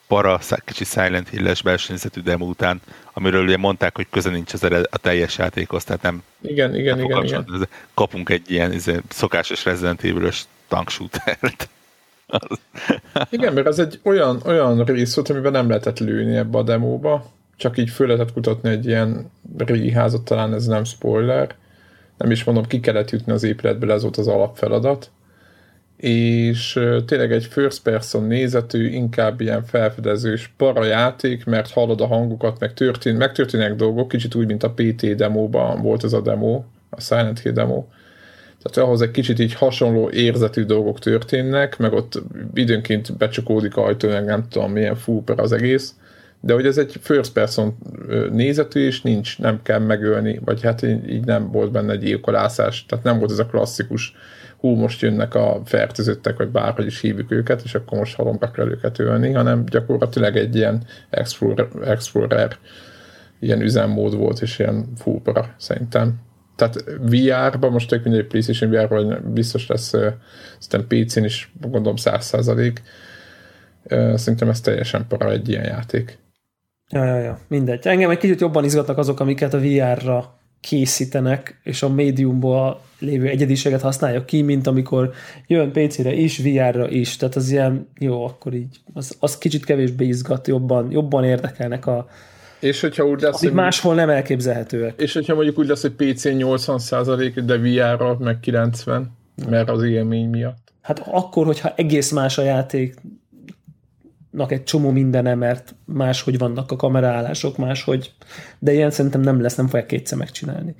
para, 0.07 0.39
kicsi 0.65 0.83
Silent 0.83 1.29
Hill-es 1.29 1.61
belső 1.61 1.93
nézetű 1.93 2.21
demo 2.21 2.45
után, 2.45 2.81
amiről 3.13 3.43
ugye 3.43 3.57
mondták, 3.57 3.95
hogy 3.95 4.07
köze 4.09 4.29
nincs 4.29 4.53
az 4.53 4.63
a 4.89 4.97
teljes 4.97 5.37
játékhoz, 5.37 5.83
tehát 5.83 6.01
nem, 6.01 6.23
Igen, 6.41 6.75
igen, 6.75 6.97
nem 6.97 7.05
igen, 7.05 7.23
igen. 7.23 7.67
kapunk 7.93 8.29
egy 8.29 8.51
ilyen 8.51 8.73
izé, 8.73 8.99
szokásos 9.09 9.65
Resident 9.65 10.03
Evil-ös 10.03 10.45
tankshootert. 10.67 11.69
Az- 12.27 12.59
Igen, 13.29 13.53
mert 13.53 13.67
ez 13.67 13.79
egy 13.79 13.99
olyan, 14.03 14.41
olyan 14.45 14.83
rész 14.83 15.15
volt, 15.15 15.29
amiben 15.29 15.51
nem 15.51 15.67
lehetett 15.67 15.99
lőni 15.99 16.35
ebbe 16.35 16.57
a 16.57 16.63
demóba, 16.63 17.31
csak 17.55 17.77
így 17.77 17.89
föl 17.89 18.07
lehetett 18.07 18.33
kutatni 18.33 18.69
egy 18.69 18.85
ilyen 18.85 19.31
régi 19.57 19.91
házat, 19.91 20.21
talán 20.21 20.53
ez 20.53 20.65
nem 20.65 20.83
spoiler. 20.83 21.55
Nem 22.21 22.31
is 22.31 22.43
mondom, 22.43 22.65
ki 22.65 22.79
kellett 22.79 23.09
jutni 23.09 23.31
az 23.31 23.43
épületbe, 23.43 23.93
ez 23.93 24.01
volt 24.01 24.17
az 24.17 24.27
alapfeladat. 24.27 25.11
És 25.97 26.79
tényleg 27.05 27.31
egy 27.31 27.45
first 27.45 27.81
person 27.81 28.23
nézetű, 28.23 28.89
inkább 28.89 29.41
ilyen 29.41 29.63
felfedezős 29.63 30.53
para 30.57 30.85
játék, 30.85 31.45
mert 31.45 31.71
hallod 31.71 32.01
a 32.01 32.07
hangokat, 32.07 32.59
meg, 32.59 32.73
történ, 32.73 33.15
megtörténnek 33.15 33.75
dolgok, 33.75 34.07
kicsit 34.07 34.35
úgy, 34.35 34.45
mint 34.45 34.63
a 34.63 34.71
PT 34.71 35.15
demóban 35.15 35.81
volt 35.81 36.03
ez 36.03 36.13
a 36.13 36.21
demo, 36.21 36.63
a 36.89 37.01
Silent 37.01 37.39
Hill 37.39 37.51
demo. 37.51 37.85
Tehát 38.61 38.87
ahhoz 38.87 39.01
egy 39.01 39.11
kicsit 39.11 39.39
így 39.39 39.53
hasonló 39.53 40.09
érzetű 40.09 40.63
dolgok 40.63 40.99
történnek, 40.99 41.77
meg 41.77 41.93
ott 41.93 42.21
időnként 42.53 43.17
becsukódik 43.17 43.77
ajtó, 43.77 44.09
meg 44.09 44.25
nem 44.25 44.47
tudom 44.49 44.71
milyen 44.71 44.95
fúper 44.95 45.39
az 45.39 45.51
egész, 45.51 45.95
de 46.41 46.53
hogy 46.53 46.65
ez 46.65 46.77
egy 46.77 46.95
first 47.01 47.33
person 47.33 47.77
nézetű, 48.31 48.85
és 48.85 49.01
nincs, 49.01 49.39
nem 49.39 49.61
kell 49.61 49.79
megölni, 49.79 50.39
vagy 50.45 50.61
hát 50.61 50.81
így, 50.81 51.25
nem 51.25 51.51
volt 51.51 51.71
benne 51.71 51.95
gyilkolászás, 51.95 52.85
tehát 52.85 53.03
nem 53.03 53.19
volt 53.19 53.31
ez 53.31 53.39
a 53.39 53.45
klasszikus, 53.45 54.15
hú, 54.57 54.75
most 54.75 55.01
jönnek 55.01 55.35
a 55.35 55.61
fertőzöttek, 55.65 56.37
vagy 56.37 56.49
bárhogy 56.49 56.85
is 56.85 57.01
hívjuk 57.01 57.31
őket, 57.31 57.61
és 57.63 57.75
akkor 57.75 57.97
most 57.97 58.15
halomra 58.15 58.51
kell 58.51 58.67
őket 58.67 58.99
ölni, 58.99 59.31
hanem 59.31 59.65
gyakorlatilag 59.65 60.35
egy 60.35 60.55
ilyen 60.55 60.83
explorer, 61.09 61.67
explorer 61.83 62.57
ilyen 63.39 63.61
üzemmód 63.61 64.15
volt, 64.15 64.41
és 64.41 64.59
ilyen 64.59 64.85
fúpra 64.97 65.55
szerintem. 65.57 66.19
Tehát 66.55 66.83
VR-ban 66.99 67.71
most 67.71 67.89
tök 67.89 68.03
mindegy 68.03 68.27
PlayStation 68.27 68.71
VR-ban 68.71 69.31
biztos 69.33 69.67
lesz, 69.67 69.93
szerintem 70.59 71.05
PC-n 71.05 71.23
is 71.23 71.53
gondolom 71.61 71.95
100 71.95 72.25
százalék. 72.25 72.81
Szerintem 74.15 74.49
ez 74.49 74.61
teljesen 74.61 75.07
para 75.07 75.31
egy 75.31 75.49
ilyen 75.49 75.63
játék. 75.63 76.17
Ja, 76.91 77.05
ja, 77.05 77.17
ja, 77.17 77.39
mindegy. 77.47 77.87
Engem 77.87 78.09
egy 78.09 78.17
kicsit 78.17 78.39
jobban 78.39 78.63
izgatnak 78.63 78.97
azok, 78.97 79.19
amiket 79.19 79.53
a 79.53 79.59
VR-ra 79.59 80.39
készítenek, 80.59 81.59
és 81.63 81.83
a 81.83 81.89
médiumból 81.89 82.81
lévő 82.99 83.27
egyediséget 83.27 83.81
használják 83.81 84.25
ki, 84.25 84.41
mint 84.41 84.67
amikor 84.67 85.11
jön 85.47 85.71
PC-re 85.71 86.13
is, 86.13 86.37
VR-ra 86.37 86.89
is. 86.89 87.17
Tehát 87.17 87.35
az 87.35 87.51
ilyen, 87.51 87.87
jó, 87.99 88.25
akkor 88.25 88.53
így, 88.53 88.79
az, 88.93 89.15
az 89.19 89.37
kicsit 89.37 89.65
kevésbé 89.65 90.05
izgat, 90.05 90.47
jobban, 90.47 90.91
jobban 90.91 91.23
érdekelnek 91.23 91.87
a, 91.87 92.07
És 92.59 92.81
hogyha 92.81 93.05
úgy 93.05 93.21
lesz, 93.21 93.39
hogy, 93.39 93.53
máshol 93.53 93.95
nem 93.95 94.09
elképzelhetőek. 94.09 95.01
és 95.01 95.13
hogyha 95.13 95.33
mondjuk 95.35 95.59
úgy 95.59 95.67
lesz, 95.67 95.81
hogy 95.81 95.91
PC 95.91 96.23
80 96.23 96.79
százalék, 96.79 97.39
de 97.39 97.57
VR-ra 97.57 98.17
meg 98.19 98.39
90, 98.39 99.17
mert 99.49 99.69
az 99.69 99.83
élmény 99.83 100.29
miatt. 100.29 100.73
Hát 100.81 100.99
akkor, 101.05 101.45
hogyha 101.45 101.73
egész 101.75 102.11
más 102.11 102.37
a 102.37 102.41
játéknak 102.41 103.19
egy 104.37 104.63
csomó 104.63 104.91
mindene, 104.91 105.35
mert 105.35 105.75
máshogy 105.85 106.37
vannak 106.37 106.71
a 106.71 106.75
kameraállások, 106.75 107.57
máshogy, 107.57 108.13
de 108.59 108.73
ilyen 108.73 108.91
szerintem 108.91 109.21
nem 109.21 109.41
lesz, 109.41 109.55
nem 109.55 109.67
fogják 109.67 109.85
kétszer 109.85 110.17
megcsinálni. 110.17 110.75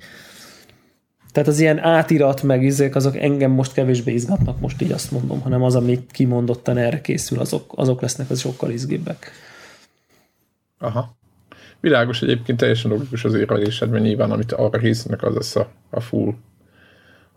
Tehát 1.32 1.48
az 1.48 1.60
ilyen 1.60 1.78
átirat 1.78 2.42
meg 2.42 2.62
izék, 2.62 2.96
azok 2.96 3.16
engem 3.16 3.50
most 3.50 3.72
kevésbé 3.72 4.12
izgatnak, 4.12 4.60
most 4.60 4.82
így 4.82 4.92
azt 4.92 5.10
mondom, 5.10 5.40
hanem 5.40 5.62
az, 5.62 5.74
amit 5.74 6.10
kimondottan 6.10 6.76
erre 6.76 7.00
készül, 7.00 7.38
azok, 7.38 7.72
azok 7.74 8.00
lesznek 8.00 8.30
az 8.30 8.40
sokkal 8.40 8.70
izgibbek. 8.70 9.30
Aha. 10.78 11.16
Világos 11.80 12.22
egyébként 12.22 12.58
teljesen 12.58 12.90
logikus 12.90 13.24
az 13.24 13.34
érvelésed, 13.34 13.90
mert 13.90 14.04
nyilván 14.04 14.30
amit 14.30 14.52
arra 14.52 14.78
készülnek, 14.78 15.22
az 15.22 15.34
lesz 15.34 15.56
a, 15.56 15.68
a 15.90 16.00
full. 16.00 16.34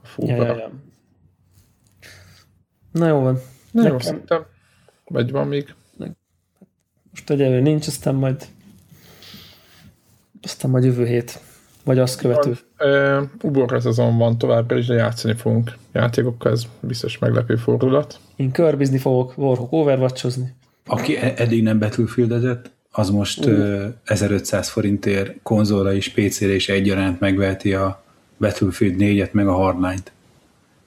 A 0.03 0.07
full 0.07 0.27
Ja, 0.27 0.35
ja, 0.35 0.55
ja. 0.55 0.71
Na 2.91 3.07
jó 3.07 3.19
van. 3.19 3.39
Na 3.71 3.81
jó, 3.81 3.83
Nekem- 3.83 3.99
szerintem. 3.99 4.45
Vagy 5.05 5.31
van 5.31 5.47
még? 5.47 5.73
Most 7.15 7.29
egyelőre 7.29 7.61
nincs, 7.61 7.87
aztán 7.87 8.15
majd 8.15 8.47
aztán 10.41 10.71
majd 10.71 10.83
jövő 10.83 11.05
hét. 11.05 11.39
Vagy 11.83 11.99
azt 11.99 12.17
követő. 12.17 12.57
Uborra 13.41 13.79
szezon 13.79 14.17
van 14.17 14.37
továbbra 14.37 14.77
is, 14.77 14.85
de 14.85 14.93
játszani 14.93 15.33
fogunk 15.33 15.77
játékokkal, 15.91 16.51
ez 16.51 16.63
biztos 16.79 17.17
meglepő 17.17 17.55
fordulat. 17.55 18.19
Én 18.35 18.51
körbizni 18.51 18.97
fogok, 18.97 19.37
Warhawk 19.37 19.71
overwatchozni. 19.71 20.53
Aki 20.85 21.17
e- 21.17 21.33
eddig 21.37 21.63
nem 21.63 21.79
Battlefieldezett, 21.79 22.71
az 22.91 23.09
most 23.09 23.45
uh. 23.45 23.85
1500 24.03 24.69
forintért 24.69 25.33
konzolra 25.43 25.93
és 25.93 26.09
PC-re 26.09 26.53
is 26.53 26.69
egyaránt 26.69 27.19
megveheti 27.19 27.73
a 27.73 28.03
Battlefield 28.37 28.95
4-et 28.99 29.31
meg 29.31 29.47
a 29.47 29.53
Hardline-t. 29.53 30.11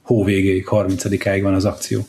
Hó 0.02 0.24
végéig, 0.24 0.66
30-áig 0.70 1.40
van 1.42 1.54
az 1.54 1.64
akció. 1.64 2.06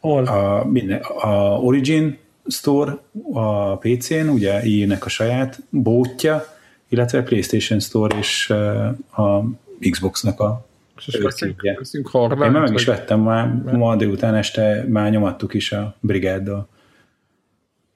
Hol? 0.00 0.26
A, 0.26 0.64
minden, 0.64 1.00
a 1.00 1.60
Origin 1.60 2.18
Store 2.48 2.98
a 3.32 3.76
PC-n, 3.76 4.28
ugye 4.28 4.62
ilyenek 4.64 5.04
a 5.04 5.08
saját 5.08 5.60
bótja, 5.70 6.44
illetve 6.88 7.18
a 7.18 7.22
PlayStation 7.22 7.80
Store 7.80 8.18
és 8.18 8.50
uh, 8.50 9.26
a 9.26 9.44
Xbox-nak 9.90 10.40
a 10.40 10.66
És 10.96 11.18
veszünk, 11.22 11.62
veszünk 11.78 12.10
Én 12.14 12.36
már 12.36 12.50
meg 12.50 12.72
is 12.72 12.84
vettem, 12.84 13.20
már, 13.20 13.52
ma 13.72 13.96
délután 13.96 14.34
este 14.34 14.84
már 14.88 15.10
nyomattuk 15.10 15.54
is 15.54 15.72
a 15.72 15.96
brigáddal. 16.00 16.68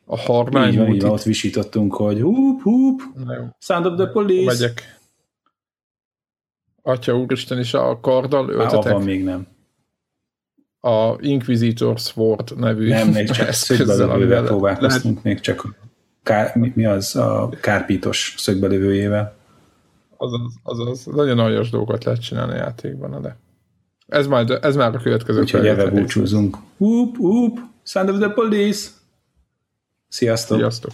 A 0.04 0.18
harmány 0.18 0.72
Így 0.72 0.94
így 0.94 1.02
van, 1.02 1.10
ott 1.10 1.22
visítottunk, 1.22 1.94
hogy 1.94 2.20
húp, 2.20 2.62
húp, 2.62 3.00
sound 3.58 3.86
of 3.86 3.94
the 3.96 4.06
police. 4.06 4.44
megyek. 4.44 5.00
Atya 6.82 7.18
úristen 7.18 7.58
is 7.58 7.74
a 7.74 8.00
karddal 8.00 8.48
öltetek. 8.48 8.92
abban 8.92 9.02
még 9.02 9.24
nem. 9.24 9.46
A 10.84 11.16
Inquisitor 11.20 11.98
Sword 11.98 12.58
nevű 12.58 12.88
Nem, 12.88 13.08
még 13.08 13.30
csak 13.30 13.48
eszközzel, 13.48 14.10
amivel 14.10 14.28
lehet, 14.28 14.46
próbálkoztunk, 14.46 15.22
még 15.22 15.40
csak 15.40 15.74
kár, 16.22 16.56
mi, 16.56 16.72
mi 16.74 16.84
az 16.84 17.16
a 17.16 17.48
kárpítos 17.60 18.34
szögbelövőjével. 18.38 19.36
azaz, 20.16 20.40
azaz, 20.62 21.04
nagyon 21.04 21.38
aljas 21.38 21.70
dolgokat 21.70 22.04
lehet 22.04 22.22
csinálni 22.22 22.52
a 22.52 22.56
játékban, 22.56 23.22
de 23.22 23.36
ez, 24.06 24.26
majd, 24.26 24.58
ez 24.62 24.76
már 24.76 24.94
a 24.94 24.98
következő 24.98 25.40
Úgyhogy 25.40 25.60
rész. 25.60 25.88
búcsúzunk. 25.88 26.56
Húp, 26.78 27.16
húp, 27.16 27.58
sound 27.82 28.08
of 28.08 28.18
the 28.18 28.28
police. 28.28 28.90
Sziasztok! 30.08 30.58
Sziasztok! 30.58 30.92